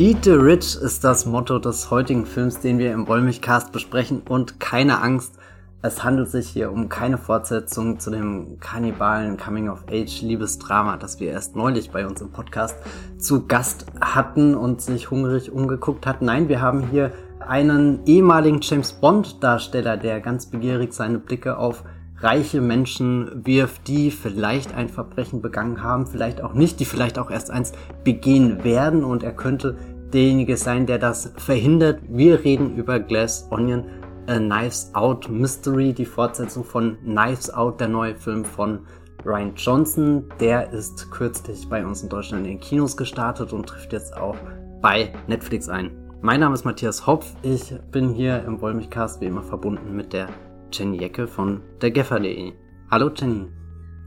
Eat 0.00 0.24
the 0.24 0.30
Rich 0.30 0.76
ist 0.76 1.04
das 1.04 1.26
Motto 1.26 1.58
des 1.58 1.90
heutigen 1.90 2.24
Films, 2.24 2.58
den 2.58 2.78
wir 2.78 2.90
im 2.94 3.06
Wollmilchcast 3.06 3.70
besprechen 3.70 4.22
und 4.26 4.58
keine 4.58 5.02
Angst, 5.02 5.34
es 5.82 6.02
handelt 6.02 6.30
sich 6.30 6.48
hier 6.48 6.72
um 6.72 6.88
keine 6.88 7.18
Fortsetzung 7.18 8.00
zu 8.00 8.10
dem 8.10 8.58
kannibalen 8.60 9.36
Coming-of-Age-Liebesdrama, 9.36 10.96
das 10.96 11.20
wir 11.20 11.30
erst 11.30 11.54
neulich 11.54 11.90
bei 11.90 12.06
uns 12.06 12.22
im 12.22 12.30
Podcast 12.30 12.76
zu 13.18 13.46
Gast 13.46 13.84
hatten 14.00 14.54
und 14.54 14.80
sich 14.80 15.10
hungrig 15.10 15.52
umgeguckt 15.52 16.06
hat. 16.06 16.22
Nein, 16.22 16.48
wir 16.48 16.62
haben 16.62 16.88
hier 16.88 17.12
einen 17.46 18.00
ehemaligen 18.06 18.62
James 18.62 18.94
Bond-Darsteller, 18.94 19.98
der 19.98 20.20
ganz 20.20 20.46
begierig 20.46 20.94
seine 20.94 21.18
Blicke 21.18 21.58
auf 21.58 21.84
reiche 22.22 22.60
Menschen 22.60 23.46
wirft, 23.46 23.88
die 23.88 24.10
vielleicht 24.10 24.74
ein 24.74 24.88
Verbrechen 24.88 25.40
begangen 25.40 25.82
haben, 25.82 26.06
vielleicht 26.06 26.42
auch 26.42 26.54
nicht, 26.54 26.80
die 26.80 26.84
vielleicht 26.84 27.18
auch 27.18 27.30
erst 27.30 27.50
eins 27.50 27.72
begehen 28.04 28.62
werden 28.64 29.04
und 29.04 29.22
er 29.22 29.32
könnte 29.32 29.76
derjenige 30.12 30.56
sein, 30.56 30.86
der 30.86 30.98
das 30.98 31.32
verhindert. 31.36 32.00
Wir 32.08 32.44
reden 32.44 32.76
über 32.76 33.00
Glass 33.00 33.46
Onion, 33.50 33.84
A 34.26 34.38
Knives 34.38 34.90
Out 34.94 35.28
Mystery, 35.28 35.92
die 35.92 36.04
Fortsetzung 36.04 36.64
von 36.64 36.98
Knives 37.04 37.52
Out, 37.52 37.80
der 37.80 37.88
neue 37.88 38.14
Film 38.14 38.44
von 38.44 38.86
Ryan 39.24 39.54
Johnson. 39.56 40.24
Der 40.40 40.72
ist 40.72 41.10
kürzlich 41.10 41.68
bei 41.68 41.84
uns 41.84 42.02
in 42.02 42.08
Deutschland 42.08 42.46
in 42.46 42.52
den 42.52 42.60
Kinos 42.60 42.96
gestartet 42.96 43.52
und 43.52 43.66
trifft 43.66 43.92
jetzt 43.92 44.16
auch 44.16 44.36
bei 44.80 45.12
Netflix 45.26 45.68
ein. 45.68 45.90
Mein 46.22 46.40
Name 46.40 46.54
ist 46.54 46.64
Matthias 46.64 47.06
Hopf. 47.06 47.34
Ich 47.42 47.74
bin 47.90 48.10
hier 48.10 48.44
im 48.44 48.60
Wollmilchcast 48.60 49.20
wie 49.20 49.26
immer 49.26 49.42
verbunden 49.42 49.96
mit 49.96 50.12
der 50.12 50.28
Jenny 50.72 50.98
Jecke 51.00 51.26
von 51.26 51.62
dergeffer.de. 51.80 52.52
Hallo 52.90 53.10
Jenny. 53.14 53.46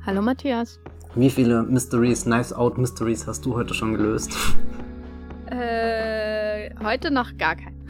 Hallo 0.05 0.21
Matthias. 0.21 0.79
Wie 1.15 1.29
viele 1.29 1.63
Mysteries, 1.63 2.23
Knives 2.23 2.53
Out 2.53 2.77
Mysteries 2.77 3.27
hast 3.27 3.45
du 3.45 3.55
heute 3.55 3.73
schon 3.73 3.93
gelöst? 3.93 4.31
Äh, 5.53 6.71
heute 6.83 7.11
noch 7.11 7.37
gar 7.37 7.55
keinen. 7.55 7.87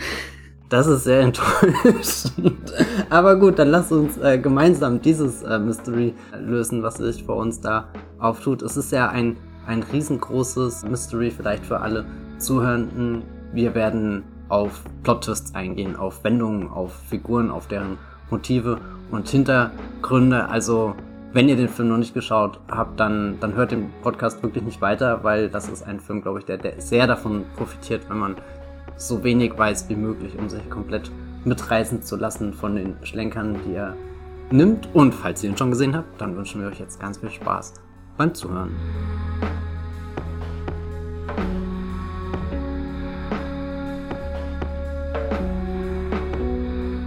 Das 0.69 0.87
ist 0.87 1.03
sehr 1.03 1.21
enttäuschend. 1.21 2.73
Aber 3.09 3.35
gut, 3.35 3.59
dann 3.59 3.69
lass 3.69 3.91
uns 3.91 4.17
äh, 4.17 4.37
gemeinsam 4.37 5.01
dieses 5.01 5.43
äh, 5.43 5.59
Mystery 5.59 6.13
lösen, 6.37 6.83
was 6.83 6.95
sich 6.95 7.23
vor 7.23 7.37
uns 7.37 7.61
da 7.61 7.89
auftut. 8.19 8.61
Es 8.63 8.75
ist 8.75 8.91
ja 8.91 9.09
ein, 9.09 9.37
ein 9.67 9.83
riesengroßes 9.83 10.83
Mystery, 10.85 11.31
vielleicht 11.31 11.65
für 11.65 11.79
alle 11.79 12.05
Zuhörenden. 12.39 13.23
Wir 13.53 13.75
werden 13.75 14.23
auf 14.49 14.83
Plot-Twists 15.03 15.55
eingehen, 15.55 15.95
auf 15.95 16.23
Wendungen, 16.23 16.69
auf 16.69 16.93
Figuren, 17.07 17.51
auf 17.51 17.67
deren 17.67 17.97
Motive 18.29 18.79
und 19.11 19.29
Hintergründe. 19.29 20.49
Also, 20.49 20.95
wenn 21.33 21.49
ihr 21.49 21.55
den 21.55 21.67
Film 21.67 21.89
noch 21.89 21.97
nicht 21.97 22.13
geschaut 22.13 22.59
habt, 22.69 22.99
dann, 22.99 23.39
dann 23.39 23.55
hört 23.55 23.71
den 23.71 23.89
Podcast 24.03 24.41
wirklich 24.43 24.63
nicht 24.63 24.81
weiter, 24.81 25.23
weil 25.23 25.49
das 25.49 25.67
ist 25.67 25.81
ein 25.81 25.99
Film, 25.99 26.21
glaube 26.21 26.39
ich, 26.39 26.45
der, 26.45 26.57
der 26.57 26.79
sehr 26.79 27.07
davon 27.07 27.45
profitiert, 27.57 28.07
wenn 28.07 28.19
man 28.19 28.35
so 28.95 29.23
wenig 29.23 29.57
weiß 29.57 29.89
wie 29.89 29.95
möglich, 29.95 30.37
um 30.37 30.47
sich 30.47 30.69
komplett 30.69 31.09
mitreißen 31.43 32.03
zu 32.03 32.15
lassen 32.15 32.53
von 32.53 32.75
den 32.75 32.95
Schlenkern, 33.01 33.57
die 33.65 33.73
er 33.73 33.97
nimmt. 34.51 34.87
Und 34.93 35.15
falls 35.15 35.43
ihr 35.43 35.49
ihn 35.49 35.57
schon 35.57 35.71
gesehen 35.71 35.95
habt, 35.95 36.21
dann 36.21 36.37
wünschen 36.37 36.61
wir 36.61 36.67
euch 36.67 36.79
jetzt 36.79 36.99
ganz 36.99 37.17
viel 37.17 37.31
Spaß 37.31 37.73
beim 38.15 38.33
Zuhören. 38.35 38.71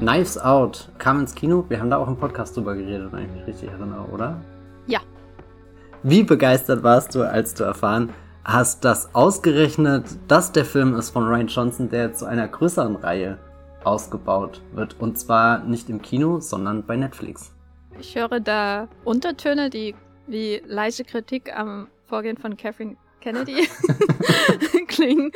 Knives 0.07 0.39
Out 0.39 0.89
kam 0.99 1.19
ins 1.19 1.35
Kino. 1.35 1.65
Wir 1.69 1.81
haben 1.81 1.91
da 1.91 1.97
auch 1.97 2.07
im 2.07 2.17
Podcast 2.17 2.57
drüber 2.57 2.77
geredet, 2.77 3.11
wenn 3.11 3.25
ich 3.25 3.31
mich 3.33 3.47
richtig 3.49 3.71
erinnere, 3.71 4.07
oder? 4.13 4.41
Ja. 4.87 5.01
Wie 6.05 6.23
begeistert 6.23 6.85
warst 6.85 7.17
du, 7.17 7.25
als 7.25 7.55
du 7.55 7.65
erfahren 7.65 8.13
hast, 8.45 8.85
dass 8.85 9.13
ausgerechnet 9.17 10.05
das 10.29 10.53
der 10.53 10.65
Film 10.65 10.95
ist 10.95 11.11
von 11.11 11.25
Ryan 11.25 11.49
Johnson, 11.49 11.89
der 11.89 12.13
zu 12.13 12.25
einer 12.25 12.47
größeren 12.47 12.95
Reihe 12.95 13.37
ausgebaut 13.83 14.63
wird. 14.75 14.95
Und 15.01 15.19
zwar 15.19 15.65
nicht 15.65 15.91
im 15.91 16.01
Kino, 16.01 16.39
sondern 16.39 16.87
bei 16.87 16.95
Netflix. 16.95 17.53
Ich 17.99 18.15
höre 18.15 18.39
da 18.39 18.87
Untertöne, 19.05 19.71
die 19.71 19.97
wie 20.29 20.63
leise 20.65 21.03
Kritik 21.03 21.53
am 21.53 21.89
Vorgehen 22.05 22.37
von 22.37 22.57
Catherine 22.57 22.95
Kennedy 23.21 23.69
klingen. 24.87 25.33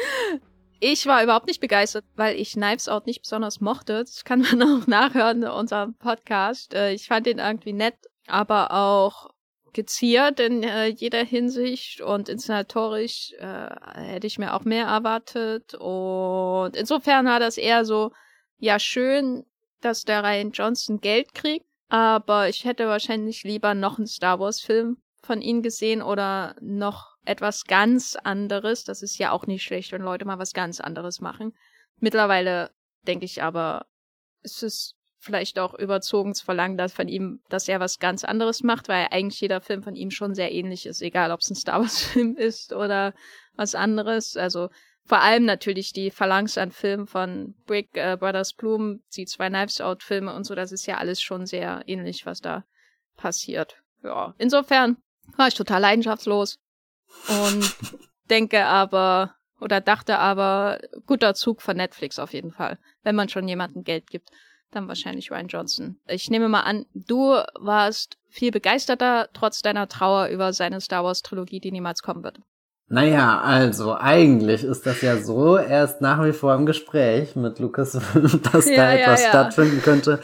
Ich 0.83 1.05
war 1.07 1.23
überhaupt 1.23 1.47
nicht 1.47 1.61
begeistert, 1.61 2.07
weil 2.17 2.37
ich 2.37 2.53
Knives 2.53 2.89
Out 2.89 3.07
nicht 3.07 3.21
besonders 3.21 3.61
mochte. 3.61 3.99
Das 4.01 4.25
kann 4.25 4.41
man 4.41 4.63
auch 4.83 4.87
nachhören 4.87 5.43
in 5.43 5.51
unserem 5.51 5.95
Podcast. 5.95 6.73
Äh, 6.75 6.93
ich 6.93 7.07
fand 7.07 7.27
ihn 7.27 7.39
irgendwie 7.39 7.75
nett, 7.75 7.97
aber 8.27 8.73
auch 8.73 9.29
geziert 9.73 10.41
in 10.41 10.63
äh, 10.63 10.87
jeder 10.87 11.23
Hinsicht 11.23 12.01
und 12.01 12.29
inszenatorisch 12.29 13.35
äh, 13.39 13.69
hätte 13.95 14.27
ich 14.27 14.39
mir 14.39 14.55
auch 14.55 14.65
mehr 14.65 14.87
erwartet. 14.87 15.75
Und 15.75 16.77
insofern 16.77 17.27
war 17.27 17.41
das 17.41 17.59
eher 17.59 17.85
so, 17.85 18.13
ja, 18.59 18.79
schön, 18.79 19.45
dass 19.81 20.05
der 20.05 20.25
Ryan 20.25 20.51
Johnson 20.51 21.01
Geld 21.01 21.35
kriegt, 21.35 21.67
aber 21.89 22.49
ich 22.49 22.65
hätte 22.65 22.89
wahrscheinlich 22.89 23.43
lieber 23.43 23.75
noch 23.75 23.99
einen 23.99 24.07
Star 24.07 24.41
Wars-Film 24.41 24.97
von 25.23 25.43
ihm 25.43 25.63
gesehen 25.63 26.03
oder 26.03 26.57
noch 26.61 27.10
etwas 27.25 27.65
ganz 27.65 28.17
anderes. 28.17 28.85
Das 28.85 29.03
ist 29.03 29.19
ja 29.19 29.33
auch 29.33 29.47
nicht 29.47 29.63
schlecht, 29.63 29.93
wenn 29.93 30.03
Leute 30.03 30.25
mal 30.25 30.39
was 30.39 30.53
ganz 30.53 30.81
anderes 30.81 31.21
machen. 31.21 31.55
Mittlerweile 31.99 32.71
denke 33.07 33.25
ich 33.25 33.43
aber, 33.43 33.87
es 34.43 34.63
ist 34.63 34.97
vielleicht 35.19 35.59
auch 35.59 35.75
überzogen 35.75 36.35
zu 36.35 36.45
verlangen, 36.45 36.79
dass 36.79 36.95
von 36.95 37.07
ihm, 37.07 37.43
dass 37.51 37.69
er 37.69 37.79
was 37.79 37.99
ganz 37.99 38.25
anderes 38.25 38.63
macht, 38.63 38.89
weil 38.89 39.09
eigentlich 39.11 39.41
jeder 39.41 39.61
Film 39.61 39.83
von 39.83 39.95
ihm 39.95 40.11
schon 40.11 40.35
sehr 40.35 40.51
ähnlich 40.51 40.87
ist, 40.87 41.03
egal 41.03 41.31
ob 41.31 41.41
es 41.41 41.51
ein 41.51 41.57
Star 41.57 41.81
Wars 41.81 42.03
Film 42.03 42.37
ist 42.37 42.73
oder 42.73 43.13
was 43.55 43.75
anderes. 43.75 44.37
Also 44.37 44.71
vor 45.05 45.21
allem 45.21 45.45
natürlich 45.45 45.93
die 45.93 46.11
Phalanx 46.11 46.57
an 46.57 46.73
Filmen 46.73 47.07
von 47.07 47.55
Brick 47.67 47.91
äh, 47.97 48.17
Brothers 48.19 48.55
Bloom, 48.55 49.03
die 49.15 49.27
zwei 49.27 49.49
Knives 49.49 49.81
Out 49.81 50.03
Filme 50.03 50.35
und 50.35 50.45
so, 50.45 50.55
das 50.55 50.73
ist 50.73 50.87
ja 50.87 50.97
alles 50.97 51.21
schon 51.21 51.47
sehr 51.47 51.83
ähnlich, 51.87 52.25
was 52.25 52.41
da 52.41 52.65
passiert. 53.17 53.83
Ja, 54.03 54.35
insofern 54.39 54.97
war 55.37 55.49
ich 55.49 55.55
total 55.55 55.83
leidenschaftslos 55.83 56.59
und 57.29 57.77
denke 58.29 58.65
aber 58.65 59.35
oder 59.61 59.81
dachte 59.81 60.19
aber, 60.19 60.81
guter 61.07 61.35
Zug 61.35 61.63
von 61.63 61.77
Netflix 61.77 62.19
auf 62.19 62.33
jeden 62.33 62.51
Fall. 62.51 62.79
Wenn 63.03 63.15
man 63.15 63.29
schon 63.29 63.47
jemandem 63.47 63.85
Geld 63.85 64.09
gibt, 64.09 64.31
dann 64.71 64.89
wahrscheinlich 64.89 65.31
Ryan 65.31 65.49
Johnson. 65.49 66.01
Ich 66.07 66.31
nehme 66.31 66.49
mal 66.49 66.61
an, 66.61 66.87
du 66.95 67.35
warst 67.59 68.17
viel 68.29 68.53
begeisterter, 68.53 69.29
trotz 69.35 69.61
deiner 69.61 69.89
Trauer 69.89 70.29
über 70.29 70.53
seine 70.53 70.81
Star 70.81 71.05
Wars 71.05 71.23
Trilogie, 71.23 71.61
die 71.61 71.73
niemals 71.73 72.03
kommen 72.03 72.25
wird. 72.25 72.41
Naja, 72.87 73.41
also 73.41 73.95
eigentlich 73.95 74.65
ist 74.65 74.85
das 74.87 75.01
ja 75.03 75.17
so, 75.19 75.57
er 75.57 75.85
ist 75.85 76.01
nach 76.01 76.25
wie 76.25 76.33
vor 76.33 76.55
im 76.55 76.67
Gespräch 76.67 77.37
mit 77.37 77.59
Lukas, 77.59 77.93
dass 78.53 78.67
ja, 78.67 78.77
da 78.77 78.93
etwas 78.93 79.21
ja, 79.21 79.27
ja. 79.27 79.29
stattfinden 79.29 79.83
könnte. 79.83 80.21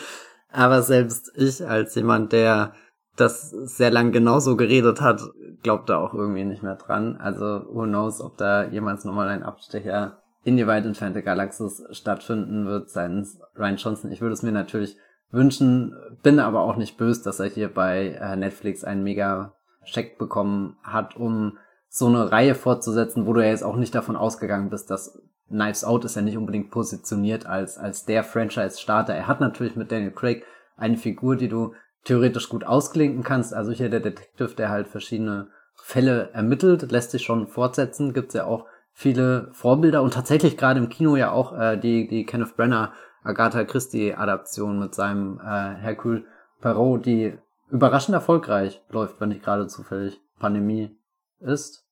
Aber 0.51 0.83
selbst 0.83 1.31
ich 1.37 1.65
als 1.65 1.95
jemand, 1.95 2.33
der 2.33 2.75
das 3.17 3.51
sehr 3.51 3.91
lang 3.91 4.13
genauso 4.13 4.57
geredet 4.57 5.01
hat, 5.01 5.23
glaubt 5.63 5.89
da 5.89 5.99
auch 5.99 6.15
irgendwie 6.15 6.45
nicht 6.45 6.63
mehr 6.63 6.77
dran. 6.77 7.17
Also 7.17 7.65
who 7.71 7.85
knows, 7.85 8.21
ob 8.21 8.37
da 8.37 8.65
jemals 8.65 9.05
nochmal 9.05 9.29
ein 9.29 9.43
Abstecher 9.43 10.23
in 10.45 10.57
die 10.57 10.67
weit 10.67 10.87
entfernte 10.87 11.23
Galaxis 11.23 11.83
stattfinden 11.91 12.67
wird 12.67 12.91
seitens 12.91 13.41
Ryan 13.57 13.77
Johnson. 13.77 14.13
Ich 14.13 14.21
würde 14.21 14.35
es 14.35 14.43
mir 14.43 14.53
natürlich 14.53 14.97
wünschen, 15.31 15.97
bin 16.23 16.39
aber 16.39 16.61
auch 16.61 16.77
nicht 16.77 16.97
böse, 16.97 17.25
dass 17.25 17.41
er 17.41 17.47
hier 17.47 17.73
bei 17.73 18.11
äh, 18.21 18.37
Netflix 18.37 18.85
einen 18.85 19.03
mega 19.03 19.55
Check 19.85 20.19
bekommen 20.19 20.77
hat, 20.83 21.17
um 21.17 21.59
so 21.89 22.07
eine 22.07 22.31
Reihe 22.31 22.55
fortzusetzen, 22.55 23.27
wo 23.27 23.33
du 23.33 23.41
ja 23.41 23.49
jetzt 23.49 23.65
auch 23.65 23.77
nicht 23.77 23.95
davon 23.95 24.17
ausgegangen 24.17 24.71
bist, 24.71 24.91
dass 24.91 25.21
Knives 25.49 25.85
Out 25.85 26.05
ist 26.05 26.17
ja 26.17 26.23
nicht 26.23 26.37
unbedingt 26.37 26.71
positioniert 26.71 27.47
als, 27.47 27.79
als 27.79 28.05
der 28.05 28.25
Franchise-Starter. 28.25 29.15
Er 29.15 29.29
hat 29.29 29.41
natürlich 29.41 29.77
mit 29.77 29.91
Daniel 29.93 30.11
Craig 30.11 30.45
eine 30.77 30.97
Figur, 30.97 31.37
die 31.37 31.49
du 31.49 31.73
theoretisch 32.07 32.49
gut 32.49 32.65
ausklinken 32.65 33.23
kannst. 33.23 33.53
Also 33.53 33.73
hier 33.73 33.91
der 33.91 34.01
Detective, 34.01 34.55
der 34.55 34.71
halt 34.71 34.89
verschiedene 34.89 35.49
Fälle 35.75 36.31
ermittelt, 36.33 36.91
lässt 36.91 37.11
sich 37.11 37.23
schon 37.23 37.47
fortsetzen. 37.47 38.15
Gibt's 38.15 38.35
ja 38.35 38.45
auch 38.45 38.67
viele 38.93 39.49
Vorbilder 39.53 40.03
und 40.03 40.15
tatsächlich 40.15 40.57
gerade 40.57 40.81
im 40.81 40.89
Kino 40.89 41.17
ja 41.17 41.31
auch 41.31 41.59
äh, 41.59 41.77
die, 41.77 42.09
die 42.09 42.25
Kenneth 42.25 42.57
Brenner 42.57 42.93
Agatha 43.23 43.65
Christie 43.65 44.15
Adaption 44.15 44.79
mit 44.79 44.95
seinem 44.95 45.39
äh, 45.41 45.75
Hercule 45.75 46.25
Perot, 46.61 47.05
die 47.05 47.37
überraschend 47.71 48.15
erfolgreich 48.15 48.83
läuft, 48.89 49.21
wenn 49.21 49.29
nicht 49.29 49.43
gerade 49.43 49.67
zufällig 49.67 50.21
Pandemie 50.39 50.97
ist 51.41 51.86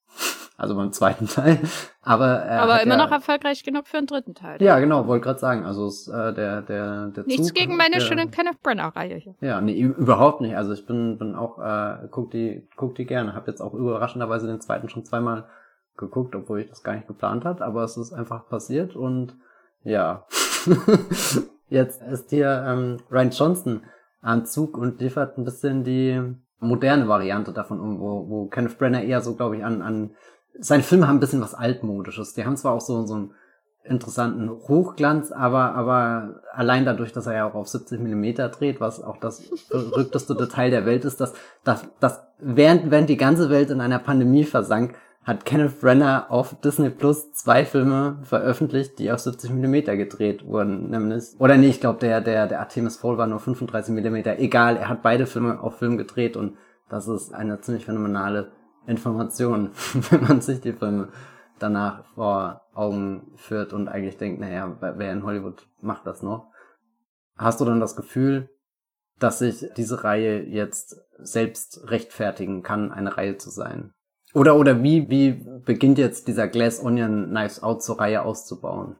also 0.56 0.76
beim 0.76 0.92
zweiten 0.92 1.26
Teil. 1.28 1.58
Aber, 2.02 2.44
Aber 2.44 2.82
immer 2.82 2.96
ja, 2.96 3.04
noch 3.04 3.10
erfolgreich 3.10 3.64
genug 3.64 3.88
für 3.88 3.98
einen 3.98 4.06
dritten 4.06 4.34
Teil. 4.34 4.62
Ja, 4.62 4.78
genau, 4.78 5.06
wollte 5.06 5.24
gerade 5.24 5.38
sagen. 5.38 5.64
Also 5.64 5.88
ist, 5.88 6.08
äh, 6.08 6.32
der, 6.32 6.62
der, 6.62 7.08
der 7.08 7.24
Nichts 7.24 7.48
Zug, 7.48 7.56
gegen 7.56 7.76
meine 7.76 7.96
der, 7.96 8.00
schöne 8.00 8.28
Kenneth 8.28 8.62
Brenner-Reihe 8.62 9.16
hier. 9.16 9.34
Ja, 9.40 9.60
nee, 9.60 9.78
überhaupt 9.78 10.40
nicht. 10.40 10.56
Also 10.56 10.72
ich 10.72 10.86
bin, 10.86 11.18
bin 11.18 11.34
auch, 11.34 11.58
äh, 11.58 12.08
guck 12.10 12.30
die, 12.30 12.68
guck 12.76 12.94
die 12.94 13.06
gerne. 13.06 13.34
Hab 13.34 13.48
jetzt 13.48 13.60
auch 13.60 13.74
überraschenderweise 13.74 14.46
den 14.46 14.60
zweiten 14.60 14.88
schon 14.88 15.04
zweimal 15.04 15.48
geguckt, 15.96 16.34
obwohl 16.34 16.60
ich 16.60 16.68
das 16.68 16.82
gar 16.82 16.94
nicht 16.94 17.06
geplant 17.06 17.44
hat, 17.44 17.62
aber 17.62 17.84
es 17.84 17.96
ist 17.96 18.12
einfach 18.12 18.48
passiert 18.48 18.96
und 18.96 19.36
ja. 19.82 20.26
jetzt 21.68 22.02
ist 22.02 22.30
hier 22.30 22.64
ähm, 22.66 22.98
Ryan 23.10 23.30
Johnson 23.30 23.82
am 24.20 24.44
Zug 24.46 24.76
und 24.76 25.00
liefert 25.00 25.38
ein 25.38 25.44
bisschen 25.44 25.84
die 25.84 26.20
moderne 26.58 27.08
Variante 27.08 27.52
davon 27.52 27.80
um, 27.80 28.00
wo, 28.00 28.28
wo 28.28 28.46
Kenneth 28.46 28.78
Brenner 28.78 29.02
eher 29.02 29.20
so, 29.20 29.34
glaube 29.34 29.56
ich, 29.56 29.64
an, 29.64 29.82
an 29.82 30.14
seine 30.58 30.82
Filme 30.82 31.08
haben 31.08 31.16
ein 31.16 31.20
bisschen 31.20 31.40
was 31.40 31.54
altmodisches. 31.54 32.34
Die 32.34 32.44
haben 32.44 32.56
zwar 32.56 32.72
auch 32.72 32.80
so 32.80 33.04
so 33.06 33.14
einen 33.14 33.34
interessanten 33.84 34.48
Hochglanz, 34.48 35.30
aber 35.30 35.74
aber 35.74 36.40
allein 36.52 36.84
dadurch, 36.84 37.12
dass 37.12 37.26
er 37.26 37.34
ja 37.34 37.48
auch 37.48 37.54
auf 37.54 37.68
70 37.68 38.00
Millimeter 38.00 38.48
dreht, 38.48 38.80
was 38.80 39.02
auch 39.02 39.18
das 39.18 39.42
verrückteste 39.68 40.34
Detail 40.38 40.70
der 40.70 40.86
Welt 40.86 41.04
ist, 41.04 41.20
dass 41.20 41.34
dass, 41.64 41.84
dass 42.00 42.22
während 42.38 42.90
während 42.90 43.10
die 43.10 43.16
ganze 43.16 43.50
Welt 43.50 43.70
in 43.70 43.80
einer 43.80 43.98
Pandemie 43.98 44.44
versank, 44.44 44.94
hat 45.22 45.44
Kenneth 45.44 45.80
Brenner 45.80 46.26
auf 46.30 46.54
Disney 46.62 46.90
Plus 46.90 47.32
zwei 47.32 47.64
Filme 47.64 48.18
veröffentlicht, 48.22 48.98
die 48.98 49.10
auf 49.10 49.20
70 49.20 49.50
Millimeter 49.50 49.96
gedreht 49.96 50.46
wurden, 50.46 50.90
nämlich 50.90 51.24
oder 51.38 51.56
nee, 51.56 51.68
ich 51.68 51.80
glaube 51.80 51.98
der 51.98 52.20
der 52.22 52.46
der 52.46 52.60
Artemis 52.60 52.96
Fall 52.96 53.18
war 53.18 53.26
nur 53.26 53.40
35 53.40 53.94
Millimeter. 53.94 54.38
Egal, 54.38 54.76
er 54.76 54.88
hat 54.88 55.02
beide 55.02 55.26
Filme 55.26 55.60
auf 55.60 55.78
Film 55.78 55.98
gedreht 55.98 56.36
und 56.36 56.56
das 56.88 57.08
ist 57.08 57.34
eine 57.34 57.60
ziemlich 57.60 57.84
phänomenale 57.84 58.52
Information, 58.86 59.70
wenn 60.10 60.22
man 60.22 60.40
sich 60.40 60.60
die 60.60 60.72
Filme 60.72 61.08
danach 61.58 62.04
vor 62.14 62.62
Augen 62.74 63.32
führt 63.36 63.72
und 63.72 63.88
eigentlich 63.88 64.16
denkt, 64.16 64.40
naja, 64.40 64.76
wer 64.80 65.12
in 65.12 65.24
Hollywood 65.24 65.66
macht 65.80 66.06
das 66.06 66.22
noch? 66.22 66.50
Hast 67.36 67.60
du 67.60 67.64
dann 67.64 67.80
das 67.80 67.96
Gefühl, 67.96 68.50
dass 69.18 69.38
sich 69.38 69.66
diese 69.76 70.04
Reihe 70.04 70.42
jetzt 70.42 70.96
selbst 71.18 71.88
rechtfertigen 71.88 72.62
kann, 72.62 72.92
eine 72.92 73.16
Reihe 73.16 73.36
zu 73.36 73.50
sein? 73.50 73.92
Oder, 74.34 74.56
oder 74.56 74.82
wie, 74.82 75.08
wie 75.08 75.32
beginnt 75.64 75.98
jetzt 75.98 76.26
dieser 76.26 76.48
Glass 76.48 76.82
Onion 76.82 77.28
Knives 77.30 77.62
Out 77.62 77.84
zur 77.84 78.00
Reihe 78.00 78.22
auszubauen? 78.22 78.96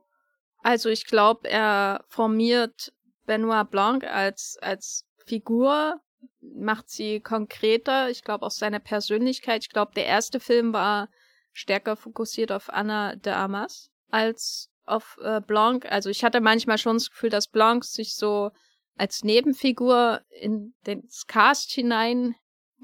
Also 0.62 0.88
ich 0.88 1.06
glaube, 1.06 1.48
er 1.50 2.04
formiert 2.08 2.92
Benoit 3.26 3.68
Blanc 3.70 4.04
als, 4.04 4.56
als 4.62 5.06
Figur, 5.26 6.00
macht 6.40 6.88
sie 6.88 7.20
konkreter. 7.20 8.10
Ich 8.10 8.22
glaube 8.22 8.44
auch 8.44 8.50
seine 8.50 8.80
Persönlichkeit. 8.80 9.62
Ich 9.62 9.70
glaube, 9.70 9.92
der 9.94 10.06
erste 10.06 10.40
Film 10.40 10.72
war 10.72 11.08
stärker 11.52 11.96
fokussiert 11.96 12.52
auf 12.52 12.72
Anna 12.72 13.16
de 13.16 13.32
Armas 13.32 13.90
als 14.10 14.70
auf 14.84 15.18
äh, 15.22 15.40
Blanc. 15.40 15.90
Also 15.90 16.10
ich 16.10 16.24
hatte 16.24 16.40
manchmal 16.40 16.78
schon 16.78 16.96
das 16.96 17.10
Gefühl, 17.10 17.30
dass 17.30 17.48
Blanc 17.48 17.84
sich 17.84 18.14
so 18.14 18.50
als 18.96 19.24
Nebenfigur 19.24 20.20
in 20.40 20.74
den 20.86 21.08
Cast 21.26 21.70
hinein 21.72 22.34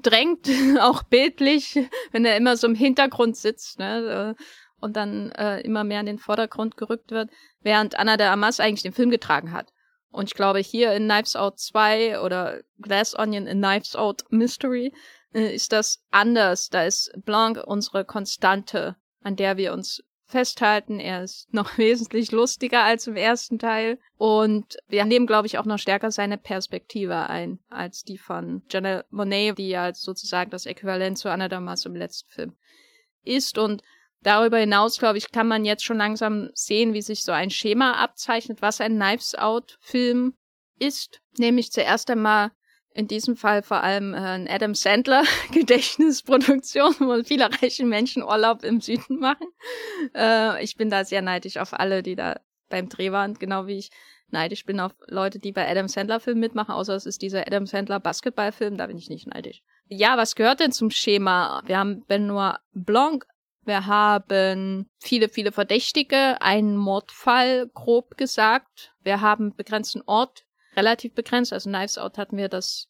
drängt, 0.01 0.49
auch 0.79 1.03
bildlich, 1.03 1.79
wenn 2.11 2.25
er 2.25 2.37
immer 2.37 2.57
so 2.57 2.67
im 2.67 2.75
Hintergrund 2.75 3.37
sitzt, 3.37 3.79
ne, 3.79 4.35
äh, 4.37 4.43
und 4.79 4.95
dann 4.95 5.31
äh, 5.33 5.61
immer 5.61 5.83
mehr 5.83 5.99
in 5.99 6.07
den 6.07 6.17
Vordergrund 6.17 6.75
gerückt 6.75 7.11
wird, 7.11 7.29
während 7.59 7.99
Anna 7.99 8.17
de 8.17 8.27
Armas 8.27 8.59
eigentlich 8.59 8.81
den 8.81 8.93
Film 8.93 9.11
getragen 9.11 9.51
hat. 9.51 9.71
Und 10.11 10.29
ich 10.29 10.35
glaube, 10.35 10.59
hier 10.59 10.93
in 10.93 11.05
Knives 11.05 11.35
Out 11.35 11.59
2 11.59 12.21
oder 12.21 12.61
Glass 12.81 13.17
Onion 13.17 13.47
in 13.47 13.61
Knives 13.61 13.95
Out 13.95 14.23
Mystery 14.29 14.93
äh, 15.33 15.55
ist 15.55 15.71
das 15.71 16.03
anders. 16.11 16.69
Da 16.69 16.83
ist 16.83 17.11
Blanc 17.25 17.61
unsere 17.65 18.05
Konstante, 18.05 18.97
an 19.21 19.35
der 19.35 19.57
wir 19.57 19.73
uns 19.73 20.03
festhalten. 20.25 20.99
Er 20.99 21.23
ist 21.23 21.53
noch 21.53 21.77
wesentlich 21.77 22.31
lustiger 22.31 22.83
als 22.83 23.07
im 23.07 23.15
ersten 23.15 23.59
Teil. 23.59 23.99
Und 24.17 24.77
wir 24.87 25.05
nehmen, 25.05 25.27
glaube 25.27 25.47
ich, 25.47 25.57
auch 25.57 25.65
noch 25.65 25.79
stärker 25.79 26.11
seine 26.11 26.37
Perspektive 26.37 27.29
ein, 27.29 27.59
als 27.69 28.03
die 28.03 28.17
von 28.17 28.63
Janelle 28.69 29.05
Monet, 29.11 29.57
die 29.57 29.69
ja 29.69 29.93
sozusagen 29.93 30.51
das 30.51 30.65
Äquivalent 30.65 31.17
zu 31.17 31.29
Anna 31.29 31.47
Damas 31.47 31.85
im 31.85 31.95
letzten 31.95 32.29
Film 32.29 32.55
ist. 33.23 33.57
Und 33.57 33.81
darüber 34.23 34.57
hinaus, 34.57 34.97
glaube 34.97 35.17
ich, 35.17 35.31
kann 35.31 35.47
man 35.47 35.65
jetzt 35.65 35.83
schon 35.83 35.97
langsam 35.97 36.49
sehen, 36.53 36.93
wie 36.93 37.01
sich 37.01 37.23
so 37.23 37.31
ein 37.31 37.49
Schema 37.49 37.93
abzeichnet, 37.93 38.61
was 38.61 38.81
ein 38.81 38.95
Knives 38.95 39.35
Out-Film 39.35 40.35
ist. 40.79 41.21
Nämlich 41.37 41.71
zuerst 41.71 42.09
einmal 42.09 42.51
in 42.93 43.07
diesem 43.07 43.37
Fall 43.37 43.63
vor 43.63 43.83
allem 43.83 44.13
äh, 44.13 44.17
ein 44.17 44.47
Adam 44.49 44.75
Sandler 44.75 45.23
Gedächtnisproduktion, 45.53 46.95
wo 46.99 47.23
viele 47.23 47.49
reiche 47.61 47.85
Menschen 47.85 48.23
Urlaub 48.23 48.63
im 48.63 48.81
Süden 48.81 49.19
machen. 49.19 49.47
Äh, 50.13 50.63
ich 50.63 50.75
bin 50.75 50.89
da 50.89 51.05
sehr 51.05 51.21
neidisch 51.21 51.57
auf 51.57 51.73
alle, 51.73 52.03
die 52.03 52.15
da 52.15 52.39
beim 52.69 52.89
Dreh 52.89 53.11
waren, 53.11 53.35
genau 53.35 53.67
wie 53.67 53.77
ich 53.77 53.91
neidisch 54.29 54.65
bin 54.65 54.79
auf 54.79 54.93
Leute, 55.07 55.39
die 55.39 55.51
bei 55.51 55.69
Adam 55.69 55.87
Sandler 55.87 56.19
Filmen 56.19 56.39
mitmachen, 56.39 56.73
außer 56.73 56.95
es 56.95 57.05
ist 57.05 57.21
dieser 57.21 57.45
Adam 57.47 57.65
Sandler 57.65 57.99
Basketballfilm, 57.99 58.77
da 58.77 58.87
bin 58.87 58.97
ich 58.97 59.09
nicht 59.09 59.27
neidisch. 59.27 59.61
Ja, 59.87 60.17
was 60.17 60.35
gehört 60.35 60.61
denn 60.61 60.71
zum 60.71 60.89
Schema? 60.89 61.61
Wir 61.65 61.77
haben 61.77 62.05
Benoit 62.07 62.55
Blanc, 62.73 63.25
wir 63.63 63.85
haben 63.85 64.89
viele, 64.99 65.29
viele 65.29 65.51
Verdächtige, 65.51 66.41
einen 66.41 66.75
Mordfall, 66.75 67.69
grob 67.73 68.17
gesagt. 68.17 68.93
Wir 69.03 69.21
haben 69.21 69.55
begrenzten 69.55 70.01
Ort, 70.05 70.45
relativ 70.75 71.13
begrenzt. 71.13 71.53
Also 71.53 71.69
Knives 71.69 71.97
Out 71.97 72.17
hatten 72.17 72.37
wir 72.37 72.49
das 72.49 72.87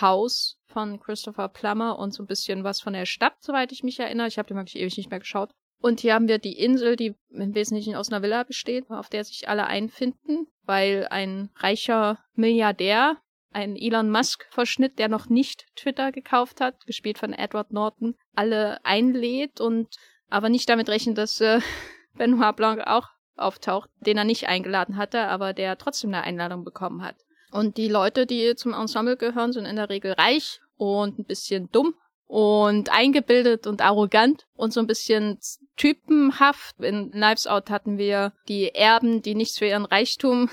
Haus 0.00 0.58
von 0.66 0.98
Christopher 0.98 1.48
Plummer 1.48 1.98
und 1.98 2.12
so 2.12 2.22
ein 2.22 2.26
bisschen 2.26 2.64
was 2.64 2.80
von 2.80 2.94
der 2.94 3.06
Stadt, 3.06 3.36
soweit 3.40 3.70
ich 3.72 3.82
mich 3.82 4.00
erinnere. 4.00 4.26
Ich 4.26 4.38
habe 4.38 4.48
den 4.48 4.56
wirklich 4.56 4.76
ewig 4.76 4.96
nicht 4.96 5.10
mehr 5.10 5.20
geschaut. 5.20 5.50
Und 5.80 6.00
hier 6.00 6.14
haben 6.14 6.28
wir 6.28 6.38
die 6.38 6.58
Insel, 6.58 6.96
die 6.96 7.14
im 7.28 7.54
Wesentlichen 7.54 7.94
aus 7.94 8.10
einer 8.10 8.22
Villa 8.22 8.42
besteht, 8.44 8.90
auf 8.90 9.10
der 9.10 9.24
sich 9.24 9.48
alle 9.48 9.66
einfinden, 9.66 10.46
weil 10.62 11.06
ein 11.10 11.50
reicher 11.56 12.18
Milliardär, 12.32 13.18
ein 13.50 13.76
Elon 13.76 14.10
Musk-Verschnitt, 14.10 14.98
der 14.98 15.08
noch 15.08 15.28
nicht 15.28 15.66
Twitter 15.76 16.10
gekauft 16.10 16.62
hat, 16.62 16.86
gespielt 16.86 17.18
von 17.18 17.34
Edward 17.34 17.72
Norton, 17.72 18.16
alle 18.34 18.82
einlädt 18.84 19.60
und 19.60 19.94
aber 20.34 20.48
nicht 20.48 20.68
damit 20.68 20.88
rechnet, 20.88 21.16
dass 21.16 21.40
äh, 21.40 21.60
Benoit 22.14 22.56
Blanc 22.56 22.82
auch 22.86 23.08
auftaucht, 23.36 23.88
den 24.00 24.18
er 24.18 24.24
nicht 24.24 24.48
eingeladen 24.48 24.96
hatte, 24.96 25.28
aber 25.28 25.52
der 25.52 25.78
trotzdem 25.78 26.12
eine 26.12 26.24
Einladung 26.24 26.64
bekommen 26.64 27.02
hat. 27.02 27.16
Und 27.52 27.76
die 27.76 27.88
Leute, 27.88 28.26
die 28.26 28.54
zum 28.56 28.72
Ensemble 28.74 29.16
gehören, 29.16 29.52
sind 29.52 29.64
in 29.64 29.76
der 29.76 29.88
Regel 29.88 30.12
reich 30.12 30.60
und 30.76 31.18
ein 31.18 31.24
bisschen 31.24 31.70
dumm 31.70 31.94
und 32.26 32.90
eingebildet 32.92 33.68
und 33.68 33.80
arrogant 33.80 34.46
und 34.56 34.72
so 34.72 34.80
ein 34.80 34.88
bisschen 34.88 35.38
typenhaft. 35.76 36.80
In 36.80 37.12
Knives 37.12 37.46
Out 37.46 37.70
hatten 37.70 37.96
wir 37.96 38.32
die 38.48 38.74
Erben, 38.74 39.22
die 39.22 39.36
nichts 39.36 39.58
für 39.58 39.66
ihren 39.66 39.84
Reichtum 39.84 40.48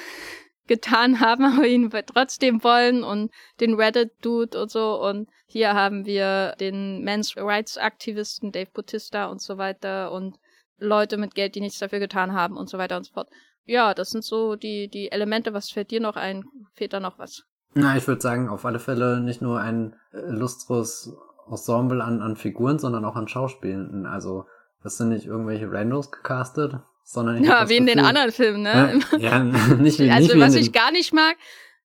getan 0.67 1.19
haben, 1.19 1.43
aber 1.57 1.67
ihn 1.67 1.89
trotzdem 1.89 2.63
wollen 2.63 3.03
und 3.03 3.31
den 3.59 3.75
Reddit-Dude 3.75 4.61
und 4.61 4.71
so. 4.71 5.01
Und 5.01 5.29
hier 5.47 5.73
haben 5.73 6.05
wir 6.05 6.55
den 6.59 7.03
Men's 7.03 7.35
Rights-Aktivisten 7.35 8.51
Dave 8.51 8.69
Bautista 8.73 9.25
und 9.25 9.41
so 9.41 9.57
weiter 9.57 10.11
und 10.11 10.37
Leute 10.77 11.17
mit 11.17 11.35
Geld, 11.35 11.55
die 11.55 11.61
nichts 11.61 11.79
dafür 11.79 11.99
getan 11.99 12.33
haben 12.33 12.57
und 12.57 12.69
so 12.69 12.77
weiter 12.77 12.97
und 12.97 13.05
so 13.05 13.13
fort. 13.13 13.29
Ja, 13.65 13.93
das 13.93 14.09
sind 14.09 14.23
so 14.23 14.55
die, 14.55 14.87
die 14.87 15.11
Elemente. 15.11 15.53
Was 15.53 15.69
fällt 15.69 15.91
dir 15.91 16.01
noch 16.01 16.15
ein? 16.15 16.43
Fehlt 16.73 16.93
da 16.93 16.99
noch 16.99 17.19
was? 17.19 17.43
Na, 17.73 17.95
ich 17.95 18.07
würde 18.07 18.21
sagen, 18.21 18.49
auf 18.49 18.65
alle 18.65 18.79
Fälle 18.79 19.21
nicht 19.21 19.41
nur 19.41 19.59
ein 19.59 19.95
äh, 20.11 20.19
lustres 20.19 21.15
Ensemble 21.47 22.03
an, 22.03 22.21
an 22.21 22.35
Figuren, 22.35 22.79
sondern 22.79 23.05
auch 23.05 23.15
an 23.15 23.27
Schauspielenden. 23.27 24.05
Also, 24.05 24.45
das 24.83 24.97
sind 24.97 25.09
nicht 25.09 25.25
irgendwelche 25.25 25.71
Randos 25.71 26.11
gecastet, 26.11 26.79
sondern 27.03 27.43
Ja, 27.43 27.67
wie 27.69 27.77
in 27.77 27.85
den 27.85 27.99
anderen 27.99 28.31
Filmen, 28.31 28.63
ne? 28.63 28.99
Ja, 29.17 29.17
ja 29.17 29.39
nicht 29.43 29.99
wie 29.99 30.09
Also, 30.09 30.33
nicht 30.33 30.39
was 30.39 30.55
wie 30.55 30.59
ich 30.59 30.71
gar 30.71 30.91
nicht 30.91 31.13
mag, 31.13 31.35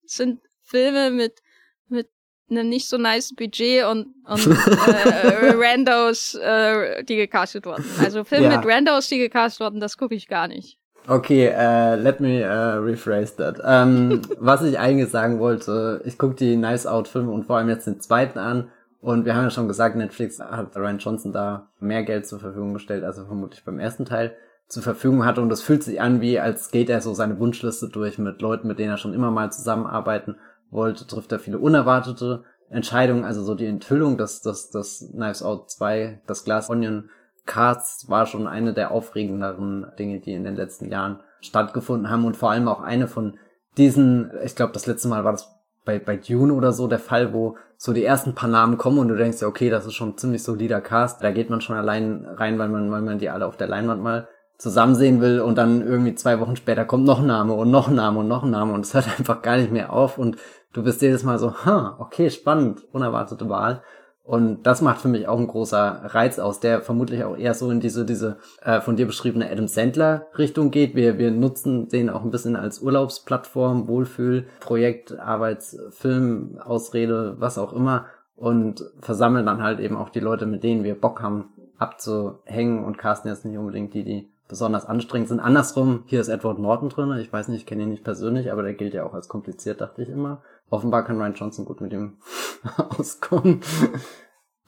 sind 0.04 0.40
Filme 0.62 1.10
mit, 1.10 1.40
mit 1.88 2.08
einem 2.50 2.68
nicht 2.68 2.88
so 2.88 2.96
nice 2.96 3.34
Budget 3.34 3.84
und, 3.84 4.14
und 4.24 4.46
äh, 4.88 5.52
Randos, 5.56 6.34
äh, 6.34 7.02
die 7.04 7.16
gecastet 7.16 7.66
wurden. 7.66 7.84
Also 8.00 8.24
Filme 8.24 8.46
Ja. 8.46 8.56
mit 8.58 8.66
Randos, 8.66 9.08
die 9.08 9.18
gecastet 9.18 9.60
wurden, 9.60 9.80
das 9.80 9.96
gucke 9.96 10.14
ich 10.14 10.28
gar 10.28 10.48
nicht. 10.48 10.78
Okay, 11.08 11.46
äh, 11.46 11.94
let 11.94 12.18
me 12.20 12.42
uh, 12.42 12.82
rephrase 12.82 13.36
that. 13.36 13.60
Ähm, 13.64 14.22
was 14.38 14.62
ich 14.62 14.78
eigentlich 14.78 15.08
sagen 15.08 15.38
wollte, 15.38 16.02
ich 16.04 16.18
gucke 16.18 16.34
die 16.34 16.56
Nice 16.56 16.86
Out 16.86 17.06
Filme 17.06 17.30
und 17.30 17.44
vor 17.46 17.58
allem 17.58 17.68
jetzt 17.68 17.86
den 17.86 18.00
zweiten 18.00 18.38
an 18.40 18.70
und 19.00 19.24
wir 19.24 19.36
haben 19.36 19.44
ja 19.44 19.50
schon 19.50 19.68
gesagt, 19.68 19.94
Netflix 19.94 20.40
hat 20.40 20.76
Ryan 20.76 20.98
Johnson 20.98 21.32
da 21.32 21.68
mehr 21.78 22.02
Geld 22.02 22.26
zur 22.26 22.40
Verfügung 22.40 22.74
gestellt, 22.74 23.04
als 23.04 23.18
er 23.18 23.26
vermutlich 23.26 23.64
beim 23.64 23.78
ersten 23.78 24.04
Teil 24.04 24.36
zur 24.68 24.82
Verfügung 24.82 25.24
hatte. 25.24 25.40
Und 25.40 25.52
es 25.52 25.62
fühlt 25.62 25.82
sich 25.82 26.00
an, 26.00 26.20
wie 26.20 26.38
als 26.40 26.70
geht 26.70 26.90
er 26.90 27.00
so 27.00 27.14
seine 27.14 27.38
Wunschliste 27.38 27.88
durch 27.88 28.18
mit 28.18 28.40
Leuten, 28.42 28.68
mit 28.68 28.78
denen 28.78 28.90
er 28.90 28.96
schon 28.96 29.14
immer 29.14 29.30
mal 29.30 29.52
zusammenarbeiten 29.52 30.36
wollte, 30.70 31.06
trifft 31.06 31.32
er 31.32 31.38
viele 31.38 31.58
unerwartete 31.58 32.44
Entscheidungen, 32.68 33.24
also 33.24 33.44
so 33.44 33.54
die 33.54 33.66
Enthüllung, 33.66 34.18
dass 34.18 34.42
das 34.42 34.70
das 34.70 35.08
Knives 35.12 35.42
Out 35.42 35.70
2, 35.70 36.22
das 36.26 36.44
Glass 36.44 36.68
Onion 36.68 37.10
Cast 37.46 38.10
war 38.10 38.26
schon 38.26 38.48
eine 38.48 38.74
der 38.74 38.90
aufregenderen 38.90 39.86
Dinge, 39.98 40.18
die 40.18 40.34
in 40.34 40.42
den 40.42 40.56
letzten 40.56 40.90
Jahren 40.90 41.20
stattgefunden 41.40 42.10
haben. 42.10 42.24
Und 42.24 42.36
vor 42.36 42.50
allem 42.50 42.66
auch 42.66 42.80
eine 42.80 43.06
von 43.06 43.38
diesen, 43.76 44.32
ich 44.44 44.56
glaube, 44.56 44.72
das 44.72 44.86
letzte 44.86 45.06
Mal 45.06 45.24
war 45.24 45.32
das 45.32 45.54
bei, 45.84 46.00
bei 46.00 46.16
Dune 46.16 46.52
oder 46.52 46.72
so 46.72 46.88
der 46.88 46.98
Fall, 46.98 47.32
wo 47.32 47.56
so 47.76 47.92
die 47.92 48.04
ersten 48.04 48.34
paar 48.34 48.48
Namen 48.48 48.78
kommen 48.78 48.98
und 48.98 49.08
du 49.08 49.16
denkst 49.16 49.40
ja, 49.40 49.46
okay, 49.46 49.70
das 49.70 49.86
ist 49.86 49.94
schon 49.94 50.18
ziemlich 50.18 50.42
solider 50.42 50.80
Cast. 50.80 51.22
Da 51.22 51.30
geht 51.30 51.50
man 51.50 51.60
schon 51.60 51.76
allein 51.76 52.26
rein, 52.26 52.58
weil 52.58 52.68
man, 52.68 52.90
weil 52.90 53.02
man 53.02 53.18
die 53.18 53.30
alle 53.30 53.46
auf 53.46 53.56
der 53.56 53.68
Leinwand 53.68 54.02
mal 54.02 54.28
zusammen 54.58 54.94
sehen 54.94 55.20
will 55.20 55.40
und 55.40 55.56
dann 55.58 55.82
irgendwie 55.82 56.14
zwei 56.14 56.40
Wochen 56.40 56.56
später 56.56 56.84
kommt 56.84 57.04
noch 57.04 57.20
ein 57.20 57.26
Name 57.26 57.52
und 57.52 57.70
noch 57.70 57.88
ein 57.88 57.94
Name 57.94 58.20
und 58.20 58.28
noch 58.28 58.42
ein 58.42 58.50
Name 58.50 58.72
und 58.72 58.84
es 58.84 58.94
hört 58.94 59.08
einfach 59.18 59.42
gar 59.42 59.56
nicht 59.56 59.72
mehr 59.72 59.92
auf 59.92 60.18
und 60.18 60.36
du 60.72 60.82
bist 60.82 61.02
jedes 61.02 61.24
Mal 61.24 61.38
so, 61.38 61.64
ha, 61.64 61.96
okay, 61.98 62.30
spannend, 62.30 62.82
unerwartete 62.92 63.48
Wahl. 63.48 63.82
Und 64.22 64.64
das 64.64 64.82
macht 64.82 65.00
für 65.00 65.06
mich 65.06 65.28
auch 65.28 65.38
ein 65.38 65.46
großer 65.46 66.00
Reiz 66.06 66.40
aus, 66.40 66.58
der 66.58 66.82
vermutlich 66.82 67.22
auch 67.22 67.36
eher 67.36 67.54
so 67.54 67.70
in 67.70 67.78
diese, 67.78 68.04
diese 68.04 68.38
äh, 68.60 68.80
von 68.80 68.96
dir 68.96 69.06
beschriebene 69.06 69.48
Adam 69.48 69.68
Sandler 69.68 70.26
Richtung 70.36 70.72
geht. 70.72 70.96
Wir, 70.96 71.16
wir 71.16 71.30
nutzen 71.30 71.88
den 71.88 72.10
auch 72.10 72.24
ein 72.24 72.32
bisschen 72.32 72.56
als 72.56 72.80
Urlaubsplattform, 72.80 73.86
Wohlfühlprojekt, 73.86 75.16
Arbeitsfilm, 75.16 76.58
Ausrede, 76.58 77.36
was 77.38 77.56
auch 77.56 77.72
immer 77.72 78.06
und 78.34 78.84
versammeln 79.00 79.46
dann 79.46 79.62
halt 79.62 79.78
eben 79.80 79.96
auch 79.96 80.10
die 80.10 80.20
Leute, 80.20 80.44
mit 80.46 80.62
denen 80.62 80.84
wir 80.84 81.00
Bock 81.00 81.22
haben, 81.22 81.52
abzuhängen 81.78 82.84
und 82.84 82.98
casten 82.98 83.30
jetzt 83.30 83.44
nicht 83.44 83.58
unbedingt 83.58 83.94
die, 83.94 84.04
die 84.04 84.30
besonders 84.48 84.86
anstrengend 84.86 85.28
sind. 85.28 85.40
Andersrum, 85.40 86.04
hier 86.06 86.20
ist 86.20 86.28
Edward 86.28 86.58
Norton 86.58 86.88
drin. 86.88 87.16
Ich 87.18 87.32
weiß 87.32 87.48
nicht, 87.48 87.60
ich 87.60 87.66
kenne 87.66 87.82
ihn 87.82 87.90
nicht 87.90 88.04
persönlich, 88.04 88.52
aber 88.52 88.62
der 88.62 88.74
gilt 88.74 88.94
ja 88.94 89.04
auch 89.04 89.14
als 89.14 89.28
kompliziert, 89.28 89.80
dachte 89.80 90.02
ich 90.02 90.08
immer. 90.08 90.42
Offenbar 90.70 91.04
kann 91.04 91.20
Ryan 91.20 91.34
Johnson 91.34 91.64
gut 91.64 91.80
mit 91.80 91.92
ihm 91.92 92.18
auskommen. 92.98 93.60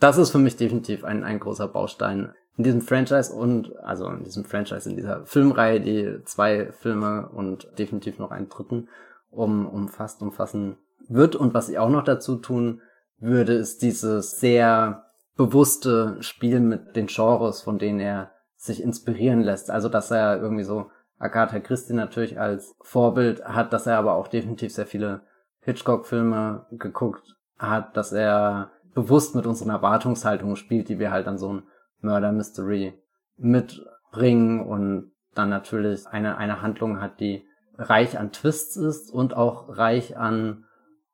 Das 0.00 0.18
ist 0.18 0.30
für 0.30 0.38
mich 0.38 0.56
definitiv 0.56 1.04
ein, 1.04 1.24
ein 1.24 1.40
großer 1.40 1.68
Baustein 1.68 2.32
in 2.56 2.64
diesem 2.64 2.80
Franchise 2.80 3.32
und, 3.32 3.76
also 3.78 4.08
in 4.08 4.24
diesem 4.24 4.44
Franchise, 4.44 4.88
in 4.88 4.96
dieser 4.96 5.24
Filmreihe, 5.26 5.80
die 5.80 6.24
zwei 6.24 6.72
Filme 6.72 7.28
und 7.28 7.68
definitiv 7.78 8.18
noch 8.18 8.30
einen 8.30 8.48
dritten 8.48 8.88
um, 9.30 9.66
umfasst, 9.66 10.22
umfassen 10.22 10.76
wird. 11.08 11.36
Und 11.36 11.54
was 11.54 11.68
ich 11.68 11.78
auch 11.78 11.90
noch 11.90 12.04
dazu 12.04 12.36
tun 12.36 12.80
würde, 13.18 13.54
ist 13.54 13.82
dieses 13.82 14.38
sehr 14.38 15.04
bewusste 15.36 16.16
Spiel 16.20 16.60
mit 16.60 16.96
den 16.96 17.06
Genres, 17.06 17.62
von 17.62 17.78
denen 17.78 18.00
er 18.00 18.32
sich 18.58 18.82
inspirieren 18.82 19.40
lässt. 19.40 19.70
Also, 19.70 19.88
dass 19.88 20.10
er 20.10 20.40
irgendwie 20.40 20.64
so 20.64 20.90
Agatha 21.18 21.60
Christie 21.60 21.94
natürlich 21.94 22.38
als 22.38 22.74
Vorbild 22.80 23.44
hat, 23.44 23.72
dass 23.72 23.86
er 23.86 23.98
aber 23.98 24.14
auch 24.14 24.28
definitiv 24.28 24.74
sehr 24.74 24.86
viele 24.86 25.22
Hitchcock-Filme 25.60 26.66
geguckt 26.72 27.36
hat, 27.58 27.96
dass 27.96 28.12
er 28.12 28.70
bewusst 28.94 29.34
mit 29.34 29.46
unseren 29.46 29.70
Erwartungshaltungen 29.70 30.56
spielt, 30.56 30.88
die 30.88 30.98
wir 30.98 31.10
halt 31.10 31.28
an 31.28 31.38
so 31.38 31.54
ein 31.54 31.62
Murder 32.00 32.32
Mystery 32.32 33.00
mitbringen 33.36 34.60
und 34.60 35.12
dann 35.34 35.48
natürlich 35.48 36.06
eine, 36.06 36.36
eine 36.36 36.62
Handlung 36.62 37.00
hat, 37.00 37.20
die 37.20 37.46
reich 37.76 38.18
an 38.18 38.32
Twists 38.32 38.76
ist 38.76 39.12
und 39.12 39.34
auch 39.34 39.76
reich 39.76 40.16
an 40.16 40.64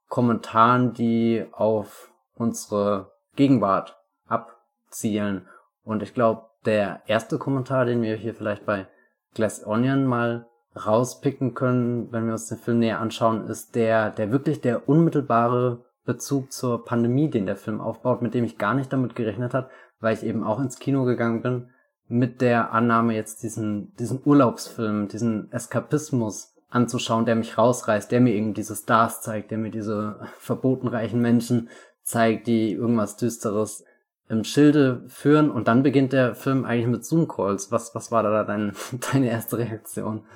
Kommentaren, 0.09 0.95
die 0.95 1.47
auf 1.53 2.11
unsere 2.35 3.13
Gegenwart 3.37 3.99
abzielen. 4.27 5.47
Und 5.83 6.03
ich 6.03 6.15
glaube, 6.15 6.47
der 6.67 7.03
erste 7.07 7.39
Kommentar, 7.39 7.85
den 7.85 8.03
wir 8.03 8.17
hier 8.17 8.35
vielleicht 8.35 8.67
bei 8.67 8.87
Glass 9.35 9.67
Onion 9.67 10.07
mal 10.07 10.47
rauspicken 10.75 11.55
können, 11.55 12.13
wenn 12.13 12.27
wir 12.27 12.33
uns 12.33 12.49
den 12.49 12.59
Film 12.59 12.81
näher 12.81 13.01
anschauen, 13.01 13.47
ist 13.47 13.75
der, 13.75 14.11
der 14.11 14.33
wirklich 14.33 14.61
der 14.61 14.89
unmittelbare 14.89 15.85
Bezug 16.05 16.53
zur 16.53 16.85
Pandemie, 16.85 17.31
den 17.31 17.47
der 17.47 17.57
Film 17.57 17.81
aufbaut, 17.81 18.23
mit 18.23 18.35
dem 18.35 18.45
ich 18.45 18.59
gar 18.59 18.75
nicht 18.75 18.93
damit 18.93 19.15
gerechnet 19.15 19.55
habe, 19.55 19.71
weil 20.01 20.15
ich 20.15 20.25
eben 20.25 20.45
auch 20.45 20.61
ins 20.61 20.79
Kino 20.79 21.05
gegangen 21.05 21.43
bin, 21.43 21.71
mit 22.07 22.41
der 22.41 22.73
Annahme 22.73 23.15
jetzt 23.15 23.43
diesen, 23.43 23.95
diesen 23.97 24.21
Urlaubsfilm, 24.25 25.09
diesen 25.09 25.51
Eskapismus 25.53 26.55
anzuschauen, 26.69 27.25
der 27.25 27.37
mich 27.37 27.57
rausreißt, 27.57 28.11
der 28.11 28.21
mir 28.21 28.35
eben 28.35 28.53
diese 28.53 28.77
Stars 28.77 29.23
zeigt, 29.23 29.51
der 29.51 29.59
mir 29.59 29.71
diese 29.71 30.21
verbotenreichen 30.39 31.21
Menschen 31.21 31.71
zeigt, 32.03 32.47
die 32.47 32.73
irgendwas 32.73 33.17
Düsteres 33.17 33.85
im 34.29 34.45
Schilde 34.45 35.05
führen 35.09 35.51
und 35.51 35.69
dann 35.69 35.83
beginnt 35.83 36.13
der 36.13 36.35
Film 36.35 36.65
eigentlich 36.65 36.87
mit 36.87 37.05
Zoom-Calls. 37.05 37.71
Was, 37.71 37.95
was 37.95 38.11
war 38.11 38.23
da 38.23 38.45
dein, 38.45 38.75
deine 39.13 39.31
erste 39.31 39.59
Reaktion? 39.59 40.27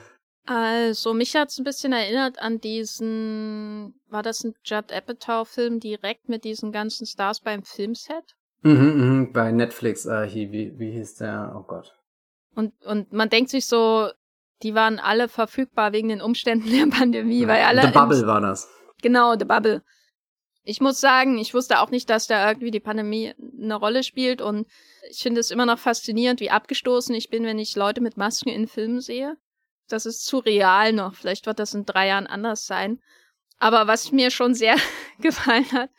Also, 0.44 1.12
mich 1.12 1.36
hat's 1.36 1.58
ein 1.58 1.64
bisschen 1.64 1.92
erinnert 1.92 2.38
an 2.38 2.58
diesen, 2.58 3.94
war 4.08 4.22
das 4.22 4.44
ein 4.44 4.54
Judd 4.64 4.92
Apatow-Film 4.92 5.78
direkt 5.78 6.28
mit 6.28 6.44
diesen 6.44 6.72
ganzen 6.72 7.06
Stars 7.06 7.40
beim 7.40 7.62
Filmset? 7.62 8.34
Mhm, 8.62 9.20
mh, 9.20 9.28
bei 9.32 9.52
Netflix, 9.52 10.06
äh, 10.06 10.28
wie, 10.34 10.50
wie, 10.50 10.78
wie 10.78 10.92
hieß 10.92 11.16
der? 11.16 11.54
Oh 11.54 11.62
Gott. 11.62 11.94
Und, 12.54 12.72
und 12.84 13.12
man 13.12 13.28
denkt 13.28 13.50
sich 13.50 13.66
so, 13.66 14.08
die 14.62 14.74
waren 14.74 14.98
alle 14.98 15.28
verfügbar 15.28 15.92
wegen 15.92 16.08
den 16.08 16.20
Umständen 16.20 16.70
der 16.70 16.86
Pandemie, 16.86 17.42
ja, 17.42 17.48
weil 17.48 17.62
alle. 17.62 17.82
The 17.82 17.92
Bubble 17.92 18.26
war 18.26 18.40
das. 18.40 18.68
Genau, 19.02 19.36
The 19.38 19.44
Bubble. 19.44 19.82
Ich 20.64 20.80
muss 20.80 21.00
sagen, 21.00 21.38
ich 21.38 21.54
wusste 21.54 21.80
auch 21.80 21.90
nicht, 21.90 22.10
dass 22.10 22.26
da 22.26 22.48
irgendwie 22.48 22.70
die 22.70 22.80
Pandemie 22.80 23.34
eine 23.60 23.74
Rolle 23.74 24.02
spielt 24.02 24.42
und 24.42 24.66
ich 25.10 25.22
finde 25.22 25.40
es 25.40 25.50
immer 25.50 25.66
noch 25.66 25.78
faszinierend, 25.78 26.40
wie 26.40 26.50
abgestoßen 26.50 27.14
ich 27.14 27.30
bin, 27.30 27.44
wenn 27.44 27.58
ich 27.58 27.76
Leute 27.76 28.00
mit 28.00 28.16
Masken 28.16 28.50
in 28.50 28.68
Filmen 28.68 29.00
sehe. 29.00 29.36
Das 29.88 30.04
ist 30.04 30.26
zu 30.26 30.38
real 30.38 30.92
noch. 30.92 31.14
Vielleicht 31.14 31.46
wird 31.46 31.58
das 31.58 31.74
in 31.74 31.86
drei 31.86 32.08
Jahren 32.08 32.26
anders 32.26 32.66
sein. 32.66 33.00
Aber 33.58 33.86
was 33.86 34.12
mir 34.12 34.30
schon 34.30 34.54
sehr 34.54 34.76
gefallen 35.20 35.70
hat, 35.72 35.90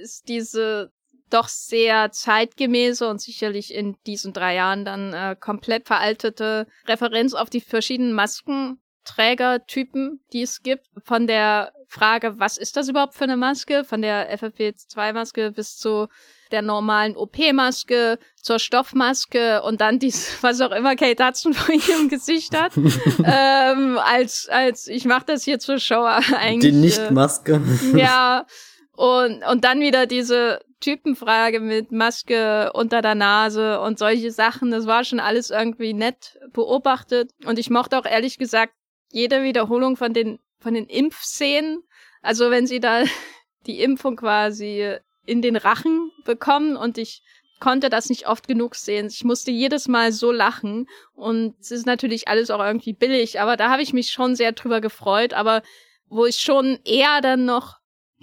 ist 0.00 0.28
diese 0.28 0.92
doch 1.30 1.48
sehr 1.48 2.12
zeitgemäße 2.12 3.08
und 3.08 3.20
sicherlich 3.20 3.74
in 3.74 3.96
diesen 4.06 4.32
drei 4.32 4.54
Jahren 4.54 4.84
dann 4.84 5.12
äh, 5.12 5.36
komplett 5.38 5.86
veraltete 5.86 6.66
Referenz 6.86 7.34
auf 7.34 7.50
die 7.50 7.60
verschiedenen 7.60 8.12
Maskenträgertypen, 8.12 10.20
die 10.32 10.42
es 10.42 10.62
gibt. 10.62 10.86
Von 11.02 11.26
der 11.26 11.72
Frage, 11.88 12.38
was 12.38 12.56
ist 12.56 12.76
das 12.76 12.88
überhaupt 12.88 13.14
für 13.14 13.24
eine 13.24 13.36
Maske? 13.36 13.84
Von 13.84 14.02
der 14.02 14.36
FFP2-Maske 14.38 15.52
bis 15.52 15.76
zu 15.76 16.08
der 16.50 16.62
normalen 16.62 17.16
OP-Maske 17.16 18.18
zur 18.40 18.58
Stoffmaske 18.58 19.62
und 19.62 19.80
dann 19.80 19.98
dies, 19.98 20.38
was 20.42 20.60
auch 20.60 20.72
immer 20.72 20.96
Kate 20.96 21.24
Hudson 21.24 21.54
vor 21.54 21.74
ihrem 21.74 22.08
Gesicht 22.08 22.56
hat. 22.56 22.76
ähm, 23.24 23.98
als, 23.98 24.48
als, 24.50 24.86
ich 24.86 25.04
mache 25.04 25.24
das 25.26 25.44
hier 25.44 25.58
zur 25.58 25.78
Show 25.78 26.04
eigentlich. 26.38 26.72
Die 26.72 26.78
Nicht-Maske. 26.78 27.60
Äh, 27.94 27.98
ja. 27.98 28.46
Und, 28.92 29.42
und 29.44 29.64
dann 29.64 29.80
wieder 29.80 30.06
diese 30.06 30.60
Typenfrage 30.80 31.60
mit 31.60 31.92
Maske 31.92 32.72
unter 32.72 33.02
der 33.02 33.14
Nase 33.14 33.80
und 33.80 33.98
solche 33.98 34.30
Sachen. 34.30 34.70
Das 34.70 34.86
war 34.86 35.04
schon 35.04 35.20
alles 35.20 35.50
irgendwie 35.50 35.92
nett 35.92 36.38
beobachtet. 36.52 37.30
Und 37.44 37.58
ich 37.58 37.70
mochte 37.70 37.98
auch 37.98 38.06
ehrlich 38.06 38.38
gesagt 38.38 38.72
jede 39.10 39.42
Wiederholung 39.42 39.96
von 39.96 40.12
den 40.12 40.38
von 40.66 40.74
den 40.74 40.86
Impfszenen. 40.86 41.84
Also 42.22 42.50
wenn 42.50 42.66
sie 42.66 42.80
da 42.80 43.04
die 43.68 43.80
Impfung 43.80 44.16
quasi 44.16 44.96
in 45.24 45.40
den 45.40 45.54
Rachen 45.54 46.10
bekommen 46.24 46.76
und 46.76 46.98
ich 46.98 47.22
konnte 47.60 47.88
das 47.88 48.08
nicht 48.08 48.26
oft 48.26 48.48
genug 48.48 48.74
sehen. 48.74 49.06
Ich 49.06 49.22
musste 49.22 49.52
jedes 49.52 49.86
Mal 49.86 50.10
so 50.10 50.32
lachen 50.32 50.88
und 51.14 51.54
es 51.60 51.70
ist 51.70 51.86
natürlich 51.86 52.26
alles 52.26 52.50
auch 52.50 52.58
irgendwie 52.58 52.94
billig, 52.94 53.40
aber 53.40 53.56
da 53.56 53.70
habe 53.70 53.82
ich 53.82 53.92
mich 53.92 54.10
schon 54.10 54.34
sehr 54.34 54.52
drüber 54.52 54.80
gefreut, 54.80 55.34
aber 55.34 55.62
wo 56.08 56.26
ich 56.26 56.38
schon 56.38 56.80
eher 56.84 57.20
dann 57.20 57.44
noch 57.44 57.76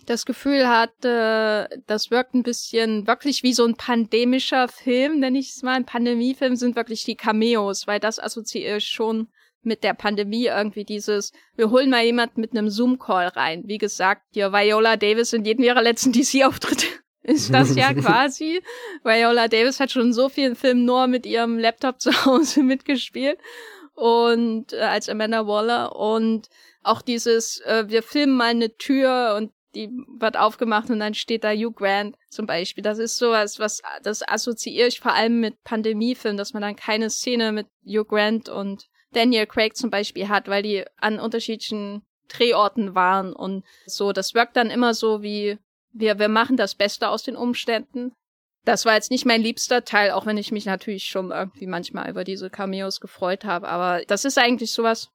das 0.05 0.25
Gefühl 0.25 0.67
hatte, 0.67 1.69
das 1.87 2.11
wirkt 2.11 2.35
ein 2.35 2.43
bisschen 2.43 3.07
wirklich 3.07 3.41
wie 3.41 3.53
so 3.53 3.65
ein 3.65 3.75
pandemischer 3.75 4.67
Film, 4.67 5.19
nenne 5.19 5.39
ich 5.39 5.51
es 5.51 5.63
mal. 5.63 5.75
Ein 5.75 5.85
Pandemiefilm 5.85 6.57
sind 6.57 6.75
wirklich 6.75 7.05
die 7.05 7.15
Cameos, 7.15 7.87
weil 7.87 8.01
das 8.01 8.19
assoziiere 8.19 8.77
ich 8.77 8.87
schon 8.87 9.29
mit 9.65 9.83
der 9.83 9.93
Pandemie 9.93 10.45
irgendwie 10.45 10.85
dieses, 10.85 11.31
wir 11.55 11.69
holen 11.69 11.89
mal 11.89 12.03
jemand 12.03 12.37
mit 12.37 12.51
einem 12.51 12.69
Zoom-Call 12.69 13.27
rein. 13.27 13.63
Wie 13.65 13.77
gesagt, 13.77 14.23
hier 14.31 14.51
Viola 14.51 14.97
Davis 14.97 15.33
in 15.33 15.45
jedem 15.45 15.63
ihrer 15.63 15.81
letzten 15.81 16.11
DC-Auftritte 16.11 16.85
ist 17.23 17.53
das 17.53 17.75
ja 17.75 17.93
quasi. 17.93 18.61
Viola 19.03 19.47
Davis 19.47 19.79
hat 19.79 19.91
schon 19.91 20.13
so 20.13 20.29
vielen 20.29 20.55
Filmen 20.55 20.85
nur 20.85 21.07
mit 21.07 21.25
ihrem 21.25 21.57
Laptop 21.57 21.99
zu 22.01 22.25
Hause 22.25 22.63
mitgespielt 22.63 23.39
und 23.95 24.73
äh, 24.73 24.79
als 24.79 25.09
Amanda 25.09 25.47
Waller 25.47 25.95
und 25.95 26.49
auch 26.81 27.01
dieses, 27.01 27.61
äh, 27.61 27.85
wir 27.87 28.03
filmen 28.03 28.35
mal 28.35 28.49
eine 28.49 28.75
Tür 28.77 29.35
und 29.37 29.51
die 29.75 29.89
wird 30.19 30.37
aufgemacht 30.37 30.89
und 30.89 30.99
dann 30.99 31.13
steht 31.13 31.43
da 31.43 31.51
Hugh 31.51 31.73
Grant 31.73 32.15
zum 32.29 32.45
Beispiel. 32.45 32.83
Das 32.83 32.99
ist 32.99 33.17
sowas, 33.17 33.59
was 33.59 33.81
das 34.03 34.27
assoziiere 34.27 34.87
ich 34.87 34.99
vor 34.99 35.13
allem 35.13 35.39
mit 35.39 35.63
Pandemiefilmen, 35.63 36.37
dass 36.37 36.53
man 36.53 36.61
dann 36.61 36.75
keine 36.75 37.09
Szene 37.09 37.51
mit 37.51 37.67
Hugh 37.85 38.05
Grant 38.05 38.49
und 38.49 38.87
Daniel 39.13 39.45
Craig 39.45 39.75
zum 39.75 39.89
Beispiel 39.89 40.29
hat, 40.29 40.47
weil 40.47 40.63
die 40.63 40.83
an 40.97 41.19
unterschiedlichen 41.19 42.03
Drehorten 42.27 42.95
waren 42.95 43.33
und 43.33 43.63
so. 43.85 44.11
Das 44.11 44.33
wirkt 44.33 44.55
dann 44.55 44.69
immer 44.69 44.93
so 44.93 45.21
wie, 45.21 45.57
wir, 45.91 46.19
wir 46.19 46.29
machen 46.29 46.57
das 46.57 46.75
Beste 46.75 47.09
aus 47.09 47.23
den 47.23 47.35
Umständen. 47.35 48.13
Das 48.65 48.85
war 48.85 48.95
jetzt 48.95 49.11
nicht 49.11 49.25
mein 49.25 49.41
liebster 49.41 49.83
Teil, 49.83 50.11
auch 50.11 50.25
wenn 50.25 50.37
ich 50.37 50.51
mich 50.51 50.65
natürlich 50.65 51.05
schon 51.05 51.31
irgendwie 51.31 51.67
manchmal 51.67 52.09
über 52.09 52.23
diese 52.23 52.49
Cameos 52.49 53.01
gefreut 53.01 53.43
habe. 53.43 53.67
Aber 53.67 54.03
das 54.05 54.23
ist 54.25 54.37
eigentlich 54.37 54.71
sowas, 54.71 55.09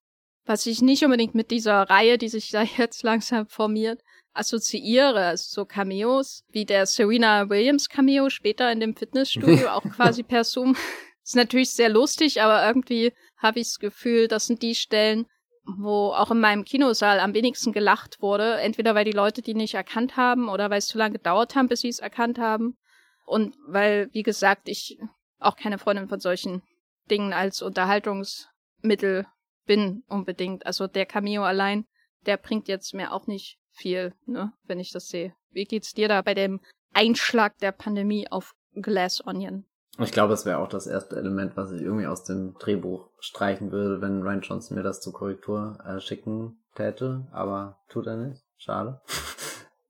was 0.45 0.67
ich 0.67 0.83
nicht 0.83 1.05
unbedingt 1.05 1.35
mit 1.35 1.50
dieser 1.50 1.83
Reihe, 1.83 2.19
die 2.19 2.28
sich 2.28 2.50
da 2.50 2.62
jetzt 2.76 3.02
langsam 3.02 3.47
formiert, 3.47 4.02
assoziiere. 4.35 5.26
Also 5.26 5.45
so 5.49 5.64
Cameos, 5.64 6.45
wie 6.50 6.64
der 6.64 6.87
Serena 6.87 7.49
Williams 7.49 7.88
Cameo 7.88 8.28
später 8.31 8.71
in 8.71 8.81
dem 8.81 8.95
Fitnessstudio, 8.95 9.69
auch 9.71 9.83
quasi 9.83 10.23
per 10.23 10.45
Zoom. 10.45 10.76
Ist 11.28 11.37
natürlich 11.37 11.73
sehr 11.73 11.90
lustig, 11.90 12.40
aber 12.40 12.66
irgendwie 12.66 13.12
habe 13.37 13.61
ich 13.61 13.66
das 13.66 13.78
Gefühl, 13.78 14.28
das 14.28 14.47
sind 14.47 14.62
die 14.62 14.75
Stellen, 14.75 15.26
wo 15.66 16.12
auch 16.12 16.30
in 16.30 16.40
meinem 16.40 16.64
Kinosaal 16.64 17.20
am 17.20 17.35
wenigsten 17.35 17.75
gelacht 17.75 18.23
wurde. 18.23 18.54
Entweder 18.54 18.94
weil 18.94 19.04
die 19.04 19.12
Leute 19.12 19.42
die 19.42 19.52
nicht 19.52 19.75
erkannt 19.75 20.16
haben 20.16 20.49
oder 20.49 20.70
weil 20.70 20.78
es 20.78 20.87
zu 20.87 20.97
lange 20.97 21.18
gedauert 21.18 21.54
haben, 21.54 21.68
bis 21.68 21.82
sie 21.82 21.90
es 21.90 21.99
erkannt 21.99 22.38
haben. 22.38 22.78
Und 23.26 23.54
weil, 23.66 24.08
wie 24.12 24.23
gesagt, 24.23 24.70
ich 24.70 24.99
auch 25.38 25.56
keine 25.56 25.76
Freundin 25.76 26.08
von 26.08 26.18
solchen 26.18 26.62
Dingen 27.11 27.35
als 27.35 27.61
Unterhaltungsmittel 27.61 29.26
bin 29.66 30.04
unbedingt. 30.08 30.64
Also 30.64 30.87
der 30.87 31.04
Cameo 31.04 31.44
allein, 31.44 31.85
der 32.25 32.38
bringt 32.38 32.68
jetzt 32.68 32.94
mir 32.94 33.12
auch 33.12 33.26
nicht 33.26 33.58
viel, 33.73 34.14
ne, 34.25 34.54
wenn 34.62 34.80
ich 34.80 34.92
das 34.92 35.08
sehe. 35.08 35.35
Wie 35.50 35.64
geht's 35.64 35.92
dir 35.92 36.08
da 36.08 36.23
bei 36.23 36.32
dem 36.32 36.62
Einschlag 36.94 37.58
der 37.58 37.73
Pandemie 37.73 38.26
auf 38.30 38.54
Glass 38.73 39.23
Onion? 39.26 39.68
Ich 40.00 40.12
glaube, 40.12 40.35
es 40.35 40.47
wäre 40.47 40.59
auch 40.59 40.69
das 40.69 40.87
erste 40.87 41.17
Element, 41.17 41.57
was 41.57 41.73
ich 41.73 41.83
irgendwie 41.83 42.07
aus 42.07 42.23
dem 42.23 42.55
Drehbuch 42.59 43.09
streichen 43.19 43.73
würde, 43.73 44.00
wenn 44.00 44.23
Ryan 44.23 44.43
Johnson 44.43 44.76
mir 44.76 44.85
das 44.85 45.00
zur 45.00 45.12
Korrektur 45.12 45.78
äh, 45.85 46.00
schicken 46.00 46.59
täte. 46.76 47.26
Aber 47.33 47.78
tut 47.88 48.07
er 48.07 48.17
nicht. 48.17 48.43
Schade. 48.57 49.00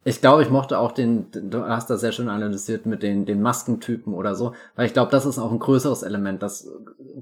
Ich 0.04 0.22
glaube, 0.22 0.42
ich 0.42 0.48
mochte 0.48 0.78
auch 0.78 0.92
den, 0.92 1.26
du 1.32 1.66
hast 1.66 1.90
das 1.90 2.00
sehr 2.00 2.12
schön 2.12 2.30
analysiert 2.30 2.86
mit 2.86 3.02
den, 3.02 3.26
den 3.26 3.42
Maskentypen 3.42 4.14
oder 4.14 4.34
so, 4.34 4.54
weil 4.74 4.86
ich 4.86 4.94
glaube, 4.94 5.10
das 5.10 5.26
ist 5.26 5.38
auch 5.38 5.52
ein 5.52 5.58
größeres 5.58 6.02
Element. 6.02 6.42
Das 6.42 6.66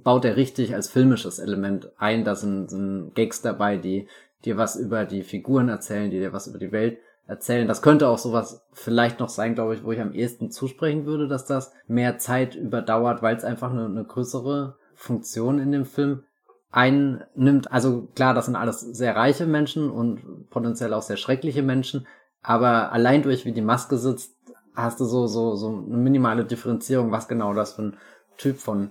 baut 0.05 0.25
er 0.25 0.37
richtig 0.37 0.73
als 0.73 0.87
filmisches 0.87 1.41
Element 1.41 1.91
ein. 1.97 2.25
Da 2.25 2.37
sind, 2.37 2.71
sind 2.71 3.13
Gags 3.17 3.43
dabei, 3.43 3.77
die 3.77 4.07
dir 4.45 4.57
was 4.57 4.77
über 4.77 5.05
die 5.05 5.25
Figuren 5.25 5.69
erzählen, 5.69 6.13
die 6.13 6.21
dir 6.21 6.33
was 6.33 6.47
über 6.47 6.59
die 6.59 6.71
Welt 6.71 6.99
erzählen. 7.27 7.67
Das 7.67 7.83
könnte 7.83 8.09
auch 8.09 8.19
sowas 8.19 8.67
vielleicht 8.73 9.21
noch 9.21 9.29
sein, 9.29 9.55
glaube 9.55 9.75
ich, 9.75 9.85
wo 9.85 9.93
ich 9.93 10.01
am 10.01 10.13
ehesten 10.13 10.51
zusprechen 10.51 11.07
würde, 11.07 11.29
dass 11.29 11.45
das 11.45 11.73
mehr 11.87 12.19
Zeit 12.19 12.55
überdauert, 12.55 13.23
weil 13.23 13.37
es 13.37 13.45
einfach 13.45 13.71
eine, 13.71 13.87
eine 13.87 14.05
größere 14.05 14.77
Funktion 14.95 15.59
in 15.59 15.73
dem 15.73 15.85
Film 15.85 16.23
einnimmt. 16.71 17.71
Also 17.73 18.09
klar, 18.15 18.35
das 18.35 18.47
sind 18.47 18.57
alles 18.57 18.81
sehr 18.81 19.17
reiche 19.17 19.47
Menschen 19.47 19.91
und 19.91 20.51
potenziell 20.51 20.95
auch 20.95 21.03
sehr 21.03 21.17
schreckliche 21.17 21.63
Menschen, 21.63 22.07
aber 22.43 22.93
allein 22.93 23.23
durch 23.23 23.45
wie 23.45 23.53
die 23.53 23.61
Maske 23.61 23.99
sitzt, 23.99 24.35
hast 24.75 25.01
du 25.01 25.05
so 25.05 25.27
so 25.27 25.57
so 25.57 25.69
eine 25.69 25.97
minimale 25.97 26.45
Differenzierung, 26.45 27.11
was 27.11 27.29
genau 27.29 27.55
das 27.55 27.75
für 27.75 27.83
ein 27.83 27.97
Typ 28.37 28.59
von 28.59 28.91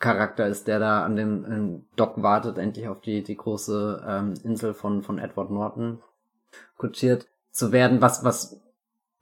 Charakter 0.00 0.46
ist, 0.46 0.66
der 0.66 0.80
da 0.80 1.04
an 1.04 1.14
dem 1.14 1.86
Dock 1.94 2.22
wartet, 2.22 2.58
endlich 2.58 2.88
auf 2.88 3.00
die 3.00 3.22
die 3.22 3.36
große 3.36 4.04
ähm, 4.06 4.34
Insel 4.42 4.74
von 4.74 5.02
von 5.02 5.18
Edward 5.18 5.50
Norton 5.50 6.02
kutschiert 6.76 7.28
zu 7.50 7.72
werden. 7.72 8.00
Was 8.00 8.24
was 8.24 8.60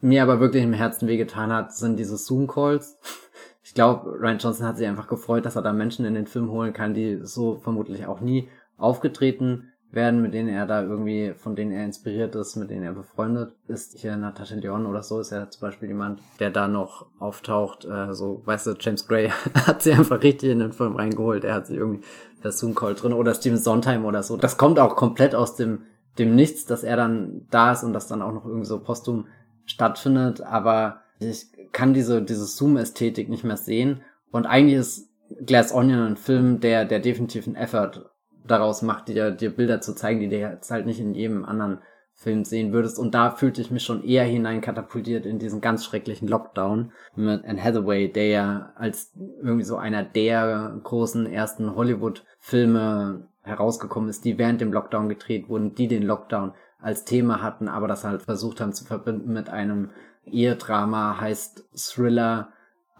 mir 0.00 0.23
aber 0.23 0.40
wirklich 0.40 0.62
im 0.62 0.73
Herzen 0.73 1.08
wehgetan 1.08 1.52
hat, 1.52 1.75
sind 1.75 1.99
diese 1.99 2.16
Zoom 2.16 2.47
Calls 2.47 2.99
ich 3.68 3.75
glaube, 3.75 4.11
Ryan 4.18 4.38
Johnson 4.38 4.66
hat 4.66 4.78
sich 4.78 4.87
einfach 4.87 5.08
gefreut, 5.08 5.44
dass 5.44 5.56
er 5.56 5.61
da 5.61 5.75
Menschen 5.75 6.06
in 6.06 6.14
den 6.14 6.26
Film 6.26 6.50
holen 6.50 6.73
kann, 6.73 6.94
die 6.94 7.18
so 7.23 7.56
vermutlich 7.56 8.06
auch 8.06 8.20
nie 8.20 8.49
aufgetreten 8.78 9.73
werden, 9.90 10.23
mit 10.23 10.32
denen 10.32 10.49
er 10.49 10.64
da 10.64 10.82
irgendwie, 10.82 11.35
von 11.37 11.54
denen 11.54 11.73
er 11.73 11.85
inspiriert 11.85 12.35
ist, 12.35 12.56
mit 12.56 12.70
denen 12.70 12.85
er 12.85 12.94
befreundet 12.94 13.52
ist. 13.68 13.99
Hier 13.99 14.16
Natasha 14.16 14.56
Dion 14.56 14.87
oder 14.87 15.02
so 15.02 15.20
ist 15.20 15.32
ja 15.32 15.50
zum 15.50 15.61
Beispiel 15.61 15.88
jemand, 15.88 16.20
der 16.40 16.50
da 16.50 16.66
noch 16.66 17.06
auftaucht, 17.18 17.85
äh, 17.85 18.14
so, 18.14 18.40
weißt 18.47 18.68
du, 18.68 18.75
James 18.80 19.06
Gray 19.06 19.30
hat 19.66 19.82
sie 19.82 19.92
einfach 19.92 20.23
richtig 20.23 20.49
in 20.49 20.61
den 20.61 20.73
Film 20.73 20.97
reingeholt, 20.97 21.44
er 21.44 21.54
hat 21.54 21.66
sich 21.66 21.76
irgendwie 21.76 22.04
das 22.42 22.58
Zoom-Call 22.58 22.94
drin 22.94 23.12
oder 23.12 23.35
Steven 23.35 23.58
Sondheim 23.58 24.06
oder 24.06 24.23
so. 24.23 24.38
Das 24.38 24.56
kommt 24.56 24.78
auch 24.78 24.97
komplett 24.97 25.35
aus 25.35 25.56
dem, 25.56 25.82
dem 26.18 26.34
Nichts, 26.34 26.64
dass 26.66 26.84
er 26.84 26.96
dann 26.96 27.46
da 27.50 27.72
ist 27.72 27.84
und 27.84 27.92
das 27.92 28.06
dann 28.06 28.22
auch 28.22 28.32
noch 28.32 28.44
irgendwie 28.44 28.66
so 28.66 28.80
postum 28.80 29.26
stattfindet, 29.64 30.40
aber 30.40 31.00
ich 31.20 31.46
kann 31.72 31.94
diese, 31.94 32.22
diese 32.22 32.46
Zoom-Ästhetik 32.46 33.28
nicht 33.28 33.44
mehr 33.44 33.56
sehen. 33.56 34.02
Und 34.30 34.46
eigentlich 34.46 34.78
ist 34.78 35.08
Glass 35.44 35.72
Onion 35.72 36.00
ein 36.00 36.16
Film, 36.16 36.60
der, 36.60 36.84
der 36.84 37.00
definitiv 37.00 37.46
einen 37.46 37.56
Effort 37.56 38.10
daraus 38.46 38.82
macht, 38.82 39.08
dir, 39.08 39.30
dir 39.30 39.50
Bilder 39.50 39.80
zu 39.80 39.94
zeigen, 39.94 40.20
die 40.20 40.28
du 40.28 40.38
jetzt 40.38 40.70
halt 40.70 40.87
nicht 40.87 41.00
in 41.00 41.14
jedem 41.14 41.44
anderen 41.44 41.80
Film 42.14 42.44
sehen 42.44 42.72
würdest. 42.72 42.98
Und 42.98 43.14
da 43.14 43.30
fühlte 43.30 43.60
ich 43.60 43.70
mich 43.70 43.84
schon 43.84 44.02
eher 44.02 44.25
hineinkatapultiert 44.25 45.25
in 45.25 45.38
diesen 45.38 45.60
ganz 45.60 45.84
schrecklichen 45.84 46.26
Lockdown 46.26 46.92
mit 47.14 47.44
Anne 47.44 47.62
Hathaway, 47.62 48.10
der 48.10 48.26
ja 48.26 48.72
als 48.75 49.12
irgendwie 49.40 49.64
so 49.64 49.76
einer 49.76 50.02
der 50.02 50.80
großen 50.82 51.26
ersten 51.26 51.76
Hollywood-Filme 51.76 53.27
herausgekommen 53.48 54.08
ist, 54.08 54.24
die 54.24 54.38
während 54.38 54.60
dem 54.60 54.72
Lockdown 54.72 55.08
gedreht 55.08 55.48
wurden, 55.48 55.74
die 55.74 55.88
den 55.88 56.04
Lockdown 56.04 56.52
als 56.80 57.04
Thema 57.04 57.42
hatten, 57.42 57.68
aber 57.68 57.88
das 57.88 58.04
halt 58.04 58.22
versucht 58.22 58.60
haben 58.60 58.72
zu 58.72 58.84
verbinden 58.84 59.32
mit 59.32 59.48
einem 59.48 59.90
Ehedrama, 60.24 61.20
heißt 61.20 61.68
Thriller, 61.74 62.50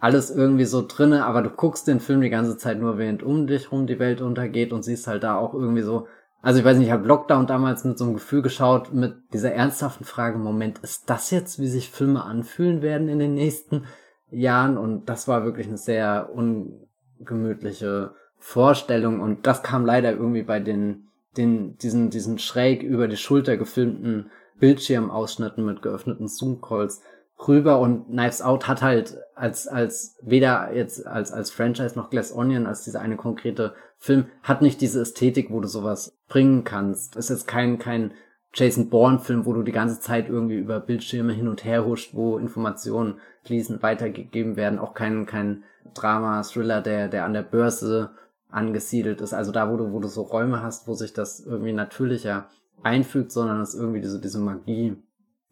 alles 0.01 0.31
irgendwie 0.31 0.65
so 0.65 0.85
drinne, 0.87 1.25
aber 1.25 1.43
du 1.43 1.51
guckst 1.51 1.87
den 1.89 2.01
Film 2.01 2.21
die 2.21 2.31
ganze 2.31 2.57
Zeit 2.57 2.81
nur, 2.81 2.99
während 2.99 3.23
um 3.23 3.47
dich 3.47 3.73
rum 3.73 3.87
die 3.87 3.99
Welt 3.99 4.21
untergeht 4.21 4.73
und 4.73 4.83
siehst 4.83 5.07
halt 5.07 5.23
da 5.23 5.37
auch 5.37 5.55
irgendwie 5.55 5.83
so, 5.83 6.07
also 6.41 6.61
ich 6.61 6.65
weiß 6.65 6.79
nicht, 6.79 6.87
ich 6.87 6.93
habe 6.93 7.07
Lockdown 7.07 7.47
damals 7.47 7.85
mit 7.85 7.99
so 7.99 8.05
einem 8.05 8.15
Gefühl 8.15 8.43
geschaut, 8.43 8.93
mit 8.93 9.17
dieser 9.33 9.53
ernsthaften 9.53 10.05
Frage, 10.05 10.39
Moment, 10.39 10.79
ist 10.79 11.11
das 11.11 11.31
jetzt, 11.31 11.59
wie 11.59 11.67
sich 11.67 11.91
Filme 11.91 12.25
anfühlen 12.25 12.81
werden 12.81 13.09
in 13.09 13.19
den 13.19 13.35
nächsten 13.35 13.85
Jahren? 14.31 14.79
Und 14.79 15.09
das 15.09 15.27
war 15.27 15.45
wirklich 15.45 15.67
eine 15.67 15.79
sehr 15.79 16.31
ungemütliche 16.33 18.15
Vorstellung 18.39 19.21
und 19.21 19.47
das 19.47 19.63
kam 19.63 19.85
leider 19.85 20.13
irgendwie 20.13 20.43
bei 20.43 20.61
den, 20.61 21.09
den, 21.37 21.77
diesen, 21.79 22.11
diesen 22.11 22.39
schräg 22.39 22.83
über 22.83 23.09
die 23.09 23.17
Schulter 23.17 23.57
gefilmten 23.57 24.31
Bildschirmausschnitten 24.59 25.65
mit 25.65 25.83
geöffneten 25.83 26.29
Zoom-Calls 26.29 27.03
rüber 27.47 27.79
und 27.79 28.09
Knives 28.09 28.43
Out 28.43 28.67
hat 28.67 28.83
halt 28.83 29.19
als, 29.35 29.69
als, 29.69 30.17
weder 30.23 30.73
jetzt 30.75 31.07
als, 31.07 31.33
als 31.33 31.51
Franchise 31.51 31.97
noch 31.97 32.11
Glass 32.11 32.33
Onion, 32.33 32.67
als 32.67 32.85
dieser 32.85 33.01
eine 33.01 33.17
konkrete 33.17 33.75
Film, 33.99 34.27
hat 34.43 34.63
nicht 34.63 34.81
diese 34.81 35.03
Ästhetik, 35.03 35.51
wo 35.51 35.61
du 35.61 35.69
sowas 35.69 36.17
bringen 36.29 36.65
kannst. 36.65 37.17
Ist 37.17 37.31
jetzt 37.31 37.47
kein, 37.47 37.79
kein 37.79 38.13
Jason 38.55 38.89
Bourne-Film, 38.89 39.47
wo 39.47 39.53
du 39.53 39.63
die 39.63 39.73
ganze 39.73 40.01
Zeit 40.01 40.29
irgendwie 40.29 40.57
über 40.57 40.81
Bildschirme 40.81 41.33
hin 41.33 41.49
und 41.49 41.65
her 41.65 41.85
huscht, 41.85 42.15
wo 42.15 42.39
Informationen 42.39 43.21
fließend 43.45 43.83
weitergegeben 43.83 44.57
werden. 44.57 44.79
Auch 44.79 44.95
kein, 44.95 45.27
kein 45.27 45.65
Drama, 45.95 46.43
Thriller, 46.43 46.81
der, 46.81 47.09
der 47.09 47.25
an 47.25 47.35
der 47.35 47.43
Börse 47.43 48.11
angesiedelt 48.51 49.21
ist. 49.21 49.35
Also 49.35 49.53
da, 49.53 49.71
wo 49.71 49.77
du, 49.77 49.93
wo 49.93 50.01
du 50.01 50.09
so 50.09 50.23
Räume 50.23 50.63
hast, 50.63 50.89
wo 50.89 50.95
sich 50.95 51.13
das 51.13 51.41
irgendwie 51.41 51.73
natürlicher 51.73 52.47
einfügt, 52.83 53.33
sondern 53.33 53.61
es 53.61 53.75
irgendwie 53.75 54.01
diese, 54.01 54.21
diese 54.21 54.39
Magie 54.39 54.97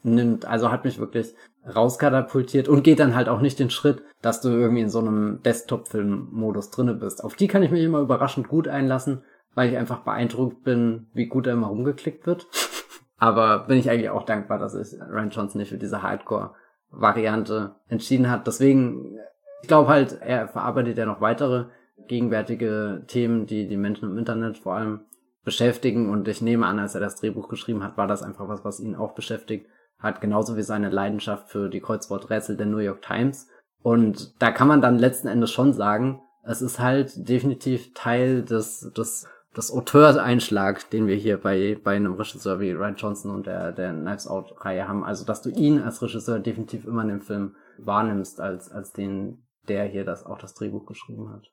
nimmt. 0.03 0.47
Also 0.47 0.71
hat 0.71 0.85
mich 0.85 0.99
wirklich 0.99 1.35
rauskatapultiert 1.75 2.69
und 2.69 2.85
geht 2.85 3.01
dann 3.01 3.15
halt 3.15 3.29
auch 3.29 3.41
nicht 3.41 3.59
den 3.59 3.71
Schritt, 3.71 4.03
dass 4.23 4.41
du 4.41 4.49
irgendwie 4.49 4.83
in 4.83 4.89
so 4.89 5.01
einem 5.01 5.43
Desktop-Film-Modus 5.43 6.71
drinne 6.71 6.95
bist. 6.95 7.25
Auf 7.25 7.35
die 7.35 7.49
kann 7.49 7.63
ich 7.63 7.71
mich 7.71 7.83
immer 7.83 8.01
überraschend 8.01 8.49
gut 8.49 8.69
einlassen, 8.69 9.23
weil 9.55 9.71
ich 9.71 9.77
einfach 9.77 10.01
beeindruckt 10.01 10.63
bin, 10.63 11.09
wie 11.13 11.27
gut 11.27 11.47
da 11.47 11.53
immer 11.53 11.67
rumgeklickt 11.69 12.27
wird. 12.27 12.47
Aber 13.19 13.61
bin 13.61 13.79
ich 13.79 13.91
eigentlich 13.91 14.11
auch 14.11 14.25
dankbar, 14.25 14.59
dass 14.59 14.73
sich 14.73 15.01
Ryan 15.01 15.31
Johnson 15.31 15.59
nicht 15.59 15.71
für 15.71 15.79
diese 15.79 16.03
Hardcore-Variante 16.03 17.75
entschieden 17.89 18.31
hat. 18.31 18.47
Deswegen, 18.47 19.17
ich 19.63 19.69
glaube 19.69 19.89
halt, 19.89 20.21
er 20.21 20.49
verarbeitet 20.49 20.99
ja 20.99 21.07
noch 21.07 21.21
weitere 21.21 21.67
gegenwärtige 22.09 23.05
Themen, 23.07 23.47
die 23.47 23.69
die 23.69 23.77
Menschen 23.77 24.11
im 24.11 24.19
Internet 24.19 24.59
vor 24.59 24.75
allem 24.75 25.01
beschäftigen. 25.45 26.11
Und 26.11 26.29
ich 26.29 26.43
nehme 26.43 26.67
an, 26.67 26.79
als 26.79 26.95
er 26.95 27.01
das 27.01 27.17
Drehbuch 27.17 27.49
geschrieben 27.49 27.83
hat, 27.83 27.97
war 27.97 28.07
das 28.07 28.23
einfach 28.23 28.49
was, 28.49 28.65
was 28.65 28.81
ihn 28.81 28.95
auch 28.95 29.15
beschäftigt 29.15 29.67
hat, 29.99 30.21
genauso 30.21 30.57
wie 30.57 30.63
seine 30.63 30.91
Leidenschaft 30.91 31.49
für 31.49 31.71
die 31.71 31.81
Kreuzworträtsel 31.81 32.57
der 32.57 32.67
New 32.67 32.79
York 32.79 33.03
Times. 33.03 33.49
Und 33.83 34.43
da 34.43 34.51
kann 34.51 34.69
man 34.69 34.83
dann 34.83 34.99
letzten 34.99 35.29
Endes 35.29 35.53
schon 35.53 35.73
sagen, 35.73 36.21
es 36.43 36.63
ist 36.63 36.79
halt 36.79 37.29
definitiv 37.29 37.95
Teil 37.95 38.43
des, 38.43 38.93
des, 38.97 39.27
des 39.57 39.71
Auteurseinschlag, 39.71 40.91
den 40.91 41.07
wir 41.07 41.17
hier 41.17 41.39
bei, 41.39 41.79
bei 41.83 41.97
einem 41.97 42.15
Regisseur 42.15 42.61
wie 42.61 42.73
Ryan 42.73 42.97
Johnson 42.97 43.31
und 43.31 43.47
der, 43.47 43.73
der 43.73 43.93
Knives 43.93 44.27
Out 44.27 44.65
Reihe 44.65 44.87
haben. 44.87 45.05
Also, 45.05 45.25
dass 45.25 45.43
du 45.43 45.51
ihn 45.51 45.81
als 45.81 46.03
Regisseur 46.03 46.39
definitiv 46.39 46.87
immer 46.87 47.03
in 47.03 47.09
dem 47.09 47.21
Film 47.21 47.57
wahrnimmst, 47.79 48.41
als, 48.41 48.71
als 48.71 48.93
den, 48.93 49.45
der 49.69 49.85
hier 49.85 50.05
das, 50.05 50.27
auch 50.27 50.39
das 50.39 50.55
Drehbuch 50.55 50.87
geschrieben 50.87 51.33
hat. 51.33 51.51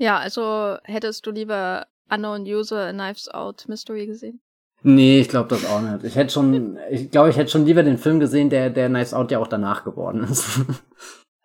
Ja, 0.00 0.16
also 0.16 0.78
hättest 0.84 1.26
du 1.26 1.30
lieber 1.30 1.86
Unknown 2.08 2.44
User 2.44 2.90
Knives 2.90 3.28
Out 3.28 3.68
Mystery 3.68 4.06
gesehen? 4.06 4.40
Nee, 4.82 5.20
ich 5.20 5.28
glaube 5.28 5.48
das 5.50 5.66
auch 5.66 5.82
nicht. 5.82 6.04
Ich 6.04 6.16
hätte 6.16 6.32
schon, 6.32 6.78
ich 6.90 7.10
glaube, 7.10 7.28
ich 7.28 7.36
hätte 7.36 7.50
schon 7.50 7.66
lieber 7.66 7.82
den 7.82 7.98
Film 7.98 8.18
gesehen, 8.18 8.48
der, 8.48 8.70
der 8.70 8.88
Knives 8.88 9.12
Out 9.12 9.30
ja 9.30 9.38
auch 9.38 9.46
danach 9.46 9.84
geworden 9.84 10.24
ist. 10.24 10.60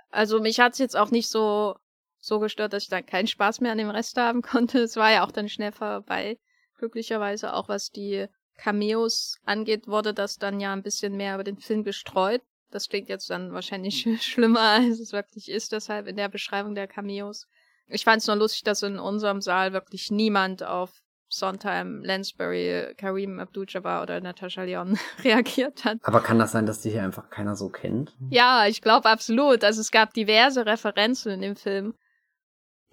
Also 0.10 0.40
mich 0.40 0.62
hat's 0.62 0.78
jetzt 0.78 0.96
auch 0.96 1.12
nicht 1.12 1.28
so, 1.28 1.76
so 2.22 2.40
gestört, 2.40 2.72
dass 2.72 2.84
ich 2.84 2.90
dann 2.90 3.06
keinen 3.06 3.28
Spaß 3.28 3.60
mehr 3.60 3.74
an 3.74 3.78
dem 3.78 3.90
Rest 3.90 4.16
haben 4.16 4.42
konnte. 4.42 4.80
Es 4.80 4.96
war 4.96 5.12
ja 5.12 5.26
auch 5.26 5.32
dann 5.34 5.50
schnell 5.50 5.74
vorbei. 5.74 6.40
Glücklicherweise 6.78 7.54
auch 7.54 7.68
was 7.68 7.90
die 7.90 8.28
Cameos 8.56 9.38
angeht, 9.44 9.90
wurde 9.90 10.14
das 10.14 10.38
dann 10.38 10.62
ja 10.62 10.72
ein 10.72 10.84
bisschen 10.84 11.18
mehr 11.18 11.34
über 11.34 11.44
den 11.44 11.58
Film 11.58 11.84
gestreut. 11.84 12.42
Das 12.72 12.88
klingt 12.88 13.10
jetzt 13.10 13.30
dann 13.30 13.52
wahrscheinlich 13.52 14.08
schlimmer, 14.22 14.62
als 14.62 15.02
es 15.02 15.12
wirklich 15.12 15.52
ist, 15.52 15.74
deshalb 15.74 16.08
in 16.08 16.16
der 16.16 16.30
Beschreibung 16.30 16.76
der 16.76 16.88
Cameos. 16.88 17.50
Ich 17.88 18.04
fand 18.04 18.22
es 18.22 18.28
nur 18.28 18.36
lustig, 18.36 18.64
dass 18.64 18.84
in 18.84 19.00
unserem 19.00 19.42
Saal 19.42 19.74
wirklich 19.74 20.12
niemand 20.12 20.64
auf 20.64 20.92
Sondheim, 21.28 22.04
Lansbury, 22.04 22.94
Karim 22.98 23.40
Abdul-Jabbar 23.40 24.04
oder 24.04 24.22
Natascha 24.22 24.64
Leon 24.64 24.98
reagiert 25.24 25.84
hat. 25.84 25.98
Aber 26.04 26.22
kann 26.22 26.40
das 26.40 26.52
sein, 26.52 26.66
dass 26.66 26.82
die 26.82 26.92
hier 26.92 27.04
einfach 27.04 27.30
keiner 27.30 27.56
so 27.56 27.70
kennt? 27.70 28.16
Ja, 28.30 28.68
ich 28.68 28.82
glaube 28.82 29.10
absolut. 29.10 29.64
Also 29.64 29.82
es 29.82 29.92
gab 29.92 30.14
diverse 30.14 30.66
Referenzen 30.66 31.32
in 31.32 31.42
dem 31.42 31.56
Film, 31.56 31.96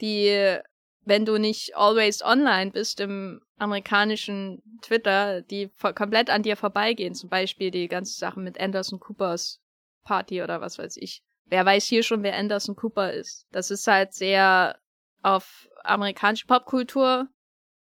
die, 0.00 0.58
wenn 1.04 1.24
du 1.24 1.38
nicht 1.38 1.76
always 1.76 2.22
online 2.22 2.70
bist 2.70 3.00
im 3.00 3.40
amerikanischen 3.58 4.62
Twitter, 4.82 5.42
die 5.42 5.70
komplett 5.94 6.30
an 6.30 6.42
dir 6.42 6.56
vorbeigehen. 6.56 7.14
Zum 7.14 7.28
Beispiel 7.28 7.70
die 7.70 7.88
ganze 7.88 8.18
Sache 8.18 8.40
mit 8.40 8.58
Anderson 8.58 8.98
Coopers 8.98 9.60
Party 10.04 10.42
oder 10.42 10.60
was 10.60 10.78
weiß 10.78 10.96
ich. 10.96 11.22
Wer 11.46 11.66
weiß 11.66 11.86
hier 11.86 12.02
schon, 12.02 12.22
wer 12.22 12.36
Anderson 12.36 12.76
Cooper 12.76 13.12
ist? 13.12 13.46
Das 13.52 13.70
ist 13.70 13.86
halt 13.86 14.14
sehr 14.14 14.78
auf 15.22 15.68
amerikanische 15.84 16.46
Popkultur 16.46 17.28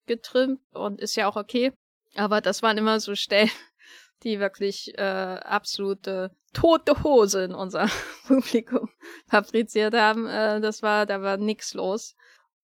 getrimmt 0.06 0.62
und 0.74 1.00
ist 1.00 1.16
ja 1.16 1.28
auch 1.28 1.36
okay. 1.36 1.72
Aber 2.16 2.42
das 2.42 2.62
waren 2.62 2.78
immer 2.78 3.00
so 3.00 3.16
Stellen, 3.16 3.52
die 4.24 4.40
wirklich 4.40 4.98
äh, 4.98 5.02
absolute 5.02 6.36
tote 6.54 7.04
Hose 7.04 7.46
in 7.46 7.54
unser 7.54 7.90
Publikum 8.28 8.90
fabriziert 9.28 9.94
haben. 9.94 10.28
Äh, 10.28 10.60
das 10.60 10.82
war, 10.82 11.06
da 11.06 11.22
war 11.22 11.38
nix 11.38 11.74
los. 11.74 12.16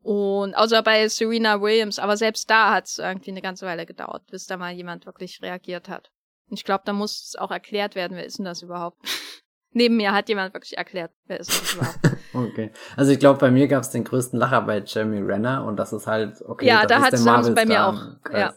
Und 0.02 0.56
außer 0.56 0.84
bei 0.84 1.08
Serena 1.10 1.62
Williams, 1.62 2.00
aber 2.00 2.18
selbst 2.18 2.50
da 2.50 2.74
hat 2.74 2.86
es 2.86 3.00
irgendwie 3.00 3.32
eine 3.32 3.42
ganze 3.42 3.66
Weile 3.66 3.86
gedauert, 3.86 4.26
bis 4.28 4.46
da 4.46 4.56
mal 4.56 4.72
jemand 4.72 5.06
wirklich 5.06 5.42
reagiert 5.42 5.90
hat. 5.90 6.12
Ich 6.50 6.64
glaube, 6.64 6.84
da 6.86 6.94
muss 6.94 7.36
auch 7.38 7.52
erklärt 7.52 7.96
werden, 7.96 8.16
wer 8.16 8.26
ist 8.26 8.38
denn 8.38 8.46
das 8.46 8.62
überhaupt? 8.62 9.00
Neben 9.72 9.98
mir 9.98 10.14
hat 10.14 10.30
jemand 10.30 10.54
wirklich 10.54 10.78
erklärt, 10.78 11.12
wer 11.26 11.40
ist 11.40 11.50
das 11.50 11.74
überhaupt. 11.74 12.00
okay. 12.34 12.72
Also 12.96 13.12
ich 13.12 13.20
glaube, 13.20 13.40
bei 13.40 13.52
mir 13.52 13.68
gab 13.68 13.84
es 13.84 13.90
den 13.90 14.04
größten 14.04 14.40
Lacher 14.40 14.62
bei 14.62 14.82
Jeremy 14.86 15.22
Renner 15.22 15.66
und 15.66 15.78
das 15.78 15.94
ist 15.94 16.08
halt, 16.08 16.42
okay, 16.46 16.66
ja, 16.66 16.86
da 16.86 17.02
hat 17.02 17.14
es 17.14 17.26
bei 17.26 17.66
mir 17.66 17.88
auch. 17.88 18.02
Ja. 18.32 18.54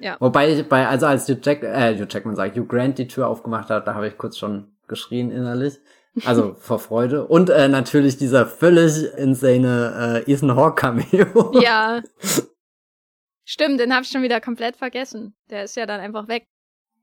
ja. 0.00 0.16
Wobei 0.20 0.52
ich 0.52 0.68
bei, 0.68 0.86
also 0.86 1.06
als 1.06 1.28
Hugh, 1.28 1.38
Jack, 1.42 1.62
äh, 1.62 1.94
Hugh 1.94 2.06
Jackman 2.08 2.34
sagt, 2.34 2.56
Hugh 2.56 2.66
Grant 2.66 2.98
die 2.98 3.08
Tür 3.08 3.28
aufgemacht 3.28 3.70
hat, 3.70 3.86
da 3.86 3.94
habe 3.94 4.08
ich 4.08 4.16
kurz 4.16 4.38
schon 4.38 4.76
geschrien 4.88 5.30
innerlich. 5.30 5.78
Also 6.24 6.54
vor 6.58 6.78
Freude. 6.78 7.26
Und 7.26 7.50
äh, 7.50 7.68
natürlich 7.68 8.16
dieser 8.16 8.46
völlig 8.46 9.12
insane 9.16 10.24
äh, 10.26 10.32
Ethan 10.32 10.56
Hawke 10.56 10.74
Cameo. 10.80 11.60
Ja. 11.60 12.02
Stimmt, 13.44 13.80
den 13.80 13.94
habe 13.94 14.02
ich 14.02 14.10
schon 14.10 14.22
wieder 14.22 14.40
komplett 14.40 14.76
vergessen. 14.76 15.34
Der 15.50 15.64
ist 15.64 15.76
ja 15.76 15.86
dann 15.86 16.00
einfach 16.00 16.28
weg. 16.28 16.46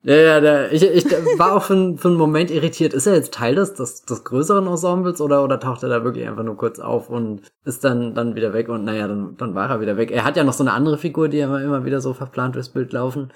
Ja, 0.05 0.15
ja, 0.15 0.39
der, 0.39 0.71
ich, 0.71 0.83
ich 0.83 1.05
war 1.39 1.55
auch 1.55 1.63
für, 1.63 1.97
für 1.97 2.09
einen 2.09 2.17
Moment 2.17 2.51
irritiert. 2.51 2.93
Ist 2.93 3.07
er 3.07 3.15
jetzt 3.15 3.33
Teil 3.33 3.55
des, 3.55 3.73
des, 3.73 4.03
des 4.03 4.23
größeren 4.23 4.67
Ensembles 4.67 5.19
oder, 5.19 5.43
oder 5.43 5.59
taucht 5.59 5.81
er 5.81 5.89
da 5.89 6.03
wirklich 6.03 6.27
einfach 6.27 6.43
nur 6.43 6.57
kurz 6.57 6.79
auf 6.79 7.09
und 7.09 7.41
ist 7.63 7.83
dann, 7.83 8.13
dann 8.13 8.35
wieder 8.35 8.53
weg? 8.53 8.69
Und 8.69 8.83
naja, 8.83 9.07
dann, 9.07 9.35
dann 9.35 9.55
war 9.55 9.67
er 9.67 9.81
wieder 9.81 9.97
weg. 9.97 10.11
Er 10.11 10.23
hat 10.23 10.37
ja 10.37 10.43
noch 10.43 10.53
so 10.53 10.63
eine 10.63 10.73
andere 10.73 10.99
Figur, 10.99 11.27
die 11.27 11.39
immer, 11.39 11.59
immer 11.59 11.85
wieder 11.85 12.01
so 12.01 12.13
verplant 12.13 12.53
durchs 12.53 12.69
Bild 12.69 12.93
laufen. 12.93 13.33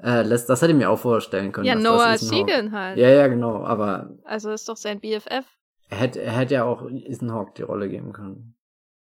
Äh, 0.00 0.22
lässt, 0.22 0.48
das 0.48 0.62
hätte 0.62 0.70
ich 0.70 0.78
mir 0.78 0.90
auch 0.90 0.98
vorstellen 0.98 1.50
können. 1.50 1.66
Ja, 1.66 1.74
Noah 1.74 2.16
Segan 2.16 2.70
halt. 2.70 2.98
Ja, 2.98 3.08
ja, 3.08 3.26
genau, 3.26 3.64
aber. 3.64 4.10
Also 4.22 4.52
ist 4.52 4.68
doch 4.68 4.76
sein 4.76 5.00
BFF. 5.00 5.44
Er 5.88 5.96
hätte, 5.98 6.22
er 6.22 6.32
hätte 6.32 6.54
ja 6.54 6.64
auch 6.64 6.88
Ethan 6.88 7.32
Hawke 7.32 7.52
die 7.56 7.62
Rolle 7.62 7.88
geben 7.88 8.12
können. 8.12 8.54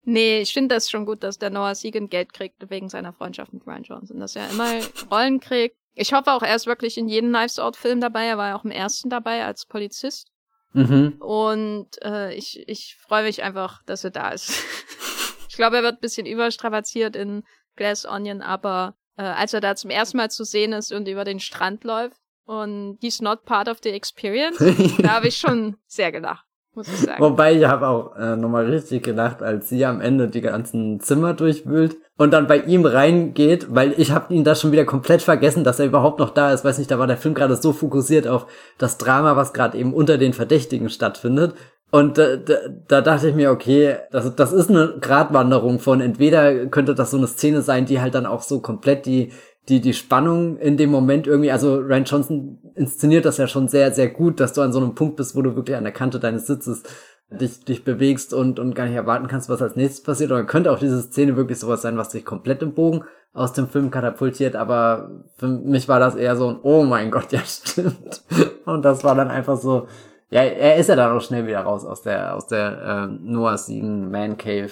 Nee, 0.05 0.39
ich 0.39 0.53
finde 0.53 0.75
das 0.75 0.89
schon 0.89 1.05
gut, 1.05 1.23
dass 1.23 1.37
der 1.37 1.49
Noah 1.49 1.75
Segan 1.75 2.07
Geld 2.07 2.31
kriegt 2.31 2.69
wegen 2.69 2.87
seiner 2.87 3.11
Freundschaft 3.11 3.51
mit 3.51 3.67
Ryan 3.67 3.83
Johnson. 3.83 4.19
Dass 4.21 4.37
er 4.37 4.49
immer 4.49 4.69
Rollen 5.11 5.41
kriegt, 5.41 5.77
ich 5.95 6.13
hoffe 6.13 6.31
auch, 6.31 6.41
er 6.41 6.55
ist 6.55 6.67
wirklich 6.67 6.97
in 6.97 7.07
jedem 7.07 7.31
Knives 7.31 7.59
Out 7.59 7.75
Film 7.75 8.01
dabei. 8.01 8.25
Er 8.25 8.37
war 8.37 8.49
ja 8.49 8.55
auch 8.55 8.65
im 8.65 8.71
ersten 8.71 9.09
dabei 9.09 9.45
als 9.45 9.65
Polizist. 9.65 10.29
Mhm. 10.73 11.17
Und 11.19 12.01
äh, 12.03 12.33
ich, 12.33 12.67
ich 12.67 12.97
freue 12.99 13.23
mich 13.23 13.43
einfach, 13.43 13.83
dass 13.85 14.03
er 14.03 14.09
da 14.09 14.29
ist. 14.29 14.63
ich 15.49 15.55
glaube, 15.55 15.77
er 15.77 15.83
wird 15.83 15.95
ein 15.95 16.01
bisschen 16.01 16.25
überstrapaziert 16.25 17.15
in 17.15 17.43
Glass 17.75 18.05
Onion, 18.05 18.41
aber 18.41 18.95
äh, 19.17 19.23
als 19.23 19.53
er 19.53 19.61
da 19.61 19.75
zum 19.75 19.91
ersten 19.91 20.17
Mal 20.17 20.31
zu 20.31 20.43
sehen 20.43 20.73
ist 20.73 20.91
und 20.91 21.07
über 21.07 21.23
den 21.23 21.39
Strand 21.39 21.83
läuft 21.83 22.17
und 22.45 22.97
he's 23.01 23.21
not 23.21 23.45
part 23.45 23.67
of 23.67 23.79
the 23.83 23.89
experience, 23.89 24.57
da 24.97 25.09
habe 25.13 25.27
ich 25.27 25.37
schon 25.37 25.77
sehr 25.85 26.11
gelacht 26.11 26.45
muss 26.75 26.87
ich 26.87 26.99
sagen. 26.99 27.21
Wobei 27.21 27.55
ich 27.55 27.65
habe 27.65 27.87
auch 27.87 28.15
äh, 28.15 28.35
nochmal 28.35 28.65
richtig 28.65 29.03
gelacht, 29.03 29.41
als 29.41 29.69
sie 29.69 29.85
am 29.85 30.01
Ende 30.01 30.27
die 30.27 30.41
ganzen 30.41 30.99
Zimmer 30.99 31.33
durchwühlt 31.33 31.97
und 32.17 32.31
dann 32.31 32.47
bei 32.47 32.57
ihm 32.57 32.85
reingeht, 32.85 33.67
weil 33.69 33.93
ich 33.97 34.11
habe 34.11 34.33
ihn 34.33 34.43
da 34.43 34.55
schon 34.55 34.71
wieder 34.71 34.85
komplett 34.85 35.21
vergessen, 35.21 35.63
dass 35.63 35.79
er 35.79 35.85
überhaupt 35.85 36.19
noch 36.19 36.31
da 36.31 36.51
ist. 36.51 36.63
Weiß 36.63 36.77
nicht, 36.77 36.91
da 36.91 36.99
war 36.99 37.07
der 37.07 37.17
Film 37.17 37.33
gerade 37.33 37.55
so 37.55 37.73
fokussiert 37.73 38.27
auf 38.27 38.47
das 38.77 38.97
Drama, 38.97 39.35
was 39.35 39.53
gerade 39.53 39.77
eben 39.77 39.93
unter 39.93 40.17
den 40.17 40.33
Verdächtigen 40.33 40.89
stattfindet. 40.89 41.55
Und 41.91 42.17
da, 42.17 42.37
da, 42.37 42.55
da 42.87 43.01
dachte 43.01 43.29
ich 43.29 43.35
mir, 43.35 43.51
okay, 43.51 43.97
das, 44.11 44.35
das 44.35 44.51
ist 44.51 44.71
eine 44.71 44.95
Gratwanderung 44.99 45.77
von 45.77 46.01
entweder 46.01 46.65
könnte 46.65 46.95
das 46.95 47.11
so 47.11 47.17
eine 47.17 47.27
Szene 47.27 47.61
sein, 47.61 47.85
die 47.85 48.01
halt 48.01 48.15
dann 48.15 48.25
auch 48.25 48.41
so 48.41 48.61
komplett 48.61 49.05
die 49.05 49.31
die, 49.69 49.79
die 49.79 49.93
Spannung 49.93 50.57
in 50.57 50.77
dem 50.77 50.89
Moment 50.89 51.25
irgendwie, 51.27 51.51
also 51.51 51.77
Ryan 51.77 52.03
Johnson 52.03 52.59
inszeniert 52.75 53.25
das 53.25 53.37
ja 53.37 53.47
schon 53.47 53.67
sehr, 53.67 53.91
sehr 53.91 54.09
gut, 54.09 54.39
dass 54.39 54.53
du 54.53 54.61
an 54.61 54.73
so 54.73 54.79
einem 54.79 54.95
Punkt 54.95 55.15
bist, 55.15 55.35
wo 55.35 55.41
du 55.41 55.55
wirklich 55.55 55.77
an 55.77 55.83
der 55.83 55.93
Kante 55.93 56.19
deines 56.19 56.47
Sitzes 56.47 56.83
dich, 57.29 57.63
dich 57.63 57.83
bewegst 57.83 58.33
und, 58.33 58.59
und 58.59 58.75
gar 58.75 58.85
nicht 58.85 58.95
erwarten 58.95 59.27
kannst, 59.27 59.49
was 59.49 59.61
als 59.61 59.75
nächstes 59.75 60.03
passiert. 60.03 60.31
Oder 60.31 60.43
könnte 60.43 60.71
auch 60.71 60.79
diese 60.79 61.01
Szene 61.01 61.37
wirklich 61.37 61.59
sowas 61.59 61.81
sein, 61.81 61.97
was 61.97 62.09
dich 62.09 62.25
komplett 62.25 62.61
im 62.61 62.73
Bogen 62.73 63.03
aus 63.33 63.53
dem 63.53 63.67
Film 63.67 63.89
katapultiert, 63.89 64.55
aber 64.55 65.23
für 65.37 65.47
mich 65.47 65.87
war 65.87 65.99
das 65.99 66.15
eher 66.15 66.35
so 66.35 66.49
ein, 66.49 66.59
oh 66.61 66.83
mein 66.83 67.09
Gott, 67.09 67.31
ja 67.31 67.39
stimmt. 67.45 68.23
Und 68.65 68.85
das 68.85 69.03
war 69.03 69.15
dann 69.15 69.29
einfach 69.29 69.57
so, 69.57 69.87
ja, 70.29 70.41
er 70.41 70.77
ist 70.77 70.89
ja 70.89 70.95
dann 70.95 71.15
auch 71.15 71.21
schnell 71.21 71.47
wieder 71.47 71.61
raus 71.61 71.85
aus 71.85 72.03
der, 72.03 72.35
aus 72.35 72.47
der 72.47 72.81
äh, 72.81 73.07
Noah 73.07 73.57
Segan 73.57 74.11
Man 74.11 74.37
Cave 74.37 74.71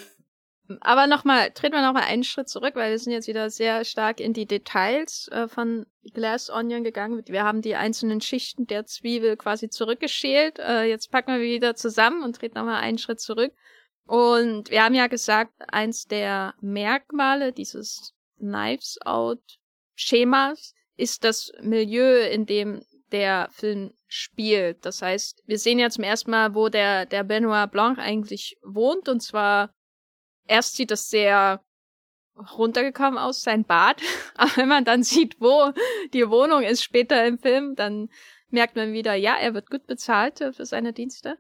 aber 0.82 1.08
nochmal, 1.08 1.52
treten 1.52 1.76
wir 1.76 1.82
nochmal 1.82 2.04
einen 2.04 2.24
Schritt 2.24 2.48
zurück, 2.48 2.76
weil 2.76 2.92
wir 2.92 3.00
sind 3.00 3.14
jetzt 3.14 3.28
wieder 3.28 3.50
sehr 3.50 3.84
stark 3.84 4.20
in 4.20 4.34
die 4.34 4.46
Details 4.46 5.28
äh, 5.32 5.48
von 5.48 5.86
Glass 6.14 6.50
Onion 6.50 6.84
gegangen. 6.84 7.22
Wir 7.28 7.44
haben 7.44 7.62
die 7.62 7.76
einzelnen 7.76 8.22
Schichten 8.22 8.66
der 8.68 8.86
Zwiebel 8.86 9.38
quasi 9.38 9.70
zurückgeschält. 9.70 10.60
Äh, 10.60 10.84
jetzt 10.84 11.12
packen 11.12 11.34
wir 11.34 11.42
wieder 11.42 11.76
zusammen 11.76 12.24
und 12.24 12.38
treten 12.38 12.58
nochmal 12.58 12.82
einen 12.82 12.98
Schritt 12.98 13.20
zurück. 13.20 13.54
Und 14.06 14.70
wir 14.70 14.84
haben 14.84 14.96
ja 14.96 15.08
gesagt, 15.08 15.54
eins 15.68 16.06
der 16.06 16.54
Merkmale 16.62 17.54
dieses 17.54 18.14
Knives 18.38 18.98
Out 19.06 19.42
Schemas 19.96 20.74
ist 20.98 21.24
das 21.24 21.52
Milieu, 21.62 22.28
in 22.28 22.46
dem 22.46 22.82
der 23.12 23.50
Film 23.52 23.94
spielt. 24.08 24.86
Das 24.86 25.02
heißt, 25.02 25.44
wir 25.46 25.58
sehen 25.58 25.80
ja 25.80 25.90
zum 25.90 26.04
ersten 26.04 26.32
Mal, 26.32 26.56
wo 26.56 26.70
der, 26.70 27.06
der 27.06 27.24
Benoit 27.24 27.72
Blanc 27.72 28.00
eigentlich 28.00 28.58
wohnt, 28.64 29.10
und 29.10 29.22
zwar 29.22 29.74
erst 30.52 30.76
sieht 30.76 30.92
das 30.92 31.10
sehr 31.10 31.64
runtergekommen 32.58 33.18
aus, 33.18 33.42
sein 33.42 33.64
Bad. 33.64 34.02
Aber 34.36 34.52
wenn 34.58 34.68
man 34.68 34.86
dann 34.86 35.04
sieht, 35.04 35.40
wo 35.40 35.72
die 36.14 36.30
Wohnung 36.30 36.64
ist 36.64 36.84
später 36.84 37.26
im 37.26 37.40
Film, 37.40 37.76
dann 37.76 38.10
merkt 38.50 38.76
man 38.76 38.94
wieder, 38.94 39.16
ja, 39.16 39.36
er 39.38 39.54
wird 39.54 39.70
gut 39.70 39.88
bezahlt 39.88 40.40
für 40.40 40.66
seine 40.66 40.94
Dienste. 40.94 41.38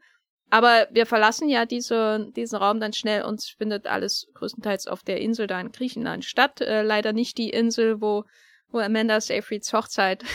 Aber 0.50 0.88
wir 0.91 1.06
verlassen 1.06 1.47
ja 1.47 1.65
diese, 1.65 2.30
diesen 2.36 2.58
Raum 2.58 2.80
dann 2.80 2.93
schnell 2.93 3.24
und 3.24 3.41
findet 3.58 3.88
alles 3.88 4.28
größtenteils 4.34 4.88
auf 4.88 5.02
der 5.04 5.21
Insel 5.21 5.47
da 5.47 5.60
in 5.60 5.71
Griechenland 5.71 6.26
statt. 6.26 6.60
Äh, 6.60 6.82
leider 6.82 7.13
nicht 7.13 7.38
die 7.38 7.50
Insel, 7.50 8.02
wo, 8.02 8.26
wo 8.69 8.80
Amanda 8.80 9.21
Seyfrieds 9.21 9.71
Hochzeit 9.71 10.26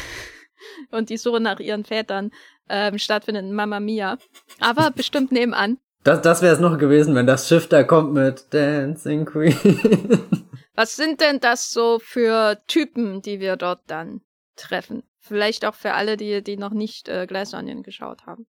und 0.91 1.11
die 1.11 1.19
Suche 1.19 1.41
nach 1.41 1.61
ihren 1.61 1.85
Vätern 1.85 2.31
ähm, 2.69 2.99
stattfindet 2.99 3.45
in 3.45 3.53
Mamma 3.53 3.79
Mia. 3.79 4.17
Aber 4.59 4.91
bestimmt 4.91 5.33
nebenan. 5.33 5.79
Das, 6.07 6.23
das 6.23 6.41
wäre 6.41 6.55
es 6.55 6.61
noch 6.61 6.79
gewesen, 6.79 7.17
wenn 7.17 7.27
das 7.27 7.49
Schiff 7.49 7.69
da 7.69 7.83
kommt 7.83 8.13
mit 8.13 8.55
Dancing 8.55 9.25
Queen. 9.25 9.57
Was 10.77 10.95
sind 10.95 11.21
denn 11.21 11.41
das 11.41 11.73
so 11.73 11.99
für 11.99 12.59
Typen, 12.69 13.23
die 13.23 13.41
wir 13.41 13.57
dort 13.57 13.81
dann 13.89 14.21
treffen? 14.55 15.03
Vielleicht 15.19 15.65
auch 15.65 15.75
für 15.75 15.95
alle, 15.95 16.17
die, 16.17 16.45
die 16.45 16.57
noch 16.59 16.71
nicht 16.71 17.09
äh, 17.09 17.27
Glass 17.27 17.55
Onion 17.55 17.83
geschaut 17.83 18.25
haben. 18.25 18.47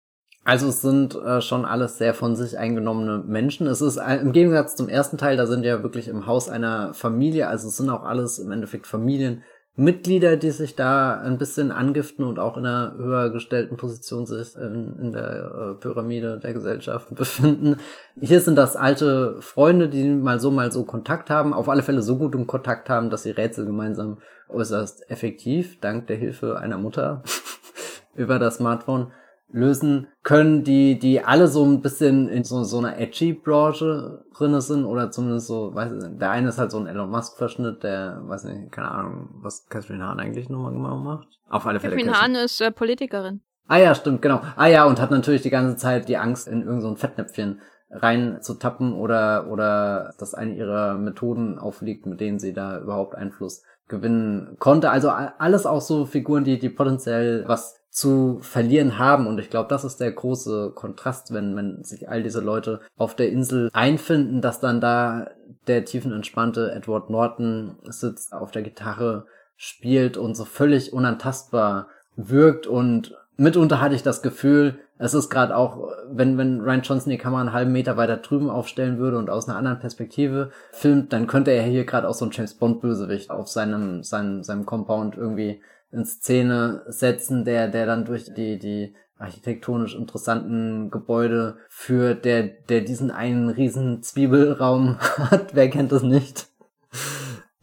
Also 0.45 0.69
es 0.69 0.81
sind 0.81 1.13
äh, 1.15 1.41
schon 1.41 1.65
alles 1.65 1.97
sehr 1.97 2.13
von 2.13 2.37
sich 2.37 2.57
eingenommene 2.57 3.17
Menschen. 3.27 3.67
Es 3.67 3.81
ist 3.81 3.97
ein, 3.97 4.21
im 4.21 4.31
Gegensatz 4.31 4.77
zum 4.77 4.87
ersten 4.87 5.17
Teil, 5.17 5.35
da 5.35 5.45
sind 5.45 5.65
ja 5.65 5.83
wirklich 5.83 6.07
im 6.07 6.27
Haus 6.27 6.47
einer 6.47 6.93
Familie, 6.93 7.49
also 7.49 7.67
es 7.67 7.75
sind 7.75 7.89
auch 7.89 8.03
alles 8.03 8.39
im 8.39 8.49
Endeffekt 8.51 8.87
Familien, 8.87 9.43
Mitglieder, 9.77 10.35
die 10.35 10.51
sich 10.51 10.75
da 10.75 11.21
ein 11.21 11.37
bisschen 11.37 11.71
angiften 11.71 12.25
und 12.25 12.39
auch 12.39 12.57
in 12.57 12.65
einer 12.65 12.93
höher 12.97 13.29
gestellten 13.29 13.77
Position 13.77 14.25
sich 14.25 14.55
in, 14.57 14.97
in 14.99 15.11
der 15.13 15.75
äh, 15.77 15.79
Pyramide 15.79 16.39
der 16.39 16.53
Gesellschaft 16.53 17.15
befinden. 17.15 17.77
Hier 18.19 18.41
sind 18.41 18.55
das 18.55 18.75
alte 18.75 19.41
Freunde, 19.41 19.87
die 19.87 20.03
mal 20.09 20.41
so, 20.41 20.51
mal 20.51 20.71
so 20.73 20.83
Kontakt 20.83 21.29
haben, 21.29 21.53
auf 21.53 21.69
alle 21.69 21.83
Fälle 21.83 22.01
so 22.01 22.17
gut 22.17 22.35
im 22.35 22.47
Kontakt 22.47 22.89
haben, 22.89 23.09
dass 23.09 23.23
sie 23.23 23.31
Rätsel 23.31 23.65
gemeinsam 23.65 24.17
äußerst 24.49 25.09
effektiv, 25.09 25.79
dank 25.79 26.07
der 26.07 26.17
Hilfe 26.17 26.59
einer 26.59 26.77
Mutter 26.77 27.23
über 28.15 28.39
das 28.39 28.57
Smartphone 28.57 29.11
lösen 29.53 30.07
können, 30.23 30.63
die, 30.63 30.97
die 30.97 31.23
alle 31.23 31.47
so 31.47 31.63
ein 31.65 31.81
bisschen 31.81 32.29
in 32.29 32.43
so, 32.43 32.63
so 32.63 32.77
einer 32.77 32.97
edgy 32.97 33.33
Branche 33.33 34.23
drinne 34.35 34.61
sind 34.61 34.85
oder 34.85 35.11
zumindest 35.11 35.47
so, 35.47 35.73
weiß 35.73 35.91
ich 35.91 36.03
nicht, 36.03 36.21
der 36.21 36.31
eine 36.31 36.49
ist 36.49 36.57
halt 36.57 36.71
so 36.71 36.79
ein 36.79 36.87
Elon 36.87 37.09
Musk 37.09 37.37
Verschnitt, 37.37 37.83
der, 37.83 38.21
weiß 38.23 38.45
nicht, 38.45 38.71
keine 38.71 38.91
Ahnung, 38.91 39.29
was 39.41 39.67
Catherine 39.67 40.05
Hahn 40.05 40.19
eigentlich 40.19 40.49
nochmal 40.49 40.73
genau 40.73 40.97
macht. 40.97 41.27
Auf 41.49 41.65
alle 41.65 41.79
Fälle. 41.79 41.95
Catherine 41.95 42.19
Hahn 42.19 42.35
ist 42.35 42.61
äh, 42.61 42.71
Politikerin. 42.71 43.41
Ah 43.67 43.77
ja, 43.77 43.95
stimmt, 43.95 44.21
genau. 44.21 44.41
Ah 44.55 44.67
ja, 44.67 44.85
und 44.85 44.99
hat 44.99 45.11
natürlich 45.11 45.41
die 45.41 45.49
ganze 45.49 45.77
Zeit 45.77 46.09
die 46.09 46.17
Angst, 46.17 46.47
in 46.47 46.61
irgendein 46.61 46.81
so 46.81 46.95
Fettnäpfchen 46.95 47.61
rein 47.89 48.39
zu 48.41 48.53
tappen 48.55 48.93
oder, 48.93 49.47
oder 49.49 50.13
dass 50.17 50.33
eine 50.33 50.55
ihrer 50.55 50.95
Methoden 50.95 51.59
aufliegt, 51.59 52.05
mit 52.05 52.19
denen 52.19 52.39
sie 52.39 52.53
da 52.53 52.79
überhaupt 52.79 53.15
Einfluss 53.15 53.63
gewinnen 53.87 54.55
konnte. 54.59 54.89
Also 54.89 55.09
alles 55.09 55.65
auch 55.65 55.81
so 55.81 56.05
Figuren, 56.05 56.43
die, 56.43 56.57
die 56.57 56.69
potenziell 56.69 57.43
was 57.47 57.80
zu 57.91 58.39
verlieren 58.41 58.97
haben. 58.97 59.27
Und 59.27 59.37
ich 59.39 59.49
glaube, 59.49 59.69
das 59.69 59.83
ist 59.83 59.99
der 59.99 60.11
große 60.11 60.71
Kontrast, 60.73 61.33
wenn, 61.33 61.55
wenn 61.55 61.83
sich 61.83 62.09
all 62.09 62.23
diese 62.23 62.39
Leute 62.39 62.79
auf 62.97 63.15
der 63.15 63.29
Insel 63.29 63.69
einfinden, 63.73 64.41
dass 64.41 64.61
dann 64.61 64.81
da 64.81 65.29
der 65.67 65.85
tiefenentspannte 65.85 66.71
Edward 66.71 67.09
Norton 67.09 67.77
sitzt, 67.83 68.33
auf 68.33 68.51
der 68.51 68.63
Gitarre 68.63 69.25
spielt 69.57 70.17
und 70.17 70.35
so 70.35 70.45
völlig 70.45 70.93
unantastbar 70.93 71.87
wirkt 72.15 72.65
und 72.65 73.15
mitunter 73.37 73.81
hatte 73.81 73.95
ich 73.95 74.03
das 74.03 74.21
Gefühl, 74.21 74.79
es 74.97 75.13
ist 75.13 75.29
gerade 75.29 75.55
auch, 75.55 75.89
wenn, 76.11 76.37
wenn 76.37 76.61
Ryan 76.61 76.81
Johnson 76.81 77.09
die 77.09 77.17
Kamera 77.17 77.41
einen 77.41 77.53
halben 77.53 77.71
Meter 77.71 77.97
weiter 77.97 78.17
drüben 78.17 78.49
aufstellen 78.49 78.99
würde 78.99 79.17
und 79.17 79.29
aus 79.29 79.49
einer 79.49 79.57
anderen 79.57 79.79
Perspektive 79.79 80.51
filmt, 80.71 81.11
dann 81.11 81.27
könnte 81.27 81.51
er 81.51 81.63
hier 81.63 81.85
gerade 81.85 82.07
auch 82.07 82.13
so 82.13 82.25
einen 82.25 82.31
James 82.31 82.53
Bond 82.53 82.81
Bösewicht 82.81 83.31
auf 83.31 83.47
seinem, 83.47 84.03
seinem, 84.03 84.43
seinem 84.43 84.65
Compound 84.65 85.17
irgendwie 85.17 85.61
in 85.91 86.05
Szene 86.05 86.83
setzen, 86.87 87.45
der, 87.45 87.67
der 87.67 87.85
dann 87.85 88.05
durch 88.05 88.33
die, 88.33 88.57
die 88.57 88.95
architektonisch 89.17 89.95
interessanten 89.95 90.89
Gebäude 90.89 91.57
führt, 91.69 92.25
der, 92.25 92.43
der 92.43 92.81
diesen 92.81 93.11
einen 93.11 93.49
riesen 93.49 94.01
Zwiebelraum 94.01 94.97
hat. 95.17 95.53
Wer 95.55 95.69
kennt 95.69 95.91
das 95.91 96.03
nicht? 96.03 96.47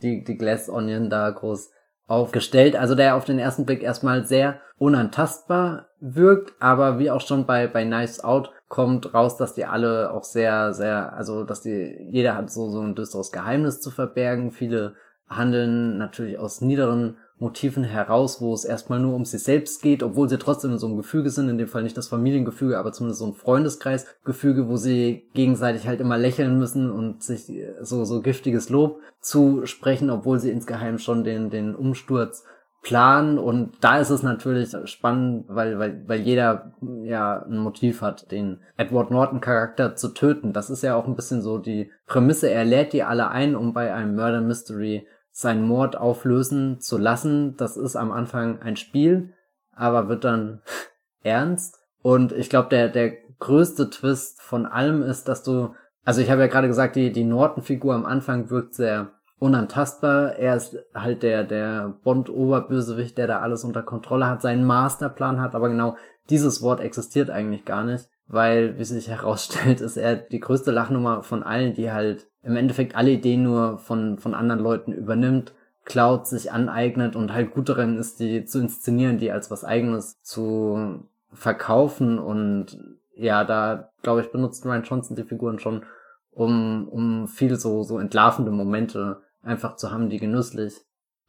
Die, 0.03 0.23
die 0.23 0.39
Glass 0.39 0.69
Onion 0.69 1.11
da 1.11 1.29
groß 1.31 1.71
aufgestellt, 2.07 2.75
also 2.75 2.95
der 2.95 3.17
auf 3.17 3.27
den 3.27 3.39
ersten 3.39 3.67
Blick 3.67 3.83
erstmal 3.83 4.25
sehr 4.25 4.61
unantastbar 4.79 5.89
wirkt, 6.01 6.55
aber 6.59 6.99
wie 6.99 7.11
auch 7.11 7.21
schon 7.21 7.45
bei, 7.45 7.67
bei 7.67 7.85
Knives 7.85 8.25
Out 8.25 8.51
kommt 8.69 9.13
raus, 9.13 9.37
dass 9.37 9.55
die 9.55 9.67
alle 9.67 10.13
auch 10.13 10.25
sehr, 10.25 10.73
sehr, 10.73 11.13
also 11.13 11.45
dass 11.45 11.63
die, 11.63 12.09
jeder 12.11 12.35
hat 12.35 12.51
so, 12.51 12.71
so 12.71 12.81
ein 12.81 12.95
düsteres 12.95 13.33
Geheimnis 13.33 13.81
zu 13.81 13.91
verbergen. 13.91 14.53
Viele 14.53 14.95
handeln 15.29 15.99
natürlich 15.99 16.39
aus 16.39 16.61
niederen 16.61 17.17
Motiven 17.41 17.85
heraus, 17.85 18.41
wo 18.41 18.53
es 18.53 18.65
erstmal 18.65 18.99
nur 18.99 19.15
um 19.15 19.25
sich 19.25 19.43
selbst 19.43 19.83
geht, 19.83 20.03
obwohl 20.03 20.29
sie 20.29 20.39
trotzdem 20.39 20.73
in 20.73 20.79
so 20.79 20.87
einem 20.87 20.97
Gefüge 20.97 21.31
sind, 21.31 21.49
in 21.49 21.59
dem 21.59 21.69
Fall 21.69 21.83
nicht 21.83 21.97
das 21.97 22.09
Familiengefüge, 22.09 22.79
aber 22.79 22.93
zumindest 22.93 23.21
so 23.21 23.27
ein 23.27 23.35
Freundeskreisgefüge, 23.35 24.69
wo 24.69 24.77
sie 24.77 25.29
gegenseitig 25.35 25.87
halt 25.87 26.01
immer 26.01 26.19
lächeln 26.19 26.59
müssen 26.59 26.91
und 26.91 27.23
sich 27.23 27.53
so, 27.81 28.05
so 28.05 28.21
giftiges 28.21 28.71
Lob 28.71 29.01
zu 29.21 29.67
sprechen, 29.67 30.11
obwohl 30.11 30.39
sie 30.41 30.51
insgeheim 30.51 30.99
schon 30.99 31.25
den, 31.25 31.51
den 31.51 31.75
Umsturz 31.75 32.45
planen 32.83 33.39
und 33.39 33.73
da 33.81 33.99
ist 33.99 34.11
es 34.11 34.23
natürlich 34.23 34.75
spannend, 34.85 35.47
weil, 35.49 35.79
weil, 35.79 36.05
weil 36.07 36.21
jeder 36.21 36.73
ja 37.03 37.43
ein 37.43 37.59
Motiv 37.59 38.03
hat, 38.03 38.31
den 38.31 38.61
Edward 38.77 39.11
Norton 39.11 39.41
Charakter 39.41 39.97
zu 39.97 40.09
töten. 40.09 40.53
Das 40.53 40.71
ist 40.71 40.83
ja 40.83 40.95
auch 40.95 41.07
ein 41.07 41.17
bisschen 41.17 41.43
so 41.43 41.59
die 41.59 41.91
Prämisse. 42.07 42.51
Er 42.51 42.65
lädt 42.65 42.93
die 42.93 43.03
alle 43.03 43.29
ein, 43.31 43.57
um 43.57 43.75
bei 43.75 43.93
einem 43.93 44.15
Murder 44.15 44.41
Mystery 44.41 45.07
seinen 45.39 45.69
Mord 45.69 45.97
auflösen 45.97 46.81
zu 46.81 46.99
lassen. 46.99 47.57
Das 47.57 47.77
ist 47.77 47.95
am 47.95 48.11
Anfang 48.11 48.61
ein 48.61 48.75
Spiel, 48.75 49.35
aber 49.71 50.09
wird 50.09 50.25
dann 50.25 50.63
ernst. 51.23 51.79
Und 52.03 52.33
ich 52.33 52.51
glaube, 52.51 52.71
der, 52.71 52.89
der 52.89 53.13
größte 53.39 53.89
Twist 53.89 54.43
von 54.43 54.67
allem 54.67 55.01
ist, 55.01 55.29
dass 55.29 55.45
du, 55.45 55.77
also 56.05 56.21
ich 56.21 56.33
habe 56.33 56.41
ja 56.41 56.49
gerade 56.49 56.67
gesagt, 56.67 56.97
die, 56.97 57.13
die 57.13 57.23
Norton-Figur 57.23 57.95
am 57.95 58.05
Anfang 58.05 58.51
wirkt 58.51 58.75
sehr 58.75 59.13
unantastbar. 59.39 60.33
Er 60.35 60.57
ist 60.57 60.77
halt 60.93 61.23
der, 61.23 61.45
der 61.45 61.95
Bond-Oberbösewicht, 62.03 63.17
der 63.17 63.29
da 63.29 63.39
alles 63.39 63.63
unter 63.63 63.85
Kontrolle 63.85 64.27
hat, 64.27 64.43
seinen 64.43 64.65
Masterplan 64.65 65.41
hat, 65.41 65.55
aber 65.55 65.69
genau 65.69 65.97
dieses 66.31 66.63
Wort 66.63 66.81
existiert 66.81 67.31
eigentlich 67.31 67.65
gar 67.65 67.85
nicht, 67.85 68.09
weil, 68.27 68.77
wie 68.77 68.85
sich 68.85 69.07
herausstellt, 69.09 69.81
ist 69.83 69.99
er 69.99 70.17
die 70.17 70.41
größte 70.41 70.73
Lachnummer 70.73 71.23
von 71.23 71.45
allen, 71.45 71.75
die 71.75 71.93
halt 71.93 72.28
im 72.43 72.57
Endeffekt 72.57 72.95
alle 72.95 73.11
Ideen 73.11 73.43
nur 73.43 73.79
von, 73.79 74.19
von 74.19 74.35
anderen 74.35 74.61
Leuten 74.61 74.93
übernimmt, 74.93 75.53
klaut, 75.85 76.27
sich 76.27 76.53
aneignet 76.53 77.17
und 77.17 77.33
halt 77.33 77.53
gut 77.53 77.69
darin 77.69 77.97
ist, 77.97 78.21
die 78.21 78.45
zu 78.45 78.61
inszenieren, 78.61 79.19
die 79.19 79.33
als 79.33 79.51
was 79.51 79.65
eigenes 79.65 80.21
zu 80.23 81.09
verkaufen 81.33 82.19
und 82.19 82.79
ja, 83.15 83.45
da 83.45 83.91
glaube 84.03 84.21
ich 84.21 84.31
benutzt 84.31 84.65
Ryan 84.65 84.85
Johnson 84.85 85.17
die 85.17 85.25
Figuren 85.25 85.59
schon, 85.59 85.85
um, 86.31 86.89
um 86.89 87.27
viel 87.27 87.57
so, 87.57 87.83
so 87.83 87.99
entlarvende 87.99 88.51
Momente 88.51 89.23
einfach 89.43 89.77
zu 89.77 89.91
haben, 89.91 90.09
die 90.09 90.19
genüsslich 90.19 90.75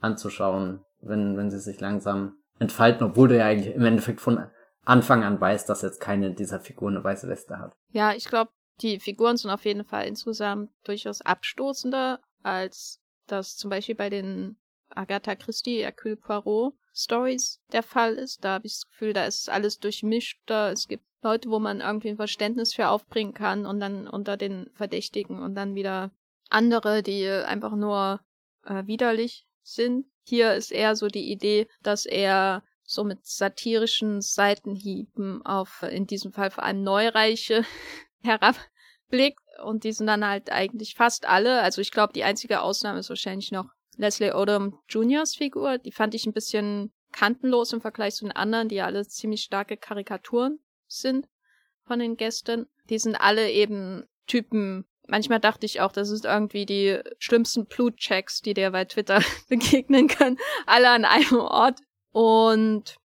anzuschauen, 0.02 0.82
wenn, 1.02 1.36
wenn 1.36 1.50
sie 1.50 1.60
sich 1.60 1.80
langsam 1.80 2.34
entfalten, 2.60 3.08
obwohl 3.08 3.30
du 3.30 3.38
ja 3.38 3.46
eigentlich 3.46 3.74
im 3.74 3.86
Endeffekt 3.86 4.22
von 4.22 4.46
Anfang 4.86 5.24
an 5.24 5.40
weißt, 5.40 5.70
dass 5.70 5.82
jetzt 5.82 6.00
keine 6.00 6.32
dieser 6.32 6.60
Figuren 6.60 6.96
eine 6.96 7.04
weiße 7.04 7.28
Weste 7.28 7.60
hat. 7.60 7.74
Ja, 7.92 8.14
ich 8.14 8.26
glaube, 8.26 8.52
die 8.82 9.00
Figuren 9.00 9.38
sind 9.38 9.52
auf 9.52 9.66
jeden 9.66 9.84
Fall 9.84 10.08
insgesamt 10.08 10.72
durchaus 10.84 11.22
abstoßender, 11.22 12.20
als 12.44 13.02
das 13.28 13.58
zum 13.58 13.70
Beispiel 13.70 13.96
bei 13.96 14.10
den 14.10 14.58
Agatha 14.90 15.36
Christie, 15.36 15.82
Hercule 15.82 16.16
Poirot 16.16 16.74
Stories 16.94 17.62
der 17.72 17.84
Fall 17.84 18.16
ist. 18.16 18.44
Da 18.44 18.54
habe 18.56 18.68
ich 18.68 18.74
das 18.74 18.88
Gefühl, 18.90 19.14
da 19.14 19.26
ist 19.26 19.50
alles 19.50 19.80
durchmischter. 19.80 20.72
Es 20.72 20.88
gibt 20.88 21.04
Leute, 21.22 21.50
wo 21.50 21.60
man 21.60 21.82
irgendwie 21.82 22.10
ein 22.10 22.16
Verständnis 22.16 22.74
für 22.74 22.90
aufbringen 22.90 23.34
kann 23.34 23.66
und 23.66 23.80
dann 23.80 24.08
unter 24.08 24.38
den 24.38 24.70
Verdächtigen 24.74 25.42
und 25.42 25.56
dann 25.56 25.76
wieder 25.76 26.12
andere, 26.50 27.04
die 27.04 27.28
einfach 27.28 27.76
nur 27.76 28.22
äh, 28.66 28.86
widerlich 28.88 29.46
sind. 29.62 30.08
Hier 30.24 30.54
ist 30.56 30.72
eher 30.72 30.96
so 30.96 31.08
die 31.08 31.32
Idee, 31.32 31.68
dass 31.84 32.06
er 32.06 32.64
so 32.84 33.04
mit 33.04 33.26
satirischen 33.26 34.22
Seitenhieben 34.22 35.46
auf 35.46 35.84
in 35.84 36.08
diesem 36.08 36.32
Fall 36.32 36.50
vor 36.50 36.64
allem 36.64 36.82
Neureiche 36.84 37.64
herabblickt 38.24 39.42
und 39.64 39.84
die 39.84 39.92
sind 39.92 40.08
dann 40.08 40.26
halt 40.26 40.52
eigentlich 40.52 40.96
fast 40.96 41.28
alle. 41.28 41.62
Also 41.62 41.82
ich 41.82 41.92
glaube, 41.92 42.14
die 42.14 42.24
einzige 42.24 42.62
Ausnahme 42.62 43.00
ist 43.00 43.10
wahrscheinlich 43.10 43.52
noch 43.52 43.70
Leslie 43.98 44.34
Odom 44.34 44.80
Juniors 44.88 45.36
Figur. 45.36 45.78
Die 45.78 45.92
fand 45.92 46.16
ich 46.16 46.26
ein 46.26 46.34
bisschen 46.34 46.94
kantenlos 47.12 47.74
im 47.74 47.82
Vergleich 47.82 48.16
zu 48.16 48.26
den 48.26 48.32
anderen, 48.32 48.70
die 48.70 48.76
ja 48.76 48.86
alle 48.86 49.06
ziemlich 49.08 49.42
starke 49.42 49.78
Karikaturen 49.78 50.60
sind 50.88 51.28
von 51.86 52.00
den 52.00 52.18
Gästen. 52.18 52.68
Die 52.90 53.00
sind 53.00 53.16
alle 53.16 53.52
eben 53.52 54.06
Typen. 54.28 54.86
Manchmal 55.08 55.40
dachte 55.40 55.66
ich 55.66 55.82
auch, 55.82 55.92
das 55.92 56.12
ist 56.12 56.26
irgendwie 56.26 56.66
die 56.66 57.00
schlimmsten 57.18 57.66
Blutchecks, 57.66 58.42
die 58.42 58.54
dir 58.54 58.72
bei 58.72 58.86
Twitter 58.86 59.22
begegnen 59.50 60.08
können. 60.08 60.38
Alle 60.66 60.90
an 60.90 61.06
einem 61.06 61.40
Ort. 61.40 61.80
Und 62.12 62.96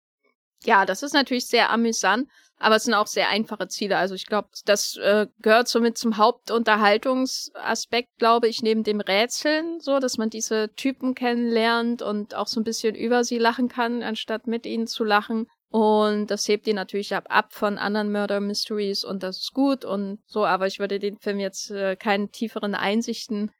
ja, 0.64 0.86
das 0.86 1.02
ist 1.02 1.14
natürlich 1.14 1.46
sehr 1.46 1.70
amüsant. 1.70 2.28
Aber 2.64 2.76
es 2.76 2.84
sind 2.84 2.94
auch 2.94 3.06
sehr 3.06 3.28
einfache 3.28 3.68
Ziele. 3.68 3.98
Also 3.98 4.14
ich 4.14 4.24
glaube, 4.24 4.48
das 4.64 4.96
äh, 4.96 5.26
gehört 5.42 5.68
somit 5.68 5.98
zum 5.98 6.16
Hauptunterhaltungsaspekt, 6.16 8.16
glaube 8.16 8.48
ich, 8.48 8.62
neben 8.62 8.84
dem 8.84 9.02
Rätseln, 9.02 9.80
so, 9.80 9.98
dass 9.98 10.16
man 10.16 10.30
diese 10.30 10.74
Typen 10.74 11.14
kennenlernt 11.14 12.00
und 12.00 12.34
auch 12.34 12.46
so 12.46 12.58
ein 12.58 12.64
bisschen 12.64 12.94
über 12.94 13.22
sie 13.22 13.36
lachen 13.36 13.68
kann, 13.68 14.02
anstatt 14.02 14.46
mit 14.46 14.64
ihnen 14.64 14.86
zu 14.86 15.04
lachen. 15.04 15.46
Und 15.68 16.28
das 16.28 16.48
hebt 16.48 16.66
ihn 16.66 16.76
natürlich 16.76 17.14
ab, 17.14 17.26
ab 17.28 17.52
von 17.52 17.76
anderen 17.76 18.10
Murder 18.10 18.40
Mysteries 18.40 19.04
und 19.04 19.22
das 19.22 19.40
ist 19.40 19.52
gut 19.52 19.84
und 19.84 20.20
so, 20.24 20.46
aber 20.46 20.66
ich 20.66 20.78
würde 20.78 20.98
den 20.98 21.18
Film 21.18 21.40
jetzt 21.40 21.70
äh, 21.70 21.96
keine 21.96 22.30
tieferen 22.30 22.74
Einsichten 22.74 23.50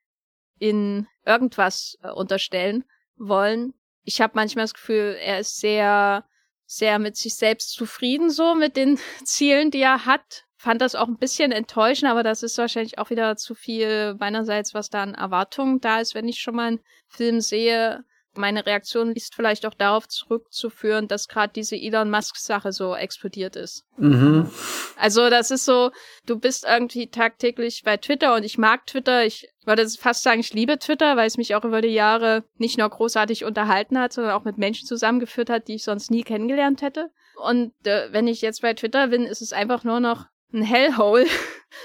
in 0.59 1.09
irgendwas 1.27 1.99
äh, 2.03 2.11
unterstellen 2.11 2.85
wollen. 3.17 3.75
Ich 4.03 4.23
habe 4.23 4.33
manchmal 4.35 4.65
das 4.65 4.73
Gefühl, 4.73 5.19
er 5.21 5.41
ist 5.41 5.61
sehr 5.61 6.25
sehr 6.67 6.99
mit 6.99 7.17
sich 7.17 7.35
selbst 7.35 7.73
zufrieden 7.73 8.31
so 8.31 8.55
mit 8.55 8.77
den 8.77 8.99
Zielen, 9.25 9.71
die 9.71 9.81
er 9.81 10.07
hat. 10.07 10.45
Fand 10.57 10.81
das 10.81 10.95
auch 10.95 11.09
ein 11.09 11.19
bisschen 11.19 11.53
enttäuschend, 11.53 12.11
aber 12.11 12.23
das 12.23 12.43
ist 12.43 12.57
wahrscheinlich 12.57 12.99
auch 12.99 13.11
wieder 13.11 13.37
zu 13.37 13.55
viel 13.55 14.15
meinerseits, 14.19 14.73
was 14.73 14.89
da 14.89 15.03
an 15.03 15.15
Erwartungen 15.15 15.81
da 15.81 16.01
ist, 16.01 16.15
wenn 16.15 16.27
ich 16.27 16.41
schon 16.41 16.57
mal 16.57 16.69
einen 16.69 16.81
Film 17.09 17.41
sehe, 17.43 18.03
meine 18.37 18.67
Reaktion 18.67 19.13
ist 19.13 19.35
vielleicht 19.35 19.67
auch 19.67 19.75
darauf 19.75 20.09
zurückzuführen, 20.09 21.09
dass 21.09 21.29
gerade 21.29 21.53
diese 21.53 21.77
Elon 21.77 22.11
Musk-Sache 22.11 22.73
so 22.73 22.95
explodiert 22.95 23.57
ist. 23.57 23.85
Mhm. 23.97 24.51
Also 24.97 25.31
das 25.31 25.51
ist 25.51 25.65
so, 25.65 25.91
du 26.27 26.39
bist 26.39 26.65
irgendwie 26.65 27.09
tagtäglich 27.09 27.83
bei 27.85 27.97
Twitter 27.97 28.35
und 28.35 28.45
ich 28.45 28.59
mag 28.59 28.87
Twitter. 28.87 29.25
Ich 29.25 29.49
würde 29.65 29.89
fast 29.89 30.23
sagen, 30.23 30.41
ich 30.41 30.53
liebe 30.53 30.79
Twitter, 30.79 31.17
weil 31.17 31.27
es 31.27 31.37
mich 31.37 31.55
auch 31.55 31.65
über 31.65 31.81
die 31.81 31.89
Jahre 31.89 32.45
nicht 32.57 32.79
nur 32.79 32.89
großartig 32.89 33.45
unterhalten 33.45 33.99
hat, 33.99 34.13
sondern 34.13 34.35
auch 34.35 34.45
mit 34.45 34.59
Menschen 34.59 34.87
zusammengeführt 34.87 35.51
hat, 35.51 35.69
die 35.69 35.75
ich 35.75 35.85
sonst 35.85 36.11
nie 36.11 36.23
kennengelernt 36.23 36.83
hätte. 36.83 37.11
Und 37.37 37.73
äh, 37.87 38.13
wenn 38.13 38.27
ich 38.27 38.43
jetzt 38.43 38.63
bei 38.63 38.75
Twitter 38.75 39.09
bin, 39.09 39.25
ist 39.25 39.43
es 39.43 39.53
einfach 39.53 39.85
nur 39.85 40.01
noch 40.01 40.27
ein 40.55 40.63
Hellhole. 40.63 41.27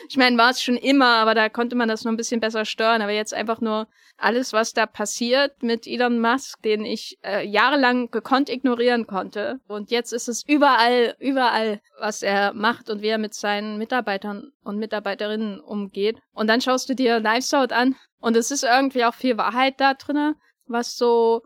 Ich 0.07 0.17
meine, 0.17 0.37
war 0.37 0.51
es 0.51 0.61
schon 0.61 0.77
immer, 0.77 1.15
aber 1.15 1.33
da 1.33 1.49
konnte 1.49 1.75
man 1.75 1.89
das 1.89 2.03
noch 2.03 2.11
ein 2.11 2.17
bisschen 2.17 2.39
besser 2.39 2.63
steuern. 2.63 3.01
Aber 3.01 3.11
jetzt 3.11 3.33
einfach 3.33 3.59
nur 3.59 3.87
alles, 4.17 4.53
was 4.53 4.73
da 4.73 4.85
passiert 4.85 5.63
mit 5.63 5.87
Elon 5.87 6.19
Musk, 6.21 6.61
den 6.61 6.85
ich 6.85 7.17
äh, 7.23 7.45
jahrelang 7.45 8.11
gekonnt 8.11 8.49
ignorieren 8.49 9.07
konnte. 9.07 9.59
Und 9.67 9.89
jetzt 9.89 10.13
ist 10.13 10.29
es 10.29 10.43
überall, 10.47 11.15
überall, 11.19 11.81
was 11.99 12.21
er 12.21 12.53
macht 12.53 12.89
und 12.91 13.01
wie 13.01 13.07
er 13.07 13.17
mit 13.17 13.33
seinen 13.33 13.79
Mitarbeitern 13.79 14.51
und 14.63 14.77
Mitarbeiterinnen 14.77 15.59
umgeht. 15.59 16.19
Und 16.33 16.47
dann 16.47 16.61
schaust 16.61 16.87
du 16.89 16.93
dir 16.93 17.19
Knives 17.19 17.53
Out 17.53 17.73
an 17.73 17.95
und 18.19 18.37
es 18.37 18.51
ist 18.51 18.63
irgendwie 18.63 19.05
auch 19.05 19.15
viel 19.15 19.37
Wahrheit 19.37 19.81
da 19.81 19.95
drinne, 19.95 20.35
was 20.67 20.97
so 20.97 21.41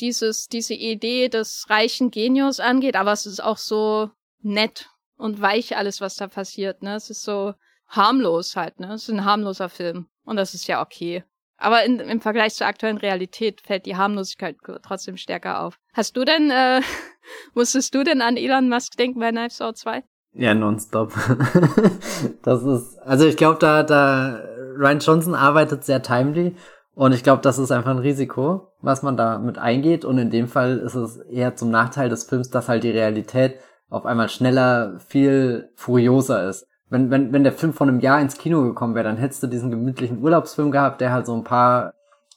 dieses, 0.00 0.48
diese 0.48 0.74
Idee 0.74 1.28
des 1.28 1.66
reichen 1.68 2.10
Genius 2.10 2.58
angeht, 2.58 2.96
aber 2.96 3.12
es 3.12 3.26
ist 3.26 3.42
auch 3.42 3.58
so 3.58 4.10
nett 4.40 4.88
und 5.22 5.40
weich 5.40 5.76
alles, 5.76 6.00
was 6.00 6.16
da 6.16 6.26
passiert, 6.26 6.82
ne? 6.82 6.96
Es 6.96 7.08
ist 7.08 7.22
so 7.22 7.54
harmlos 7.86 8.56
halt, 8.56 8.80
ne? 8.80 8.94
Es 8.94 9.04
ist 9.04 9.10
ein 9.10 9.24
harmloser 9.24 9.68
Film. 9.68 10.06
Und 10.24 10.36
das 10.36 10.52
ist 10.52 10.66
ja 10.66 10.82
okay. 10.82 11.22
Aber 11.58 11.84
in, 11.84 12.00
im 12.00 12.20
Vergleich 12.20 12.54
zur 12.54 12.66
aktuellen 12.66 12.96
Realität 12.96 13.60
fällt 13.60 13.86
die 13.86 13.96
Harmlosigkeit 13.96 14.56
trotzdem 14.82 15.16
stärker 15.16 15.60
auf. 15.60 15.78
Hast 15.94 16.16
du 16.16 16.24
denn, 16.24 16.50
äh, 16.50 16.80
musstest 17.54 17.94
du 17.94 18.02
denn 18.02 18.20
an 18.20 18.36
Elon 18.36 18.68
Musk 18.68 18.96
denken 18.96 19.20
bei 19.20 19.30
Knives 19.30 19.60
Out 19.60 19.76
2? 19.76 20.02
Ja, 20.32 20.54
nonstop. 20.54 21.12
das 22.42 22.64
ist, 22.64 22.98
also 22.98 23.24
ich 23.24 23.36
glaube, 23.36 23.60
da, 23.60 23.84
da, 23.84 24.42
Ryan 24.76 24.98
Johnson 24.98 25.34
arbeitet 25.36 25.84
sehr 25.84 26.02
timely 26.02 26.56
und 26.94 27.12
ich 27.12 27.22
glaube, 27.22 27.42
das 27.42 27.58
ist 27.58 27.70
einfach 27.70 27.92
ein 27.92 27.98
Risiko, 27.98 28.72
was 28.80 29.04
man 29.04 29.16
da 29.16 29.38
mit 29.38 29.58
eingeht 29.58 30.04
und 30.04 30.18
in 30.18 30.30
dem 30.30 30.48
Fall 30.48 30.78
ist 30.78 30.96
es 30.96 31.18
eher 31.18 31.54
zum 31.54 31.70
Nachteil 31.70 32.08
des 32.08 32.24
Films, 32.24 32.50
dass 32.50 32.68
halt 32.68 32.82
die 32.82 32.90
Realität 32.90 33.60
auf 33.92 34.06
einmal 34.06 34.30
schneller, 34.30 34.98
viel 35.06 35.68
furioser 35.74 36.48
ist. 36.48 36.66
Wenn, 36.88 37.10
wenn, 37.10 37.32
wenn 37.32 37.44
der 37.44 37.52
Film 37.52 37.74
von 37.74 37.88
einem 37.88 38.00
Jahr 38.00 38.20
ins 38.20 38.38
Kino 38.38 38.62
gekommen 38.62 38.94
wäre, 38.94 39.04
dann 39.04 39.18
hättest 39.18 39.42
du 39.42 39.46
diesen 39.46 39.70
gemütlichen 39.70 40.22
Urlaubsfilm 40.22 40.70
gehabt, 40.70 41.00
der 41.02 41.12
halt 41.12 41.26
so 41.26 41.34
ein 41.36 41.44
paar 41.44 41.92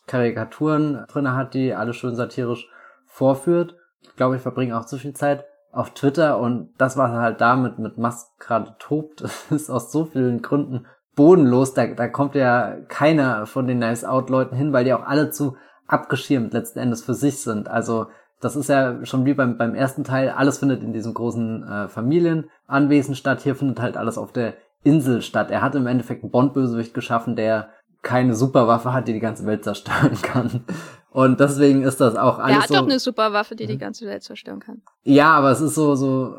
Karikaturen 0.05 1.05
drinne 1.07 1.33
hat, 1.33 1.53
die 1.53 1.73
alle 1.73 1.93
schön 1.93 2.15
satirisch 2.15 2.67
vorführt. 3.07 3.75
Ich 4.01 4.15
glaube, 4.17 4.35
ich 4.35 4.41
verbringe 4.41 4.77
auch 4.77 4.85
zu 4.85 4.97
viel 4.97 5.13
Zeit 5.13 5.45
auf 5.71 5.91
Twitter 5.91 6.39
und 6.39 6.73
das, 6.77 6.97
was 6.97 7.11
halt 7.11 7.39
damit 7.39 7.79
mit 7.79 7.97
Musk 7.97 8.27
gerade 8.39 8.75
tobt, 8.77 9.21
ist 9.49 9.69
aus 9.69 9.93
so 9.93 10.05
vielen 10.05 10.41
Gründen 10.41 10.85
bodenlos. 11.15 11.73
Da, 11.73 11.87
da 11.87 12.09
kommt 12.09 12.35
ja 12.35 12.75
keiner 12.89 13.45
von 13.45 13.65
den 13.65 13.79
Nice 13.79 14.03
Out 14.03 14.29
Leuten 14.29 14.57
hin, 14.57 14.73
weil 14.73 14.83
die 14.83 14.93
auch 14.93 15.05
alle 15.05 15.31
zu 15.31 15.55
abgeschirmt 15.87 16.51
letzten 16.51 16.79
Endes 16.79 17.03
für 17.03 17.13
sich 17.13 17.41
sind. 17.41 17.69
Also 17.69 18.07
das 18.45 18.55
ist 18.55 18.69
ja 18.69 19.03
schon 19.07 19.25
wie 19.25 19.33
beim, 19.33 19.57
beim 19.57 19.73
ersten 19.73 20.03
Teil, 20.03 20.29
alles 20.29 20.59
findet 20.59 20.83
in 20.83 20.93
diesem 20.93 21.15
großen 21.15 21.63
äh, 21.63 21.87
Familienanwesen 21.87 23.15
statt. 23.15 23.41
Hier 23.41 23.55
findet 23.55 23.79
halt 23.79 23.97
alles 23.97 24.19
auf 24.19 24.31
der 24.31 24.53
Insel 24.83 25.23
statt. 25.23 25.49
Er 25.49 25.63
hat 25.63 25.73
im 25.73 25.87
Endeffekt 25.87 26.21
einen 26.21 26.31
Bond-Bösewicht 26.31 26.93
geschaffen, 26.93 27.35
der 27.35 27.69
keine 28.03 28.35
Superwaffe 28.35 28.93
hat, 28.93 29.07
die 29.07 29.13
die 29.13 29.19
ganze 29.19 29.47
Welt 29.47 29.63
zerstören 29.63 30.21
kann. 30.21 30.63
Und 31.09 31.39
deswegen 31.39 31.81
ist 31.81 31.99
das 31.99 32.15
auch 32.15 32.37
alles. 32.37 32.55
Er 32.55 32.61
hat 32.61 32.67
so, 32.67 32.75
doch 32.75 32.83
eine 32.83 32.99
Superwaffe, 32.99 33.55
die 33.55 33.65
die 33.65 33.75
mhm. 33.75 33.79
ganze 33.79 34.05
Welt 34.05 34.21
zerstören 34.21 34.59
kann. 34.59 34.83
Ja, 35.01 35.31
aber 35.31 35.49
es 35.49 35.61
ist 35.61 35.73
so, 35.73 35.95
so, 35.95 36.37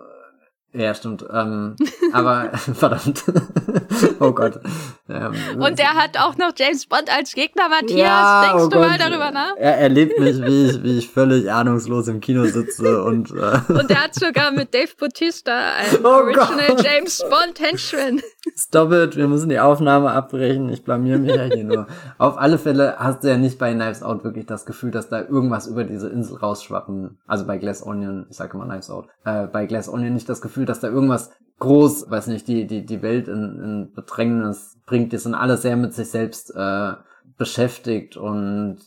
ja, 0.73 0.95
stimmt. 0.95 1.25
Ähm, 1.33 1.77
aber 2.13 2.51
verdammt. 2.57 3.25
oh 4.21 4.33
Gott. 4.33 4.61
Ähm, 5.09 5.35
und 5.59 5.79
der 5.79 5.95
hat 5.95 6.19
auch 6.19 6.37
noch 6.37 6.53
James 6.57 6.87
Bond 6.87 7.11
als 7.11 7.33
Gegner, 7.33 7.69
Matthias. 7.69 7.99
Ja, 7.99 8.43
Denkst 8.49 8.65
oh 8.65 8.69
du 8.69 8.79
Gott. 8.79 8.89
mal 8.89 8.99
darüber 8.99 9.31
nach? 9.31 9.55
Er 9.57 9.79
erlebt 9.79 10.19
mich, 10.19 10.41
wie 10.43 10.71
ich, 10.71 10.83
wie 10.83 10.99
ich 10.99 11.09
völlig 11.09 11.51
ahnungslos 11.51 12.09
im 12.09 12.21
Kino 12.21 12.45
sitze 12.45 13.03
und. 13.03 13.31
Äh 13.31 13.73
und 13.73 13.91
er 13.91 14.05
hat 14.05 14.15
sogar 14.15 14.51
mit 14.51 14.75
Dave 14.75 14.91
Bautista 14.99 15.53
ein 15.53 15.87
oh 16.05 16.09
Original 16.09 16.69
Gott. 16.69 16.85
James 16.85 17.25
Bond 17.31 17.61
Henchman. 17.61 18.21
Stop 18.55 18.93
it, 18.93 19.17
wir 19.17 19.29
müssen 19.29 19.49
die 19.49 19.59
Aufnahme 19.59 20.13
abbrechen. 20.13 20.69
Ich 20.69 20.85
blamier 20.85 21.19
mich 21.19 21.35
ja 21.35 21.45
hier 21.45 21.65
nur. 21.65 21.87
Auf 22.19 22.39
alle 22.39 22.59
Fälle 22.59 22.97
hast 22.99 23.25
du 23.25 23.29
ja 23.29 23.37
nicht 23.37 23.59
bei 23.59 23.75
Knives 23.75 24.03
Out 24.03 24.25
wirklich 24.25 24.47
das 24.47 24.65
Gefühl, 24.65 24.91
dass 24.91 25.09
da 25.09 25.21
irgendwas 25.21 25.67
über 25.67 25.85
diese 25.85 26.09
Insel 26.09 26.37
rausschwappen. 26.37 27.19
Also 27.27 27.47
bei 27.47 27.59
Glass 27.59 27.85
Onion, 27.85 28.27
ich 28.31 28.37
sage 28.37 28.55
immer 28.55 28.67
Knives 28.67 28.91
Out, 28.91 29.09
äh, 29.25 29.47
bei 29.47 29.67
Glass 29.67 29.89
Onion 29.89 30.15
nicht 30.15 30.29
das 30.29 30.41
Gefühl, 30.41 30.65
dass 30.65 30.81
da 30.81 30.89
irgendwas 30.89 31.33
groß, 31.59 32.11
weiß 32.11 32.29
nicht, 32.29 32.49
die, 32.49 32.67
die, 32.67 32.85
die 32.85 33.03
Welt 33.03 33.29
in, 33.29 33.61
in 33.63 33.93
Bedrängnis 33.95 34.79
bringt. 34.87 35.13
Die 35.13 35.19
sind 35.19 35.35
alle 35.35 35.57
sehr 35.57 35.77
mit 35.77 35.95
sich 35.95 36.09
selbst 36.11 36.55
äh, 36.55 36.93
beschäftigt 37.37 38.17
und 38.17 38.79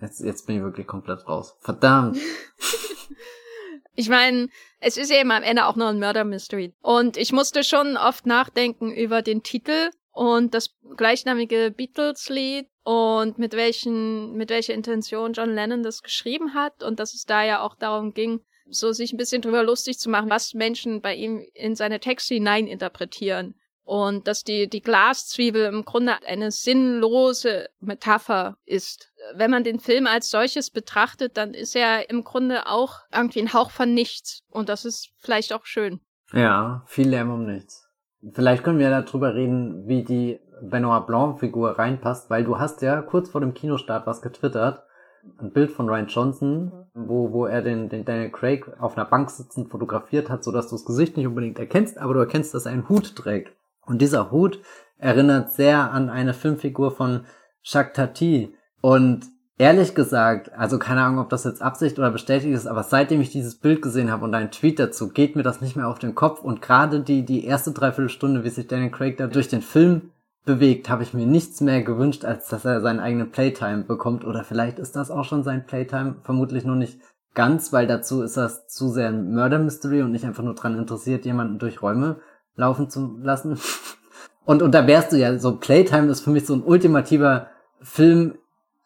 jetzt, 0.00 0.20
jetzt 0.20 0.46
bin 0.46 0.56
ich 0.56 0.62
wirklich 0.62 0.86
komplett 0.86 1.28
raus. 1.28 1.56
Verdammt. 1.60 2.18
Ich 3.94 4.08
meine, 4.08 4.48
es 4.80 4.96
ist 4.96 5.10
eben 5.10 5.30
am 5.30 5.42
Ende 5.42 5.66
auch 5.66 5.76
nur 5.76 5.88
ein 5.88 5.98
Murder 5.98 6.24
Mystery. 6.24 6.74
Und 6.80 7.16
ich 7.16 7.32
musste 7.32 7.62
schon 7.62 7.96
oft 7.96 8.26
nachdenken 8.26 8.90
über 8.90 9.22
den 9.22 9.42
Titel 9.42 9.90
und 10.12 10.54
das 10.54 10.74
gleichnamige 10.96 11.70
Beatles-Lied 11.70 12.68
und 12.84 13.38
mit 13.38 13.54
welchen, 13.54 14.34
mit 14.34 14.50
welcher 14.50 14.74
Intention 14.74 15.32
John 15.34 15.54
Lennon 15.54 15.82
das 15.82 16.02
geschrieben 16.02 16.54
hat 16.54 16.82
und 16.82 17.00
dass 17.00 17.14
es 17.14 17.24
da 17.24 17.44
ja 17.44 17.62
auch 17.62 17.76
darum 17.76 18.12
ging, 18.12 18.40
so 18.68 18.92
sich 18.92 19.12
ein 19.12 19.18
bisschen 19.18 19.42
drüber 19.42 19.62
lustig 19.62 19.98
zu 19.98 20.10
machen, 20.10 20.30
was 20.30 20.54
Menschen 20.54 21.00
bei 21.00 21.14
ihm 21.14 21.44
in 21.54 21.74
seine 21.74 22.00
Texte 22.00 22.34
hinein 22.34 22.66
interpretieren. 22.66 23.54
Und 23.84 24.28
dass 24.28 24.44
die, 24.44 24.68
die 24.68 24.80
Glaszwiebel 24.80 25.64
im 25.64 25.84
Grunde 25.84 26.14
eine 26.26 26.50
sinnlose 26.50 27.68
Metapher 27.80 28.56
ist. 28.64 29.12
Wenn 29.34 29.50
man 29.50 29.64
den 29.64 29.80
Film 29.80 30.06
als 30.06 30.30
solches 30.30 30.70
betrachtet, 30.70 31.36
dann 31.36 31.52
ist 31.52 31.74
er 31.74 32.08
im 32.08 32.22
Grunde 32.22 32.66
auch 32.66 33.00
irgendwie 33.12 33.40
ein 33.40 33.52
Hauch 33.52 33.70
von 33.70 33.92
nichts. 33.92 34.42
Und 34.50 34.68
das 34.68 34.84
ist 34.84 35.10
vielleicht 35.18 35.52
auch 35.52 35.66
schön. 35.66 36.00
Ja, 36.32 36.84
viel 36.86 37.08
Lärm 37.08 37.32
um 37.32 37.44
nichts. 37.44 37.88
Vielleicht 38.32 38.62
können 38.62 38.78
wir 38.78 38.88
darüber 38.90 39.34
reden, 39.34 39.88
wie 39.88 40.04
die 40.04 40.38
Benoit 40.62 41.06
Blanc-Figur 41.06 41.78
reinpasst, 41.78 42.30
weil 42.30 42.44
du 42.44 42.58
hast 42.58 42.82
ja 42.82 43.02
kurz 43.02 43.30
vor 43.30 43.40
dem 43.40 43.52
Kinostart 43.52 44.06
was 44.06 44.22
getwittert 44.22 44.84
ein 45.38 45.52
Bild 45.52 45.70
von 45.70 45.88
Ryan 45.88 46.06
Johnson, 46.06 46.72
wo, 46.94 47.32
wo 47.32 47.46
er 47.46 47.62
den, 47.62 47.88
den 47.88 48.04
Daniel 48.04 48.30
Craig 48.30 48.66
auf 48.80 48.96
einer 48.96 49.06
Bank 49.06 49.30
sitzend 49.30 49.70
fotografiert 49.70 50.28
hat, 50.28 50.44
sodass 50.44 50.68
du 50.68 50.74
das 50.76 50.84
Gesicht 50.84 51.16
nicht 51.16 51.26
unbedingt 51.26 51.58
erkennst, 51.58 51.98
aber 51.98 52.14
du 52.14 52.20
erkennst, 52.20 52.54
dass 52.54 52.66
er 52.66 52.72
einen 52.72 52.88
Hut 52.88 53.14
trägt. 53.16 53.56
Und 53.86 54.00
dieser 54.00 54.30
Hut 54.30 54.60
erinnert 54.98 55.52
sehr 55.52 55.90
an 55.90 56.08
eine 56.08 56.34
Filmfigur 56.34 56.92
von 56.92 57.24
Jacques 57.62 57.94
Tati. 57.94 58.54
Und 58.80 59.26
ehrlich 59.58 59.94
gesagt, 59.94 60.52
also 60.52 60.78
keine 60.78 61.02
Ahnung, 61.02 61.18
ob 61.18 61.30
das 61.30 61.44
jetzt 61.44 61.62
Absicht 61.62 61.98
oder 61.98 62.10
bestätigt 62.10 62.54
ist, 62.54 62.66
aber 62.66 62.82
seitdem 62.82 63.20
ich 63.20 63.30
dieses 63.30 63.58
Bild 63.58 63.82
gesehen 63.82 64.10
habe 64.10 64.24
und 64.24 64.34
einen 64.34 64.50
Tweet 64.50 64.78
dazu, 64.78 65.08
geht 65.08 65.36
mir 65.36 65.42
das 65.42 65.60
nicht 65.60 65.76
mehr 65.76 65.88
auf 65.88 65.98
den 65.98 66.14
Kopf. 66.14 66.42
Und 66.42 66.62
gerade 66.62 67.00
die, 67.00 67.24
die 67.24 67.44
erste 67.44 67.72
Dreiviertelstunde, 67.72 68.44
wie 68.44 68.50
sich 68.50 68.66
Daniel 68.66 68.90
Craig 68.90 69.16
da 69.16 69.26
durch 69.26 69.48
den 69.48 69.62
Film 69.62 70.10
bewegt, 70.44 70.88
habe 70.88 71.02
ich 71.02 71.14
mir 71.14 71.26
nichts 71.26 71.60
mehr 71.60 71.82
gewünscht, 71.82 72.24
als 72.24 72.48
dass 72.48 72.64
er 72.64 72.80
seinen 72.80 73.00
eigenen 73.00 73.30
Playtime 73.30 73.84
bekommt. 73.84 74.24
Oder 74.24 74.44
vielleicht 74.44 74.78
ist 74.78 74.96
das 74.96 75.10
auch 75.10 75.24
schon 75.24 75.44
sein 75.44 75.66
Playtime, 75.66 76.16
vermutlich 76.22 76.64
nur 76.64 76.76
nicht 76.76 76.98
ganz, 77.34 77.72
weil 77.72 77.86
dazu 77.86 78.22
ist 78.22 78.36
das 78.36 78.66
zu 78.66 78.88
sehr 78.88 79.08
ein 79.08 79.32
Murder 79.32 79.58
Mystery 79.58 80.02
und 80.02 80.12
nicht 80.12 80.24
einfach 80.24 80.42
nur 80.42 80.54
dran 80.54 80.76
interessiert, 80.76 81.24
jemanden 81.24 81.58
durch 81.58 81.82
Räume 81.82 82.16
laufen 82.56 82.90
zu 82.90 83.18
lassen. 83.22 83.58
Und, 84.44 84.60
und 84.60 84.74
da 84.74 84.88
wärst 84.88 85.12
du 85.12 85.16
ja, 85.18 85.38
so 85.38 85.54
Playtime 85.54 86.08
ist 86.08 86.22
für 86.22 86.30
mich 86.30 86.46
so 86.46 86.54
ein 86.54 86.64
ultimativer 86.64 87.46
Film. 87.80 88.34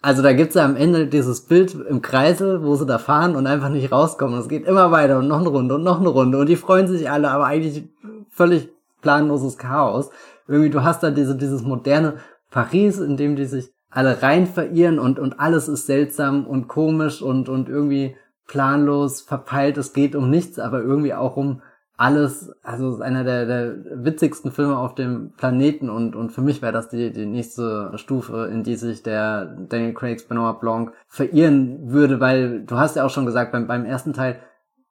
Also 0.03 0.21
da 0.21 0.35
gibt's 0.35 0.55
ja 0.55 0.67
am 0.67 0.77
Ende 0.77 1.07
dieses 1.07 1.47
Bild 1.47 1.73
im 1.73 2.03
Kreisel, 2.03 2.63
wo 2.63 2.75
sie 2.77 2.85
da 2.85 2.99
fahren 2.99 3.35
und 3.35 3.47
einfach 3.47 3.71
nicht 3.71 3.91
rauskommen. 3.91 4.39
Es 4.39 4.51
geht 4.51 4.67
immer 4.67 4.91
weiter 4.91 5.19
und 5.19 5.29
noch 5.29 5.41
eine 5.41 5.49
Runde 5.49 5.77
und 5.77 5.83
noch 5.83 5.99
eine 5.99 6.11
Runde 6.11 6.37
und 6.37 6.51
die 6.51 6.57
freuen 6.57 6.89
sich 6.89 7.11
alle, 7.11 7.31
aber 7.31 7.47
eigentlich 7.47 7.89
völlig 8.29 8.69
planloses 9.01 9.57
Chaos 9.57 10.11
irgendwie, 10.49 10.71
du 10.71 10.83
hast 10.83 11.03
da 11.03 11.11
diese, 11.11 11.37
dieses 11.37 11.63
moderne 11.63 12.19
Paris, 12.51 12.99
in 12.99 13.17
dem 13.17 13.37
die 13.37 13.47
sich 13.47 13.73
alle 13.91 14.23
rein 14.23 14.47
verirren 14.47 14.99
und, 14.99 15.19
und 15.19 15.41
alles 15.41 15.69
ist 15.69 15.87
seltsam 15.87 16.47
und 16.47 16.69
komisch 16.69 17.23
und, 17.23 17.49
und 17.49 17.69
irgendwie 17.69 18.17
planlos, 18.47 19.23
verpeilt, 19.23 19.77
es 19.79 19.93
geht 19.93 20.15
um 20.15 20.31
nichts, 20.31 20.59
aber 20.59 20.81
irgendwie 20.81 21.15
auch 21.15 21.37
um 21.37 21.63
alles, 21.97 22.53
also 22.63 22.95
ist 22.95 23.01
einer 23.01 23.25
der, 23.25 23.47
der 23.47 24.05
witzigsten 24.05 24.53
Filme 24.53 24.77
auf 24.77 24.95
dem 24.95 25.33
Planeten 25.37 25.89
und, 25.89 26.15
und 26.15 26.31
für 26.31 26.43
mich 26.43 26.61
wäre 26.61 26.73
das 26.73 26.91
die, 26.91 27.11
die 27.11 27.25
nächste 27.25 27.93
Stufe, 27.97 28.51
in 28.53 28.63
die 28.63 28.77
sich 28.77 29.03
der 29.03 29.47
Daniel 29.47 29.95
Craig's 29.95 30.29
Benoit 30.29 30.61
Blanc 30.61 30.93
verirren 31.09 31.91
würde, 31.91 32.21
weil 32.21 32.65
du 32.65 32.77
hast 32.77 32.97
ja 32.97 33.05
auch 33.05 33.11
schon 33.11 33.25
gesagt, 33.25 33.53
beim, 33.53 33.67
beim 33.67 33.87
ersten 33.87 34.13
Teil 34.13 34.41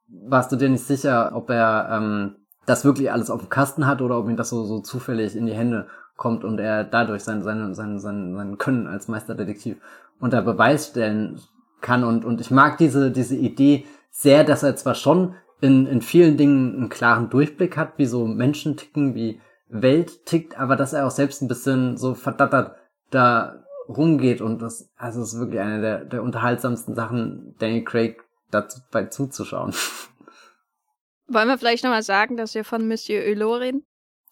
warst 0.08 0.52
du 0.52 0.56
dir 0.56 0.70
nicht 0.70 0.86
sicher, 0.86 1.32
ob 1.36 1.50
er 1.52 1.90
ähm, 1.92 2.36
das 2.66 2.86
wirklich 2.86 3.12
alles 3.12 3.30
auf 3.30 3.42
dem 3.42 3.50
Kasten 3.50 3.86
hat 3.86 4.02
oder 4.02 4.18
ob 4.18 4.28
ihm 4.28 4.38
das 4.38 4.50
so, 4.50 4.64
so 4.64 4.80
zufällig 4.80 5.36
in 5.36 5.46
die 5.46 5.54
Hände 5.54 5.88
kommt 6.18 6.44
und 6.44 6.60
er 6.60 6.84
dadurch 6.84 7.24
sein, 7.24 7.44
sein, 7.44 7.76
sein, 7.76 8.00
sein, 8.00 8.36
sein 8.36 8.58
Können 8.58 8.88
als 8.88 9.08
Meisterdetektiv 9.08 9.78
unter 10.20 10.42
Beweis 10.42 10.88
stellen 10.88 11.40
kann. 11.82 12.04
Und, 12.04 12.26
und 12.26 12.42
ich 12.42 12.52
mag 12.52 12.78
diese, 12.78 13.12
diese 13.12 13.36
Idee 13.36 13.86
sehr, 14.10 14.44
dass 14.44 14.64
er 14.64 14.76
zwar 14.76 14.96
schon 14.96 15.36
in, 15.62 15.88
in 15.88 16.02
vielen 16.02 16.38
Dingen 16.38 16.76
einen 16.76 16.90
klaren 16.90 17.30
Durchblick 17.30 17.78
hat, 17.78 17.98
wie 17.98 18.06
so 18.06 18.26
Menschen 18.26 18.78
ticken, 18.78 19.16
wie 19.16 19.40
Welt 19.68 20.26
tickt, 20.26 20.58
aber 20.60 20.76
dass 20.76 20.94
er 20.94 21.08
auch 21.08 21.12
selbst 21.12 21.42
ein 21.42 21.48
bisschen 21.48 21.98
so 21.98 22.14
verdattert 22.14 22.76
da 23.10 23.64
rumgeht 23.88 24.42
und 24.42 24.62
das, 24.62 24.90
also 24.98 25.22
es 25.22 25.34
ist 25.34 25.40
wirklich 25.40 25.60
eine 25.60 25.82
der, 25.82 26.06
der 26.06 26.24
unterhaltsamsten 26.24 26.96
Sachen, 26.96 27.56
Danny 27.60 27.84
Craig 27.84 28.24
dazu 28.52 28.80
bei 28.92 29.06
zuzuschauen. 29.06 29.74
Wollen 31.28 31.48
wir 31.48 31.58
vielleicht 31.58 31.84
nochmal 31.84 32.04
sagen, 32.04 32.38
dass 32.38 32.54
wir 32.54 32.64
von 32.64 32.88
Monsieur 32.88 33.26
Hulot 33.26 33.62
reden? 33.62 33.86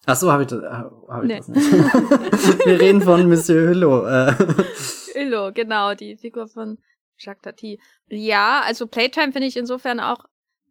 Ach 0.06 0.16
so, 0.16 0.30
habe 0.30 0.42
ich, 0.42 0.48
das, 0.48 0.62
hab 0.62 1.22
ich 1.22 1.28
nee. 1.28 1.38
das 1.38 1.48
nicht. 1.48 1.72
wir 2.66 2.80
reden 2.80 3.00
von 3.00 3.28
Monsieur 3.28 3.70
Hulot. 3.70 4.06
Äh. 4.06 4.34
Hulot, 5.18 5.54
genau, 5.54 5.94
die 5.94 6.16
Figur 6.16 6.46
von 6.46 6.78
Jacques 7.18 7.42
Tati. 7.42 7.80
Ja, 8.08 8.62
also 8.64 8.86
Playtime 8.86 9.32
finde 9.32 9.48
ich 9.48 9.56
insofern 9.56 9.98
auch 9.98 10.24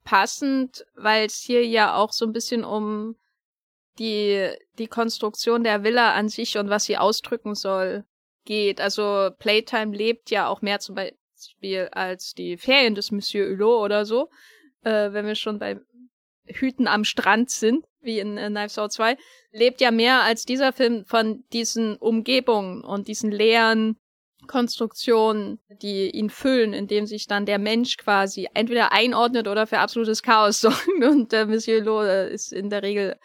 passend, 0.04 0.86
weil 0.96 1.26
es 1.26 1.38
hier 1.38 1.66
ja 1.66 1.96
auch 1.96 2.12
so 2.12 2.26
ein 2.26 2.34
bisschen 2.34 2.64
um 2.64 3.16
die, 4.00 4.50
die 4.78 4.88
Konstruktion 4.88 5.64
der 5.64 5.84
Villa 5.84 6.14
an 6.14 6.30
sich 6.30 6.58
und 6.58 6.70
was 6.70 6.86
sie 6.86 6.98
ausdrücken 6.98 7.56
soll 7.56 8.06
geht. 8.46 8.82
Also 8.82 9.30
Playtime 9.40 9.96
lebt 9.96 10.30
ja 10.32 10.48
auch 10.48 10.62
mehr 10.62 10.80
zum 10.80 10.96
Beispiel 10.96 11.90
als 11.92 12.34
die 12.34 12.58
Ferien 12.58 12.96
des 12.96 13.12
Monsieur 13.12 13.50
Hulot 13.50 13.86
oder 13.86 14.06
so, 14.06 14.30
äh, 14.84 15.12
wenn 15.12 15.26
wir 15.26 15.36
schon 15.36 15.60
bei 15.60 15.80
Hüten 16.46 16.88
am 16.88 17.06
Strand 17.06 17.50
sind, 17.50 17.86
wie 18.02 18.20
in 18.20 18.38
äh, 18.38 18.50
Knives 18.50 18.78
Out 18.78 18.92
2, 18.92 19.18
lebt 19.52 19.80
ja 19.80 19.92
mehr 19.92 20.22
als 20.24 20.46
dieser 20.46 20.74
Film 20.74 21.06
von 21.06 21.44
diesen 21.54 21.96
Umgebungen 21.98 22.84
und 22.84 23.08
diesen 23.08 23.32
leeren 23.32 23.98
Konstruktionen, 24.48 25.60
die 25.82 26.10
ihn 26.12 26.30
füllen, 26.30 26.74
indem 26.74 27.06
sich 27.06 27.28
dann 27.28 27.46
der 27.46 27.60
Mensch 27.60 27.98
quasi 27.98 28.48
entweder 28.54 28.92
einordnet 28.92 29.48
oder 29.48 29.68
für 29.68 29.80
absolutes 29.80 30.24
Chaos 30.24 30.62
sorgt. 30.62 30.88
Und 30.88 31.34
äh, 31.34 31.46
Monsieur 31.46 31.82
Loh 31.84 32.02
äh, 32.02 32.34
ist 32.34 32.54
in 32.54 32.70
der 32.70 32.84
Regel 32.84 33.18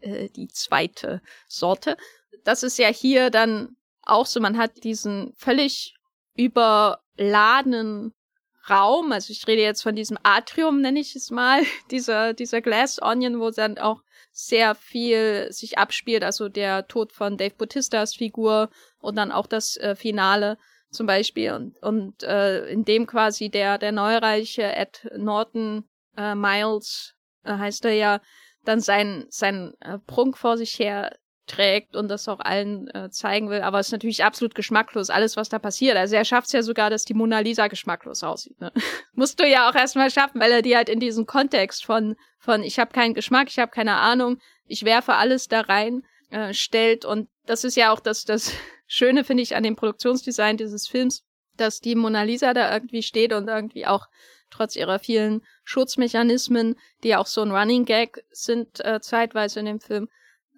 äh, 0.00 0.28
die 0.30 0.48
zweite 0.48 1.22
Sorte. 1.48 1.96
Das 2.44 2.62
ist 2.62 2.78
ja 2.78 2.88
hier 2.88 3.30
dann 3.30 3.76
auch 4.02 4.26
so, 4.26 4.40
man 4.40 4.56
hat 4.56 4.84
diesen 4.84 5.32
völlig 5.36 5.94
überladenen 6.34 8.14
Raum, 8.68 9.12
also 9.12 9.30
ich 9.32 9.46
rede 9.46 9.62
jetzt 9.62 9.82
von 9.82 9.94
diesem 9.94 10.18
Atrium, 10.22 10.80
nenne 10.80 11.00
ich 11.00 11.14
es 11.14 11.30
mal, 11.30 11.62
dieser, 11.90 12.34
dieser 12.34 12.60
Glass 12.60 13.00
Onion, 13.00 13.40
wo 13.40 13.50
dann 13.50 13.78
auch 13.78 14.02
sehr 14.38 14.74
viel 14.74 15.50
sich 15.50 15.78
abspielt, 15.78 16.22
also 16.22 16.50
der 16.50 16.86
Tod 16.88 17.14
von 17.14 17.38
Dave 17.38 17.54
Bautistas 17.54 18.14
Figur 18.14 18.68
und 18.98 19.16
dann 19.16 19.32
auch 19.32 19.46
das 19.46 19.78
äh, 19.78 19.96
Finale 19.96 20.58
zum 20.90 21.06
Beispiel. 21.06 21.52
Und, 21.52 21.82
und 21.82 22.22
äh, 22.22 22.66
in 22.66 22.84
dem 22.84 23.06
quasi 23.06 23.48
der, 23.48 23.78
der 23.78 23.92
neureiche 23.92 24.64
Ed 24.76 25.10
Norton 25.16 25.88
äh, 26.18 26.34
Miles, 26.34 27.14
äh, 27.44 27.56
heißt 27.56 27.86
er 27.86 27.92
ja, 27.92 28.20
dann 28.62 28.80
sein, 28.80 29.24
sein 29.30 29.72
äh, 29.80 29.98
Prunk 30.00 30.36
vor 30.36 30.58
sich 30.58 30.78
her 30.78 31.16
trägt 31.46 31.96
und 31.96 32.08
das 32.08 32.28
auch 32.28 32.40
allen 32.40 32.88
äh, 32.88 33.10
zeigen 33.10 33.50
will. 33.50 33.62
Aber 33.62 33.78
es 33.78 33.88
ist 33.88 33.92
natürlich 33.92 34.24
absolut 34.24 34.54
geschmacklos, 34.54 35.10
alles, 35.10 35.36
was 35.36 35.48
da 35.48 35.58
passiert. 35.58 35.96
Also 35.96 36.16
er 36.16 36.24
schafft 36.24 36.48
es 36.48 36.52
ja 36.52 36.62
sogar, 36.62 36.90
dass 36.90 37.04
die 37.04 37.14
Mona 37.14 37.38
Lisa 37.38 37.68
geschmacklos 37.68 38.22
aussieht. 38.22 38.60
Ne? 38.60 38.72
Musst 39.14 39.40
du 39.40 39.46
ja 39.46 39.70
auch 39.70 39.74
erstmal 39.74 40.10
schaffen, 40.10 40.40
weil 40.40 40.52
er 40.52 40.62
die 40.62 40.76
halt 40.76 40.88
in 40.88 41.00
diesen 41.00 41.26
Kontext 41.26 41.84
von, 41.84 42.16
von 42.38 42.62
ich 42.62 42.78
habe 42.78 42.92
keinen 42.92 43.14
Geschmack, 43.14 43.48
ich 43.48 43.58
habe 43.58 43.70
keine 43.70 43.96
Ahnung, 43.96 44.38
ich 44.66 44.84
werfe 44.84 45.14
alles 45.14 45.48
da 45.48 45.60
rein, 45.62 46.02
äh, 46.30 46.52
stellt. 46.52 47.04
Und 47.04 47.28
das 47.46 47.64
ist 47.64 47.76
ja 47.76 47.92
auch 47.92 48.00
das, 48.00 48.24
das 48.24 48.52
Schöne, 48.88 49.24
finde 49.24 49.42
ich, 49.42 49.56
an 49.56 49.62
dem 49.62 49.76
Produktionsdesign 49.76 50.56
dieses 50.56 50.86
Films, 50.86 51.24
dass 51.56 51.80
die 51.80 51.94
Mona 51.94 52.22
Lisa 52.22 52.54
da 52.54 52.72
irgendwie 52.72 53.02
steht 53.02 53.32
und 53.32 53.48
irgendwie 53.48 53.86
auch 53.86 54.06
trotz 54.50 54.76
ihrer 54.76 54.98
vielen 54.98 55.42
Schutzmechanismen, 55.64 56.76
die 57.02 57.16
auch 57.16 57.26
so 57.26 57.42
ein 57.42 57.50
Running 57.50 57.84
Gag 57.84 58.24
sind 58.30 58.84
äh, 58.84 59.00
zeitweise 59.00 59.58
in 59.58 59.66
dem 59.66 59.80
Film, 59.80 60.08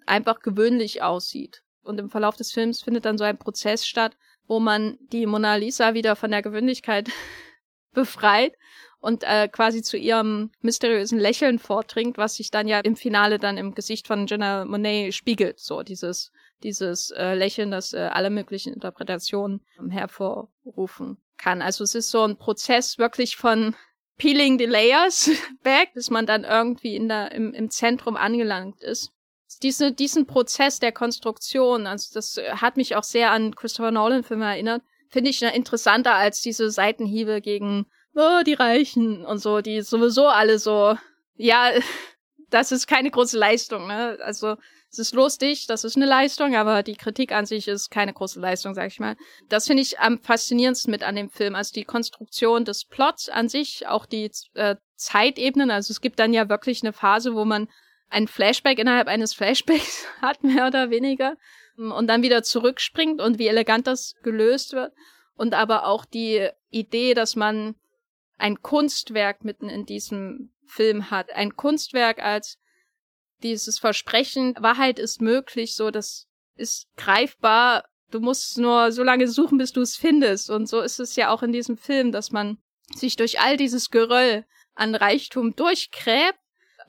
einfach 0.09 0.41
gewöhnlich 0.41 1.01
aussieht. 1.01 1.63
Und 1.81 1.99
im 1.99 2.09
Verlauf 2.09 2.35
des 2.35 2.51
Films 2.51 2.81
findet 2.81 3.05
dann 3.05 3.17
so 3.17 3.23
ein 3.23 3.37
Prozess 3.37 3.85
statt, 3.85 4.17
wo 4.47 4.59
man 4.59 4.97
die 5.11 5.25
Mona 5.25 5.55
Lisa 5.55 5.93
wieder 5.93 6.15
von 6.15 6.31
der 6.31 6.41
Gewöhnlichkeit 6.41 7.09
befreit 7.93 8.53
und 8.99 9.23
äh, 9.23 9.47
quasi 9.47 9.81
zu 9.81 9.97
ihrem 9.97 10.51
mysteriösen 10.61 11.19
Lächeln 11.19 11.59
vordringt, 11.59 12.17
was 12.17 12.35
sich 12.35 12.51
dann 12.51 12.67
ja 12.67 12.79
im 12.79 12.95
Finale 12.95 13.39
dann 13.39 13.57
im 13.57 13.73
Gesicht 13.73 14.07
von 14.07 14.27
Jenna 14.27 14.65
Monet 14.65 15.13
spiegelt. 15.13 15.59
So 15.59 15.83
dieses, 15.83 16.31
dieses 16.63 17.11
äh, 17.11 17.33
Lächeln, 17.33 17.71
das 17.71 17.93
äh, 17.93 18.09
alle 18.11 18.29
möglichen 18.29 18.73
Interpretationen 18.73 19.61
hervorrufen 19.89 21.17
kann. 21.37 21.61
Also 21.61 21.83
es 21.83 21.95
ist 21.95 22.11
so 22.11 22.23
ein 22.23 22.37
Prozess 22.37 22.97
wirklich 22.97 23.37
von 23.37 23.75
peeling 24.17 24.59
the 24.59 24.65
layers 24.65 25.31
back, 25.63 25.93
bis 25.93 26.09
man 26.09 26.25
dann 26.25 26.43
irgendwie 26.43 26.95
in 26.95 27.07
der, 27.07 27.31
im, 27.31 27.53
im 27.53 27.69
Zentrum 27.69 28.17
angelangt 28.17 28.81
ist. 28.81 29.11
Diese, 29.61 29.91
diesen 29.91 30.25
Prozess 30.25 30.79
der 30.79 30.91
Konstruktion, 30.91 31.85
also 31.85 32.11
das 32.13 32.39
hat 32.61 32.77
mich 32.77 32.95
auch 32.95 33.03
sehr 33.03 33.31
an 33.31 33.55
Christopher 33.55 33.91
Nolan 33.91 34.23
Filme 34.23 34.45
erinnert, 34.45 34.81
finde 35.09 35.29
ich 35.31 35.41
interessanter 35.41 36.15
als 36.15 36.41
diese 36.41 36.69
Seitenhiebe 36.71 37.41
gegen 37.41 37.85
oh, 38.15 38.41
die 38.45 38.53
Reichen 38.53 39.25
und 39.25 39.39
so, 39.39 39.61
die 39.61 39.81
sowieso 39.81 40.27
alle 40.27 40.59
so, 40.59 40.95
ja, 41.35 41.71
das 42.49 42.71
ist 42.71 42.87
keine 42.87 43.11
große 43.11 43.37
Leistung, 43.37 43.87
ne? 43.87 44.17
Also 44.23 44.55
es 44.91 44.97
ist 44.97 45.13
lustig, 45.13 45.67
das 45.67 45.83
ist 45.83 45.97
eine 45.97 46.07
Leistung, 46.07 46.55
aber 46.55 46.81
die 46.81 46.95
Kritik 46.95 47.31
an 47.31 47.45
sich 47.45 47.67
ist 47.67 47.91
keine 47.91 48.11
große 48.11 48.39
Leistung, 48.39 48.73
sag 48.73 48.87
ich 48.87 48.99
mal. 48.99 49.15
Das 49.47 49.67
finde 49.67 49.83
ich 49.83 49.99
am 49.99 50.19
faszinierendsten 50.19 50.89
mit 50.89 51.03
an 51.03 51.15
dem 51.15 51.29
Film. 51.29 51.53
Also 51.53 51.73
die 51.73 51.83
Konstruktion 51.83 52.65
des 52.65 52.85
Plots 52.85 53.29
an 53.29 53.49
sich, 53.49 53.87
auch 53.87 54.07
die 54.07 54.31
äh, 54.55 54.77
Zeitebenen. 54.95 55.69
Also 55.69 55.91
es 55.91 56.01
gibt 56.01 56.17
dann 56.17 56.33
ja 56.33 56.49
wirklich 56.49 56.81
eine 56.81 56.91
Phase, 56.91 57.35
wo 57.35 57.45
man 57.45 57.67
ein 58.09 58.27
Flashback 58.27 58.79
innerhalb 58.79 59.07
eines 59.07 59.33
Flashbacks 59.33 60.05
hat, 60.21 60.43
mehr 60.43 60.67
oder 60.67 60.89
weniger. 60.89 61.37
Und 61.77 62.07
dann 62.07 62.23
wieder 62.23 62.43
zurückspringt 62.43 63.21
und 63.21 63.39
wie 63.39 63.47
elegant 63.47 63.87
das 63.87 64.15
gelöst 64.23 64.73
wird. 64.73 64.93
Und 65.35 65.53
aber 65.53 65.85
auch 65.85 66.03
die 66.03 66.49
Idee, 66.69 67.13
dass 67.13 67.35
man 67.35 67.75
ein 68.37 68.61
Kunstwerk 68.61 69.45
mitten 69.45 69.69
in 69.69 69.85
diesem 69.85 70.51
Film 70.65 71.11
hat. 71.11 71.31
Ein 71.31 71.55
Kunstwerk 71.55 72.19
als 72.19 72.57
dieses 73.43 73.79
Versprechen, 73.79 74.55
Wahrheit 74.59 74.99
ist 74.99 75.21
möglich, 75.21 75.75
so 75.75 75.91
das 75.91 76.27
ist 76.55 76.87
greifbar. 76.97 77.87
Du 78.11 78.19
musst 78.19 78.57
nur 78.57 78.91
so 78.91 79.03
lange 79.03 79.27
suchen, 79.27 79.57
bis 79.57 79.71
du 79.71 79.81
es 79.81 79.95
findest. 79.95 80.49
Und 80.49 80.67
so 80.67 80.81
ist 80.81 80.99
es 80.99 81.15
ja 81.15 81.29
auch 81.31 81.43
in 81.43 81.53
diesem 81.53 81.77
Film, 81.77 82.11
dass 82.11 82.31
man 82.31 82.57
sich 82.93 83.15
durch 83.15 83.39
all 83.39 83.55
dieses 83.55 83.91
Geröll 83.91 84.45
an 84.73 84.95
Reichtum 84.95 85.55
durchgräbt, 85.55 86.39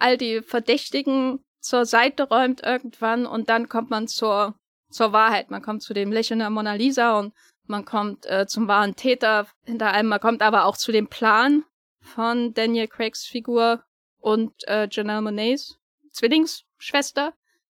all 0.00 0.16
die 0.16 0.42
Verdächtigen 0.42 1.40
zur 1.60 1.84
Seite 1.84 2.24
räumt 2.24 2.62
irgendwann 2.62 3.26
und 3.26 3.48
dann 3.48 3.68
kommt 3.68 3.90
man 3.90 4.08
zur, 4.08 4.54
zur 4.90 5.12
Wahrheit. 5.12 5.50
Man 5.50 5.62
kommt 5.62 5.82
zu 5.82 5.94
dem 5.94 6.10
Lächeln 6.10 6.40
der 6.40 6.50
Mona 6.50 6.74
Lisa 6.74 7.18
und 7.18 7.34
man 7.66 7.84
kommt 7.84 8.26
äh, 8.26 8.46
zum 8.46 8.66
wahren 8.66 8.96
Täter 8.96 9.46
hinter 9.64 9.92
allem. 9.92 10.08
Man 10.08 10.20
kommt 10.20 10.42
aber 10.42 10.64
auch 10.64 10.76
zu 10.76 10.90
dem 10.90 11.08
Plan 11.08 11.64
von 12.00 12.54
Daniel 12.54 12.88
Craigs 12.88 13.24
Figur 13.24 13.84
und 14.18 14.52
äh, 14.66 14.88
Janelle 14.90 15.22
Monets 15.22 15.78
Zwillingsschwester 16.12 17.34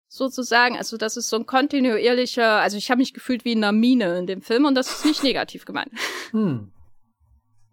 sozusagen. 0.09 0.77
Also 0.77 0.97
das 0.97 1.17
ist 1.17 1.29
so 1.29 1.37
ein 1.37 1.47
kontinuierlicher, 1.47 2.61
also 2.61 2.77
ich 2.77 2.91
habe 2.91 2.99
mich 2.99 3.15
gefühlt 3.15 3.45
wie 3.45 3.53
in 3.53 3.65
einer 3.65 3.73
Mine 3.73 4.19
in 4.19 4.27
dem 4.27 4.43
Film 4.43 4.67
und 4.67 4.75
das 4.75 4.91
ist 4.91 5.05
nicht 5.05 5.23
negativ 5.25 5.65
gemeint. 5.65 5.91
Hm. 6.31 6.73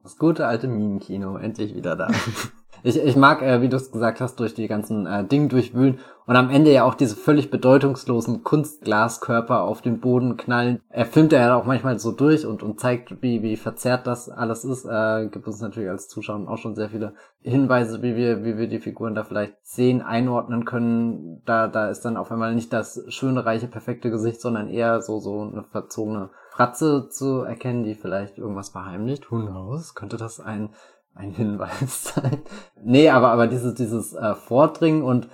Das 0.04 0.18
gute 0.18 0.48
alte 0.48 0.68
Minenkino, 0.68 1.38
endlich 1.38 1.76
wieder 1.76 1.96
da. 1.96 2.08
Ich, 2.84 3.02
ich 3.02 3.16
mag, 3.16 3.42
äh, 3.42 3.62
wie 3.62 3.70
du 3.70 3.78
es 3.78 3.92
gesagt 3.92 4.22
hast, 4.22 4.40
durch 4.40 4.54
die 4.54 4.68
ganzen 4.68 5.06
äh, 5.06 5.24
Dinge 5.26 5.48
durchwühlen 5.48 6.00
und 6.28 6.36
am 6.36 6.50
Ende 6.50 6.74
ja 6.74 6.84
auch 6.84 6.94
diese 6.94 7.16
völlig 7.16 7.50
bedeutungslosen 7.50 8.44
Kunstglaskörper 8.44 9.62
auf 9.62 9.82
den 9.82 10.02
Boden 10.02 10.36
knallen. 10.36 10.82
Er 10.90 11.06
filmt 11.06 11.32
ja 11.32 11.56
auch 11.56 11.66
manchmal 11.66 12.00
so 12.00 12.12
durch 12.12 12.46
und, 12.46 12.64
und 12.64 12.80
zeigt, 12.80 13.22
wie, 13.22 13.42
wie 13.42 13.56
verzerrt 13.56 14.06
das 14.08 14.30
alles 14.30 14.66
ist. 14.66 14.86
Äh, 14.86 15.30
gibt 15.32 15.48
uns 15.48 15.62
natürlich 15.62 15.90
als 15.90 16.10
Zuschauer 16.10 16.50
auch 16.50 16.58
schon 16.58 16.76
sehr 16.76 16.90
viele 16.90 17.14
Hinweise, 17.42 18.02
wie 18.02 18.16
wir, 18.16 18.44
wie 18.44 18.58
wir 18.58 18.68
die 18.68 18.80
Figuren 18.80 19.16
da 19.16 19.24
vielleicht 19.24 19.56
sehen, 19.64 20.02
einordnen 20.02 20.66
können. 20.66 21.42
Da, 21.46 21.68
da 21.68 21.90
ist 21.90 22.02
dann 22.02 22.18
auf 22.18 22.32
einmal 22.32 22.54
nicht 22.54 22.74
das 22.74 23.06
schöne, 23.08 23.46
reiche, 23.46 23.68
perfekte 23.68 24.12
Gesicht, 24.12 24.42
sondern 24.42 24.68
eher 24.68 25.02
so, 25.02 25.20
so 25.20 25.42
eine 25.42 25.64
verzogene 25.64 26.30
Fratze 26.52 27.08
zu 27.10 27.44
erkennen, 27.44 27.84
die 27.84 27.96
vielleicht 27.96 28.38
irgendwas 28.38 28.70
verheimlicht. 28.70 29.32
Who 29.32 29.46
knows? 29.46 29.96
Könnte 29.96 30.18
das 30.18 30.40
ein 30.40 30.72
ein 31.18 31.32
Hinweis 31.32 32.14
sein. 32.16 32.40
nee, 32.84 33.10
aber, 33.10 33.32
aber 33.32 33.48
dieses, 33.48 33.74
dieses 33.76 34.14
äh, 34.14 34.36
Vordringen 34.36 35.04
und 35.04 35.30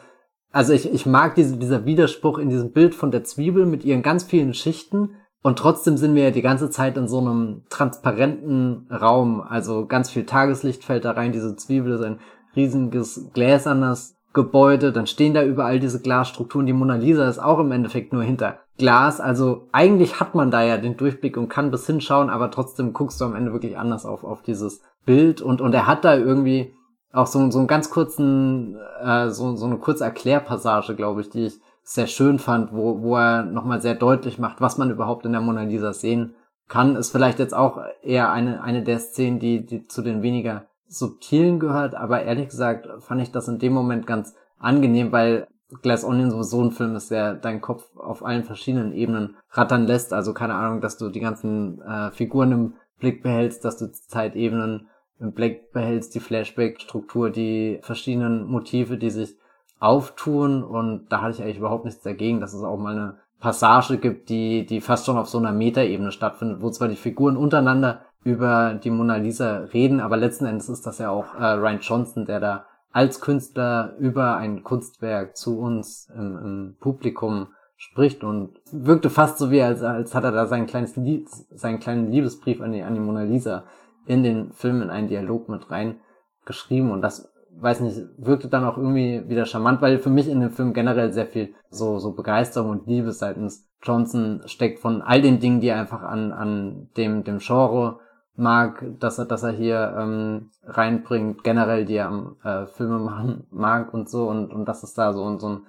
also 0.52 0.72
ich, 0.72 0.92
ich 0.94 1.06
mag 1.06 1.34
diese, 1.36 1.58
dieser 1.58 1.86
Widerspruch 1.86 2.38
in 2.38 2.50
diesem 2.50 2.74
Bild 2.74 2.94
von 2.94 3.10
der 3.10 3.24
Zwiebel 3.24 3.66
mit 3.66 3.84
ihren 3.84 4.04
ganz 4.04 4.24
vielen 4.24 4.54
Schichten 4.54 5.16
und 5.42 5.60
trotzdem 5.60 5.98
sind 5.98 6.16
wir 6.16 6.24
ja 6.24 6.32
die 6.32 6.42
ganze 6.42 6.70
Zeit 6.70 6.96
in 6.96 7.08
so 7.08 7.20
einem 7.20 7.64
transparenten 7.70 8.88
Raum. 8.90 9.42
Also 9.42 9.88
ganz 9.88 10.10
viel 10.10 10.26
Tageslicht 10.26 10.86
fällt 10.86 11.06
da 11.06 11.12
rein, 11.12 11.34
diese 11.34 11.56
Zwiebel 11.56 11.94
ist 11.94 12.02
ein 12.02 12.20
riesiges 12.56 13.30
gläsernes 13.34 14.16
Gebäude, 14.34 14.92
dann 14.92 15.06
stehen 15.06 15.34
da 15.34 15.44
überall 15.44 15.80
diese 15.80 16.02
Glasstrukturen. 16.02 16.66
Die 16.66 16.74
Mona 16.74 16.96
Lisa 16.96 17.28
ist 17.28 17.40
auch 17.40 17.60
im 17.60 17.72
Endeffekt 17.72 18.14
nur 18.14 18.24
hinter 18.24 18.60
Glas. 18.78 19.20
Also 19.20 19.68
eigentlich 19.72 20.20
hat 20.20 20.34
man 20.34 20.50
da 20.50 20.64
ja 20.64 20.78
den 20.78 20.98
Durchblick 20.98 21.38
und 21.38 21.50
kann 21.50 21.72
bis 21.72 21.86
hinschauen, 21.86 22.30
aber 22.30 22.50
trotzdem 22.50 22.94
guckst 22.94 23.22
du 23.22 23.26
am 23.26 23.36
Ende 23.36 23.54
wirklich 23.54 23.78
anders 23.78 24.06
auf, 24.06 24.24
auf 24.24 24.42
dieses 24.42 24.82
Bild 25.06 25.41
und, 25.41 25.62
und 25.62 25.74
er 25.74 25.88
hat 25.88 26.06
da 26.06 26.16
irgendwie 26.16 26.74
auch 27.12 27.28
so, 27.28 27.49
so 27.51 27.60
einen 27.60 27.68
ganz 27.68 27.89
kurzen, 27.89 28.78
äh, 29.01 29.30
so, 29.30 29.56
so 29.56 29.66
eine 29.66 29.78
kurze 29.78 30.04
Erklärpassage, 30.04 30.95
glaube 30.95 31.22
ich, 31.22 31.30
die 31.30 31.45
ich 31.45 31.60
sehr 31.84 32.08
schön 32.08 32.39
fand, 32.39 32.74
wo, 32.74 33.01
wo 33.01 33.18
er 33.18 33.43
nochmal 33.43 33.82
sehr 33.82 33.95
deutlich 33.95 34.39
macht, 34.39 34.62
was 34.62 34.78
man 34.78 34.89
überhaupt 34.89 35.26
in 35.26 35.34
der 35.34 35.41
Mona 35.41 35.64
Lisa 35.64 35.93
sehen 35.93 36.34
kann. 36.68 36.95
Ist 36.95 37.12
vielleicht 37.12 37.39
jetzt 37.39 37.54
auch 37.54 37.80
eher 38.01 38.32
eine, 38.32 38.64
eine 38.64 38.84
der 38.84 38.99
Szenen, 38.99 39.39
die, 39.39 39.66
die 39.66 39.86
zu 39.88 40.01
den 40.01 40.22
weniger 40.24 40.66
subtilen 40.88 41.60
gehört, 41.60 41.95
aber 41.95 42.24
ehrlich 42.24 42.49
gesagt 42.49 42.88
fand 43.04 43.22
ich 43.22 43.32
das 43.32 43.47
in 43.47 43.60
dem 43.60 43.74
Moment 43.74 44.08
ganz 44.08 44.36
angenehm, 44.60 45.12
weil 45.12 45.47
Glass 45.82 46.04
Onion 46.04 46.32
sowieso 46.32 46.62
ein 46.62 46.72
Film 46.72 46.95
ist, 46.95 47.10
der 47.12 47.34
deinen 47.34 47.62
Kopf 47.62 47.95
auf 47.97 48.24
allen 48.24 48.43
verschiedenen 48.43 48.93
Ebenen 48.93 49.38
rattern 49.51 49.88
lässt. 49.88 50.14
Also 50.14 50.34
keine 50.34 50.54
Ahnung, 50.54 50.82
dass 50.82 50.97
du 50.97 51.10
die 51.10 51.20
ganzen 51.20 51.82
äh, 51.82 52.12
Figuren 52.12 52.51
im 52.51 52.74
Blick 52.99 53.24
behältst, 53.24 53.66
dass 53.66 53.78
du 53.78 53.91
Zeitebenen 53.91 54.88
im 55.20 55.34
Blick 55.34 55.72
behältst, 55.72 56.16
die 56.16 56.20
Flashback-Struktur, 56.20 57.30
die 57.30 57.80
verschiedenen 57.82 58.45
Motive, 58.45 58.97
die 58.97 59.09
sich 59.09 59.36
auftun. 59.80 60.64
Und 60.64 61.07
da 61.09 61.22
hatte 61.22 61.36
ich 61.36 61.41
eigentlich 61.41 61.59
überhaupt 61.59 61.86
nichts 61.86 62.01
dagegen, 62.01 62.39
dass 62.39 62.53
es 62.53 62.64
auch 62.64 62.78
mal 62.78 62.95
eine 62.95 63.18
Passage 63.39 63.97
gibt, 63.97 64.30
die, 64.30 64.66
die 64.66 64.82
fast 64.82 65.05
schon 65.05 65.18
auf 65.18 65.28
so 65.28 65.38
einer 65.38 65.51
Metaebene 65.51 66.11
stattfindet, 66.11 66.61
wo 66.61 66.70
zwar 66.70 66.88
die 66.88 66.95
Figuren 66.95 67.36
untereinander 67.36 68.01
über 68.24 68.80
die 68.82 68.89
Mona 68.89 69.18
Lisa 69.18 69.57
reden, 69.74 69.99
aber 69.99 70.16
letzten 70.16 70.45
Endes 70.45 70.70
ist 70.70 70.88
das 70.88 70.99
ja 70.99 71.09
auch 71.09 71.36
äh, 71.36 71.45
Ryan 71.45 71.80
Johnson, 71.82 72.26
der 72.26 72.39
da 72.39 72.66
als 72.93 73.20
Künstler 73.20 73.95
über 73.99 74.38
ein 74.38 74.64
Kunstwerk 74.64 75.36
zu 75.36 75.59
uns 75.59 76.09
im, 76.16 76.38
im 76.38 76.76
Publikum 76.80 77.47
spricht 77.76 78.24
und 78.24 78.61
wirkte 78.72 79.09
fast 79.09 79.39
so 79.39 79.51
wie 79.51 79.61
als, 79.61 79.82
als 79.84 80.16
hat 80.16 80.24
er 80.24 80.32
da 80.32 80.45
sein 80.45 80.68
kleines 80.68 80.95
Lieb, 80.95 81.28
seinen 81.51 81.80
kleinen 81.80 82.11
Liebesbrief 82.11 82.61
an 82.61 82.72
die, 82.72 82.82
an 82.82 82.93
die 82.93 83.01
Mona 83.01 83.24
Lisa 83.24 83.66
in 84.06 84.24
den 84.24 84.51
Film 84.54 84.82
in 84.82 84.89
einen 84.89 85.08
Dialog 85.08 85.49
mit 85.49 85.70
rein 85.72 85.99
geschrieben 86.45 86.91
und 86.91 87.01
das 87.01 87.34
weiß 87.60 87.82
nicht, 87.82 88.01
wirkte 88.18 88.47
dann 88.47 88.66
auch 88.66 88.78
irgendwie 88.78 89.24
wieder 89.28 89.45
charmant, 89.45 89.82
weil 89.82 89.99
für 89.99 90.10
mich 90.10 90.28
in 90.28 90.39
dem 90.39 90.49
Film 90.49 90.74
generell 90.74 91.14
sehr 91.14 91.28
viel 91.28 91.54
so, 91.70 91.99
so 91.99 92.14
Begeisterung 92.14 92.72
und 92.72 92.88
Liebe 92.88 93.12
seitens 93.12 93.70
Johnson 93.82 94.41
steckt 94.45 94.80
von 94.80 95.01
all 95.01 95.22
den 95.22 95.39
Dingen, 95.39 95.62
die 95.62 95.68
er 95.68 95.80
einfach 95.80 96.01
an, 96.01 96.32
an 96.32 96.89
dem, 96.97 97.24
dem 97.24 97.39
Genre 97.39 97.99
mag, 98.36 98.84
dass 98.99 99.20
er, 99.20 99.26
dass 99.26 99.43
er 99.43 99.51
hier 99.51 99.95
ähm, 99.97 100.49
reinbringt, 100.64 101.43
generell 101.43 101.86
die 101.86 101.95
er 101.95 102.08
am 102.08 102.38
äh, 102.43 102.66
Filme 102.66 102.97
machen 102.97 103.45
mag 103.51 103.93
und 103.93 104.10
so 104.10 104.28
und, 104.30 104.51
und 104.51 104.66
das 104.66 104.84
ist 104.84 104.97
da 104.97 105.14
so, 105.14 105.38
so 105.38 105.49
ein 105.49 105.62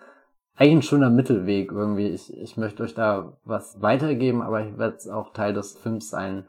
eigentlich 0.56 0.74
ein 0.74 0.82
schöner 0.82 1.10
Mittelweg 1.10 1.72
irgendwie. 1.72 2.08
Ich, 2.08 2.32
ich 2.32 2.56
möchte 2.56 2.84
euch 2.84 2.94
da 2.94 3.36
was 3.44 3.82
weitergeben, 3.82 4.40
aber 4.40 4.64
ich 4.64 4.78
werde 4.78 4.96
es 4.96 5.08
auch 5.08 5.32
Teil 5.32 5.52
des 5.52 5.76
Films 5.76 6.10
sein 6.10 6.44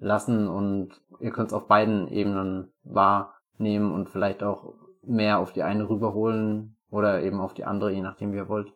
lassen 0.00 0.48
und 0.48 0.90
ihr 1.20 1.30
könnt 1.30 1.48
es 1.48 1.54
auf 1.54 1.66
beiden 1.66 2.08
Ebenen 2.08 2.72
wahrnehmen 2.84 3.92
und 3.92 4.10
vielleicht 4.10 4.42
auch 4.42 4.74
mehr 5.02 5.38
auf 5.38 5.52
die 5.52 5.62
eine 5.62 5.88
rüberholen 5.88 6.76
oder 6.90 7.22
eben 7.22 7.40
auf 7.40 7.54
die 7.54 7.64
andere, 7.64 7.92
je 7.92 8.02
nachdem 8.02 8.32
wie 8.32 8.36
ihr 8.36 8.48
wollt. 8.48 8.72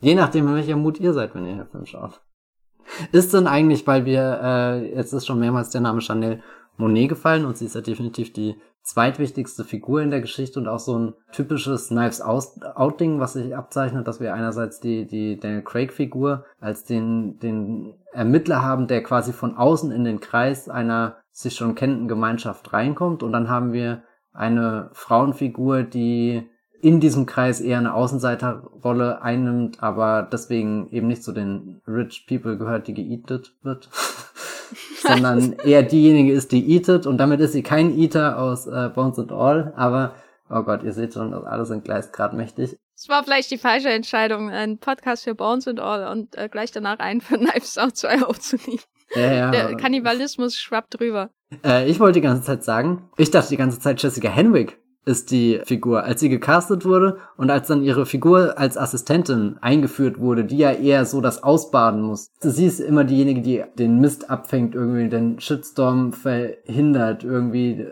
Je 0.00 0.14
nachdem, 0.14 0.48
in 0.48 0.54
welcher 0.54 0.76
Mut 0.76 1.00
ihr 1.00 1.12
seid, 1.12 1.34
wenn 1.34 1.46
ihr 1.46 1.56
den 1.56 1.66
Film 1.66 1.86
schaut. 1.86 2.20
Ist 3.12 3.32
denn 3.32 3.46
eigentlich, 3.46 3.86
weil 3.86 4.04
wir, 4.04 4.40
äh, 4.42 4.94
jetzt 4.94 5.12
ist 5.12 5.26
schon 5.26 5.40
mehrmals 5.40 5.70
der 5.70 5.80
Name 5.80 6.00
Chanel 6.00 6.42
Monet 6.76 7.08
gefallen 7.08 7.44
und 7.44 7.56
sie 7.56 7.66
ist 7.66 7.74
ja 7.74 7.80
definitiv 7.80 8.32
die 8.32 8.56
zweitwichtigste 8.84 9.64
Figur 9.64 10.02
in 10.02 10.10
der 10.10 10.20
Geschichte 10.20 10.60
und 10.60 10.68
auch 10.68 10.78
so 10.78 10.98
ein 10.98 11.14
typisches 11.32 11.88
Knives 11.88 12.20
Out-Ding, 12.20 13.18
was 13.18 13.32
sich 13.32 13.56
abzeichnet, 13.56 14.06
dass 14.06 14.20
wir 14.20 14.34
einerseits 14.34 14.78
die, 14.78 15.06
die 15.06 15.40
Daniel 15.40 15.62
Craig-Figur 15.62 16.44
als 16.60 16.84
den, 16.84 17.38
den 17.38 17.94
Ermittler 18.12 18.62
haben, 18.62 18.86
der 18.86 19.02
quasi 19.02 19.32
von 19.32 19.56
außen 19.56 19.90
in 19.90 20.04
den 20.04 20.20
Kreis 20.20 20.68
einer 20.68 21.16
sich 21.30 21.56
schon 21.56 21.74
kennenden 21.74 22.08
Gemeinschaft 22.08 22.72
reinkommt 22.74 23.22
und 23.22 23.32
dann 23.32 23.48
haben 23.48 23.72
wir 23.72 24.02
eine 24.34 24.90
Frauenfigur, 24.92 25.82
die 25.82 26.46
in 26.82 27.00
diesem 27.00 27.24
Kreis 27.24 27.62
eher 27.62 27.78
eine 27.78 27.94
Außenseiterrolle 27.94 29.22
einnimmt, 29.22 29.82
aber 29.82 30.28
deswegen 30.30 30.90
eben 30.90 31.06
nicht 31.06 31.24
zu 31.24 31.32
den 31.32 31.80
Rich 31.88 32.26
People 32.28 32.58
gehört, 32.58 32.86
die 32.86 32.94
geeatet 32.94 33.54
wird. 33.62 33.88
sondern 35.06 35.52
eher 35.64 35.82
diejenige 35.82 36.32
ist, 36.32 36.52
die 36.52 36.70
eatet 36.72 37.06
und 37.06 37.18
damit 37.18 37.40
ist 37.40 37.52
sie 37.52 37.62
kein 37.62 37.96
Eater 37.98 38.38
aus 38.38 38.66
äh, 38.66 38.90
Bones 38.94 39.18
and 39.18 39.32
All, 39.32 39.72
aber 39.76 40.14
oh 40.50 40.62
Gott, 40.62 40.82
ihr 40.82 40.92
seht 40.92 41.14
schon, 41.14 41.32
alle 41.32 41.64
sind 41.64 41.84
gleich 41.84 42.12
gerade 42.12 42.36
mächtig. 42.36 42.78
Es 42.96 43.08
war 43.08 43.24
vielleicht 43.24 43.50
die 43.50 43.58
falsche 43.58 43.88
Entscheidung, 43.88 44.50
einen 44.50 44.78
Podcast 44.78 45.24
für 45.24 45.34
Bones 45.34 45.66
and 45.66 45.80
All 45.80 46.06
und 46.06 46.36
äh, 46.36 46.48
gleich 46.48 46.70
danach 46.70 46.98
einen 46.98 47.20
für 47.20 47.38
Knives 47.38 47.78
Out 47.78 47.96
2 47.96 48.22
aufzunehmen. 48.26 48.80
Ja, 49.14 49.32
ja. 49.32 49.50
Der 49.50 49.76
Kannibalismus 49.76 50.56
schwappt 50.56 50.98
drüber. 50.98 51.30
Äh, 51.64 51.88
ich 51.88 52.00
wollte 52.00 52.20
die 52.20 52.26
ganze 52.26 52.44
Zeit 52.44 52.64
sagen, 52.64 53.08
ich 53.16 53.30
dachte 53.30 53.50
die 53.50 53.56
ganze 53.56 53.78
Zeit, 53.80 54.02
Jessica 54.02 54.28
Henwick 54.28 54.78
ist 55.04 55.30
die 55.30 55.60
Figur. 55.64 56.04
Als 56.04 56.20
sie 56.20 56.28
gecastet 56.28 56.84
wurde 56.84 57.18
und 57.36 57.50
als 57.50 57.68
dann 57.68 57.82
ihre 57.82 58.06
Figur 58.06 58.58
als 58.58 58.76
Assistentin 58.76 59.56
eingeführt 59.60 60.18
wurde, 60.18 60.44
die 60.44 60.58
ja 60.58 60.72
eher 60.72 61.04
so 61.04 61.20
das 61.20 61.42
ausbaden 61.42 62.00
muss. 62.02 62.30
Sie 62.40 62.66
ist 62.66 62.80
immer 62.80 63.04
diejenige, 63.04 63.42
die 63.42 63.64
den 63.78 64.00
Mist 64.00 64.30
abfängt, 64.30 64.74
irgendwie 64.74 65.08
den 65.08 65.40
Shitstorm 65.40 66.12
verhindert, 66.12 67.24
irgendwie, 67.24 67.86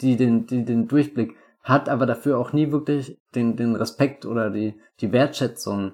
die 0.00 0.16
den, 0.16 0.46
die 0.46 0.64
den 0.64 0.88
Durchblick 0.88 1.34
hat, 1.62 1.88
aber 1.88 2.06
dafür 2.06 2.38
auch 2.38 2.52
nie 2.52 2.70
wirklich 2.70 3.18
den, 3.34 3.56
den 3.56 3.74
Respekt 3.74 4.24
oder 4.24 4.50
die, 4.50 4.74
die 5.00 5.12
Wertschätzung 5.12 5.92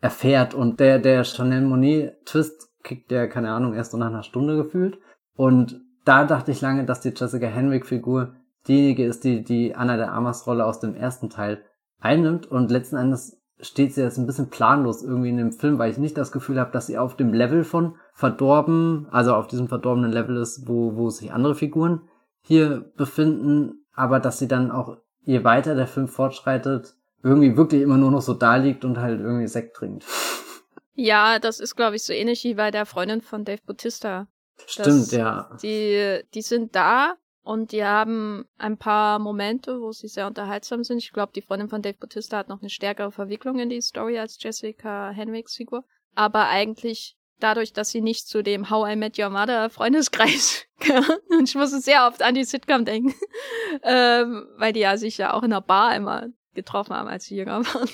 erfährt. 0.00 0.54
Und 0.54 0.80
der, 0.80 0.98
der 0.98 1.24
Chanel 1.24 1.62
Monet 1.62 2.24
Twist 2.26 2.68
kriegt 2.82 3.10
der, 3.10 3.28
keine 3.28 3.50
Ahnung, 3.50 3.74
erst 3.74 3.92
so 3.92 3.96
nach 3.96 4.08
einer 4.08 4.22
Stunde 4.22 4.56
gefühlt. 4.56 4.98
Und 5.34 5.80
da 6.04 6.24
dachte 6.24 6.50
ich 6.50 6.60
lange, 6.60 6.84
dass 6.84 7.00
die 7.00 7.12
Jessica 7.16 7.46
Henwick 7.46 7.86
Figur 7.86 8.34
diejenige 8.68 9.04
ist, 9.04 9.24
die 9.24 9.42
die 9.42 9.74
Anna 9.74 9.96
der 9.96 10.12
Amas 10.12 10.46
Rolle 10.46 10.64
aus 10.64 10.80
dem 10.80 10.94
ersten 10.94 11.30
Teil 11.30 11.64
einnimmt 12.00 12.46
und 12.46 12.70
letzten 12.70 12.96
Endes 12.96 13.40
steht 13.60 13.94
sie 13.94 14.02
jetzt 14.02 14.18
ein 14.18 14.26
bisschen 14.26 14.50
planlos 14.50 15.02
irgendwie 15.02 15.30
in 15.30 15.36
dem 15.36 15.52
Film, 15.52 15.78
weil 15.78 15.90
ich 15.90 15.98
nicht 15.98 16.18
das 16.18 16.32
Gefühl 16.32 16.58
habe, 16.60 16.72
dass 16.72 16.86
sie 16.86 16.98
auf 16.98 17.16
dem 17.16 17.32
Level 17.32 17.64
von 17.64 17.96
verdorben, 18.12 19.06
also 19.10 19.34
auf 19.34 19.46
diesem 19.46 19.68
verdorbenen 19.68 20.12
Level 20.12 20.36
ist, 20.36 20.68
wo, 20.68 20.96
wo 20.96 21.10
sich 21.10 21.32
andere 21.32 21.54
Figuren 21.54 22.02
hier 22.40 22.92
befinden, 22.96 23.86
aber 23.94 24.20
dass 24.20 24.38
sie 24.38 24.48
dann 24.48 24.70
auch, 24.70 24.98
je 25.22 25.44
weiter 25.44 25.74
der 25.74 25.86
Film 25.86 26.08
fortschreitet, 26.08 26.94
irgendwie 27.22 27.56
wirklich 27.56 27.80
immer 27.80 27.96
nur 27.96 28.10
noch 28.10 28.20
so 28.20 28.34
da 28.34 28.56
liegt 28.56 28.84
und 28.84 28.98
halt 28.98 29.20
irgendwie 29.20 29.48
Sekt 29.48 29.76
trinkt. 29.76 30.04
Ja, 30.96 31.40
das 31.40 31.58
ist, 31.58 31.74
glaube 31.74 31.96
ich, 31.96 32.04
so 32.04 32.12
ähnlich 32.12 32.44
wie 32.44 32.54
bei 32.54 32.70
der 32.70 32.86
Freundin 32.86 33.20
von 33.20 33.44
Dave 33.44 33.58
Bautista. 33.66 34.28
Stimmt, 34.64 35.10
ja. 35.10 35.50
Die, 35.60 36.20
die 36.32 36.42
sind 36.42 36.76
da, 36.76 37.14
und 37.44 37.72
die 37.72 37.84
haben 37.84 38.46
ein 38.56 38.78
paar 38.78 39.18
Momente, 39.18 39.78
wo 39.78 39.92
sie 39.92 40.08
sehr 40.08 40.26
unterhaltsam 40.26 40.82
sind. 40.82 40.96
Ich 40.96 41.12
glaube, 41.12 41.32
die 41.34 41.42
Freundin 41.42 41.68
von 41.68 41.82
Dave 41.82 41.98
Bautista 41.98 42.38
hat 42.38 42.48
noch 42.48 42.62
eine 42.62 42.70
stärkere 42.70 43.12
Verwicklung 43.12 43.58
in 43.58 43.68
die 43.68 43.82
Story 43.82 44.18
als 44.18 44.42
Jessica 44.42 45.10
Henwicks 45.10 45.54
Figur. 45.54 45.84
Aber 46.14 46.48
eigentlich 46.48 47.18
dadurch, 47.40 47.74
dass 47.74 47.90
sie 47.90 48.00
nicht 48.00 48.28
zu 48.28 48.42
dem 48.42 48.70
How 48.70 48.90
I 48.90 48.96
Met 48.96 49.18
Your 49.18 49.28
Mother 49.28 49.68
Freundeskreis 49.68 50.64
gehört. 50.80 51.20
Und 51.28 51.46
ich 51.46 51.54
musste 51.54 51.80
sehr 51.80 52.06
oft 52.06 52.22
an 52.22 52.34
die 52.34 52.44
Sitcom 52.44 52.86
denken. 52.86 53.14
ähm, 53.82 54.46
weil 54.56 54.72
die 54.72 54.80
ja 54.80 54.96
sich 54.96 55.18
ja 55.18 55.34
auch 55.34 55.42
in 55.42 55.52
einer 55.52 55.60
Bar 55.60 55.94
immer 55.94 56.28
getroffen 56.54 56.94
haben, 56.94 57.08
als 57.08 57.24
sie 57.24 57.36
jünger 57.36 57.62
waren. 57.66 57.90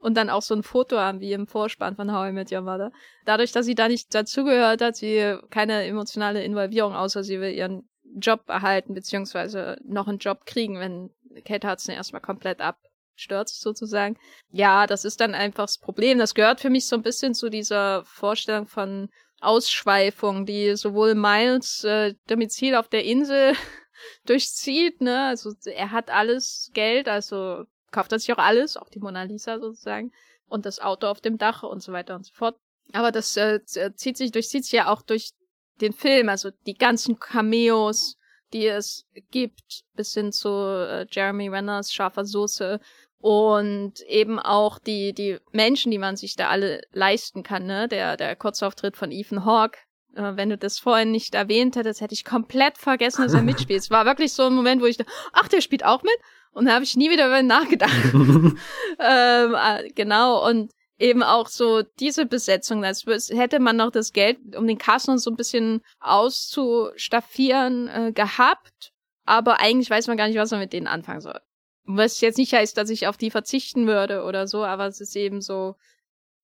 Und 0.00 0.16
dann 0.16 0.30
auch 0.30 0.42
so 0.42 0.52
ein 0.52 0.64
Foto 0.64 0.98
haben, 0.98 1.20
wie 1.20 1.32
im 1.32 1.46
Vorspann 1.46 1.94
von 1.94 2.12
How 2.12 2.28
I 2.28 2.32
Met 2.32 2.50
Your 2.50 2.62
Mother. 2.62 2.90
Dadurch, 3.24 3.52
dass 3.52 3.66
sie 3.66 3.76
da 3.76 3.86
nicht 3.86 4.12
dazugehört 4.12 4.82
hat, 4.82 4.96
sie 4.96 5.38
keine 5.50 5.84
emotionale 5.84 6.42
Involvierung, 6.42 6.92
außer 6.92 7.22
sie 7.22 7.40
will 7.40 7.52
ihren 7.52 7.88
Job 8.18 8.48
erhalten, 8.48 8.94
beziehungsweise 8.94 9.78
noch 9.84 10.08
einen 10.08 10.18
Job 10.18 10.46
kriegen, 10.46 10.78
wenn 10.78 11.10
Kate 11.44 11.68
Hudson 11.68 11.94
erstmal 11.94 12.22
komplett 12.22 12.60
abstürzt, 12.60 13.60
sozusagen. 13.60 14.16
Ja, 14.50 14.86
das 14.86 15.04
ist 15.04 15.20
dann 15.20 15.34
einfach 15.34 15.64
das 15.64 15.78
Problem. 15.78 16.18
Das 16.18 16.34
gehört 16.34 16.60
für 16.60 16.70
mich 16.70 16.86
so 16.86 16.96
ein 16.96 17.02
bisschen 17.02 17.34
zu 17.34 17.50
dieser 17.50 18.04
Vorstellung 18.04 18.66
von 18.66 19.08
Ausschweifung, 19.40 20.46
die 20.46 20.76
sowohl 20.76 21.14
Miles 21.14 21.84
äh, 21.84 22.14
Domizil 22.28 22.74
auf 22.74 22.88
der 22.88 23.04
Insel 23.04 23.54
durchzieht, 24.26 25.00
ne? 25.00 25.26
Also 25.26 25.52
er 25.64 25.90
hat 25.90 26.10
alles 26.10 26.70
Geld, 26.72 27.08
also 27.08 27.64
kauft 27.90 28.12
er 28.12 28.18
sich 28.18 28.32
auch 28.32 28.38
alles, 28.38 28.76
auch 28.76 28.88
die 28.88 29.00
Mona 29.00 29.22
Lisa 29.24 29.58
sozusagen, 29.58 30.12
und 30.46 30.66
das 30.66 30.80
Auto 30.80 31.06
auf 31.06 31.20
dem 31.20 31.38
Dach 31.38 31.62
und 31.62 31.82
so 31.82 31.92
weiter 31.92 32.14
und 32.14 32.24
so 32.26 32.32
fort. 32.32 32.56
Aber 32.92 33.12
das 33.12 33.36
äh, 33.36 33.60
zieht 33.94 34.16
sich, 34.16 34.32
durchzieht 34.32 34.64
sich 34.64 34.72
ja 34.72 34.92
auch 34.92 35.02
durch 35.02 35.32
den 35.80 35.92
Film, 35.92 36.28
also 36.28 36.50
die 36.66 36.74
ganzen 36.74 37.18
Cameos, 37.18 38.16
die 38.52 38.66
es 38.66 39.04
gibt, 39.30 39.82
bis 39.94 40.14
hin 40.14 40.32
zu 40.32 40.48
äh, 40.48 41.06
Jeremy 41.10 41.48
Renners 41.48 41.92
scharfer 41.92 42.24
Soße 42.24 42.80
und 43.18 44.00
eben 44.02 44.38
auch 44.38 44.78
die, 44.78 45.12
die 45.12 45.38
Menschen, 45.50 45.90
die 45.90 45.98
man 45.98 46.16
sich 46.16 46.36
da 46.36 46.50
alle 46.50 46.82
leisten 46.92 47.42
kann, 47.42 47.66
ne? 47.66 47.88
Der, 47.88 48.16
der 48.16 48.36
Kurzauftritt 48.36 48.96
von 48.96 49.10
Ethan 49.10 49.44
Hawke. 49.44 49.78
Äh, 50.14 50.36
wenn 50.36 50.50
du 50.50 50.58
das 50.58 50.78
vorhin 50.78 51.10
nicht 51.10 51.34
erwähnt 51.34 51.76
hättest, 51.76 52.00
hätte 52.00 52.14
ich 52.14 52.24
komplett 52.24 52.78
vergessen, 52.78 53.22
dass 53.22 53.34
er 53.34 53.42
mitspielt. 53.50 53.80
es 53.80 53.90
war 53.90 54.04
wirklich 54.04 54.32
so 54.32 54.44
ein 54.44 54.54
Moment, 54.54 54.82
wo 54.82 54.86
ich 54.86 54.98
dachte, 54.98 55.10
ach, 55.32 55.48
der 55.48 55.60
spielt 55.60 55.84
auch 55.84 56.02
mit? 56.02 56.16
Und 56.52 56.66
da 56.66 56.74
habe 56.74 56.84
ich 56.84 56.96
nie 56.96 57.10
wieder 57.10 57.26
über 57.26 57.40
ihn 57.40 57.46
nachgedacht. 57.46 57.92
ähm, 58.12 58.56
äh, 58.98 59.88
genau, 59.94 60.46
und 60.48 60.70
eben 60.98 61.22
auch 61.22 61.48
so 61.48 61.82
diese 61.82 62.26
Besetzung, 62.26 62.84
als 62.84 63.04
hätte 63.30 63.58
man 63.58 63.76
noch 63.76 63.90
das 63.90 64.12
Geld, 64.12 64.38
um 64.56 64.66
den 64.66 64.78
Cast 64.78 65.08
noch 65.08 65.16
so 65.16 65.30
ein 65.30 65.36
bisschen 65.36 65.82
auszustaffieren, 66.00 67.88
äh, 67.88 68.12
gehabt, 68.12 68.92
aber 69.24 69.60
eigentlich 69.60 69.90
weiß 69.90 70.06
man 70.06 70.16
gar 70.16 70.28
nicht, 70.28 70.38
was 70.38 70.50
man 70.50 70.60
mit 70.60 70.72
denen 70.72 70.86
anfangen 70.86 71.20
soll. 71.20 71.40
Was 71.84 72.20
jetzt 72.20 72.38
nicht 72.38 72.52
heißt, 72.52 72.76
dass 72.76 72.90
ich 72.90 73.06
auf 73.06 73.16
die 73.16 73.30
verzichten 73.30 73.86
würde 73.86 74.24
oder 74.24 74.46
so, 74.46 74.64
aber 74.64 74.86
es 74.86 75.00
ist 75.00 75.16
eben 75.16 75.40
so 75.40 75.74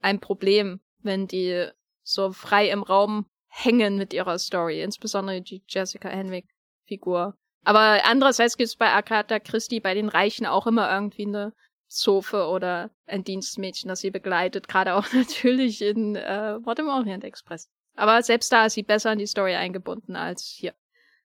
ein 0.00 0.20
Problem, 0.20 0.80
wenn 0.98 1.26
die 1.26 1.68
so 2.02 2.32
frei 2.32 2.70
im 2.70 2.82
Raum 2.82 3.26
hängen 3.48 3.96
mit 3.96 4.12
ihrer 4.12 4.38
Story, 4.38 4.82
insbesondere 4.82 5.40
die 5.42 5.62
Jessica 5.68 6.08
Henwick 6.08 6.46
Figur. 6.86 7.36
Aber 7.64 8.00
andererseits 8.04 8.56
gibt 8.56 8.68
es 8.68 8.76
bei 8.76 8.90
Agatha 8.90 9.38
Christie 9.38 9.80
bei 9.80 9.94
den 9.94 10.08
Reichen 10.08 10.46
auch 10.46 10.66
immer 10.66 10.90
irgendwie 10.90 11.26
eine 11.26 11.52
Zofe 11.90 12.46
oder 12.46 12.90
ein 13.06 13.24
Dienstmädchen, 13.24 13.88
das 13.88 14.00
sie 14.00 14.10
begleitet, 14.10 14.68
gerade 14.68 14.94
auch 14.94 15.06
natürlich 15.12 15.82
in 15.82 16.16
äh, 16.16 16.54
im 16.54 16.88
Orient 16.88 17.24
Express. 17.24 17.68
Aber 17.96 18.22
selbst 18.22 18.52
da 18.52 18.66
ist 18.66 18.74
sie 18.74 18.82
besser 18.82 19.12
in 19.12 19.18
die 19.18 19.26
Story 19.26 19.54
eingebunden 19.54 20.16
als 20.16 20.44
hier. 20.44 20.74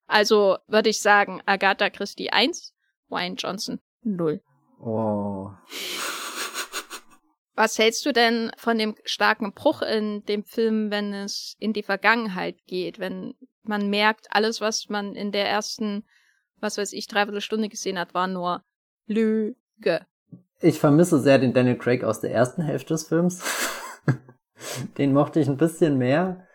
Also 0.07 0.57
würde 0.67 0.89
ich 0.89 1.01
sagen, 1.01 1.41
Agatha 1.45 1.89
Christie 1.89 2.31
1, 2.31 2.73
Wayne 3.07 3.35
Johnson 3.35 3.79
0. 4.01 4.41
Oh. 4.79 5.51
Was 7.55 7.79
hältst 7.79 8.05
du 8.05 8.11
denn 8.11 8.51
von 8.57 8.77
dem 8.77 8.95
starken 9.05 9.53
Bruch 9.53 9.81
in 9.81 10.25
dem 10.25 10.43
Film, 10.43 10.91
wenn 10.91 11.13
es 11.13 11.55
in 11.57 11.71
die 11.71 11.83
Vergangenheit 11.83 12.57
geht, 12.65 12.99
wenn 12.99 13.33
man 13.63 13.89
merkt, 13.89 14.27
alles, 14.29 14.59
was 14.59 14.89
man 14.89 15.15
in 15.15 15.31
der 15.31 15.47
ersten, 15.47 16.05
was 16.59 16.77
weiß 16.77 16.91
ich, 16.91 17.07
dreiviertel 17.07 17.39
Stunde 17.39 17.69
gesehen 17.69 17.97
hat, 17.97 18.13
war 18.13 18.27
nur 18.27 18.65
Lüge. 19.05 20.05
Ich 20.61 20.79
vermisse 20.79 21.19
sehr 21.19 21.37
den 21.37 21.53
Daniel 21.53 21.77
Craig 21.77 22.03
aus 22.03 22.21
der 22.21 22.31
ersten 22.31 22.61
Hälfte 22.61 22.93
des 22.93 23.07
Films. 23.07 23.43
den 24.97 25.13
mochte 25.13 25.39
ich 25.39 25.47
ein 25.47 25.57
bisschen 25.57 25.97
mehr 25.97 26.45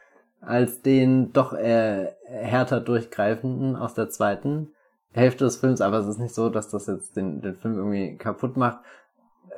als 0.41 0.81
den 0.81 1.33
doch 1.33 1.53
äh, 1.53 2.09
härter 2.25 2.81
durchgreifenden 2.81 3.77
aus 3.77 3.95
der 3.95 4.09
zweiten 4.09 4.73
Hälfte 5.13 5.45
des 5.45 5.57
Films, 5.57 5.81
aber 5.81 5.99
es 5.99 6.07
ist 6.07 6.19
nicht 6.19 6.35
so, 6.35 6.49
dass 6.49 6.69
das 6.69 6.87
jetzt 6.87 7.17
den, 7.17 7.43
den 7.43 7.57
Film 7.57 7.77
irgendwie 7.77 8.17
kaputt 8.17 8.57
macht. 8.57 8.79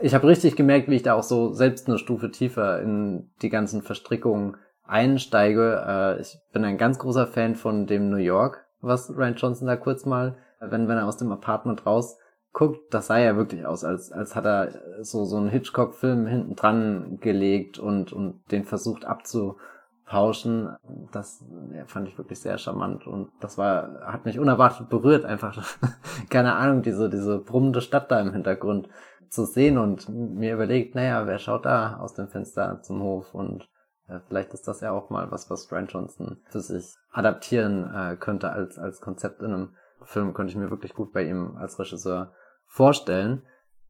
Ich 0.01 0.15
habe 0.15 0.27
richtig 0.27 0.57
gemerkt, 0.57 0.89
wie 0.89 0.97
ich 0.97 1.03
da 1.03 1.15
auch 1.15 1.23
so 1.23 1.53
selbst 1.53 1.87
eine 1.87 1.99
Stufe 1.99 2.31
tiefer 2.31 2.81
in 2.81 3.31
die 3.43 3.51
ganzen 3.51 3.83
Verstrickungen 3.83 4.57
einsteige. 4.85 5.85
Äh, 5.87 6.21
ich 6.21 6.39
bin 6.53 6.65
ein 6.65 6.79
ganz 6.79 6.99
großer 6.99 7.27
Fan 7.27 7.55
von 7.55 7.87
dem 7.87 8.09
New 8.11 8.17
York, 8.17 8.65
was 8.81 9.15
Ryan 9.17 9.37
Johnson 9.37 9.69
da 9.69 9.77
kurz 9.77 10.05
mal, 10.05 10.37
wenn, 10.59 10.89
wenn 10.89 10.99
er 10.99 11.07
aus 11.07 11.19
dem 11.19 11.31
Apartment 11.31 11.87
raus 11.87 12.19
guckt, 12.53 12.93
das 12.93 13.07
sah 13.07 13.19
ja 13.19 13.37
wirklich 13.37 13.67
aus, 13.67 13.85
als, 13.85 14.13
als 14.13 14.37
hat 14.37 14.45
er 14.45 15.03
so, 15.03 15.25
so 15.25 15.37
einen 15.37 15.49
Hitchcock-Film 15.49 16.27
hinten 16.27 16.55
dran 16.55 17.19
gelegt 17.21 17.79
und, 17.79 18.13
und 18.13 18.43
den 18.51 18.65
versucht 18.65 19.05
abzupauschen. 19.05 20.77
Das 21.13 21.43
ja, 21.73 21.87
fand 21.87 22.09
ich 22.09 22.19
wirklich 22.19 22.41
sehr 22.41 22.59
charmant 22.59 23.07
und 23.07 23.31
das 23.41 23.57
war, 23.57 24.01
hat 24.05 24.27
mich 24.27 24.39
unerwartet 24.39 24.91
berührt, 24.91 25.25
einfach, 25.25 25.63
keine 26.31 26.55
Ahnung, 26.55 26.83
diese, 26.83 27.09
diese 27.09 27.39
brummende 27.39 27.81
Stadt 27.81 28.11
da 28.11 28.21
im 28.21 28.33
Hintergrund 28.33 28.89
zu 29.31 29.47
sehen 29.47 29.79
und 29.79 30.11
mir 30.11 30.53
überlegt, 30.53 30.95
naja, 30.95 31.27
wer 31.27 31.39
schaut 31.39 31.65
da 31.65 31.97
aus 31.97 32.13
dem 32.13 32.29
Fenster 32.29 32.83
zum 32.83 33.03
Hof 33.03 33.33
und 33.35 33.67
äh, 34.09 34.19
vielleicht 34.29 34.53
ist 34.53 34.69
das 34.69 34.83
ja 34.83 34.93
auch 34.93 35.09
mal 35.09 35.31
was, 35.31 35.49
was 35.49 35.73
Ryan 35.73 35.87
Johnson 35.87 36.43
für 36.51 36.61
sich 36.61 36.95
adaptieren 37.11 37.91
äh, 37.95 38.17
könnte 38.17 38.51
als, 38.51 38.79
als 38.79 39.01
Konzept 39.01 39.41
in 39.41 39.55
einem 39.55 39.75
Film, 40.03 40.35
könnte 40.35 40.51
ich 40.51 40.59
mir 40.59 40.71
wirklich 40.71 40.93
gut 40.93 41.13
bei 41.15 41.25
ihm 41.25 41.57
als 41.57 41.79
Regisseur 41.79 42.35
vorstellen. 42.73 43.43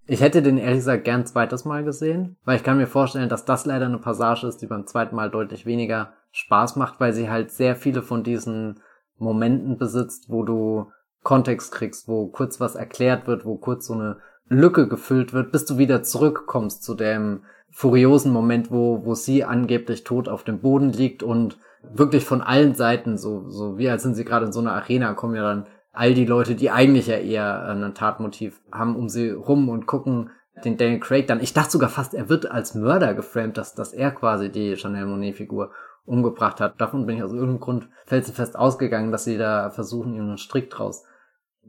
Ich 0.06 0.20
hätte 0.20 0.42
den 0.42 0.58
ehrlich 0.58 0.80
gesagt 0.80 1.04
gern 1.04 1.24
zweites 1.24 1.64
Mal 1.64 1.84
gesehen, 1.84 2.36
weil 2.44 2.56
ich 2.56 2.64
kann 2.64 2.78
mir 2.78 2.88
vorstellen, 2.88 3.28
dass 3.28 3.44
das 3.44 3.64
leider 3.64 3.86
eine 3.86 3.98
Passage 3.98 4.46
ist, 4.48 4.58
die 4.58 4.66
beim 4.66 4.86
zweiten 4.86 5.14
Mal 5.14 5.30
deutlich 5.30 5.64
weniger 5.64 6.14
Spaß 6.32 6.74
macht, 6.74 6.98
weil 6.98 7.12
sie 7.12 7.30
halt 7.30 7.52
sehr 7.52 7.76
viele 7.76 8.02
von 8.02 8.24
diesen 8.24 8.80
Momenten 9.18 9.78
besitzt, 9.78 10.24
wo 10.28 10.42
du 10.42 10.90
Kontext 11.22 11.70
kriegst, 11.72 12.08
wo 12.08 12.26
kurz 12.26 12.58
was 12.58 12.74
erklärt 12.74 13.28
wird, 13.28 13.44
wo 13.44 13.56
kurz 13.56 13.86
so 13.86 13.94
eine 13.94 14.18
Lücke 14.48 14.88
gefüllt 14.88 15.32
wird, 15.32 15.52
bis 15.52 15.64
du 15.64 15.78
wieder 15.78 16.02
zurückkommst 16.02 16.82
zu 16.82 16.94
dem 16.94 17.44
furiosen 17.70 18.32
Moment, 18.32 18.72
wo, 18.72 19.04
wo 19.04 19.14
sie 19.14 19.44
angeblich 19.44 20.02
tot 20.02 20.28
auf 20.28 20.42
dem 20.42 20.58
Boden 20.58 20.90
liegt 20.90 21.22
und 21.22 21.56
wirklich 21.94 22.24
von 22.24 22.40
allen 22.40 22.74
Seiten, 22.74 23.16
so, 23.16 23.48
so 23.48 23.78
wie 23.78 23.88
als 23.88 24.02
sind 24.02 24.16
sie 24.16 24.24
gerade 24.24 24.46
in 24.46 24.52
so 24.52 24.60
einer 24.60 24.74
Arena, 24.74 25.14
kommen 25.14 25.36
ja 25.36 25.42
dann 25.42 25.66
all 25.92 26.14
die 26.14 26.24
Leute, 26.24 26.54
die 26.54 26.70
eigentlich 26.70 27.06
ja 27.06 27.16
eher 27.16 27.68
ein 27.68 27.94
Tatmotiv 27.94 28.60
haben, 28.72 28.96
um 28.96 29.08
sie 29.08 29.30
rum 29.30 29.68
und 29.68 29.86
gucken 29.86 30.30
den 30.64 30.76
Daniel 30.76 31.00
Craig 31.00 31.26
dann. 31.26 31.40
Ich 31.40 31.54
dachte 31.54 31.70
sogar 31.70 31.88
fast, 31.88 32.14
er 32.14 32.28
wird 32.28 32.50
als 32.50 32.74
Mörder 32.74 33.14
geframed, 33.14 33.56
dass, 33.56 33.74
dass 33.74 33.92
er 33.92 34.10
quasi 34.10 34.50
die 34.50 34.76
Chanel 34.76 35.06
Monet-Figur 35.06 35.70
umgebracht 36.04 36.60
hat. 36.60 36.80
Davon 36.80 37.06
bin 37.06 37.16
ich 37.16 37.22
aus 37.22 37.32
irgendeinem 37.32 37.60
Grund 37.60 37.88
felsenfest 38.06 38.56
ausgegangen, 38.56 39.12
dass 39.12 39.24
sie 39.24 39.38
da 39.38 39.70
versuchen, 39.70 40.14
ihm 40.14 40.22
einen 40.22 40.38
Strick 40.38 40.70
draus 40.70 41.04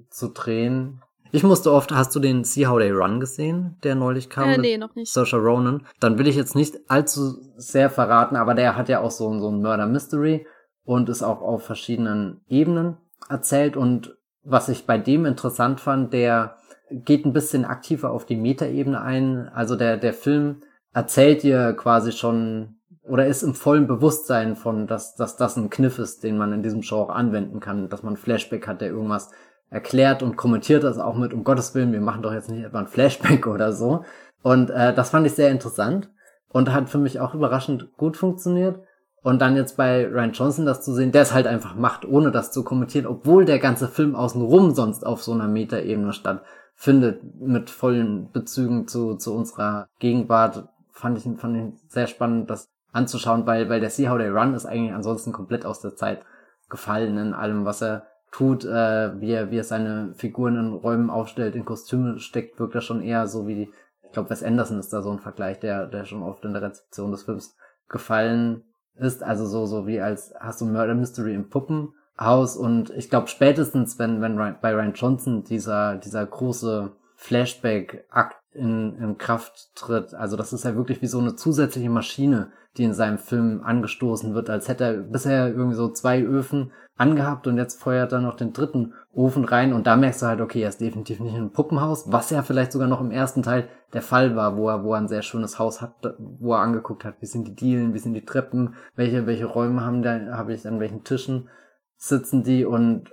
zu 0.09 0.30
drehen. 0.30 1.01
Ich 1.32 1.43
musste 1.43 1.71
oft, 1.71 1.91
hast 1.91 2.15
du 2.15 2.19
den 2.19 2.43
See 2.43 2.67
How 2.67 2.80
They 2.80 2.91
Run 2.91 3.19
gesehen, 3.19 3.78
der 3.84 3.95
neulich 3.95 4.30
kam? 4.30 4.49
Äh, 4.49 4.57
nee, 4.57 4.78
noch 4.78 4.95
nicht. 4.95 5.11
Saoirse 5.11 5.38
Ronan. 5.38 5.86
Dann 5.99 6.19
will 6.19 6.28
ich 6.28 6.36
jetzt 6.36 6.55
nicht 6.55 6.78
allzu 6.89 7.38
sehr 7.55 7.89
verraten, 7.89 8.36
aber 8.36 8.53
der 8.53 8.76
hat 8.76 8.89
ja 8.89 9.01
auch 9.01 9.11
so, 9.11 9.39
so 9.39 9.49
ein 9.49 9.61
Murder 9.61 9.88
Mystery 9.88 10.45
und 10.84 11.09
ist 11.09 11.24
auch 11.24 11.41
auf 11.41 11.63
verschiedenen 11.65 12.41
Ebenen 12.47 12.97
erzählt 13.30 13.78
und 13.78 14.17
was 14.43 14.69
ich 14.69 14.86
bei 14.86 14.97
dem 14.97 15.26
interessant 15.26 15.80
fand, 15.80 16.13
der 16.13 16.57
geht 16.89 17.26
ein 17.26 17.34
bisschen 17.34 17.65
aktiver 17.65 18.11
auf 18.11 18.26
die 18.26 18.36
Metaebene 18.36 19.01
ein. 19.01 19.49
Also 19.49 19.76
der, 19.76 19.97
der 19.97 20.13
Film 20.13 20.61
erzählt 20.93 21.43
dir 21.43 21.74
quasi 21.74 22.11
schon 22.11 22.76
oder 23.03 23.28
ist 23.28 23.43
im 23.43 23.53
vollen 23.55 23.88
Bewusstsein 23.88 24.55
von, 24.55 24.88
dass, 24.88 25.15
dass 25.15 25.36
das 25.36 25.57
ein 25.57 25.69
Kniff 25.69 25.99
ist, 25.99 26.24
den 26.24 26.38
man 26.38 26.53
in 26.53 26.63
diesem 26.63 26.82
auch 26.91 27.09
anwenden 27.09 27.59
kann, 27.59 27.89
dass 27.89 28.03
man 28.03 28.15
Flashback 28.15 28.67
hat, 28.67 28.80
der 28.80 28.89
irgendwas 28.89 29.32
erklärt 29.69 30.24
und 30.24 30.38
kommentiert 30.38 30.84
das 30.84 30.99
auch 30.99 31.15
mit, 31.15 31.34
um 31.34 31.43
Gottes 31.43 31.76
Willen, 31.76 31.91
wir 31.91 31.99
machen 31.99 32.21
doch 32.21 32.32
jetzt 32.32 32.49
nicht 32.49 32.63
etwa 32.63 32.80
ein 32.80 32.88
Flashback 32.88 33.47
oder 33.47 33.74
so. 33.74 34.05
Und 34.41 34.69
äh, 34.69 34.93
das 34.93 35.09
fand 35.09 35.26
ich 35.26 35.34
sehr 35.34 35.49
interessant 35.49 36.09
und 36.49 36.71
hat 36.71 36.89
für 36.89 36.97
mich 36.97 37.19
auch 37.19 37.34
überraschend 37.34 37.93
gut 37.97 38.15
funktioniert. 38.15 38.80
Und 39.24 39.41
dann 39.41 39.55
jetzt 39.55 39.78
bei 39.78 40.05
Ryan 40.05 40.34
Johnson 40.34 40.65
das 40.65 40.84
zu 40.84 40.93
sehen, 40.93 41.13
der 41.13 41.21
es 41.21 41.34
halt 41.34 41.47
einfach 41.47 41.76
macht, 41.76 42.05
ohne 42.05 42.30
das 42.30 42.51
zu 42.51 42.63
kommentieren, 42.65 43.07
obwohl 43.07 43.45
der 43.45 43.57
ganze 43.57 43.88
Film 43.88 44.15
außenrum 44.15 44.76
sonst 44.76 45.05
auf 45.05 45.24
so 45.24 45.32
einer 45.32 45.47
Metaebene 45.47 46.11
stattfindet, 46.11 47.21
mit 47.39 47.69
vollen 47.69 48.30
Bezügen 48.34 48.86
zu, 48.86 49.15
zu 49.15 49.34
unserer 49.34 49.88
Gegenwart, 49.99 50.67
fand 50.91 51.17
ich, 51.17 51.39
fand 51.39 51.57
ich 51.57 51.91
sehr 51.91 52.07
spannend, 52.07 52.49
das 52.49 52.69
anzuschauen, 52.91 53.47
weil, 53.47 53.69
weil 53.69 53.80
der 53.80 53.89
See 53.89 54.09
How 54.09 54.17
They 54.17 54.28
Run 54.28 54.53
ist 54.55 54.65
eigentlich 54.65 54.93
ansonsten 54.93 55.32
komplett 55.32 55.65
aus 55.65 55.80
der 55.80 55.95
Zeit 55.95 56.26
gefallen 56.69 57.17
in 57.17 57.34
allem, 57.34 57.63
was 57.63 57.82
er 57.82 58.07
tut, 58.32 58.65
äh, 58.65 59.21
wie 59.21 59.32
er, 59.32 59.51
wie 59.51 59.57
er 59.57 59.63
seine 59.63 60.13
Figuren 60.15 60.57
in 60.57 60.74
Räumen 60.74 61.09
aufstellt, 61.09 61.55
in 61.55 61.63
Kostüme 61.63 62.19
steckt, 62.19 62.59
wirkt 62.59 62.76
er 62.76 62.82
schon 62.82 63.01
eher 63.01 63.28
so 63.28 63.47
wie, 63.47 63.71
ich 64.03 64.11
glaube, 64.11 64.30
Wes 64.30 64.43
Anderson 64.43 64.80
ist 64.80 64.91
da 64.91 65.01
so 65.01 65.11
ein 65.11 65.19
Vergleich, 65.19 65.61
der, 65.61 65.88
der 65.88 66.03
schon 66.03 66.24
oft 66.24 66.43
in 66.43 66.51
der 66.51 66.61
Rezeption 66.61 67.11
des 67.11 67.24
Films 67.24 67.55
gefallen 67.88 68.63
ist, 68.96 69.24
also 69.24 69.46
so, 69.46 69.66
so 69.66 69.88
wie 69.88 70.00
als 70.00 70.34
hast 70.39 70.62
du 70.62 70.66
Murder 70.66 70.96
Mystery 70.96 71.34
im 71.34 71.50
Puppenhaus 71.50 72.56
und 72.58 72.91
ich 72.91 73.10
glaube 73.10 73.28
spätestens, 73.28 74.00
wenn, 74.00 74.22
wenn 74.22 74.38
bei 74.62 74.74
Ryan 74.74 74.94
Johnson 74.94 75.44
dieser, 75.44 75.96
dieser 75.98 76.26
große 76.26 76.91
Flashback-Akt 77.16 78.38
in, 78.54 78.96
in 78.98 79.18
Kraft 79.18 79.76
tritt, 79.76 80.14
also 80.14 80.38
das 80.38 80.54
ist 80.54 80.66
ja 80.66 80.76
wirklich 80.76 81.02
wie 81.02 81.08
so 81.08 81.20
eine 81.20 81.36
zusätzliche 81.36 81.89
Maschine, 81.89 82.52
die 82.78 82.84
in 82.84 82.94
seinem 82.94 83.18
Film 83.18 83.62
angestoßen 83.64 84.34
wird, 84.34 84.50
als 84.50 84.68
hätte 84.68 84.84
er 84.84 84.94
bisher 84.94 85.48
irgendwie 85.48 85.76
so 85.76 85.89
zwei 85.89 86.22
Öfen 86.22 86.72
angehabt 86.96 87.48
und 87.48 87.58
jetzt 87.58 87.82
feuert 87.82 88.12
er 88.12 88.22
noch 88.22 88.36
den 88.36 88.54
dritten 88.54 88.94
Ofen 89.16 89.45
rein 89.45 89.74
und 89.74 89.86
da 89.86 89.95
merkst 89.95 90.24
du 90.24 90.26
halt, 90.26 90.41
okay, 90.41 90.64
er 90.64 90.70
ist 90.70 90.82
definitiv 90.82 91.20
nicht 91.20 91.34
in 91.34 91.41
einem 91.41 91.51
Puppenhaus, 91.51 92.11
was 92.11 92.32
ja 92.32 92.41
vielleicht 92.41 92.72
sogar 92.72 92.88
noch 92.88 92.99
im 92.99 93.11
ersten 93.11 93.43
Teil 93.43 93.68
der 93.93 94.01
Fall 94.01 94.36
war, 94.36 94.57
wo 94.57 94.70
er, 94.70 94.84
wo 94.84 94.93
er 94.93 95.01
ein 95.01 95.07
sehr 95.07 95.22
schönes 95.22 95.59
Haus 95.59 95.82
hat, 95.82 95.93
wo 96.18 96.53
er 96.53 96.61
angeguckt 96.61 97.05
hat, 97.05 97.16
wie 97.20 97.28
sind 97.28 97.47
die 97.47 97.55
Dielen, 97.55 97.93
wie 97.93 97.99
sind 97.99 98.16
die 98.16 98.26
Treppen, 98.26 98.74
welche, 98.95 99.28
welche 99.28 99.45
Räume 99.45 99.86
haben 99.86 100.01
da, 100.01 100.20
habe 100.36 100.53
ich 100.53 100.68
an 100.68 100.80
welchen 100.80 101.03
Tischen 101.03 101.49
sitzen 101.95 102.43
die 102.43 102.66
und 102.66 103.11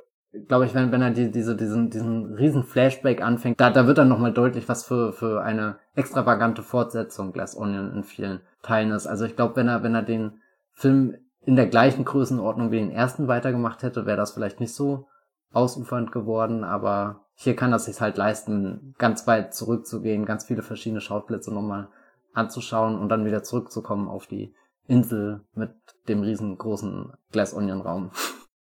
glaube 0.48 0.64
ich, 0.64 0.74
wenn, 0.74 0.92
wenn 0.92 1.02
er 1.02 1.10
die, 1.10 1.30
diese, 1.30 1.56
diesen, 1.56 1.90
diesen 1.90 2.34
riesen 2.34 2.62
Flashback 2.62 3.20
anfängt, 3.20 3.60
da, 3.60 3.70
da 3.70 3.86
wird 3.86 3.98
dann 3.98 4.08
nochmal 4.08 4.32
deutlich, 4.32 4.68
was 4.68 4.84
für, 4.84 5.12
für 5.12 5.42
eine 5.42 5.78
extravagante 5.94 6.62
Fortsetzung 6.62 7.32
Glass 7.32 7.56
Onion 7.56 7.92
in 7.92 8.04
vielen 8.04 8.40
Teilen 8.62 8.92
ist. 8.92 9.06
Also 9.06 9.24
ich 9.24 9.36
glaube, 9.36 9.56
wenn 9.56 9.68
er, 9.68 9.82
wenn 9.82 9.94
er 9.94 10.02
den 10.02 10.40
Film 10.72 11.16
in 11.44 11.56
der 11.56 11.66
gleichen 11.66 12.04
Größenordnung 12.04 12.70
wie 12.70 12.78
den 12.78 12.90
ersten 12.90 13.28
weitergemacht 13.28 13.82
hätte, 13.82 14.06
wäre 14.06 14.16
das 14.16 14.32
vielleicht 14.32 14.60
nicht 14.60 14.74
so 14.74 15.08
ausufernd 15.52 16.12
geworden, 16.12 16.64
aber 16.64 17.26
hier 17.34 17.56
kann 17.56 17.70
das 17.70 17.86
sich 17.86 18.00
halt 18.00 18.16
leisten, 18.16 18.94
ganz 18.98 19.26
weit 19.26 19.54
zurückzugehen, 19.54 20.26
ganz 20.26 20.44
viele 20.44 20.62
verschiedene 20.62 21.00
Schauplätze 21.00 21.52
nochmal 21.52 21.88
anzuschauen 22.32 22.98
und 22.98 23.08
dann 23.08 23.24
wieder 23.24 23.42
zurückzukommen 23.42 24.08
auf 24.08 24.26
die 24.26 24.54
Insel 24.86 25.44
mit 25.54 25.72
dem 26.08 26.22
riesengroßen 26.22 27.12
Glass 27.32 27.54
Onion 27.54 27.80
Raum. 27.80 28.10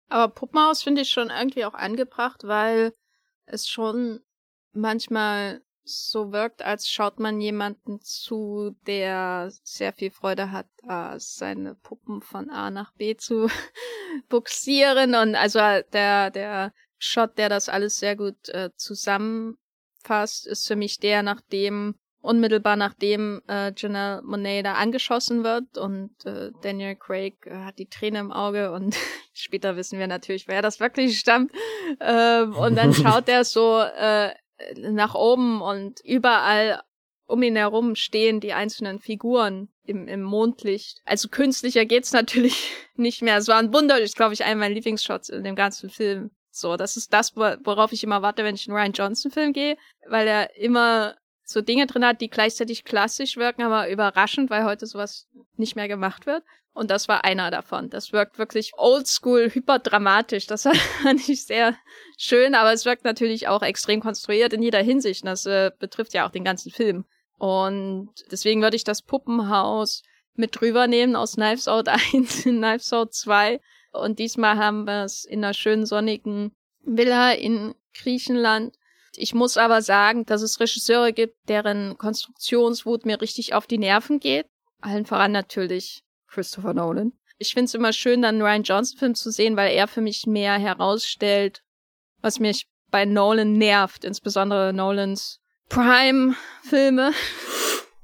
Aber 0.10 0.34
Puppenhaus 0.34 0.82
finde 0.82 1.02
ich 1.02 1.10
schon 1.10 1.30
irgendwie 1.30 1.66
auch 1.66 1.74
angebracht, 1.74 2.44
weil 2.46 2.94
es 3.46 3.68
schon 3.68 4.22
manchmal 4.74 5.62
so 5.90 6.32
wirkt, 6.32 6.62
als 6.62 6.90
schaut 6.90 7.20
man 7.20 7.42
jemanden 7.42 8.02
zu, 8.02 8.76
der 8.88 9.52
sehr 9.64 9.94
viel 9.94 10.12
Freude 10.12 10.52
hat, 10.52 10.68
äh, 10.88 11.16
seine 11.18 11.76
Puppen 11.76 12.22
von 12.22 12.50
A 12.50 12.70
nach 12.72 12.94
B 12.94 13.16
zu 13.16 13.50
buxieren. 14.30 15.16
Und 15.16 15.36
also 15.36 15.60
der, 15.60 16.32
der 16.32 16.74
Shot, 16.98 17.38
der 17.38 17.50
das 17.50 17.70
alles 17.70 17.98
sehr 17.98 18.16
gut 18.16 18.50
äh, 18.50 18.70
zusammenfasst, 18.76 20.48
ist 20.48 20.68
für 20.68 20.76
mich 20.76 21.00
der, 21.00 21.24
nachdem 21.24 21.96
unmittelbar 22.22 22.76
nachdem 22.76 23.42
äh, 23.48 23.72
Janelle 23.76 24.22
Monet 24.24 24.66
da 24.66 24.74
angeschossen 24.74 25.44
wird 25.44 25.78
und 25.78 26.12
äh, 26.26 26.52
Daniel 26.62 26.96
Craig 26.96 27.46
äh, 27.46 27.64
hat 27.64 27.80
die 27.80 27.88
Träne 27.88 28.20
im 28.20 28.32
Auge 28.32 28.72
und 28.72 28.96
später 29.34 29.76
wissen 29.78 30.00
wir 30.00 30.08
natürlich, 30.08 30.48
wer 30.48 30.62
das 30.62 30.80
wirklich 30.80 31.20
stammt. 31.20 31.52
Ähm, 32.00 32.56
und 32.56 32.76
dann 32.76 32.94
schaut 32.94 33.30
er 33.30 33.46
so 33.46 33.80
äh, 33.80 34.32
nach 34.78 35.16
oben 35.16 35.62
und 35.62 36.00
überall 36.04 36.82
um 37.28 37.44
ihn 37.44 37.56
herum 37.56 37.96
stehen 37.96 38.40
die 38.40 38.54
einzelnen 38.54 39.00
Figuren 39.00 39.70
im, 39.84 40.08
im 40.08 40.24
Mondlicht. 40.24 41.02
Also 41.06 41.30
künstlicher 41.30 41.86
geht's 41.86 42.12
natürlich 42.12 42.72
nicht 42.96 43.22
mehr. 43.22 43.38
Es 43.38 43.48
war 43.48 43.58
ein 43.58 43.74
Wunder, 43.74 44.00
ist 44.00 44.16
glaube 44.16 44.34
ich 44.34 44.44
einer 44.44 44.60
meiner 44.60 44.74
Lieblingsshots 44.74 45.30
in 45.30 45.44
dem 45.44 45.56
ganzen 45.56 45.90
Film. 45.90 46.32
So, 46.52 46.76
das 46.76 46.98
ist 46.98 47.14
das, 47.14 47.36
worauf 47.36 47.92
ich 47.92 48.04
immer 48.04 48.22
warte, 48.22 48.44
wenn 48.44 48.56
ich 48.56 48.68
einen 48.68 48.78
Ryan 48.78 48.94
Johnson 48.94 49.32
Film 49.32 49.54
gehe, 49.54 49.78
weil 50.08 50.28
er 50.28 50.56
immer 50.58 51.16
so 51.50 51.62
Dinge 51.62 51.88
drin 51.88 52.06
hat, 52.06 52.22
die 52.22 52.30
gleichzeitig 52.30 52.84
klassisch 52.84 53.38
wirken, 53.38 53.64
aber 53.64 53.90
überraschend, 53.90 54.50
weil 54.50 54.64
heute 54.64 54.86
sowas 54.86 55.28
nicht 55.56 55.76
mehr 55.76 55.88
gemacht 55.88 56.26
wird. 56.26 56.44
Und 56.74 56.92
das 56.92 57.08
war 57.08 57.26
einer 57.26 57.52
davon. 57.52 57.90
Das 57.90 58.14
wirkt 58.14 58.38
wirklich 58.38 58.72
oldschool, 58.78 59.50
hyperdramatisch. 59.50 60.48
Das 60.48 60.64
fand 61.04 61.28
ich 61.28 61.46
sehr 61.46 61.76
schön, 62.18 62.56
aber 62.56 62.72
es 62.72 62.86
wirkt 62.86 63.04
natürlich 63.04 63.48
auch 63.48 63.64
extrem 63.64 64.00
konstruiert 64.00 64.54
in 64.54 64.62
jeder 64.62 64.82
Hinsicht. 64.82 65.26
Das 65.26 65.46
äh, 65.46 65.72
betrifft 65.78 66.14
ja 66.14 66.26
auch 66.26 66.32
den 66.32 66.44
ganzen 66.44 66.72
Film. 66.72 67.06
Und 67.38 68.12
deswegen 68.32 68.62
würde 68.62 68.76
ich 68.76 68.84
das 68.84 69.02
Puppenhaus 69.02 70.04
mit 70.36 70.60
drüber 70.60 70.88
nehmen 70.88 71.16
aus 71.16 71.36
Knives 71.36 71.68
Out 71.68 71.88
1 72.14 72.46
in 72.46 72.58
Knives 72.58 72.94
Out 72.94 73.14
2. 73.14 73.60
Und 73.92 74.20
diesmal 74.20 74.58
haben 74.58 74.86
wir 74.86 75.04
es 75.04 75.26
in 75.26 75.44
einer 75.44 75.54
schönen 75.54 75.86
sonnigen 75.86 76.56
Villa 76.82 77.32
in 77.32 77.76
Griechenland. 77.94 78.79
Ich 79.20 79.34
muss 79.34 79.58
aber 79.58 79.82
sagen, 79.82 80.26
dass 80.26 80.42
es 80.42 80.62
Regisseure 80.62 81.12
gibt, 81.12 81.36
deren 81.50 81.98
Konstruktionswut 81.98 83.06
mir 83.06 83.20
richtig 83.20 83.54
auf 83.54 83.68
die 83.68 83.78
Nerven 83.78 84.22
geht. 84.22 84.46
Allen 84.80 85.06
voran 85.06 85.34
natürlich 85.34 86.04
Christopher 86.28 86.74
Nolan. 86.74 87.12
Ich 87.38 87.54
finde 87.54 87.66
es 87.66 87.74
immer 87.74 87.92
schön, 87.92 88.22
dann 88.22 88.36
einen 88.36 88.42
Ryan 88.42 88.64
Johnson-Film 88.64 89.16
zu 89.16 89.32
sehen, 89.32 89.58
weil 89.58 89.74
er 89.74 89.90
für 89.90 90.00
mich 90.00 90.26
mehr 90.26 90.54
herausstellt, 90.54 91.64
was 92.22 92.40
mich 92.40 92.68
bei 92.92 93.04
Nolan 93.04 93.54
nervt, 93.54 94.06
insbesondere 94.06 94.72
Nolans 94.74 95.40
Prime-Filme. 95.70 97.12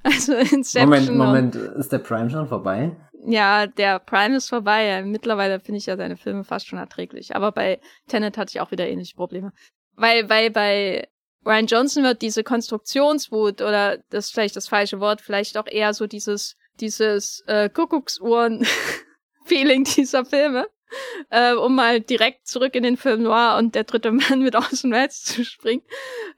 Also 0.08 0.36
Inception. 0.36 1.18
Moment, 1.18 1.56
Moment, 1.56 1.56
ist 1.56 1.92
der 1.92 1.98
Prime 1.98 2.30
schon 2.30 2.48
vorbei? 2.48 2.96
Ja, 3.26 3.66
der 3.66 3.98
Prime 3.98 4.36
ist 4.36 4.50
vorbei. 4.50 5.02
Mittlerweile 5.04 5.60
finde 5.60 5.80
ich 5.80 5.88
ja 5.88 5.98
seine 5.98 6.16
Filme 6.16 6.44
fast 6.44 6.68
schon 6.68 6.78
erträglich. 6.78 7.36
Aber 7.36 7.52
bei 7.52 7.80
Tenet 8.08 8.38
hatte 8.38 8.52
ich 8.52 8.62
auch 8.62 8.70
wieder 8.70 8.88
ähnliche 8.88 9.16
Probleme. 9.16 9.52
Weil, 9.96 10.30
weil 10.30 10.52
bei 10.52 11.08
Ryan 11.46 11.68
Johnson 11.68 12.04
wird 12.04 12.22
diese 12.22 12.44
Konstruktionswut 12.44 13.62
oder 13.62 14.00
das 14.10 14.26
ist 14.26 14.34
vielleicht 14.34 14.56
das 14.56 14.68
falsche 14.68 15.00
Wort, 15.00 15.22
vielleicht 15.22 15.58
auch 15.58 15.68
eher 15.68 15.94
so 15.94 16.08
dieses, 16.08 16.58
dieses 16.80 17.44
äh, 17.48 17.70
Kuckucksuhren-Feeling 17.70 19.84
dieser 19.96 20.26
Filme. 20.26 20.68
Äh, 21.30 21.54
um 21.54 21.76
mal 21.76 22.00
direkt 22.00 22.48
zurück 22.48 22.76
in 22.76 22.84
den 22.84 22.96
Film 22.96 23.24
Noir 23.24 23.58
und 23.58 23.76
der 23.76 23.86
dritte 23.86 24.12
Mann 24.12 24.42
mit 24.42 24.56
Orson 24.56 24.92
Welles 24.92 25.24
zu 25.24 25.44
springen. 25.44 25.82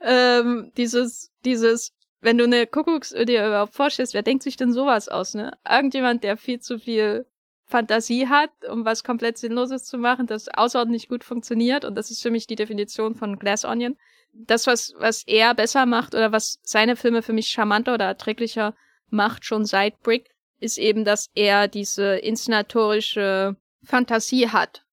Ähm, 0.01 0.71
dieses, 0.77 1.31
dieses, 1.45 1.93
wenn 2.21 2.37
du 2.37 2.45
eine 2.45 2.65
Kuckucksuhr 2.65 3.25
dir 3.25 3.45
überhaupt 3.45 3.75
vorstellst, 3.75 4.13
wer 4.13 4.23
denkt 4.23 4.43
sich 4.43 4.57
denn 4.57 4.71
sowas 4.71 5.09
aus, 5.09 5.33
ne? 5.33 5.51
Irgendjemand, 5.69 6.23
der 6.23 6.37
viel 6.37 6.59
zu 6.59 6.79
viel 6.79 7.25
Fantasie 7.67 8.27
hat, 8.27 8.49
um 8.69 8.85
was 8.85 9.03
komplett 9.03 9.37
Sinnloses 9.37 9.83
zu 9.83 9.97
machen, 9.97 10.25
das 10.25 10.47
außerordentlich 10.47 11.09
gut 11.09 11.23
funktioniert. 11.23 11.83
Und 11.83 11.95
das 11.95 12.09
ist 12.09 12.21
für 12.21 12.31
mich 12.31 12.47
die 12.47 12.55
Definition 12.55 13.13
von 13.13 13.37
Glass 13.37 13.65
Onion. 13.65 13.97
Das, 14.33 14.67
was, 14.67 14.93
was 14.97 15.23
er 15.27 15.53
besser 15.53 15.85
macht 15.85 16.15
oder 16.15 16.31
was 16.31 16.59
seine 16.63 16.95
Filme 16.95 17.21
für 17.21 17.33
mich 17.33 17.49
charmanter 17.49 17.93
oder 17.93 18.05
erträglicher 18.05 18.73
macht, 19.09 19.45
schon 19.45 19.65
seit 19.65 20.01
Brick, 20.01 20.29
ist 20.59 20.77
eben, 20.77 21.03
dass 21.03 21.29
er 21.35 21.67
diese 21.67 22.15
inszenatorische 22.15 23.57
Fantasie 23.83 24.49
hat, 24.49 24.83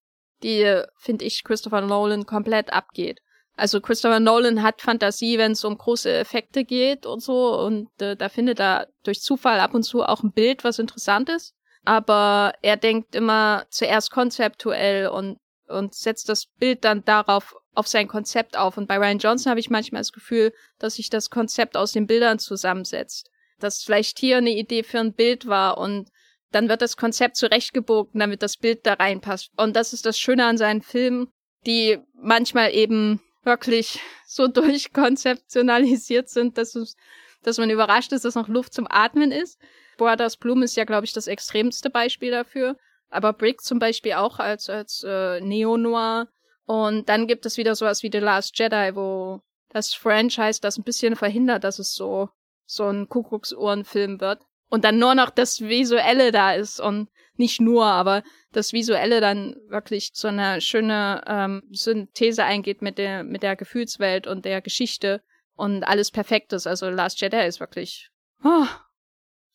die, 0.42 0.82
finde 0.96 1.24
ich, 1.24 1.44
Christopher 1.44 1.80
Nolan 1.80 2.26
komplett 2.26 2.72
abgeht. 2.72 3.20
Also 3.56 3.80
Christopher 3.80 4.18
Nolan 4.18 4.62
hat 4.62 4.82
Fantasie, 4.82 5.38
wenn 5.38 5.52
es 5.52 5.64
um 5.64 5.78
große 5.78 6.12
Effekte 6.12 6.64
geht 6.64 7.06
und 7.06 7.22
so, 7.22 7.56
und 7.60 7.88
äh, 8.02 8.16
da 8.16 8.28
findet 8.28 8.58
er 8.58 8.88
durch 9.04 9.20
Zufall 9.20 9.60
ab 9.60 9.74
und 9.74 9.84
zu 9.84 10.02
auch 10.02 10.24
ein 10.24 10.32
Bild, 10.32 10.64
was 10.64 10.80
interessant 10.80 11.28
ist 11.28 11.54
aber 11.84 12.54
er 12.62 12.76
denkt 12.76 13.14
immer 13.14 13.66
zuerst 13.70 14.10
konzeptuell 14.10 15.08
und, 15.08 15.38
und 15.68 15.94
setzt 15.94 16.28
das 16.28 16.46
Bild 16.46 16.84
dann 16.84 17.04
darauf, 17.04 17.54
auf 17.74 17.88
sein 17.88 18.08
Konzept 18.08 18.56
auf. 18.56 18.76
Und 18.76 18.86
bei 18.86 18.98
Ryan 18.98 19.18
Johnson 19.18 19.50
habe 19.50 19.60
ich 19.60 19.70
manchmal 19.70 20.00
das 20.00 20.12
Gefühl, 20.12 20.52
dass 20.78 20.94
sich 20.94 21.10
das 21.10 21.30
Konzept 21.30 21.76
aus 21.76 21.92
den 21.92 22.06
Bildern 22.06 22.38
zusammensetzt. 22.38 23.30
Dass 23.58 23.82
vielleicht 23.82 24.18
hier 24.18 24.38
eine 24.38 24.52
Idee 24.52 24.82
für 24.82 25.00
ein 25.00 25.12
Bild 25.12 25.46
war 25.46 25.78
und 25.78 26.08
dann 26.52 26.68
wird 26.68 26.82
das 26.82 26.96
Konzept 26.96 27.36
zurechtgebogen, 27.36 28.20
damit 28.20 28.42
das 28.42 28.56
Bild 28.56 28.86
da 28.86 28.94
reinpasst. 28.94 29.50
Und 29.56 29.74
das 29.74 29.92
ist 29.92 30.06
das 30.06 30.18
Schöne 30.18 30.46
an 30.46 30.56
seinen 30.56 30.82
Filmen, 30.82 31.32
die 31.66 31.98
manchmal 32.14 32.72
eben 32.72 33.20
wirklich 33.42 34.00
so 34.26 34.46
durchkonzeptionalisiert 34.48 36.28
sind, 36.28 36.56
dass, 36.56 36.74
es, 36.76 36.96
dass 37.42 37.58
man 37.58 37.70
überrascht 37.70 38.12
ist, 38.12 38.24
dass 38.24 38.36
noch 38.36 38.48
Luft 38.48 38.72
zum 38.72 38.86
Atmen 38.88 39.32
ist. 39.32 39.58
Brothers 39.96 40.36
Bloom 40.36 40.62
ist 40.62 40.76
ja, 40.76 40.84
glaube 40.84 41.04
ich, 41.04 41.12
das 41.12 41.26
extremste 41.26 41.90
Beispiel 41.90 42.30
dafür. 42.30 42.76
Aber 43.10 43.32
Brick 43.32 43.60
zum 43.60 43.78
Beispiel 43.78 44.14
auch 44.14 44.38
als, 44.38 44.68
als 44.68 45.04
äh, 45.06 45.40
Neo-Noir. 45.40 46.28
Und 46.66 47.08
dann 47.08 47.26
gibt 47.26 47.46
es 47.46 47.56
wieder 47.56 47.74
sowas 47.74 48.02
wie 48.02 48.10
The 48.10 48.18
Last 48.18 48.58
Jedi, 48.58 48.94
wo 48.94 49.40
das 49.70 49.94
Franchise 49.94 50.60
das 50.60 50.78
ein 50.78 50.84
bisschen 50.84 51.16
verhindert, 51.16 51.64
dass 51.64 51.78
es 51.78 51.94
so, 51.94 52.30
so 52.64 52.84
ein 52.84 53.08
Kuckucksuhren-Film 53.08 54.20
wird. 54.20 54.40
Und 54.70 54.84
dann 54.84 54.98
nur 54.98 55.14
noch 55.14 55.30
das 55.30 55.60
Visuelle 55.60 56.32
da 56.32 56.54
ist 56.54 56.80
und 56.80 57.08
nicht 57.36 57.60
nur, 57.60 57.84
aber 57.84 58.22
das 58.52 58.72
Visuelle 58.72 59.20
dann 59.20 59.56
wirklich 59.68 60.14
zu 60.14 60.28
einer 60.28 60.60
schönen 60.60 61.20
ähm, 61.26 61.62
Synthese 61.72 62.44
eingeht 62.44 62.82
mit 62.82 62.98
der, 62.98 63.24
mit 63.24 63.42
der 63.42 63.56
Gefühlswelt 63.56 64.26
und 64.26 64.44
der 64.44 64.62
Geschichte 64.62 65.22
und 65.56 65.84
alles 65.84 66.10
perfekt 66.10 66.52
ist. 66.52 66.66
Also 66.66 66.88
Last 66.88 67.20
Jedi 67.20 67.44
ist 67.46 67.60
wirklich 67.60 68.10
oh, 68.44 68.66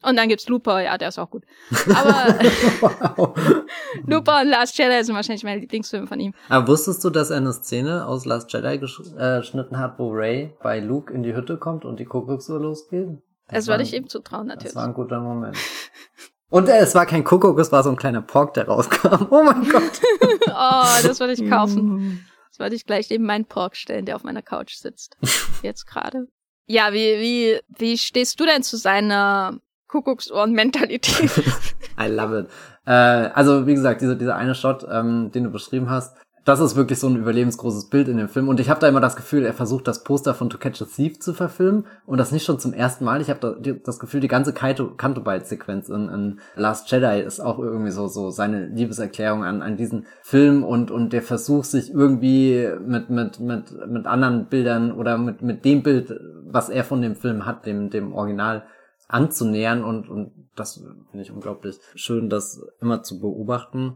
und 0.02 0.16
dann 0.16 0.30
gibt's 0.30 0.48
Looper, 0.48 0.82
ja, 0.82 0.98
der 0.98 1.10
ist 1.10 1.20
auch 1.20 1.30
gut. 1.30 1.44
Aber 1.94 2.40
Looper 4.06 4.42
und 4.42 4.48
Last 4.48 4.78
Jedi 4.78 5.04
sind 5.04 5.16
wahrscheinlich 5.16 5.44
meine 5.44 5.60
Lieblingsfilme 5.60 6.08
von 6.08 6.20
ihm. 6.20 6.34
Aber 6.48 6.68
wusstest 6.68 7.04
du, 7.04 7.10
dass 7.10 7.30
er 7.30 7.38
eine 7.38 7.52
Szene 7.52 8.06
aus 8.06 8.26
Last 8.26 8.52
Jedi 8.54 8.76
äh, 8.76 8.78
geschnitten 8.78 9.78
hat, 9.78 10.00
wo 10.00 10.12
Ray 10.12 10.56
bei 10.64 10.80
Luke 10.80 11.14
in 11.14 11.24
die 11.24 11.36
Hütte 11.36 11.58
kommt 11.58 11.84
und 11.84 12.00
die 12.00 12.06
Kuckucksuhr 12.06 12.60
losgeht? 12.60 13.10
Das, 13.48 13.66
das 13.66 13.68
würde 13.68 13.84
ich 13.84 13.94
ihm 13.94 14.08
zutrauen, 14.08 14.48
natürlich. 14.48 14.74
Das 14.74 14.76
war 14.76 14.86
ein 14.86 14.94
guter 14.94 15.20
Moment. 15.20 15.58
Und 16.50 16.68
äh, 16.68 16.78
es 16.78 16.96
war 16.96 17.06
kein 17.06 17.24
Kuckuck, 17.24 17.60
es 17.60 17.72
war 17.72 17.84
so 17.84 17.90
ein 17.90 17.96
kleiner 17.96 18.22
Pork, 18.22 18.54
der 18.56 18.68
rauskam. 18.68 19.28
Oh 19.30 19.44
mein 19.44 19.68
Gott. 19.70 20.02
oh, 20.48 21.04
das 21.04 21.20
würde 21.20 21.34
ich 21.34 21.50
kaufen. 21.50 22.26
Das 22.52 22.66
würde 22.66 22.76
ich 22.76 22.86
gleich 22.86 23.10
neben 23.12 23.26
meinen 23.26 23.46
Pork 23.46 23.78
stellen, 23.78 24.06
der 24.06 24.16
auf 24.16 24.24
meiner 24.24 24.42
Couch 24.42 24.74
sitzt. 24.74 25.16
Jetzt 25.62 25.86
gerade. 25.86 26.26
Ja, 26.66 26.92
wie, 26.94 27.20
wie, 27.20 27.60
wie 27.78 27.98
stehst 27.98 28.40
du 28.40 28.46
denn 28.46 28.64
zu 28.64 28.76
seiner 28.76 29.60
Kuckucksohren-Mentalität. 29.90 31.30
I 32.00 32.08
love 32.08 32.40
it. 32.40 32.48
Äh, 32.86 32.92
also, 32.92 33.68
wie 33.68 33.74
gesagt, 33.74 34.02
dieser, 34.02 34.16
dieser 34.16 34.36
eine 34.36 34.56
Shot, 34.56 34.88
ähm, 34.90 35.32
den 35.32 35.46
du 35.46 35.50
beschrieben 35.52 35.90
hast, 35.90 36.16
das 36.46 36.62
ist 36.62 36.76
wirklich 36.76 36.98
so 36.98 37.08
ein 37.08 37.16
überlebensgroßes 37.16 37.90
Bild 37.90 38.08
in 38.08 38.18
dem 38.18 38.30
Film. 38.30 38.48
Und 38.48 38.60
ich 38.60 38.70
habe 38.70 38.80
da 38.80 38.88
immer 38.88 39.02
das 39.02 39.16
Gefühl, 39.16 39.46
er 39.46 39.54
versucht 39.54 39.88
das 39.88 40.04
Poster 40.04 40.34
von 40.34 40.50
To 40.50 40.58
Catch 40.58 40.82
a 40.82 40.86
Thief 40.86 41.20
zu 41.20 41.34
verfilmen. 41.34 41.86
Und 42.06 42.18
das 42.18 42.32
nicht 42.32 42.46
schon 42.46 42.58
zum 42.60 42.74
ersten 42.74 43.06
Mal. 43.06 43.22
Ich 43.22 43.30
habe 43.30 43.40
da 43.40 43.72
das 43.84 44.00
Gefühl, 44.00 44.20
die 44.20 44.28
ganze 44.28 44.54
Canto-Bite-Sequenz 44.54 45.90
in, 45.90 46.10
in 46.10 46.40
Last 46.56 46.90
Jedi 46.90 47.22
ist 47.22 47.40
auch 47.40 47.60
irgendwie 47.60 47.92
so, 47.92 48.08
so 48.08 48.32
seine 48.32 48.66
Liebeserklärung 48.68 49.44
an, 49.44 49.62
an 49.62 49.78
diesen 49.78 50.08
Film 50.24 50.64
und, 50.64 50.92
und 50.92 51.14
der 51.14 51.22
Versuch, 51.22 51.66
sich 51.66 51.94
irgendwie 51.94 52.68
mit, 52.84 53.10
mit, 53.10 53.40
mit, 53.40 53.88
mit 53.88 54.08
anderen 54.08 54.46
Bildern 54.46 54.92
oder 54.92 55.18
mit, 55.18 55.42
mit 55.42 55.66
dem 55.66 55.84
Bild, 55.84 56.20
was 56.46 56.70
er 56.70 56.84
von 56.84 57.02
dem 57.02 57.16
Film 57.16 57.46
hat, 57.46 57.66
dem, 57.66 57.90
dem 57.90 58.14
Original, 58.14 58.64
anzunähern 59.10 59.84
und, 59.84 60.08
und 60.08 60.32
das 60.56 60.76
finde 60.76 61.24
ich 61.24 61.32
unglaublich 61.32 61.80
schön, 61.96 62.30
das 62.30 62.62
immer 62.80 63.04
zu 63.04 63.20
beobachten. 63.20 63.96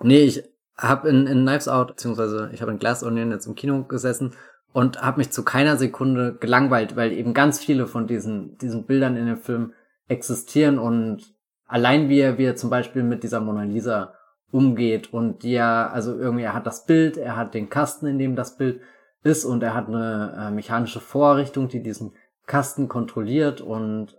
Nee, 0.00 0.24
ich 0.24 0.42
habe 0.76 1.08
in, 1.08 1.26
in 1.26 1.42
Knives 1.42 1.68
Out, 1.68 1.88
beziehungsweise 1.88 2.50
ich 2.52 2.62
habe 2.62 2.72
in 2.72 2.78
Glass 2.78 3.04
Onion 3.04 3.30
jetzt 3.30 3.46
im 3.46 3.54
Kino 3.54 3.84
gesessen 3.84 4.34
und 4.72 5.02
habe 5.02 5.18
mich 5.18 5.30
zu 5.30 5.44
keiner 5.44 5.76
Sekunde 5.76 6.36
gelangweilt, 6.40 6.96
weil 6.96 7.12
eben 7.12 7.34
ganz 7.34 7.58
viele 7.58 7.86
von 7.86 8.06
diesen, 8.06 8.56
diesen 8.58 8.86
Bildern 8.86 9.16
in 9.16 9.26
dem 9.26 9.38
Film 9.38 9.74
existieren 10.08 10.78
und 10.78 11.34
allein 11.66 12.08
wie 12.08 12.20
er, 12.20 12.38
wie 12.38 12.44
er 12.44 12.56
zum 12.56 12.70
Beispiel 12.70 13.02
mit 13.02 13.22
dieser 13.22 13.40
Mona 13.40 13.64
Lisa 13.64 14.14
umgeht 14.50 15.12
und 15.12 15.42
die 15.42 15.52
ja, 15.52 15.88
also 15.88 16.18
irgendwie, 16.18 16.44
er 16.44 16.54
hat 16.54 16.66
das 16.66 16.86
Bild, 16.86 17.18
er 17.18 17.36
hat 17.36 17.52
den 17.52 17.68
Kasten, 17.68 18.06
in 18.06 18.18
dem 18.18 18.34
das 18.34 18.56
Bild 18.56 18.80
ist 19.22 19.44
und 19.44 19.62
er 19.62 19.74
hat 19.74 19.88
eine 19.88 20.34
äh, 20.38 20.50
mechanische 20.50 21.00
Vorrichtung, 21.00 21.68
die 21.68 21.82
diesen 21.82 22.12
Kasten 22.46 22.88
kontrolliert 22.88 23.60
und 23.60 24.16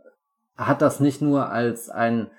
hat 0.67 0.81
das 0.81 0.99
nicht 0.99 1.21
nur 1.21 1.49
als 1.49 1.89
ein 1.89 2.29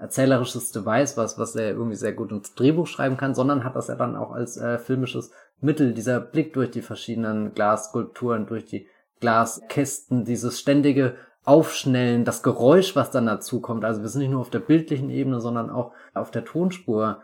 erzählerisches 0.00 0.72
Device, 0.72 1.16
was, 1.16 1.38
was 1.38 1.54
er 1.54 1.70
irgendwie 1.70 1.96
sehr 1.96 2.12
gut 2.12 2.32
ins 2.32 2.54
Drehbuch 2.54 2.86
schreiben 2.86 3.16
kann, 3.16 3.34
sondern 3.34 3.62
hat 3.62 3.76
das 3.76 3.88
ja 3.88 3.94
dann 3.94 4.16
auch 4.16 4.32
als 4.32 4.56
äh, 4.56 4.78
filmisches 4.78 5.30
Mittel, 5.60 5.94
dieser 5.94 6.20
Blick 6.20 6.52
durch 6.54 6.70
die 6.70 6.82
verschiedenen 6.82 7.54
Glasskulpturen, 7.54 8.46
durch 8.46 8.64
die 8.64 8.88
Glaskästen, 9.20 10.24
dieses 10.24 10.58
ständige 10.58 11.14
Aufschnellen, 11.44 12.24
das 12.24 12.42
Geräusch, 12.42 12.96
was 12.96 13.10
dann 13.10 13.26
dazu 13.26 13.60
kommt. 13.60 13.84
Also 13.84 14.02
wir 14.02 14.08
sind 14.08 14.22
nicht 14.22 14.32
nur 14.32 14.40
auf 14.40 14.50
der 14.50 14.58
bildlichen 14.58 15.10
Ebene, 15.10 15.40
sondern 15.40 15.70
auch 15.70 15.92
auf 16.12 16.30
der 16.32 16.44
Tonspur. 16.44 17.22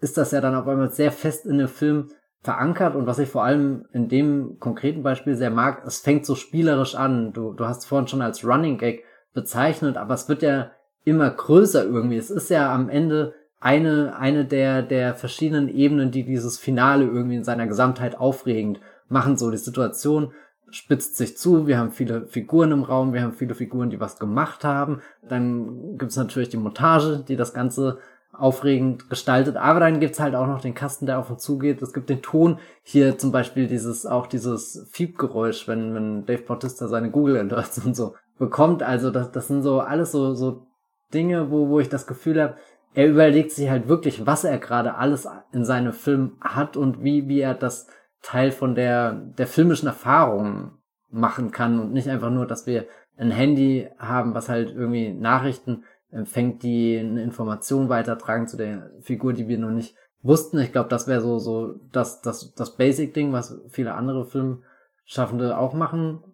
Ist 0.00 0.18
das 0.18 0.32
ja 0.32 0.40
dann 0.40 0.56
auf 0.56 0.66
einmal 0.66 0.90
sehr 0.90 1.12
fest 1.12 1.46
in 1.46 1.58
dem 1.58 1.68
Film 1.68 2.08
verankert 2.40 2.96
und 2.96 3.06
was 3.06 3.20
ich 3.20 3.28
vor 3.28 3.44
allem 3.44 3.86
in 3.92 4.08
dem 4.08 4.58
konkreten 4.58 5.04
Beispiel 5.04 5.36
sehr 5.36 5.50
mag, 5.50 5.86
es 5.86 6.00
fängt 6.00 6.26
so 6.26 6.34
spielerisch 6.34 6.96
an. 6.96 7.32
Du, 7.32 7.52
du 7.52 7.66
hast 7.66 7.86
vorhin 7.86 8.08
schon 8.08 8.20
als 8.20 8.44
Running 8.44 8.78
Gag 8.78 9.04
bezeichnet, 9.34 9.96
aber 9.96 10.14
es 10.14 10.28
wird 10.28 10.42
ja 10.42 10.70
immer 11.04 11.30
größer 11.30 11.84
irgendwie. 11.84 12.16
Es 12.16 12.30
ist 12.30 12.50
ja 12.50 12.72
am 12.72 12.88
Ende 12.88 13.34
eine, 13.60 14.16
eine 14.16 14.44
der, 14.44 14.82
der 14.82 15.14
verschiedenen 15.14 15.68
Ebenen, 15.68 16.10
die 16.10 16.24
dieses 16.24 16.58
Finale 16.58 17.04
irgendwie 17.04 17.36
in 17.36 17.44
seiner 17.44 17.66
Gesamtheit 17.66 18.18
aufregend 18.18 18.80
machen. 19.08 19.36
So, 19.36 19.50
die 19.50 19.56
Situation 19.56 20.32
spitzt 20.70 21.16
sich 21.16 21.36
zu, 21.36 21.66
wir 21.66 21.78
haben 21.78 21.92
viele 21.92 22.26
Figuren 22.26 22.72
im 22.72 22.82
Raum, 22.82 23.12
wir 23.12 23.22
haben 23.22 23.34
viele 23.34 23.54
Figuren, 23.54 23.90
die 23.90 24.00
was 24.00 24.18
gemacht 24.18 24.64
haben. 24.64 25.00
Dann 25.28 25.98
gibt's 25.98 26.16
natürlich 26.16 26.48
die 26.48 26.56
Montage, 26.56 27.24
die 27.28 27.36
das 27.36 27.52
Ganze 27.52 27.98
aufregend 28.32 29.10
gestaltet, 29.10 29.56
aber 29.56 29.80
dann 29.80 30.00
gibt's 30.00 30.18
halt 30.18 30.34
auch 30.34 30.46
noch 30.46 30.62
den 30.62 30.74
Kasten, 30.74 31.04
der 31.04 31.18
auf 31.18 31.28
und 31.28 31.40
zu 31.40 31.58
geht. 31.58 31.82
Es 31.82 31.92
gibt 31.92 32.08
den 32.08 32.22
Ton, 32.22 32.58
hier 32.82 33.18
zum 33.18 33.30
Beispiel 33.30 33.66
dieses, 33.66 34.06
auch 34.06 34.26
dieses 34.26 34.88
Fiebgeräusch, 34.90 35.68
wenn, 35.68 35.94
wenn 35.94 36.24
Dave 36.24 36.42
Bautista 36.42 36.88
seine 36.88 37.10
Google 37.10 37.36
Alerts 37.36 37.78
und 37.84 37.94
so 37.94 38.14
bekommt. 38.42 38.82
Also 38.82 39.12
das, 39.12 39.30
das 39.30 39.46
sind 39.46 39.62
so 39.62 39.80
alles 39.80 40.10
so, 40.10 40.34
so 40.34 40.66
Dinge, 41.14 41.52
wo, 41.52 41.68
wo 41.68 41.78
ich 41.78 41.88
das 41.88 42.08
Gefühl 42.08 42.42
habe, 42.42 42.56
er 42.92 43.08
überlegt 43.08 43.52
sich 43.52 43.70
halt 43.70 43.86
wirklich, 43.86 44.26
was 44.26 44.42
er 44.42 44.58
gerade 44.58 44.96
alles 44.96 45.28
in 45.52 45.64
seinem 45.64 45.92
Film 45.92 46.32
hat 46.40 46.76
und 46.76 47.04
wie, 47.04 47.28
wie 47.28 47.40
er 47.40 47.54
das 47.54 47.86
Teil 48.20 48.50
von 48.50 48.74
der, 48.74 49.12
der 49.12 49.46
filmischen 49.46 49.86
Erfahrung 49.86 50.72
machen 51.08 51.52
kann 51.52 51.78
und 51.78 51.92
nicht 51.92 52.08
einfach 52.08 52.30
nur, 52.30 52.46
dass 52.46 52.66
wir 52.66 52.86
ein 53.16 53.30
Handy 53.30 53.88
haben, 53.96 54.34
was 54.34 54.48
halt 54.48 54.70
irgendwie 54.74 55.12
Nachrichten 55.12 55.84
empfängt, 56.10 56.64
die 56.64 56.98
eine 56.98 57.22
Information 57.22 57.88
weitertragen 57.88 58.48
zu 58.48 58.56
der 58.56 58.90
Figur, 59.02 59.34
die 59.34 59.46
wir 59.46 59.58
noch 59.58 59.70
nicht 59.70 59.94
wussten. 60.20 60.58
Ich 60.58 60.72
glaube, 60.72 60.88
das 60.88 61.06
wäre 61.06 61.20
so, 61.20 61.38
so 61.38 61.74
das, 61.92 62.22
das, 62.22 62.54
das 62.54 62.76
Basic-Ding, 62.76 63.32
was 63.32 63.60
viele 63.68 63.94
andere 63.94 64.24
Filmschaffende 64.24 65.56
auch 65.56 65.74
machen 65.74 66.24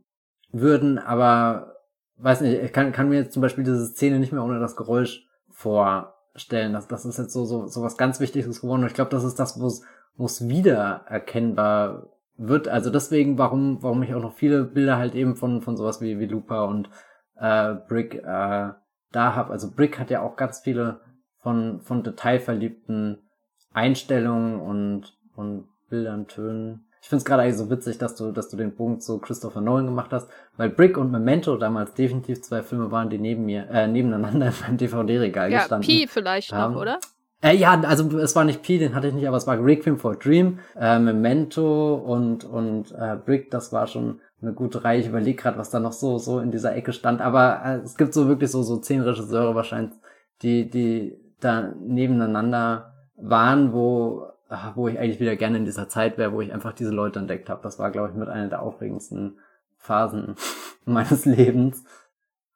würden, 0.50 0.98
aber 0.98 1.77
weiß 2.18 2.40
nicht, 2.40 2.62
ich 2.62 2.72
kann, 2.72 2.92
kann 2.92 3.08
mir 3.08 3.16
jetzt 3.16 3.32
zum 3.32 3.42
Beispiel 3.42 3.64
diese 3.64 3.86
Szene 3.86 4.18
nicht 4.18 4.32
mehr 4.32 4.44
ohne 4.44 4.60
das 4.60 4.76
Geräusch 4.76 5.26
vorstellen. 5.50 6.72
Das, 6.72 6.88
das 6.88 7.04
ist 7.04 7.18
jetzt 7.18 7.32
so, 7.32 7.44
so, 7.44 7.66
so 7.66 7.82
was 7.82 7.96
ganz 7.96 8.20
Wichtiges 8.20 8.60
geworden. 8.60 8.82
Und 8.82 8.88
ich 8.88 8.94
glaube, 8.94 9.10
das 9.10 9.24
ist 9.24 9.38
das, 9.38 9.60
wo 9.60 9.66
es, 10.24 10.48
wieder 10.48 11.04
erkennbar 11.06 12.10
wird, 12.36 12.68
also 12.68 12.90
deswegen, 12.90 13.38
warum, 13.38 13.82
warum 13.82 14.02
ich 14.02 14.14
auch 14.14 14.22
noch 14.22 14.34
viele 14.34 14.64
Bilder 14.64 14.96
halt 14.96 15.14
eben 15.14 15.36
von, 15.36 15.60
von 15.60 15.76
sowas 15.76 16.00
wie, 16.00 16.18
wie 16.18 16.26
Looper 16.26 16.68
und 16.68 16.88
äh, 17.36 17.74
Brick 17.88 18.14
äh, 18.14 18.22
da 19.12 19.34
habe. 19.34 19.52
Also 19.52 19.70
Brick 19.70 19.98
hat 19.98 20.10
ja 20.10 20.22
auch 20.22 20.36
ganz 20.36 20.60
viele 20.60 21.00
von, 21.40 21.80
von 21.80 22.02
detailverliebten 22.02 23.28
Einstellungen 23.72 24.60
und, 24.60 25.16
und 25.34 25.68
Bildern, 25.88 26.26
Tönen. 26.26 26.87
Ich 27.00 27.08
finde 27.08 27.20
es 27.20 27.24
gerade 27.24 27.42
eigentlich 27.42 27.56
so 27.56 27.70
witzig, 27.70 27.98
dass 27.98 28.16
du, 28.16 28.32
dass 28.32 28.48
du 28.48 28.56
den 28.56 28.74
Punkt 28.74 29.02
so 29.02 29.18
Christopher 29.18 29.60
Nolan 29.60 29.86
gemacht 29.86 30.12
hast, 30.12 30.28
weil 30.56 30.70
Brick 30.70 30.98
und 30.98 31.10
Memento 31.10 31.56
damals 31.56 31.94
definitiv 31.94 32.42
zwei 32.42 32.62
Filme 32.62 32.90
waren, 32.90 33.08
die 33.08 33.18
neben 33.18 33.46
mir, 33.46 33.68
äh, 33.70 33.86
nebeneinander 33.86 34.48
in 34.48 34.54
meinem 34.62 34.76
DVD-Regal 34.76 35.50
ja, 35.50 35.58
gestanden 35.60 35.86
Pi 35.86 36.06
vielleicht 36.06 36.52
haben. 36.52 36.74
noch, 36.74 36.82
oder? 36.82 36.98
Äh, 37.40 37.54
ja, 37.56 37.80
also 37.82 38.18
es 38.18 38.34
war 38.34 38.44
nicht 38.44 38.62
Pi, 38.62 38.78
den 38.78 38.94
hatte 38.94 39.08
ich 39.08 39.14
nicht, 39.14 39.28
aber 39.28 39.36
es 39.36 39.46
war 39.46 39.62
Requiem 39.62 39.96
for 39.96 40.12
a 40.12 40.16
Dream, 40.16 40.58
äh, 40.78 40.98
Memento 40.98 41.94
und 41.94 42.44
und 42.44 42.92
äh, 42.92 43.16
Brick, 43.16 43.50
das 43.50 43.72
war 43.72 43.86
schon 43.86 44.20
eine 44.42 44.52
gute 44.52 44.82
Reihe. 44.82 45.00
Ich 45.00 45.08
überlege 45.08 45.40
gerade, 45.40 45.58
was 45.58 45.70
da 45.70 45.78
noch 45.78 45.92
so 45.92 46.18
so 46.18 46.40
in 46.40 46.50
dieser 46.50 46.74
Ecke 46.74 46.92
stand, 46.92 47.20
aber 47.20 47.62
äh, 47.64 47.76
es 47.84 47.96
gibt 47.96 48.12
so 48.12 48.26
wirklich 48.26 48.50
so 48.50 48.62
so 48.62 48.78
zehn 48.78 49.02
Regisseure 49.02 49.54
wahrscheinlich, 49.54 49.94
die 50.42 50.68
die 50.68 51.16
da 51.38 51.72
nebeneinander 51.80 52.92
waren, 53.16 53.72
wo 53.72 54.26
wo 54.74 54.88
ich 54.88 54.98
eigentlich 54.98 55.20
wieder 55.20 55.36
gerne 55.36 55.58
in 55.58 55.64
dieser 55.64 55.88
Zeit 55.88 56.18
wäre, 56.18 56.32
wo 56.32 56.40
ich 56.40 56.52
einfach 56.52 56.72
diese 56.72 56.90
Leute 56.90 57.18
entdeckt 57.18 57.50
habe. 57.50 57.62
Das 57.62 57.78
war, 57.78 57.90
glaube 57.90 58.10
ich, 58.10 58.14
mit 58.14 58.28
einer 58.28 58.48
der 58.48 58.62
aufregendsten 58.62 59.38
Phasen 59.76 60.36
meines 60.84 61.24
Lebens. 61.24 61.84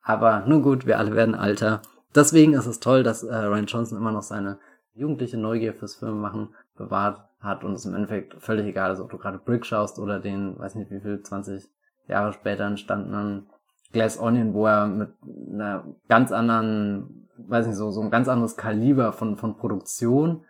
Aber 0.03 0.45
nun 0.47 0.63
gut, 0.63 0.87
wir 0.87 0.99
alle 0.99 1.15
werden 1.15 1.35
alter. 1.35 1.83
Deswegen 2.15 2.55
ist 2.55 2.67
es 2.67 2.81
toll, 2.81 3.03
dass 3.03 3.23
äh, 3.23 3.35
Ryan 3.35 3.67
Johnson 3.67 3.99
immer 3.99 4.13
noch 4.13 4.23
seine 4.23 4.59
jugendliche 4.95 5.39
Neugier 5.39 5.75
fürs 5.75 5.95
Filmemachen 5.95 6.55
bewahrt 6.77 7.23
hat 7.41 7.65
und 7.65 7.73
es 7.73 7.85
im 7.85 7.95
Endeffekt 7.95 8.35
völlig 8.41 8.67
egal 8.67 8.93
ist, 8.93 9.01
ob 9.01 9.11
du 9.11 9.19
gerade 9.19 9.39
Brick 9.39 9.65
schaust 9.65 9.99
oder 9.99 10.19
den, 10.19 10.59
weiß 10.59 10.75
nicht 10.75 10.91
wie 10.91 11.01
viel, 11.01 11.23
20 11.23 11.69
Jahre 12.09 12.33
später 12.33 12.65
entstandenen 12.65 13.47
Glass 13.93 14.19
Onion, 14.19 14.55
wo 14.55 14.67
er 14.67 14.87
mit 14.87 15.11
einer 15.53 15.85
ganz 16.09 16.33
anderen, 16.33 17.29
weiß 17.37 17.67
nicht 17.67 17.77
so, 17.77 17.91
so 17.91 18.01
ein 18.01 18.11
ganz 18.11 18.29
anderes 18.29 18.57
Kaliber 18.57 19.13
von, 19.13 19.37
von 19.37 19.57
Produktion. 19.57 20.45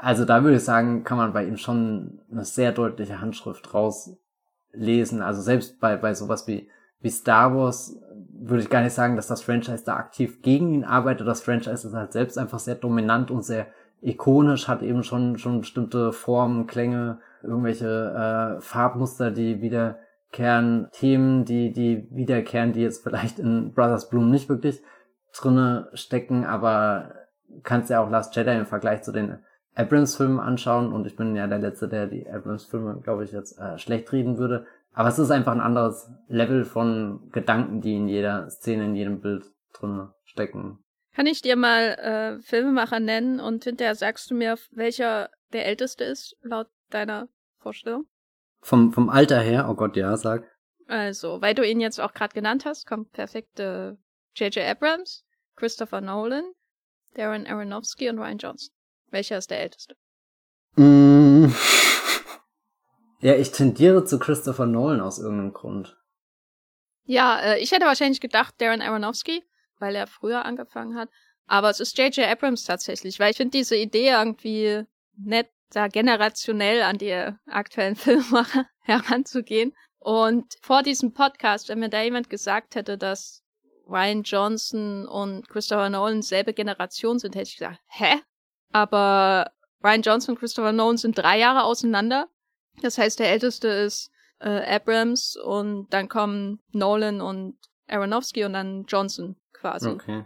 Also 0.00 0.24
da 0.24 0.42
würde 0.42 0.56
ich 0.56 0.64
sagen, 0.64 1.04
kann 1.04 1.18
man 1.18 1.32
bei 1.32 1.44
ihm 1.44 1.56
schon 1.56 2.20
eine 2.30 2.44
sehr 2.44 2.72
deutliche 2.72 3.20
Handschrift 3.20 3.72
rauslesen. 3.72 5.22
Also 5.22 5.40
selbst 5.40 5.80
bei, 5.80 5.96
bei 5.96 6.14
sowas 6.14 6.46
wie, 6.46 6.68
wie 7.00 7.10
Star 7.10 7.54
Wars 7.56 7.98
würde 8.38 8.62
ich 8.62 8.70
gar 8.70 8.82
nicht 8.82 8.92
sagen, 8.92 9.16
dass 9.16 9.28
das 9.28 9.42
Franchise 9.42 9.84
da 9.84 9.96
aktiv 9.96 10.42
gegen 10.42 10.72
ihn 10.72 10.84
arbeitet. 10.84 11.26
Das 11.26 11.42
Franchise 11.42 11.88
ist 11.88 11.94
halt 11.94 12.12
selbst 12.12 12.38
einfach 12.38 12.58
sehr 12.58 12.74
dominant 12.74 13.30
und 13.30 13.42
sehr 13.42 13.68
ikonisch, 14.02 14.68
hat 14.68 14.82
eben 14.82 15.02
schon, 15.02 15.38
schon 15.38 15.60
bestimmte 15.60 16.12
Formen, 16.12 16.66
Klänge, 16.66 17.18
irgendwelche 17.42 18.58
äh, 18.58 18.60
Farbmuster, 18.60 19.30
die 19.30 19.62
wiederkehren, 19.62 20.88
Themen, 20.92 21.44
die, 21.44 21.72
die 21.72 22.06
wiederkehren, 22.10 22.72
die 22.72 22.82
jetzt 22.82 23.02
vielleicht 23.02 23.38
in 23.38 23.72
Brothers 23.72 24.10
Bloom 24.10 24.30
nicht 24.30 24.48
wirklich 24.48 24.82
drinne 25.34 25.88
stecken, 25.94 26.44
aber 26.44 27.12
kannst 27.62 27.90
ja 27.90 28.00
auch 28.00 28.10
Last 28.10 28.36
Jedi 28.36 28.56
im 28.56 28.66
Vergleich 28.66 29.02
zu 29.02 29.12
den 29.12 29.38
Abrams-Filmen 29.76 30.40
anschauen 30.40 30.92
und 30.92 31.06
ich 31.06 31.16
bin 31.16 31.36
ja 31.36 31.46
der 31.46 31.58
Letzte, 31.58 31.86
der 31.88 32.06
die 32.06 32.28
Abrams-Filme, 32.28 33.00
glaube 33.02 33.24
ich, 33.24 33.32
jetzt 33.32 33.58
äh, 33.58 33.78
schlecht 33.78 34.10
reden 34.12 34.38
würde. 34.38 34.66
Aber 34.92 35.10
es 35.10 35.18
ist 35.18 35.30
einfach 35.30 35.52
ein 35.52 35.60
anderes 35.60 36.10
Level 36.28 36.64
von 36.64 37.28
Gedanken, 37.30 37.82
die 37.82 37.94
in 37.94 38.08
jeder 38.08 38.48
Szene, 38.48 38.86
in 38.86 38.96
jedem 38.96 39.20
Bild 39.20 39.44
drin 39.74 40.08
stecken. 40.24 40.78
Kann 41.14 41.26
ich 41.26 41.42
dir 41.42 41.56
mal 41.56 41.82
äh, 41.82 42.42
Filmemacher 42.42 43.00
nennen 43.00 43.38
und 43.38 43.64
hinterher 43.64 43.94
sagst 43.94 44.30
du 44.30 44.34
mir, 44.34 44.56
welcher 44.70 45.30
der 45.52 45.66
älteste 45.66 46.04
ist, 46.04 46.36
laut 46.42 46.68
deiner 46.90 47.28
Vorstellung? 47.58 48.06
Vom, 48.60 48.92
vom 48.92 49.10
Alter 49.10 49.40
her, 49.40 49.68
oh 49.68 49.74
Gott, 49.74 49.96
ja, 49.96 50.16
sag. 50.16 50.44
Also, 50.88 51.42
weil 51.42 51.54
du 51.54 51.66
ihn 51.66 51.80
jetzt 51.80 52.00
auch 52.00 52.14
gerade 52.14 52.34
genannt 52.34 52.64
hast, 52.64 52.86
kommt 52.86 53.12
perfekte 53.12 53.98
J.J. 54.34 54.64
Abrams, 54.64 55.24
Christopher 55.56 56.00
Nolan, 56.00 56.44
Darren 57.14 57.46
Aronofsky 57.46 58.08
und 58.08 58.18
Ryan 58.18 58.38
Johnson. 58.38 58.75
Welcher 59.10 59.38
ist 59.38 59.50
der 59.50 59.60
älteste? 59.60 59.96
Mm. 60.76 61.46
Ja, 63.20 63.34
ich 63.34 63.50
tendiere 63.50 64.04
zu 64.04 64.18
Christopher 64.18 64.66
Nolan 64.66 65.00
aus 65.00 65.18
irgendeinem 65.18 65.54
Grund. 65.54 65.96
Ja, 67.04 67.40
äh, 67.40 67.58
ich 67.60 67.72
hätte 67.72 67.86
wahrscheinlich 67.86 68.20
gedacht 68.20 68.54
Darren 68.58 68.82
Aronofsky, 68.82 69.42
weil 69.78 69.94
er 69.94 70.06
früher 70.06 70.44
angefangen 70.44 70.96
hat. 70.96 71.08
Aber 71.46 71.70
es 71.70 71.80
ist 71.80 71.96
J.J. 71.96 72.26
Abrams 72.26 72.64
tatsächlich, 72.64 73.18
weil 73.18 73.30
ich 73.30 73.36
finde 73.36 73.56
diese 73.56 73.76
Idee 73.76 74.10
irgendwie 74.10 74.84
nett, 75.16 75.48
da 75.70 75.88
generationell 75.88 76.82
an 76.82 76.98
die 76.98 77.32
aktuellen 77.46 77.96
Filmemacher 77.96 78.66
heranzugehen. 78.80 79.74
Und 79.98 80.54
vor 80.60 80.82
diesem 80.82 81.12
Podcast, 81.12 81.68
wenn 81.68 81.80
mir 81.80 81.88
da 81.88 82.02
jemand 82.02 82.30
gesagt 82.30 82.74
hätte, 82.74 82.98
dass 82.98 83.42
Ryan 83.88 84.22
Johnson 84.22 85.06
und 85.06 85.48
Christopher 85.48 85.90
Nolan 85.90 86.22
selbe 86.22 86.52
Generation 86.52 87.18
sind, 87.18 87.34
hätte 87.34 87.48
ich 87.48 87.56
gesagt, 87.56 87.80
hä? 87.88 88.20
Aber 88.72 89.50
Ryan 89.82 90.02
Johnson 90.02 90.34
und 90.34 90.38
Christopher 90.40 90.72
Nolan 90.72 90.96
sind 90.96 91.16
drei 91.16 91.38
Jahre 91.38 91.64
auseinander. 91.64 92.28
Das 92.82 92.98
heißt, 92.98 93.18
der 93.18 93.30
älteste 93.30 93.68
ist 93.68 94.10
äh, 94.40 94.74
Abrams 94.76 95.36
und 95.36 95.88
dann 95.90 96.08
kommen 96.08 96.60
Nolan 96.72 97.20
und 97.20 97.56
Aronofsky 97.88 98.44
und 98.44 98.52
dann 98.52 98.84
Johnson 98.86 99.36
quasi. 99.52 99.88
Okay. 99.88 100.24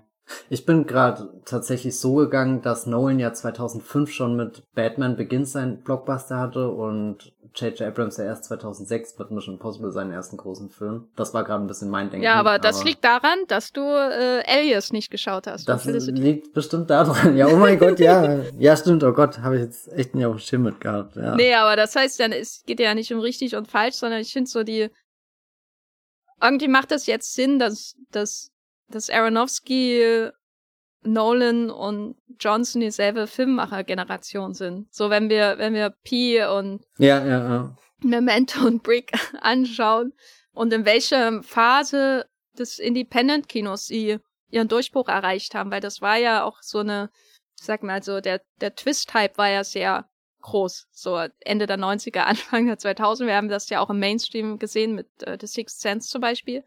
Ich 0.49 0.67
bin 0.67 0.87
gerade 0.87 1.41
tatsächlich 1.45 1.99
so 1.99 2.17
gegangen, 2.17 2.63
dass 2.63 2.87
Nolan 2.87 3.19
ja 3.19 3.33
2005 3.33 4.11
schon 4.13 4.37
mit 4.37 4.63
Batman 4.75 5.17
Begins 5.17 5.53
sein 5.53 5.83
Blockbuster 5.83 6.39
hatte 6.39 6.71
und 6.71 7.33
J.J. 7.55 7.83
Abrams 7.83 8.17
ja 8.17 8.25
erst 8.25 8.45
2006 8.45 9.19
mit 9.19 9.31
Mission 9.33 9.55
Impossible 9.55 9.91
seinen 9.91 10.13
ersten 10.13 10.37
großen 10.37 10.71
Film. 10.71 11.09
Das 11.17 11.35
war 11.35 11.43
gerade 11.43 11.65
ein 11.65 11.67
bisschen 11.67 11.91
mein 11.91 12.11
Denken. 12.11 12.25
Ja, 12.25 12.35
aber 12.35 12.59
das 12.59 12.77
aber 12.77 12.85
liegt 12.85 13.05
daran, 13.05 13.39
dass 13.49 13.73
du 13.73 13.81
äh, 13.81 14.43
Alias 14.47 14.93
nicht 14.93 15.11
geschaut 15.11 15.47
hast. 15.47 15.69
Das 15.69 15.85
liegt 15.85 16.53
bestimmt 16.53 16.91
daran. 16.91 17.37
Ja, 17.41 17.49
oh 17.49 17.57
mein 17.57 17.79
Gott, 17.79 17.99
ja. 17.99 18.41
Ja, 18.59 18.77
stimmt. 18.77 19.03
Oh 19.03 19.13
Gott, 19.13 19.39
habe 19.39 19.57
ich 19.57 19.63
jetzt 19.63 19.93
echt 19.93 20.15
nicht 20.15 20.27
auf 20.27 20.37
dem 20.37 20.41
Schirm 20.41 20.63
mit 20.63 20.81
gehabt. 20.81 21.17
Ja. 21.17 21.35
Nee, 21.35 21.55
aber 21.55 21.77
das 21.77 21.97
heißt 21.97 22.21
dann, 22.21 22.33
es 22.33 22.63
geht 22.67 22.81
ja 22.81 22.95
nicht 22.95 23.13
um 23.13 23.21
richtig 23.21 23.57
und 23.57 23.69
falsch, 23.69 23.97
sondern 23.97 24.21
ich 24.21 24.33
finde 24.33 24.51
so 24.51 24.63
die 24.63 24.91
irgendwie 26.43 26.69
macht 26.69 26.91
das 26.91 27.07
jetzt 27.07 27.35
Sinn, 27.35 27.59
dass, 27.59 27.97
dass, 28.11 28.51
dass 28.91 29.11
Aronofsky 29.11 30.31
Nolan 31.03 31.71
und 31.71 32.17
Johnson 32.39 32.81
dieselbe 32.81 33.27
Filmmacher-Generation 33.27 34.55
sind. 34.55 34.93
So 34.93 35.11
wenn 35.11 35.31
wir, 35.31 35.57
wenn 35.59 35.75
wir 35.75 35.91
P 36.05 36.45
und 36.45 36.85
ja, 36.99 37.25
ja, 37.25 37.49
ja. 37.49 37.77
Memento 38.03 38.67
und 38.67 38.83
Brick 38.83 39.13
anschauen 39.41 40.13
und 40.53 40.73
in 40.73 40.85
welcher 40.85 41.43
Phase 41.43 42.27
des 42.59 42.79
Independent-Kinos 42.79 43.87
sie 43.87 44.19
ihren 44.51 44.69
Durchbruch 44.69 45.09
erreicht 45.09 45.55
haben, 45.55 45.71
weil 45.71 45.81
das 45.81 46.01
war 46.01 46.17
ja 46.17 46.45
auch 46.45 46.59
so 46.61 46.79
eine, 46.79 47.11
ich 47.59 47.65
sag 47.65 47.83
mal 47.83 48.03
so, 48.03 48.21
der, 48.21 48.43
der 48.61 48.75
Twist-Hype 48.75 49.39
war 49.39 49.49
ja 49.49 49.65
sehr 49.65 50.09
groß, 50.43 50.89
so 50.91 51.17
Ende 51.41 51.67
der 51.67 51.79
90er, 51.79 52.19
Anfang 52.21 52.67
der 52.67 52.79
2000. 52.79 53.27
Wir 53.27 53.37
haben 53.37 53.49
das 53.49 53.71
ja 53.71 53.81
auch 53.81 53.91
im 53.91 54.01
Mainstream 54.01 54.59
gesehen 54.59 54.95
mit 54.95 55.09
äh, 55.23 55.39
The 55.41 55.47
Sixth 55.47 55.81
Sense 55.81 56.09
zum 56.09 56.21
Beispiel 56.21 56.65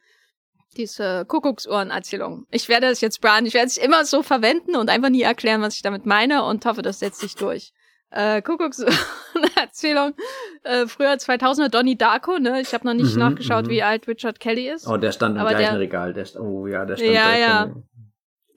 diese 0.74 1.26
Kuckucksuhrenerzählung. 1.26 2.46
Ich 2.52 2.70
werde 2.70 2.88
es 2.88 3.02
jetzt, 3.02 3.22
Brian, 3.22 3.46
ich 3.46 3.54
werde 3.54 3.68
es 3.68 3.78
immer 3.78 4.06
so 4.06 4.24
verwenden 4.24 4.76
und 4.76 4.90
einfach 4.90 5.10
nie 5.10 5.22
erklären, 5.22 5.62
was 5.62 5.76
ich 5.76 5.82
damit 5.82 6.06
meine 6.06 6.44
und 6.44 6.66
hoffe, 6.66 6.82
das 6.82 7.00
setzt 7.00 7.20
sich 7.20 7.36
durch. 7.36 7.74
Äh, 8.12 8.42
Kuckucksuhrenerzählung, 8.44 10.14
äh, 10.64 10.86
früher 10.86 11.14
2000er 11.14 11.70
Donnie 11.70 11.98
Darko, 11.98 12.38
ne? 12.38 12.62
Ich 12.62 12.74
habe 12.74 12.86
noch 12.86 12.94
nicht 12.94 13.14
mhm, 13.14 13.20
nachgeschaut, 13.20 13.66
mhm. 13.66 13.70
wie 13.70 13.84
alt 13.84 14.08
Richard 14.08 14.40
Kelly 14.40 14.70
ist. 14.70 14.88
Oh, 14.88 14.98
der 14.98 15.12
stand 15.12 15.36
im 15.36 15.42
aber 15.42 15.50
gleichen 15.50 15.72
der, 15.72 15.80
Regal. 15.80 16.14
Der, 16.14 16.28
oh 16.40 16.68
ja, 16.68 16.86
der 16.86 16.98
stand 16.98 17.12
Ja, 17.12 17.36
ja. 17.36 17.74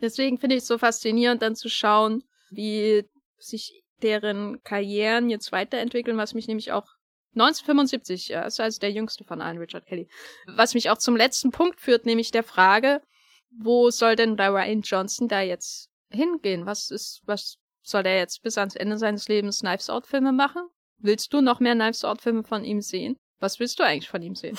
Deswegen 0.02 0.38
finde 0.38 0.56
ich 0.56 0.62
es 0.62 0.68
so 0.68 0.76
faszinierend, 0.76 1.40
dann 1.40 1.56
zu 1.56 1.70
schauen, 1.70 2.22
wie 2.50 3.08
sich 3.38 3.82
deren 4.02 4.62
Karrieren 4.62 5.30
jetzt 5.30 5.52
weiterentwickeln, 5.52 6.18
was 6.18 6.34
mich 6.34 6.48
nämlich 6.48 6.72
auch 6.72 6.95
1975, 7.36 8.28
ja, 8.28 8.42
ist 8.42 8.60
also 8.60 8.80
der 8.80 8.90
jüngste 8.90 9.24
von 9.24 9.40
allen, 9.40 9.58
Richard 9.58 9.86
Kelly. 9.86 10.08
Was 10.46 10.74
mich 10.74 10.90
auch 10.90 10.98
zum 10.98 11.16
letzten 11.16 11.50
Punkt 11.50 11.80
führt, 11.80 12.06
nämlich 12.06 12.30
der 12.30 12.42
Frage, 12.42 13.02
wo 13.50 13.90
soll 13.90 14.16
denn 14.16 14.38
Ryan 14.38 14.80
Johnson 14.82 15.28
da 15.28 15.40
jetzt 15.40 15.90
hingehen? 16.10 16.66
Was 16.66 16.90
ist, 16.90 17.22
was 17.26 17.58
soll 17.82 18.02
der 18.02 18.16
jetzt 18.16 18.42
bis 18.42 18.58
ans 18.58 18.74
Ende 18.74 18.98
seines 18.98 19.28
Lebens 19.28 19.60
Knives 19.60 19.90
Out 19.90 20.06
Filme 20.06 20.32
machen? 20.32 20.62
Willst 20.98 21.32
du 21.32 21.40
noch 21.40 21.60
mehr 21.60 21.74
Knives 21.74 22.04
Out 22.04 22.22
Filme 22.22 22.42
von 22.42 22.64
ihm 22.64 22.80
sehen? 22.80 23.16
Was 23.38 23.60
willst 23.60 23.78
du 23.78 23.84
eigentlich 23.84 24.08
von 24.08 24.22
ihm 24.22 24.34
sehen? 24.34 24.56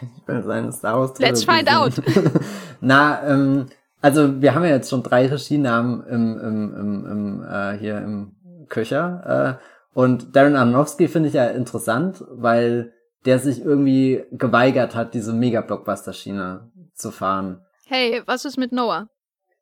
Ich 0.00 0.28
will 0.28 0.42
seine 0.42 0.72
Star 0.72 0.98
Wars 0.98 1.18
Let's 1.18 1.44
find 1.44 1.70
out! 1.70 1.92
Na, 2.80 3.26
ähm, 3.26 3.66
also 4.00 4.42
wir 4.42 4.54
haben 4.54 4.64
ja 4.64 4.70
jetzt 4.70 4.90
schon 4.90 5.02
drei 5.02 5.26
Regienamen 5.26 6.04
im, 6.06 6.38
im, 6.38 6.74
im, 6.74 7.06
im 7.06 7.44
äh, 7.44 7.78
hier 7.78 7.98
im 7.98 8.66
Köcher. 8.68 9.58
Äh, 9.60 9.71
und 9.94 10.34
Darren 10.34 10.56
Aronofsky 10.56 11.08
finde 11.08 11.28
ich 11.28 11.34
ja 11.34 11.46
interessant, 11.46 12.24
weil 12.30 12.92
der 13.24 13.38
sich 13.38 13.64
irgendwie 13.64 14.24
geweigert 14.32 14.94
hat, 14.94 15.14
diese 15.14 15.32
Mega-Blockbuster-Schiene 15.32 16.70
zu 16.94 17.10
fahren. 17.10 17.64
Hey, 17.86 18.22
was 18.26 18.44
ist 18.44 18.58
mit 18.58 18.72
Noah? 18.72 19.08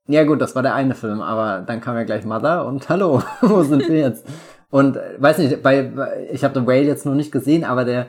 Ja 0.07 0.25
gut, 0.25 0.41
das 0.41 0.55
war 0.55 0.63
der 0.63 0.75
eine 0.75 0.95
Film, 0.95 1.21
aber 1.21 1.63
dann 1.65 1.81
kam 1.81 1.97
ja 1.97 2.05
gleich 2.05 2.25
Mother 2.25 2.67
und 2.67 2.89
hallo, 2.89 3.23
wo 3.41 3.63
sind 3.63 3.89
wir 3.89 3.99
jetzt? 3.99 4.27
Und 4.71 4.97
äh, 4.97 5.17
weiß 5.19 5.39
nicht, 5.39 5.63
bei 5.63 6.29
ich 6.33 6.43
habe 6.43 6.59
The 6.59 6.67
Whale 6.67 6.85
jetzt 6.85 7.07
noch 7.07 7.15
nicht 7.15 7.33
gesehen, 7.33 7.65
aber 7.65 7.85
der 7.85 8.07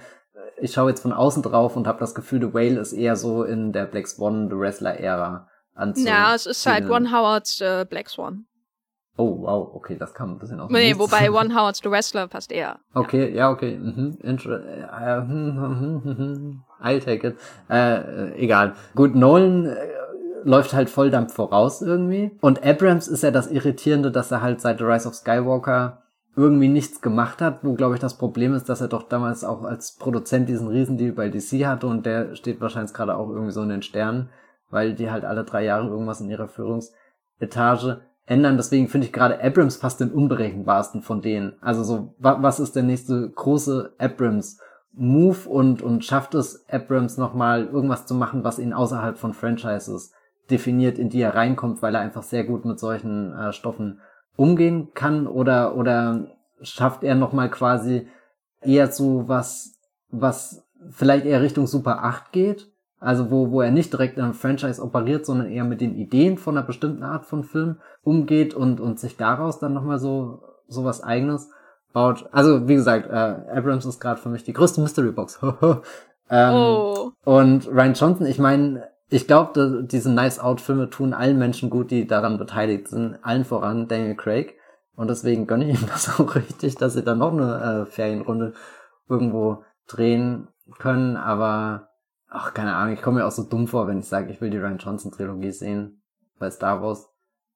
ich 0.61 0.73
schaue 0.73 0.89
jetzt 0.91 1.01
von 1.01 1.11
außen 1.11 1.41
drauf 1.43 1.75
und 1.75 1.87
habe 1.87 1.99
das 1.99 2.15
Gefühl, 2.15 2.39
The 2.39 2.53
Whale 2.53 2.79
ist 2.79 2.93
eher 2.93 3.15
so 3.15 3.43
in 3.43 3.71
der 3.71 3.85
Black 3.85 4.07
Swan, 4.07 4.49
The 4.49 4.57
Wrestler-Ära 4.57 5.47
anzusehen. 5.73 6.13
Ja, 6.13 6.35
es 6.35 6.45
ist 6.45 6.65
halt 6.65 6.89
One 6.89 7.11
Howards 7.11 7.61
äh, 7.61 7.85
Black 7.89 8.09
Swan. 8.09 8.45
Oh, 9.21 9.43
wow, 9.43 9.69
okay, 9.75 9.97
das 9.99 10.15
kam 10.15 10.31
ein 10.31 10.39
bisschen 10.39 10.59
aus 10.59 10.71
Nee, 10.71 10.97
wobei 10.97 11.29
One 11.39 11.53
Howards 11.53 11.81
The 11.83 11.91
Wrestler 11.91 12.27
passt 12.27 12.51
eher. 12.51 12.79
Okay, 12.95 13.31
ja, 13.35 13.51
okay. 13.51 13.77
Mhm. 13.77 14.17
Äh, 14.23 14.33
I'll 16.83 16.99
take 16.99 17.27
it. 17.27 17.37
Äh, 17.69 18.33
egal. 18.41 18.73
Gut, 18.95 19.13
Nolan 19.13 19.67
äh, 19.67 19.75
läuft 20.43 20.73
halt 20.73 20.89
Volldampf 20.89 21.35
voraus 21.35 21.83
irgendwie. 21.83 22.31
Und 22.41 22.65
Abrams 22.65 23.07
ist 23.07 23.21
ja 23.21 23.29
das 23.29 23.51
Irritierende, 23.51 24.09
dass 24.09 24.31
er 24.31 24.41
halt 24.41 24.59
seit 24.59 24.79
The 24.79 24.85
Rise 24.85 25.07
of 25.07 25.13
Skywalker 25.13 26.01
irgendwie 26.35 26.69
nichts 26.69 27.01
gemacht 27.01 27.41
hat, 27.41 27.59
wo 27.63 27.73
glaube 27.73 27.93
ich 27.93 28.01
das 28.01 28.17
Problem 28.17 28.55
ist, 28.55 28.69
dass 28.69 28.81
er 28.81 28.87
doch 28.87 29.03
damals 29.03 29.43
auch 29.43 29.63
als 29.63 29.97
Produzent 29.97 30.49
diesen 30.49 30.67
Riesendeal 30.67 31.11
bei 31.11 31.29
DC 31.29 31.67
hatte 31.67 31.85
und 31.85 32.07
der 32.07 32.33
steht 32.35 32.59
wahrscheinlich 32.59 32.93
gerade 32.93 33.17
auch 33.17 33.29
irgendwie 33.29 33.51
so 33.51 33.61
in 33.61 33.69
den 33.69 33.83
Sternen, 33.83 34.29
weil 34.71 34.95
die 34.95 35.11
halt 35.11 35.25
alle 35.25 35.43
drei 35.43 35.63
Jahre 35.63 35.87
irgendwas 35.89 36.21
in 36.21 36.29
ihrer 36.31 36.47
Führungsetage 36.47 38.01
ändern. 38.25 38.57
Deswegen 38.57 38.87
finde 38.87 39.07
ich 39.07 39.13
gerade 39.13 39.43
Abrams 39.43 39.77
fast 39.77 39.99
den 39.99 40.11
unberechenbarsten 40.11 41.01
von 41.01 41.21
denen. 41.21 41.53
Also 41.61 41.83
so, 41.83 42.15
wa 42.19 42.41
was 42.41 42.59
ist 42.59 42.75
der 42.75 42.83
nächste 42.83 43.29
große 43.29 43.95
Abrams 43.97 44.59
Move 44.93 45.47
und, 45.47 45.81
und 45.81 46.03
schafft 46.03 46.35
es 46.35 46.67
Abrams 46.69 47.17
nochmal 47.17 47.65
irgendwas 47.65 48.05
zu 48.05 48.13
machen, 48.13 48.43
was 48.43 48.59
ihn 48.59 48.73
außerhalb 48.73 49.17
von 49.17 49.33
Franchises 49.33 50.13
definiert, 50.49 50.99
in 50.99 51.09
die 51.09 51.21
er 51.21 51.35
reinkommt, 51.35 51.81
weil 51.81 51.95
er 51.95 52.01
einfach 52.01 52.23
sehr 52.23 52.43
gut 52.43 52.65
mit 52.65 52.79
solchen 52.79 53.33
äh, 53.33 53.53
Stoffen 53.53 54.01
umgehen 54.35 54.89
kann 54.93 55.27
oder, 55.27 55.77
oder 55.77 56.27
schafft 56.61 57.03
er 57.03 57.15
nochmal 57.15 57.49
quasi 57.49 58.07
eher 58.61 58.91
so 58.91 59.27
was, 59.27 59.79
was 60.09 60.67
vielleicht 60.89 61.25
eher 61.25 61.41
Richtung 61.41 61.67
Super 61.67 62.03
8 62.03 62.31
geht? 62.31 62.71
Also 63.01 63.31
wo, 63.31 63.51
wo 63.51 63.61
er 63.61 63.71
nicht 63.71 63.91
direkt 63.91 64.17
in 64.17 64.23
einem 64.23 64.33
Franchise 64.33 64.81
operiert, 64.81 65.25
sondern 65.25 65.49
eher 65.49 65.65
mit 65.65 65.81
den 65.81 65.95
Ideen 65.95 66.37
von 66.37 66.55
einer 66.55 66.65
bestimmten 66.65 67.03
Art 67.03 67.25
von 67.25 67.43
Film 67.43 67.77
umgeht 68.03 68.53
und, 68.53 68.79
und 68.79 68.99
sich 68.99 69.17
daraus 69.17 69.59
dann 69.59 69.73
nochmal 69.73 69.99
so, 69.99 70.43
so 70.67 70.85
was 70.85 71.03
eigenes 71.03 71.49
baut. 71.93 72.29
Also, 72.31 72.67
wie 72.67 72.75
gesagt, 72.75 73.09
äh, 73.09 73.57
Abrams 73.57 73.85
ist 73.85 73.99
gerade 73.99 74.21
für 74.21 74.29
mich 74.29 74.43
die 74.43 74.53
größte 74.53 74.81
Mystery 74.81 75.11
Box. 75.11 75.39
ähm, 76.29 76.53
oh. 76.53 77.11
Und 77.25 77.67
Ryan 77.67 77.93
Johnson, 77.95 78.27
ich 78.27 78.39
meine, 78.39 78.87
ich 79.09 79.27
glaube, 79.27 79.83
diese 79.83 80.11
Nice-Out-Filme 80.11 80.89
tun 80.89 81.13
allen 81.13 81.37
Menschen 81.37 81.69
gut, 81.69 81.91
die 81.91 82.07
daran 82.07 82.37
beteiligt 82.37 82.87
sind, 82.87 83.17
allen 83.23 83.43
voran 83.45 83.87
Daniel 83.87 84.15
Craig. 84.15 84.55
Und 84.95 85.09
deswegen 85.09 85.47
gönne 85.47 85.69
ich 85.69 85.81
ihm 85.81 85.87
das 85.91 86.19
auch 86.19 86.35
richtig, 86.35 86.75
dass 86.75 86.93
sie 86.93 87.03
dann 87.03 87.17
noch 87.17 87.33
eine 87.33 87.81
äh, 87.81 87.85
Ferienrunde 87.85 88.53
irgendwo 89.09 89.63
drehen 89.87 90.47
können. 90.77 91.17
Aber, 91.17 91.89
ach, 92.31 92.53
keine 92.53 92.73
Ahnung, 92.73 92.93
ich 92.93 93.01
komme 93.01 93.19
mir 93.19 93.27
auch 93.27 93.31
so 93.31 93.43
dumm 93.43 93.67
vor, 93.67 93.87
wenn 93.87 93.99
ich 93.99 94.07
sage, 94.07 94.31
ich 94.31 94.41
will 94.41 94.49
die 94.49 94.57
Ryan 94.57 94.77
Johnson-Trilogie 94.77 95.51
sehen 95.51 96.01
bei 96.39 96.49
Star 96.49 96.81
Wars. 96.81 97.09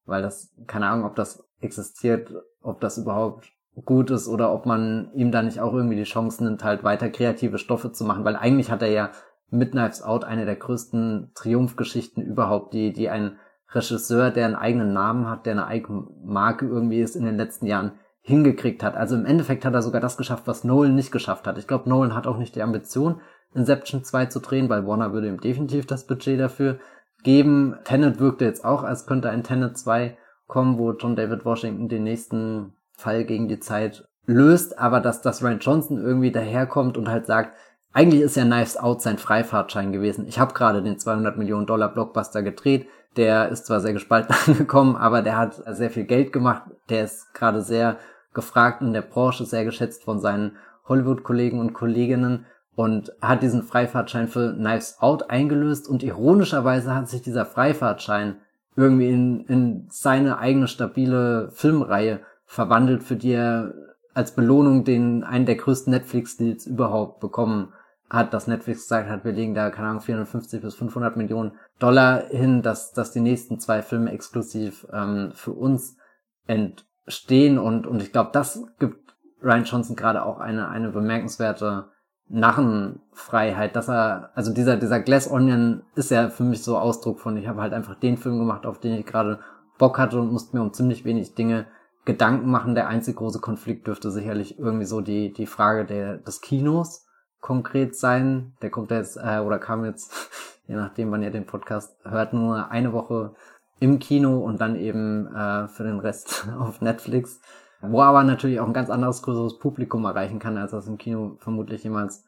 Weil 0.04 0.22
das, 0.22 0.54
keine 0.68 0.88
Ahnung, 0.88 1.06
ob 1.06 1.16
das 1.16 1.44
existiert, 1.62 2.32
ob 2.62 2.82
das 2.82 2.98
überhaupt 3.00 3.52
gut 3.86 4.12
ist 4.12 4.28
oder 4.28 4.54
ob 4.54 4.66
man 4.66 5.12
ihm 5.16 5.32
da 5.32 5.42
nicht 5.42 5.60
auch 5.60 5.74
irgendwie 5.74 5.96
die 5.96 6.04
Chance 6.04 6.44
nimmt, 6.44 6.64
halt 6.64 6.84
weiter 6.84 7.10
kreative 7.10 7.58
Stoffe 7.58 7.92
zu 7.92 8.04
machen. 8.04 8.24
Weil 8.24 8.36
eigentlich 8.36 8.70
hat 8.70 8.82
er 8.82 8.90
ja 8.90 9.12
mit 9.50 9.72
Knives 9.72 10.04
Out 10.04 10.26
eine 10.26 10.46
der 10.46 10.58
größten 10.58 11.32
Triumphgeschichten 11.34 12.24
überhaupt, 12.24 12.74
die, 12.74 12.94
die 12.94 13.10
ein 13.10 13.40
Regisseur, 13.72 14.30
der 14.30 14.46
einen 14.46 14.56
eigenen 14.56 14.94
Namen 14.94 15.30
hat, 15.30 15.46
der 15.46 15.54
eine 15.54 15.68
eigene 15.68 16.08
Marke 16.24 16.68
irgendwie 16.68 17.02
ist, 17.02 17.16
in 17.16 17.26
den 17.26 17.38
letzten 17.38 17.66
Jahren 17.66 17.94
hingekriegt 18.22 18.84
hat. 18.84 18.96
Also 18.96 19.16
im 19.16 19.26
Endeffekt 19.26 19.66
hat 19.66 19.74
er 19.74 19.82
sogar 19.82 20.02
das 20.02 20.18
geschafft, 20.18 20.48
was 20.48 20.64
Nolan 20.64 20.96
nicht 20.96 21.12
geschafft 21.12 21.48
hat. 21.48 21.58
Ich 21.58 21.68
glaube, 21.68 21.90
Nolan 21.90 22.16
hat 22.16 22.28
auch 22.28 22.38
nicht 22.38 22.56
die 22.56 22.64
Ambition, 22.64 23.22
Inception 23.56 24.04
2 24.04 24.28
zu 24.28 24.40
drehen, 24.40 24.70
weil 24.70 24.86
Warner 24.86 25.14
würde 25.14 25.28
ihm 25.28 25.40
definitiv 25.40 25.86
das 25.86 26.06
Budget 26.06 26.40
dafür 26.40 26.80
geben. 27.24 27.76
Tenet 27.86 28.20
wirkte 28.20 28.46
jetzt 28.46 28.64
auch, 28.64 28.84
als 28.84 29.06
könnte 29.06 29.30
ein 29.30 29.44
Tenet 29.44 29.78
2 29.78 30.18
kommen, 30.48 30.78
wo 30.78 30.92
John 30.92 31.16
David 31.16 31.46
Washington 31.46 31.90
den 31.90 32.04
nächsten 32.04 32.74
Fall 32.98 33.26
gegen 33.26 33.48
die 33.48 33.60
Zeit 33.60 34.08
löst, 34.26 34.80
aber 34.80 35.00
dass 35.00 35.22
das 35.22 35.44
Ryan 35.44 35.60
Johnson 35.60 35.98
irgendwie 35.98 36.32
daherkommt 36.32 36.98
und 36.98 37.10
halt 37.10 37.26
sagt, 37.26 37.56
eigentlich 37.94 38.22
ist 38.22 38.36
ja 38.36 38.44
Knives 38.44 38.78
Out 38.78 39.02
sein 39.02 39.18
Freifahrtschein 39.18 39.94
gewesen. 39.94 40.28
Ich 40.28 40.38
habe 40.38 40.54
gerade 40.54 40.84
den 40.84 41.00
200 41.00 41.38
Millionen 41.38 41.66
Dollar 41.66 41.90
Blockbuster 41.94 42.44
gedreht. 42.44 42.88
Der 43.16 43.48
ist 43.50 43.66
zwar 43.66 43.80
sehr 43.80 43.94
gespalten 43.94 44.36
angekommen, 44.48 44.98
aber 44.98 45.22
der 45.22 45.38
hat 45.38 45.62
sehr 45.78 45.90
viel 45.90 46.04
Geld 46.04 46.34
gemacht. 46.34 46.64
Der 46.90 47.06
ist 47.06 47.34
gerade 47.34 47.62
sehr 47.62 47.98
gefragt 48.34 48.82
in 48.82 48.92
der 48.92 49.02
Branche, 49.02 49.46
sehr 49.46 49.64
geschätzt 49.64 50.04
von 50.04 50.20
seinen 50.20 50.58
Hollywood-Kollegen 50.90 51.60
und 51.60 51.74
Kolleginnen 51.74 52.46
und 52.76 53.14
hat 53.22 53.42
diesen 53.42 53.64
Freifahrtschein 53.64 54.28
für 54.28 54.54
Knives 54.54 54.98
Out 55.00 55.30
eingelöst 55.30 55.88
und 55.88 56.04
ironischerweise 56.04 56.94
hat 56.94 57.08
sich 57.08 57.22
dieser 57.22 57.46
Freifahrtschein 57.46 58.38
irgendwie 58.76 59.10
in, 59.10 59.46
in 59.46 59.88
seine 59.90 60.38
eigene 60.38 60.68
stabile 60.68 61.50
Filmreihe 61.52 62.22
verwandelt, 62.46 63.04
für 63.04 63.16
die 63.16 63.32
er 63.32 63.74
als 64.14 64.32
Belohnung 64.32 64.84
den 64.84 65.24
einen 65.24 65.46
der 65.46 65.56
größten 65.56 65.92
Netflix-Deals 65.92 66.66
überhaupt 66.66 67.20
bekommen 67.20 67.74
hat, 68.10 68.34
dass 68.34 68.48
Netflix 68.48 68.84
gesagt 68.84 69.10
hat, 69.10 69.26
wir 69.26 69.32
legen 69.32 69.56
da, 69.56 69.70
keine 69.70 69.90
Ahnung, 69.90 70.02
450 70.02 70.62
bis 70.62 70.76
500 70.76 71.18
Millionen 71.18 71.54
Dollar 71.80 72.28
hin, 72.28 72.62
dass, 72.62 72.94
dass 72.94 73.12
die 73.12 73.20
nächsten 73.20 73.60
zwei 73.60 73.82
Filme 73.82 74.12
exklusiv 74.12 74.86
ähm, 74.94 75.32
für 75.34 75.52
uns 75.52 75.98
entstehen. 76.46 77.58
Und, 77.58 77.88
und 77.88 78.02
ich 78.02 78.12
glaube, 78.12 78.30
das 78.32 78.64
gibt 78.80 79.16
Ryan 79.42 79.64
Johnson 79.64 79.96
gerade 79.96 80.24
auch 80.24 80.40
eine, 80.40 80.70
eine 80.70 80.90
bemerkenswerte 80.90 81.90
Narrenfreiheit, 82.28 83.76
dass 83.76 83.88
er, 83.88 84.32
also 84.34 84.54
dieser, 84.54 84.78
dieser 84.78 85.00
Glass 85.00 85.30
Onion 85.30 85.84
ist 85.96 86.12
ja 86.12 86.30
für 86.30 86.44
mich 86.44 86.64
so 86.64 86.78
Ausdruck 86.78 87.20
von, 87.20 87.38
ich 87.38 87.48
habe 87.48 87.62
halt 87.62 87.74
einfach 87.74 87.96
den 87.96 88.18
Film 88.18 88.40
gemacht, 88.40 88.66
auf 88.66 88.80
den 88.80 88.94
ich 88.94 89.06
gerade 89.06 89.40
Bock 89.78 89.98
hatte 89.98 90.20
und 90.20 90.32
musste 90.32 90.56
mir 90.56 90.64
um 90.64 90.74
ziemlich 90.74 91.06
wenig 91.06 91.36
Dinge 91.36 91.68
Gedanken 92.06 92.50
machen. 92.50 92.76
Der 92.76 92.88
einzige 92.88 93.18
große 93.18 93.40
Konflikt 93.40 93.88
dürfte 93.88 94.12
sicherlich 94.12 94.60
irgendwie 94.60 94.86
so 94.86 95.02
die, 95.02 95.34
die 95.34 95.48
Frage 95.48 95.86
der, 95.86 96.18
des 96.18 96.42
Kinos 96.42 97.06
konkret 97.42 97.96
sein. 97.96 98.54
Der 98.62 98.70
kommt 98.70 98.92
jetzt, 98.92 99.18
äh, 99.18 99.40
oder 99.40 99.60
kam 99.60 99.86
jetzt, 99.86 100.14
je 100.68 100.76
nachdem, 100.76 101.12
wann 101.12 101.24
ihr 101.24 101.32
den 101.32 101.46
Podcast 101.46 101.98
hört, 102.04 102.34
nur 102.34 102.72
eine 102.72 102.94
Woche 102.94 103.34
im 103.80 104.00
Kino 104.00 104.40
und 104.40 104.62
dann 104.62 104.76
eben 104.76 105.28
äh, 105.36 105.68
für 105.68 105.84
den 105.84 106.00
Rest 106.00 106.48
auf 106.60 106.82
Netflix. 106.82 107.42
Wo 107.82 108.02
aber 108.02 108.24
natürlich 108.24 108.60
auch 108.60 108.68
ein 108.68 108.74
ganz 108.74 108.90
anderes 108.90 109.22
größeres 109.22 109.60
Publikum 109.60 110.06
erreichen 110.06 110.40
kann, 110.40 110.58
als 110.58 110.72
das 110.72 110.88
im 110.88 110.98
Kino 110.98 111.38
vermutlich 111.40 111.84
jemals 111.84 112.26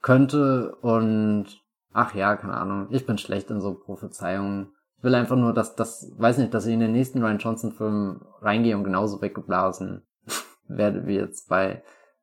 könnte. 0.00 0.76
Und 0.76 1.62
ach 1.92 2.14
ja, 2.14 2.36
keine 2.36 2.54
Ahnung, 2.54 2.88
ich 2.90 3.06
bin 3.06 3.18
schlecht 3.18 3.50
in 3.50 3.60
so 3.60 3.74
Prophezeiungen. 3.74 4.72
Ich 4.98 5.04
will 5.04 5.14
einfach 5.14 5.36
nur, 5.36 5.52
dass 5.52 5.76
das, 5.76 6.12
weiß 6.16 6.38
nicht, 6.38 6.54
dass 6.54 6.66
ich 6.66 6.74
in 6.74 6.80
den 6.80 6.92
nächsten 6.92 7.22
Ryan 7.22 7.38
Johnson-Film 7.38 8.22
reingehe 8.40 8.76
und 8.76 8.84
genauso 8.84 9.20
weggeblasen 9.20 10.06
werde 10.68 11.06
wie 11.06 11.16
jetzt 11.16 11.48
bei 11.48 11.82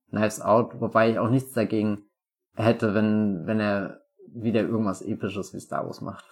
Knives 0.10 0.42
Out, 0.42 0.80
wobei 0.82 1.12
ich 1.12 1.20
auch 1.20 1.30
nichts 1.30 1.54
dagegen 1.54 2.04
hätte, 2.56 2.94
wenn, 2.94 3.46
wenn 3.46 3.60
er 3.60 4.02
wieder 4.34 4.62
irgendwas 4.62 5.02
Episches 5.02 5.54
wie 5.54 5.60
Star 5.60 5.86
Wars 5.86 6.02
macht. 6.02 6.26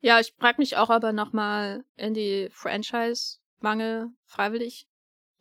Ja, 0.00 0.20
ich 0.20 0.34
frage 0.38 0.58
mich 0.58 0.76
auch, 0.76 0.90
ob 0.90 1.02
er 1.02 1.12
nochmal 1.12 1.84
in 1.96 2.14
die 2.14 2.48
Franchise-Mangel 2.52 4.08
freiwillig 4.26 4.86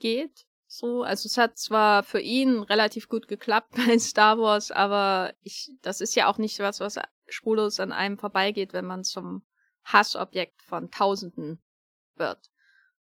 geht. 0.03 0.45
So, 0.67 1.03
also 1.03 1.27
es 1.27 1.37
hat 1.37 1.57
zwar 1.57 2.03
für 2.03 2.19
ihn 2.19 2.59
relativ 2.59 3.07
gut 3.07 3.27
geklappt 3.27 3.73
bei 3.87 3.97
Star 3.97 4.37
Wars, 4.37 4.71
aber 4.71 5.33
ich, 5.41 5.71
das 5.81 6.01
ist 6.01 6.15
ja 6.15 6.27
auch 6.27 6.37
nicht 6.37 6.59
was, 6.59 6.79
was 6.79 6.99
spurlos 7.27 7.79
an 7.79 7.91
einem 7.91 8.17
vorbeigeht, 8.17 8.73
wenn 8.73 8.85
man 8.85 9.03
zum 9.03 9.43
Hassobjekt 9.83 10.61
von 10.61 10.91
Tausenden 10.91 11.61
wird 12.15 12.49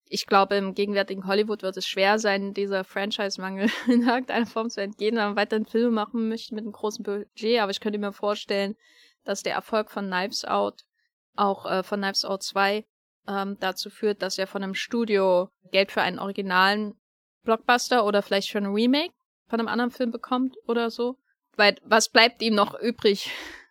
ich 0.09 0.27
glaube, 0.27 0.55
im 0.57 0.75
gegenwärtigen 0.75 1.27
Hollywood 1.27 1.63
wird 1.63 1.77
es 1.77 1.87
schwer 1.87 2.19
sein, 2.19 2.55
dieser 2.55 2.85
Franchise-Mangel 2.85 3.69
in 3.89 4.07
irgendeiner 4.07 4.47
Form 4.47 4.71
zu 4.71 4.81
entgehen, 4.81 5.17
wenn 5.17 5.25
man 5.25 5.37
weiterhin 5.37 5.67
Filme 5.67 5.91
machen 5.91 6.29
möchte 6.29 6.55
mit 6.55 6.63
einem 6.63 6.73
großen 6.73 7.03
Budget. 7.03 7.61
Aber 7.61 7.71
ich 7.71 7.81
könnte 7.81 7.99
mir 7.99 8.13
vorstellen, 8.13 8.77
dass 9.25 9.43
der 9.43 9.55
Erfolg 9.55 9.91
von 9.91 10.07
Knives 10.07 10.45
Out, 10.45 10.85
auch 11.35 11.67
äh, 11.67 11.83
von 11.83 12.01
Knives 12.01 12.25
Out 12.25 12.43
2, 12.43 12.87
ähm, 13.29 13.57
dazu 13.61 13.91
führt, 13.91 14.23
dass 14.23 14.39
er 14.39 14.47
von 14.47 14.63
einem 14.63 14.75
Studio 14.75 15.51
Geld 15.71 15.93
für 15.93 16.03
einen 16.03 16.19
originalen 16.19 16.95
Blockbuster 17.45 18.05
oder 18.05 18.23
vielleicht 18.23 18.51
für 18.51 18.59
ein 18.59 18.67
Remake 18.67 19.13
von 19.49 19.61
einem 19.61 19.69
anderen 19.69 19.91
Film 19.91 20.11
bekommt 20.11 20.57
oder 20.67 20.91
so. 20.91 21.19
Weil 21.57 21.77
was 21.83 22.09
bleibt 22.09 22.43
ihm 22.43 22.55
noch 22.55 22.79
übrig, 22.79 23.31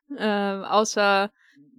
äh, 0.18 0.26
außer, 0.26 1.32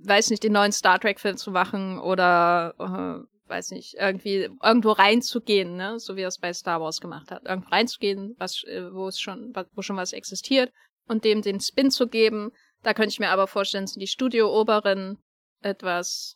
weiß 0.04 0.30
nicht, 0.30 0.42
den 0.42 0.52
neuen 0.52 0.72
Star 0.72 0.98
Trek-Film 0.98 1.36
zu 1.36 1.50
machen 1.50 1.98
oder 1.98 2.74
äh, 2.78 3.48
weiß 3.48 3.70
nicht, 3.70 3.94
irgendwie 3.94 4.48
irgendwo 4.62 4.90
reinzugehen, 4.92 5.76
ne, 5.76 5.98
so 5.98 6.16
wie 6.16 6.22
er 6.22 6.28
es 6.28 6.38
bei 6.38 6.52
Star 6.52 6.80
Wars 6.80 7.00
gemacht 7.00 7.30
hat, 7.30 7.44
irgendwo 7.44 7.70
reinzugehen, 7.70 8.34
was, 8.38 8.64
äh, 8.64 8.92
wo 8.92 9.08
es 9.08 9.20
schon, 9.20 9.54
wo 9.72 9.82
schon 9.82 9.96
was 9.96 10.12
existiert 10.12 10.72
und 11.06 11.24
dem 11.24 11.42
den 11.42 11.60
Spin 11.60 11.90
zu 11.90 12.08
geben. 12.08 12.50
Da 12.82 12.94
könnte 12.94 13.10
ich 13.10 13.20
mir 13.20 13.30
aber 13.30 13.46
vorstellen, 13.46 13.86
sind 13.86 14.00
die 14.00 14.06
Studio-Oberen 14.06 15.18
etwas 15.60 16.35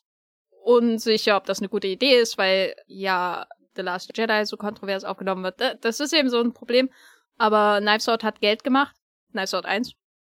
unsicher, 0.71 1.37
ob 1.37 1.45
das 1.47 1.59
eine 1.59 1.69
gute 1.69 1.89
Idee 1.89 2.21
ist, 2.21 2.39
weil 2.39 2.75
ja 2.87 3.47
The 3.77 3.83
Last 3.83 4.17
Jedi 4.17 4.45
so 4.47 4.57
kontrovers 4.57 5.05
aufgenommen 5.05 5.45
wird. 5.45 5.85
Das 5.85 6.01
ist 6.01 6.13
eben 6.13 6.31
so 6.31 6.41
ein 6.41 6.53
Problem. 6.53 6.91
Aber 7.39 7.81
Knives 7.81 8.09
Out 8.09 8.25
hat 8.25 8.41
Geld 8.41 8.65
gemacht. 8.65 8.95
Knives 9.33 9.55
Out 9.55 9.65
1. 9.65 9.93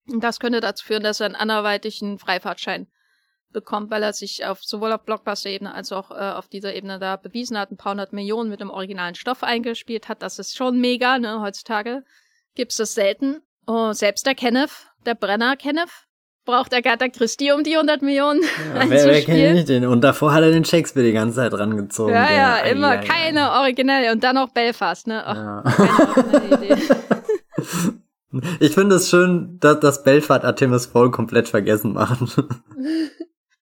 Und 0.10 0.24
das 0.24 0.40
könnte 0.40 0.60
dazu 0.60 0.86
führen, 0.86 1.04
dass 1.04 1.20
er 1.20 1.28
einen 1.28 1.36
anderweitigen 1.36 2.20
Freifahrtschein 2.20 2.88
bekommt, 3.52 3.92
weil 3.92 4.04
er 4.04 4.14
sich 4.14 4.46
auf 4.46 4.64
sowohl 4.64 4.92
auf 4.94 5.04
Blockbuster-Ebene 5.04 5.74
als 5.74 5.92
auch 5.92 6.12
äh, 6.12 6.14
auf 6.14 6.48
dieser 6.48 6.74
Ebene 6.74 7.00
da 7.00 7.18
bewiesen 7.18 7.58
hat, 7.58 7.72
ein 7.72 7.78
paar 7.78 7.92
hundert 7.92 8.14
Millionen 8.14 8.50
mit 8.50 8.62
dem 8.62 8.70
originalen 8.70 9.16
Stoff 9.16 9.44
eingespielt 9.44 10.10
hat. 10.10 10.22
Das 10.22 10.40
ist 10.40 10.56
schon 10.56 10.80
mega, 10.80 11.20
ne? 11.20 11.42
Heutzutage 11.42 12.04
gibt's 12.56 12.78
das 12.78 12.94
selten. 12.94 13.42
Oh, 13.68 13.92
selbst 13.92 14.26
der 14.26 14.36
Kenneth, 14.36 14.88
der 15.06 15.16
Brenner 15.16 15.56
Kenneth, 15.58 16.08
braucht 16.46 16.74
Agatha 16.74 17.08
Christie 17.08 17.52
um 17.52 17.64
die 17.64 17.74
100 17.74 18.02
Millionen 18.02 18.42
ja, 18.42 18.50
wer, 18.90 19.06
wer 19.06 19.22
kennt 19.22 19.56
nicht 19.56 19.70
den? 19.70 19.86
Und 19.86 20.02
davor 20.02 20.34
hat 20.34 20.44
er 20.44 20.52
den 20.52 20.66
Shakespeare 20.66 21.06
die 21.06 21.14
ganze 21.14 21.36
Zeit 21.38 21.54
rangezogen. 21.54 22.14
Ja, 22.14 22.32
ja, 22.32 22.62
der, 22.62 22.72
immer 22.72 22.90
ai, 22.90 23.06
keine 23.06 23.52
ai. 23.52 23.60
originelle. 23.62 24.12
Und 24.12 24.24
dann 24.24 24.36
noch 24.36 24.50
Belfast, 24.50 25.08
ne? 25.08 25.24
Ach, 25.26 25.36
ja. 25.36 26.24
keine 26.24 26.48
Idee. 26.66 26.76
Ich 28.60 28.74
finde 28.74 28.96
es 28.96 29.10
schön, 29.10 29.58
dass 29.60 29.80
das 29.80 30.04
Belfast 30.04 30.46
Artemis 30.46 30.86
Fowl 30.86 31.12
komplett 31.12 31.50
vergessen 31.50 31.94
machen. 31.94 32.32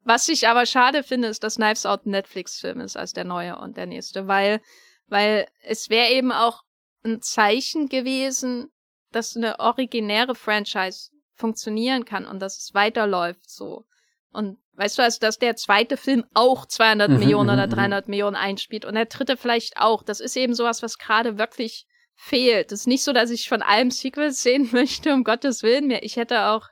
Was 0.04 0.30
ich 0.30 0.48
aber 0.48 0.66
schade 0.66 1.04
finde, 1.04 1.28
ist, 1.28 1.44
dass 1.44 1.58
Knives 1.58 1.86
Out 1.86 2.06
ein 2.06 2.12
Netflix-Film 2.12 2.80
ist 2.80 2.98
als 2.98 3.14
der 3.14 3.26
neue 3.26 3.58
und 3.60 3.78
der 3.78 3.86
nächste, 3.86 4.28
weil, 4.28 4.60
weil 5.08 5.46
es 5.64 5.90
wäre 5.90 6.10
eben 6.10 6.32
auch 6.32 6.64
ein 7.04 7.22
Zeichen 7.22 7.90
gewesen, 7.90 8.72
dass 9.12 9.36
eine 9.36 9.60
originäre 9.60 10.36
Franchise 10.36 11.12
funktionieren 11.40 12.06
kann 12.06 12.26
und 12.26 12.40
dass 12.40 12.58
es 12.58 12.74
weiterläuft 12.74 13.50
so. 13.50 13.86
Und 14.32 14.58
weißt 14.74 14.98
du, 14.98 15.04
also 15.04 15.20
dass 15.20 15.40
der 15.40 15.56
zweite 15.56 15.98
Film 15.98 16.26
auch 16.34 16.66
200 16.66 17.10
mhm, 17.10 17.20
Millionen 17.20 17.50
oder 17.50 17.68
300 17.68 18.06
mhm, 18.06 18.10
mhm. 18.10 18.12
Millionen 18.12 18.36
einspielt 18.36 18.86
und 18.86 18.96
der 18.96 19.06
dritte 19.06 19.38
vielleicht 19.38 19.78
auch. 19.78 20.04
Das 20.04 20.20
ist 20.20 20.36
eben 20.38 20.54
sowas, 20.54 20.84
was 20.84 20.98
gerade 20.98 21.38
wirklich 21.38 21.88
fehlt. 22.16 22.72
Es 22.72 22.82
ist 22.82 22.88
nicht 22.88 23.04
so, 23.04 23.14
dass 23.14 23.32
ich 23.32 23.50
von 23.50 23.62
allem 23.62 23.92
Sequels 23.92 24.44
sehen 24.44 24.70
möchte, 24.74 25.14
um 25.14 25.24
Gottes 25.24 25.64
Willen. 25.64 25.90
Ich 25.90 26.18
hätte 26.18 26.48
auch 26.48 26.68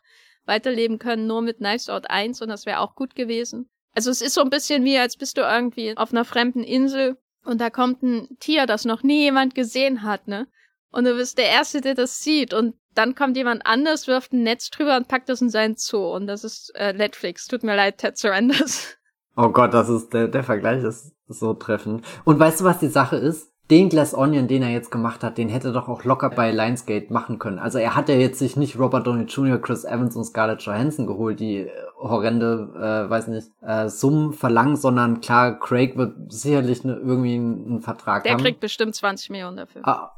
weiterleben 0.45 0.99
können 0.99 1.28
nur 1.28 1.41
mit 1.41 1.57
Knives 1.57 1.89
Out 1.89 2.09
1 2.09 2.41
und 2.41 2.49
das 2.49 2.65
wäre 2.65 2.80
auch 2.80 2.95
gut 2.95 3.15
gewesen. 3.15 3.70
Also 3.93 4.11
es 4.11 4.22
ist 4.22 4.36
so 4.36 4.41
ein 4.41 4.49
bisschen 4.49 4.86
wie, 4.86 4.97
als 4.97 5.18
bist 5.18 5.38
du 5.38 5.41
irgendwie 5.41 5.97
auf 5.97 6.11
einer 6.11 6.26
fremden 6.26 6.63
Insel 6.63 7.18
und 7.43 7.59
da 7.59 7.70
kommt 7.70 8.03
ein 8.03 8.38
Tier, 8.39 8.65
das 8.65 8.86
noch 8.86 9.03
nie 9.03 9.24
jemand 9.24 9.55
gesehen 9.55 10.03
hat, 10.03 10.28
ne? 10.28 10.47
Und 10.91 11.05
du 11.05 11.15
bist 11.15 11.38
der 11.38 11.49
Erste, 11.49 11.82
der 11.82 11.95
das 11.95 12.22
sieht 12.22 12.53
und 12.53 12.76
dann 12.97 13.15
kommt 13.15 13.37
jemand 13.37 13.65
anders, 13.65 14.07
wirft 14.07 14.33
ein 14.33 14.43
Netz 14.43 14.69
drüber 14.69 14.97
und 14.97 15.07
packt 15.07 15.29
das 15.29 15.41
in 15.41 15.49
seinen 15.49 15.75
Zoo. 15.77 16.13
Und 16.13 16.27
das 16.27 16.43
ist 16.43 16.73
äh, 16.75 16.93
Netflix. 16.93 17.47
Tut 17.47 17.63
mir 17.63 17.75
leid, 17.75 17.99
Ted 17.99 18.17
Surrenders. 18.17 18.95
Oh 19.39 19.49
Gott, 19.49 19.71
das 19.71 19.87
ist 19.87 20.15
der, 20.15 20.27
der 20.27 20.43
Vergleich 20.43 20.83
ist 20.83 21.13
so 21.27 21.53
treffend. 21.53 22.03
Und 22.25 22.39
weißt 22.39 22.61
du, 22.61 22.63
was 22.63 22.79
die 22.79 22.87
Sache 22.87 23.17
ist? 23.17 23.51
Den 23.69 23.89
Glass 23.89 24.15
Onion, 24.15 24.47
den 24.47 24.63
er 24.63 24.69
jetzt 24.69 24.89
gemacht 24.89 25.23
hat, 25.23 25.37
den 25.37 25.47
hätte 25.47 25.71
doch 25.73 25.87
auch 25.87 26.05
locker 26.05 26.31
bei 26.31 26.51
Lionsgate 26.51 27.13
machen 27.13 27.37
können. 27.37 27.59
Also 27.59 27.77
er 27.77 27.95
hat 27.95 28.09
ja 28.09 28.15
jetzt 28.15 28.39
sich 28.39 28.55
nicht 28.55 28.79
Robert 28.79 29.05
Downey 29.05 29.25
Jr., 29.25 29.61
Chris 29.61 29.85
Evans 29.85 30.15
und 30.15 30.23
Scarlett 30.23 30.63
Johansson 30.63 31.05
geholt, 31.05 31.39
die 31.39 31.57
äh, 31.57 31.71
horrende, 31.99 32.73
äh, 32.75 33.09
weiß 33.11 33.27
nicht, 33.27 33.51
äh, 33.61 33.89
Summen 33.89 34.33
verlangen, 34.33 34.75
sondern 34.75 35.21
klar, 35.21 35.59
Craig 35.59 35.97
wird 35.97 36.31
sicherlich 36.33 36.83
ne, 36.83 36.95
irgendwie 36.95 37.35
einen, 37.35 37.65
einen 37.65 37.81
Vertrag 37.81 38.23
Der 38.23 38.31
haben. 38.31 38.39
Der 38.39 38.45
kriegt 38.45 38.59
bestimmt 38.59 38.95
20 38.95 39.29
Millionen 39.29 39.57
dafür. 39.57 39.87
Ah, 39.87 40.13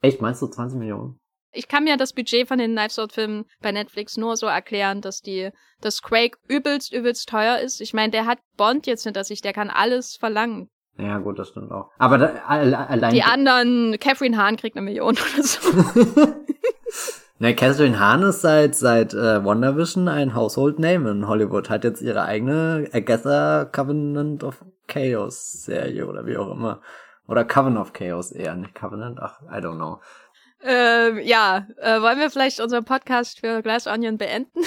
echt, 0.00 0.20
meinst 0.20 0.42
du 0.42 0.46
20 0.46 0.78
Millionen? 0.78 1.18
Ich 1.52 1.68
kann 1.68 1.84
mir 1.84 1.96
das 1.96 2.12
Budget 2.12 2.46
von 2.46 2.58
den 2.58 2.76
Knives 2.76 2.98
Out 2.98 3.12
Filmen 3.12 3.44
bei 3.60 3.72
Netflix 3.72 4.16
nur 4.16 4.36
so 4.36 4.46
erklären, 4.46 5.00
dass 5.00 5.20
die, 5.20 5.50
dass 5.80 6.02
Craig 6.02 6.36
übelst, 6.48 6.92
übelst 6.92 7.28
teuer 7.28 7.58
ist. 7.58 7.80
Ich 7.80 7.92
meine, 7.92 8.10
der 8.10 8.26
hat 8.26 8.38
Bond 8.56 8.86
jetzt 8.86 9.04
hinter 9.04 9.24
sich, 9.24 9.40
der 9.40 9.52
kann 9.52 9.70
alles 9.70 10.16
verlangen. 10.16 10.70
Ja, 10.98 11.18
gut, 11.18 11.38
das 11.38 11.48
stimmt 11.48 11.72
auch. 11.72 11.90
Aber 11.98 12.18
da, 12.18 12.26
allein. 12.46 13.14
Die 13.14 13.22
anderen, 13.22 13.96
Catherine 13.98 14.36
Hahn 14.36 14.56
kriegt 14.56 14.76
eine 14.76 14.84
Million 14.84 15.16
oder 15.16 15.42
so. 15.42 15.60
Ne, 17.42 17.54
Catherine 17.54 17.98
Hahn 17.98 18.22
ist 18.22 18.42
seit, 18.42 18.74
seit 18.74 19.14
äh, 19.14 19.42
WandaVision 19.42 20.08
ein 20.08 20.34
Household 20.34 20.78
Name 20.78 21.10
in 21.10 21.26
Hollywood, 21.26 21.70
hat 21.70 21.84
jetzt 21.84 22.02
ihre 22.02 22.24
eigene 22.24 22.86
Agatha 22.92 23.64
Covenant 23.64 24.44
of 24.44 24.62
Chaos 24.86 25.64
Serie 25.64 26.06
oder 26.06 26.26
wie 26.26 26.36
auch 26.36 26.50
immer. 26.50 26.82
Oder 27.26 27.46
Covenant 27.46 27.80
of 27.80 27.92
Chaos 27.94 28.30
eher, 28.30 28.54
nicht 28.56 28.74
Covenant, 28.74 29.20
ach, 29.22 29.40
I 29.50 29.54
don't 29.54 29.76
know. 29.76 30.02
Ähm, 30.62 31.20
ja, 31.22 31.66
äh, 31.76 32.00
wollen 32.00 32.18
wir 32.18 32.30
vielleicht 32.30 32.60
unseren 32.60 32.84
Podcast 32.84 33.40
für 33.40 33.62
Glass 33.62 33.86
Onion 33.86 34.18
beenden? 34.18 34.60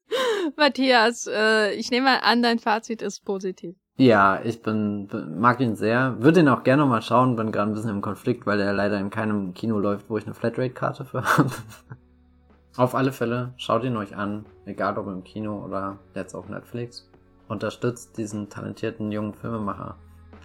Matthias, 0.56 1.26
äh, 1.26 1.72
ich 1.74 1.90
nehme 1.90 2.22
an, 2.22 2.42
dein 2.42 2.58
Fazit 2.58 3.02
ist 3.02 3.24
positiv. 3.24 3.76
Ja, 3.96 4.40
ich 4.42 4.62
bin, 4.62 5.08
mag 5.38 5.60
ihn 5.60 5.76
sehr. 5.76 6.16
Würde 6.20 6.40
ihn 6.40 6.48
auch 6.48 6.62
gerne 6.62 6.86
mal 6.86 7.02
schauen, 7.02 7.36
bin 7.36 7.52
gerade 7.52 7.70
ein 7.70 7.74
bisschen 7.74 7.90
im 7.90 8.00
Konflikt, 8.00 8.46
weil 8.46 8.58
er 8.58 8.72
leider 8.72 8.98
in 8.98 9.10
keinem 9.10 9.52
Kino 9.52 9.78
läuft, 9.78 10.08
wo 10.08 10.16
ich 10.16 10.24
eine 10.24 10.34
Flatrate-Karte 10.34 11.04
für 11.04 11.22
habe. 11.36 11.50
auf 12.76 12.94
alle 12.94 13.12
Fälle, 13.12 13.52
schaut 13.58 13.84
ihn 13.84 13.98
euch 13.98 14.16
an, 14.16 14.46
egal 14.64 14.96
ob 14.96 15.06
im 15.06 15.22
Kino 15.22 15.62
oder 15.62 15.98
jetzt 16.14 16.34
auf 16.34 16.48
Netflix. 16.48 17.10
Unterstützt 17.48 18.16
diesen 18.16 18.48
talentierten 18.48 19.12
jungen 19.12 19.34
Filmemacher, 19.34 19.96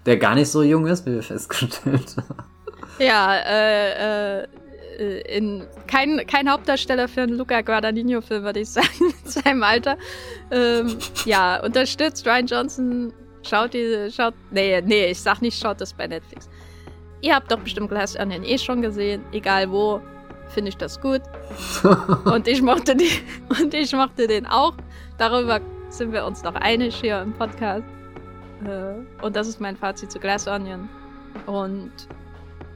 der 0.06 0.18
gar 0.18 0.36
nicht 0.36 0.50
so 0.50 0.62
jung 0.62 0.86
ist, 0.88 1.06
wie 1.06 1.14
wir 1.14 1.24
festgestellt 1.24 2.18
haben. 2.30 2.44
Ja, 3.00 3.36
äh, 3.36 4.42
äh, 4.42 4.48
in 4.96 5.66
kein, 5.88 6.26
kein 6.28 6.50
Hauptdarsteller 6.50 7.08
für 7.08 7.22
einen 7.22 7.38
Luca 7.38 7.62
Guadagnino-Film, 7.62 8.44
würde 8.44 8.62
ich 8.62 8.70
sagen, 8.70 8.88
in 9.24 9.30
seinem 9.30 9.64
Alter. 9.64 9.98
Ähm, 10.52 10.98
ja, 11.26 11.64
unterstützt 11.64 12.26
Ryan 12.26 12.48
Johnson 12.48 13.14
Schaut 13.48 13.74
die, 13.76 14.10
schaut, 14.12 14.34
nee, 14.50 14.82
nee, 14.82 15.12
ich 15.12 15.22
sag 15.22 15.42
nicht, 15.42 15.62
schaut 15.62 15.80
das 15.80 15.94
bei 15.94 16.08
Netflix. 16.08 16.50
Ihr 17.22 17.36
habt 17.36 17.52
doch 17.52 17.60
bestimmt 17.60 17.90
Glass 17.90 18.18
Onion 18.18 18.44
eh 18.44 18.58
schon 18.58 18.82
gesehen, 18.82 19.24
egal 19.32 19.72
wo, 19.72 20.02
finde 20.50 20.70
ich 20.70 20.78
das 20.78 21.00
gut. 21.00 21.22
und 22.26 22.48
ich 22.48 22.62
mochte 22.62 22.96
den, 22.96 23.08
und 23.50 23.74
ich 23.74 23.94
mochte 23.94 24.28
den 24.28 24.48
auch. 24.48 24.74
Darüber 25.20 25.62
sind 25.90 26.12
wir 26.12 26.26
uns 26.26 26.44
noch 26.44 26.56
einig 26.56 26.96
hier 26.96 27.22
im 27.22 27.34
Podcast. 27.34 27.84
Äh, 28.66 29.24
und 29.24 29.36
das 29.36 29.48
ist 29.48 29.62
mein 29.62 29.76
Fazit 29.76 30.12
zu 30.12 30.20
Glass 30.20 30.48
Onion. 30.48 30.90
Und 31.46 31.92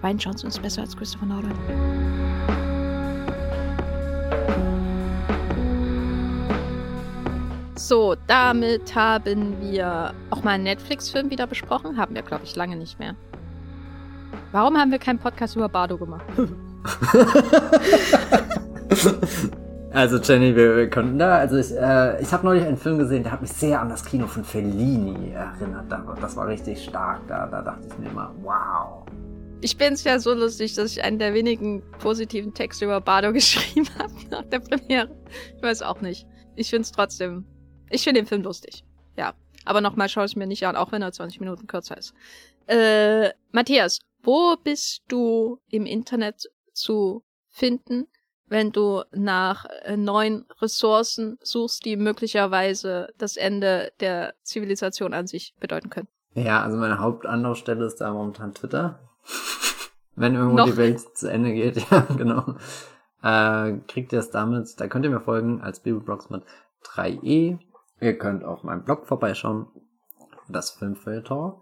Ryan 0.02 0.18
Johnson 0.18 0.50
ist 0.50 0.62
besser 0.62 0.82
als 0.82 0.96
Christopher 0.96 1.26
Nolan. 1.26 1.52
So, 7.76 8.16
damit 8.28 8.96
haben 8.96 9.60
wir 9.62 10.14
auch 10.30 10.44
mal 10.44 10.52
einen 10.52 10.64
Netflix-Film 10.64 11.30
wieder 11.30 11.48
besprochen. 11.48 11.98
Haben 11.98 12.16
wir, 12.16 12.22
glaube 12.22 12.46
ich, 12.46 12.56
lange 12.56 12.76
nicht 12.76 13.00
mehr. 13.00 13.16
Warum 14.52 14.78
haben 14.78 14.92
wir 14.92 15.00
keinen 15.00 15.20
Podcast 15.20 15.56
über 15.56 15.70
Bardo 15.70 15.98
gemacht? 15.98 16.26
also 19.92 20.18
Jenny, 20.18 20.56
wir, 20.56 20.78
wir 20.78 20.90
könnten 20.90 21.20
da, 21.20 21.38
also 21.38 21.58
ich, 21.58 21.76
äh, 21.76 22.22
ich 22.22 22.32
habe 22.32 22.46
neulich 22.46 22.66
einen 22.66 22.78
Film 22.78 23.00
gesehen, 23.00 23.24
der 23.24 23.34
hat 23.34 23.42
mich 23.42 23.52
sehr 23.52 23.82
an 23.82 23.90
das 23.90 24.06
Kino 24.06 24.28
von 24.28 24.44
Fellini 24.44 25.32
erinnert. 25.32 25.86
Das 26.22 26.38
war 26.38 26.48
richtig 26.48 26.84
stark. 26.84 27.22
Da, 27.28 27.48
da 27.48 27.62
dachte 27.62 27.88
ich 27.88 27.98
mir 27.98 28.10
immer, 28.10 28.34
wow. 28.42 29.04
Ich 29.62 29.78
bin 29.78 29.94
es 29.94 30.04
ja 30.04 30.20
so 30.20 30.34
lustig, 30.34 30.74
dass 30.76 30.94
ich 30.94 31.04
einen 31.04 31.20
der 31.20 31.34
wenigen 31.34 31.84
positiven 32.00 32.54
Texte 32.54 32.86
über 32.86 33.02
Bardo 33.02 33.34
geschrieben 33.34 33.88
habe 33.98 34.14
nach 34.30 34.46
der 34.46 34.60
Premiere. 34.60 35.10
Ich 35.56 35.62
weiß 35.62 35.82
auch 35.82 36.02
nicht. 36.02 36.26
Ich 36.56 36.70
finde 36.70 36.84
es 36.84 36.92
trotzdem 36.92 37.46
ich 37.90 38.04
finde 38.04 38.22
den 38.22 38.28
Film 38.28 38.44
lustig. 38.44 38.84
Ja. 39.18 39.34
Aber 39.66 39.82
nochmal 39.82 40.10
schaue 40.10 40.26
ich 40.26 40.36
mir 40.36 40.48
nicht 40.48 40.66
an, 40.66 40.76
auch 40.76 40.92
wenn 40.92 41.02
er 41.02 41.12
20 41.12 41.40
Minuten 41.40 41.68
kürzer 41.68 41.98
ist. 41.98 42.14
Äh, 42.68 43.32
Matthias, 43.52 44.00
wo 44.24 44.56
bist 44.64 45.04
du 45.08 45.60
im 45.70 45.86
Internet 45.86 46.50
zu 46.74 47.24
finden, 47.50 48.08
wenn 48.48 48.72
du 48.72 49.04
nach 49.12 49.66
äh, 49.84 49.98
neuen 49.98 50.46
Ressourcen 50.62 51.38
suchst, 51.42 51.86
die 51.86 51.98
möglicherweise 51.98 53.10
das 53.18 53.38
Ende 53.38 53.92
der 54.00 54.34
Zivilisation 54.44 55.14
an 55.14 55.28
sich 55.28 55.54
bedeuten 55.60 55.90
können? 55.90 56.08
Ja, 56.36 56.64
also 56.64 56.78
meine 56.78 57.00
Hauptanlaufstelle 57.00 57.86
ist 57.86 57.98
da 57.98 58.14
momentan 58.14 58.54
Twitter. 58.54 59.09
Wenn 60.16 60.36
irgendwo 60.36 60.58
Noch? 60.58 60.66
die 60.66 60.78
Welt 60.78 61.18
zu 61.18 61.32
Ende 61.32 61.54
geht, 61.54 61.78
ja, 61.92 62.02
genau. 62.16 62.56
Äh, 63.22 63.80
kriegt 63.88 64.14
ihr 64.14 64.20
es 64.20 64.32
damit, 64.32 64.80
da 64.80 64.88
könnt 64.88 65.06
ihr 65.06 65.12
mir 65.12 65.22
folgen 65.22 65.62
als 65.62 65.82
Bibelblogs 65.82 66.30
mit 66.30 66.44
3e 66.84 67.60
Ihr 68.02 68.18
könnt 68.18 68.44
auf 68.44 68.64
meinem 68.64 68.84
Blog 68.84 69.06
vorbeischauen, 69.06 69.68
das 70.48 70.72
Filmfilter. 70.72 71.62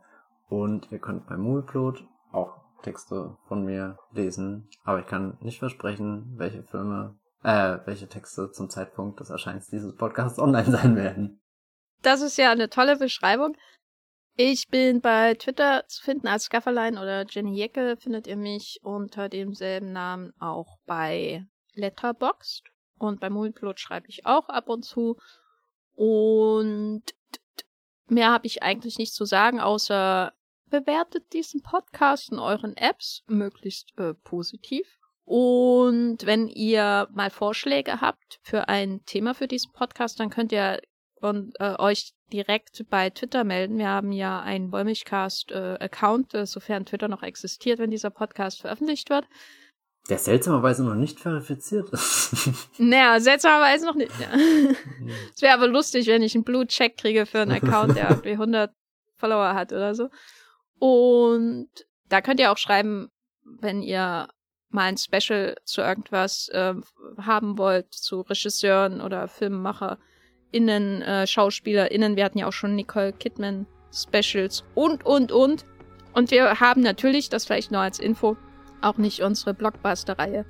Und 0.49 0.91
ihr 0.91 0.99
könnt 0.99 1.27
beim 1.27 1.41
Movieplot 1.41 2.05
auch 2.31 2.55
Texte 2.84 3.35
von 3.47 3.65
mir 3.65 3.97
lesen. 4.11 4.69
Aber 4.84 4.99
ich 4.99 5.07
kann 5.07 5.38
nicht 5.41 5.59
versprechen, 5.59 6.35
welche 6.38 6.63
Filme, 6.63 7.17
äh, 7.43 7.79
welche 7.85 8.07
Texte 8.07 8.51
zum 8.51 8.69
Zeitpunkt 8.69 9.19
des 9.19 9.29
Erscheinens 9.29 9.67
dieses 9.67 9.95
Podcasts 9.95 10.39
online 10.39 10.71
sein 10.71 10.95
werden. 10.95 11.41
Das 12.03 12.21
ist 12.21 12.38
ja 12.38 12.51
eine 12.51 12.69
tolle 12.69 12.97
Beschreibung. 12.97 13.57
Ich 14.39 14.68
bin 14.68 15.01
bei 15.01 15.34
Twitter 15.34 15.84
zu 15.88 16.03
finden 16.03 16.27
als 16.27 16.43
Scafferlein 16.43 16.99
oder 16.99 17.26
Jenny 17.27 17.57
Jecke 17.57 17.97
findet 17.97 18.27
ihr 18.27 18.38
mich 18.38 18.80
unter 18.84 19.30
demselben 19.30 19.91
Namen 19.91 20.31
auch 20.39 20.77
bei 20.85 21.47
Letterboxd. 21.73 22.69
Und 22.99 23.19
bei 23.19 23.31
Movieplot 23.31 23.80
schreibe 23.80 24.07
ich 24.09 24.27
auch 24.27 24.47
ab 24.49 24.69
und 24.69 24.85
zu. 24.85 25.18
Und 25.95 27.01
mehr 28.05 28.30
habe 28.31 28.45
ich 28.45 28.61
eigentlich 28.61 28.99
nicht 28.99 29.15
zu 29.15 29.26
sagen, 29.26 29.59
außer 29.59 30.34
bewertet 30.68 31.34
diesen 31.34 31.64
Podcast 31.64 32.31
in 32.31 32.38
euren 32.38 32.77
Apps 32.77 33.23
möglichst 33.26 33.97
äh, 33.97 34.14
positiv. 34.14 34.99
Und 35.26 36.27
wenn 36.27 36.47
ihr 36.47 37.07
mal 37.11 37.31
Vorschläge 37.31 38.01
habt 38.01 38.39
für 38.43 38.69
ein 38.69 39.03
Thema 39.05 39.34
für 39.34 39.47
diesen 39.47 39.73
Podcast, 39.73 40.19
dann 40.19 40.30
könnt 40.30 40.51
ihr 40.51 40.80
und, 41.22 41.60
äh, 41.60 41.76
euch 41.77 42.14
direkt 42.31 42.85
bei 42.89 43.10
Twitter 43.10 43.44
melden. 43.44 43.77
Wir 43.77 43.88
haben 43.88 44.11
ja 44.11 44.41
einen 44.41 44.72
Wollmilchcast-Account, 44.72 46.34
äh, 46.34 46.45
sofern 46.45 46.85
Twitter 46.85 47.07
noch 47.07 47.23
existiert, 47.23 47.80
wenn 47.80 47.91
dieser 47.91 48.10
Podcast 48.10 48.61
veröffentlicht 48.61 49.10
wird. 49.10 49.26
Der 50.10 50.18
seltsamerweise 50.18 50.85
noch 50.85 50.95
nicht 50.95 51.19
verifiziert 51.19 51.89
ist. 51.89 52.31
naja, 52.77 53.19
seltsamerweise 53.19 53.85
noch 53.85 53.95
nicht. 53.95 54.11
Ja. 54.19 54.27
Es 55.34 55.41
wäre 55.41 55.53
aber 55.53 55.68
lustig, 55.68 56.07
wenn 56.07 56.22
ich 56.22 56.34
einen 56.34 56.45
Blue-Check 56.45 56.98
kriege 56.98 57.26
für 57.26 57.39
einen 57.41 57.52
Account, 57.52 57.98
der 57.98 58.10
irgendwie 58.10 58.31
100 58.31 58.72
Follower 59.18 59.53
hat 59.53 59.73
oder 59.73 59.95
so. 59.95 60.10
Und 60.80 61.69
da 62.07 62.22
könnt 62.22 62.39
ihr 62.39 62.52
auch 62.52 62.57
schreiben, 62.57 63.10
wenn 63.44 63.81
ihr 63.81 64.30
mal 64.69 64.84
ein 64.84 64.98
Special 64.98 65.56
zu 65.64 65.81
irgendwas 65.81 66.49
äh, 66.49 66.73
haben 67.18 67.57
wollt, 67.57 67.94
zu 67.94 68.22
Regisseuren 68.22 69.02
oder 69.02 69.27
FilmemacherInnen, 70.52 71.02
äh, 71.02 71.28
SchauspielerInnen. 71.28 72.15
Wir 72.15 72.26
hatten 72.26 72.40
ja 72.40 72.48
auch 72.48 72.53
schon 72.53 72.76
Nicole 72.76 73.14
Kidman 73.14 73.65
Specials 73.94 74.64
und, 74.76 75.06
und, 75.06 75.32
und. 75.32 75.65
Und 76.14 76.32
wir 76.32 76.60
haben 76.60 76.82
natürlich, 76.82 77.30
das 77.30 77.45
vielleicht 77.45 77.72
nur 77.72 77.82
als 77.82 77.99
Info, 77.99 78.38
auch 78.82 78.98
nicht 78.98 79.22
unsere 79.22 79.53
Blockbuster-Reihe 79.53 80.45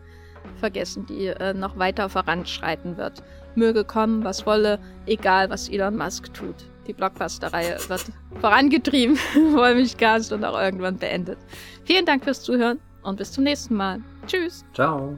vergessen, 0.59 1.05
die 1.07 1.27
äh, 1.27 1.53
noch 1.53 1.77
weiter 1.77 2.09
voranschreiten 2.09 2.97
wird. 2.97 3.23
Möge 3.55 3.83
kommen, 3.83 4.23
was 4.23 4.45
wolle, 4.45 4.79
egal 5.05 5.49
was 5.49 5.69
Elon 5.69 5.97
Musk 5.97 6.33
tut. 6.33 6.55
Die 6.87 6.93
Blockbuster-Reihe 6.93 7.77
wird 7.87 8.05
vorangetrieben, 8.41 9.17
Wollmilchcast 9.35 10.31
und 10.31 10.43
auch 10.45 10.59
irgendwann 10.59 10.97
beendet. 10.97 11.37
Vielen 11.85 12.05
Dank 12.05 12.23
fürs 12.23 12.41
Zuhören 12.41 12.79
und 13.03 13.17
bis 13.17 13.31
zum 13.31 13.43
nächsten 13.43 13.75
Mal. 13.75 14.01
Tschüss. 14.25 14.63
Ciao. 14.73 15.17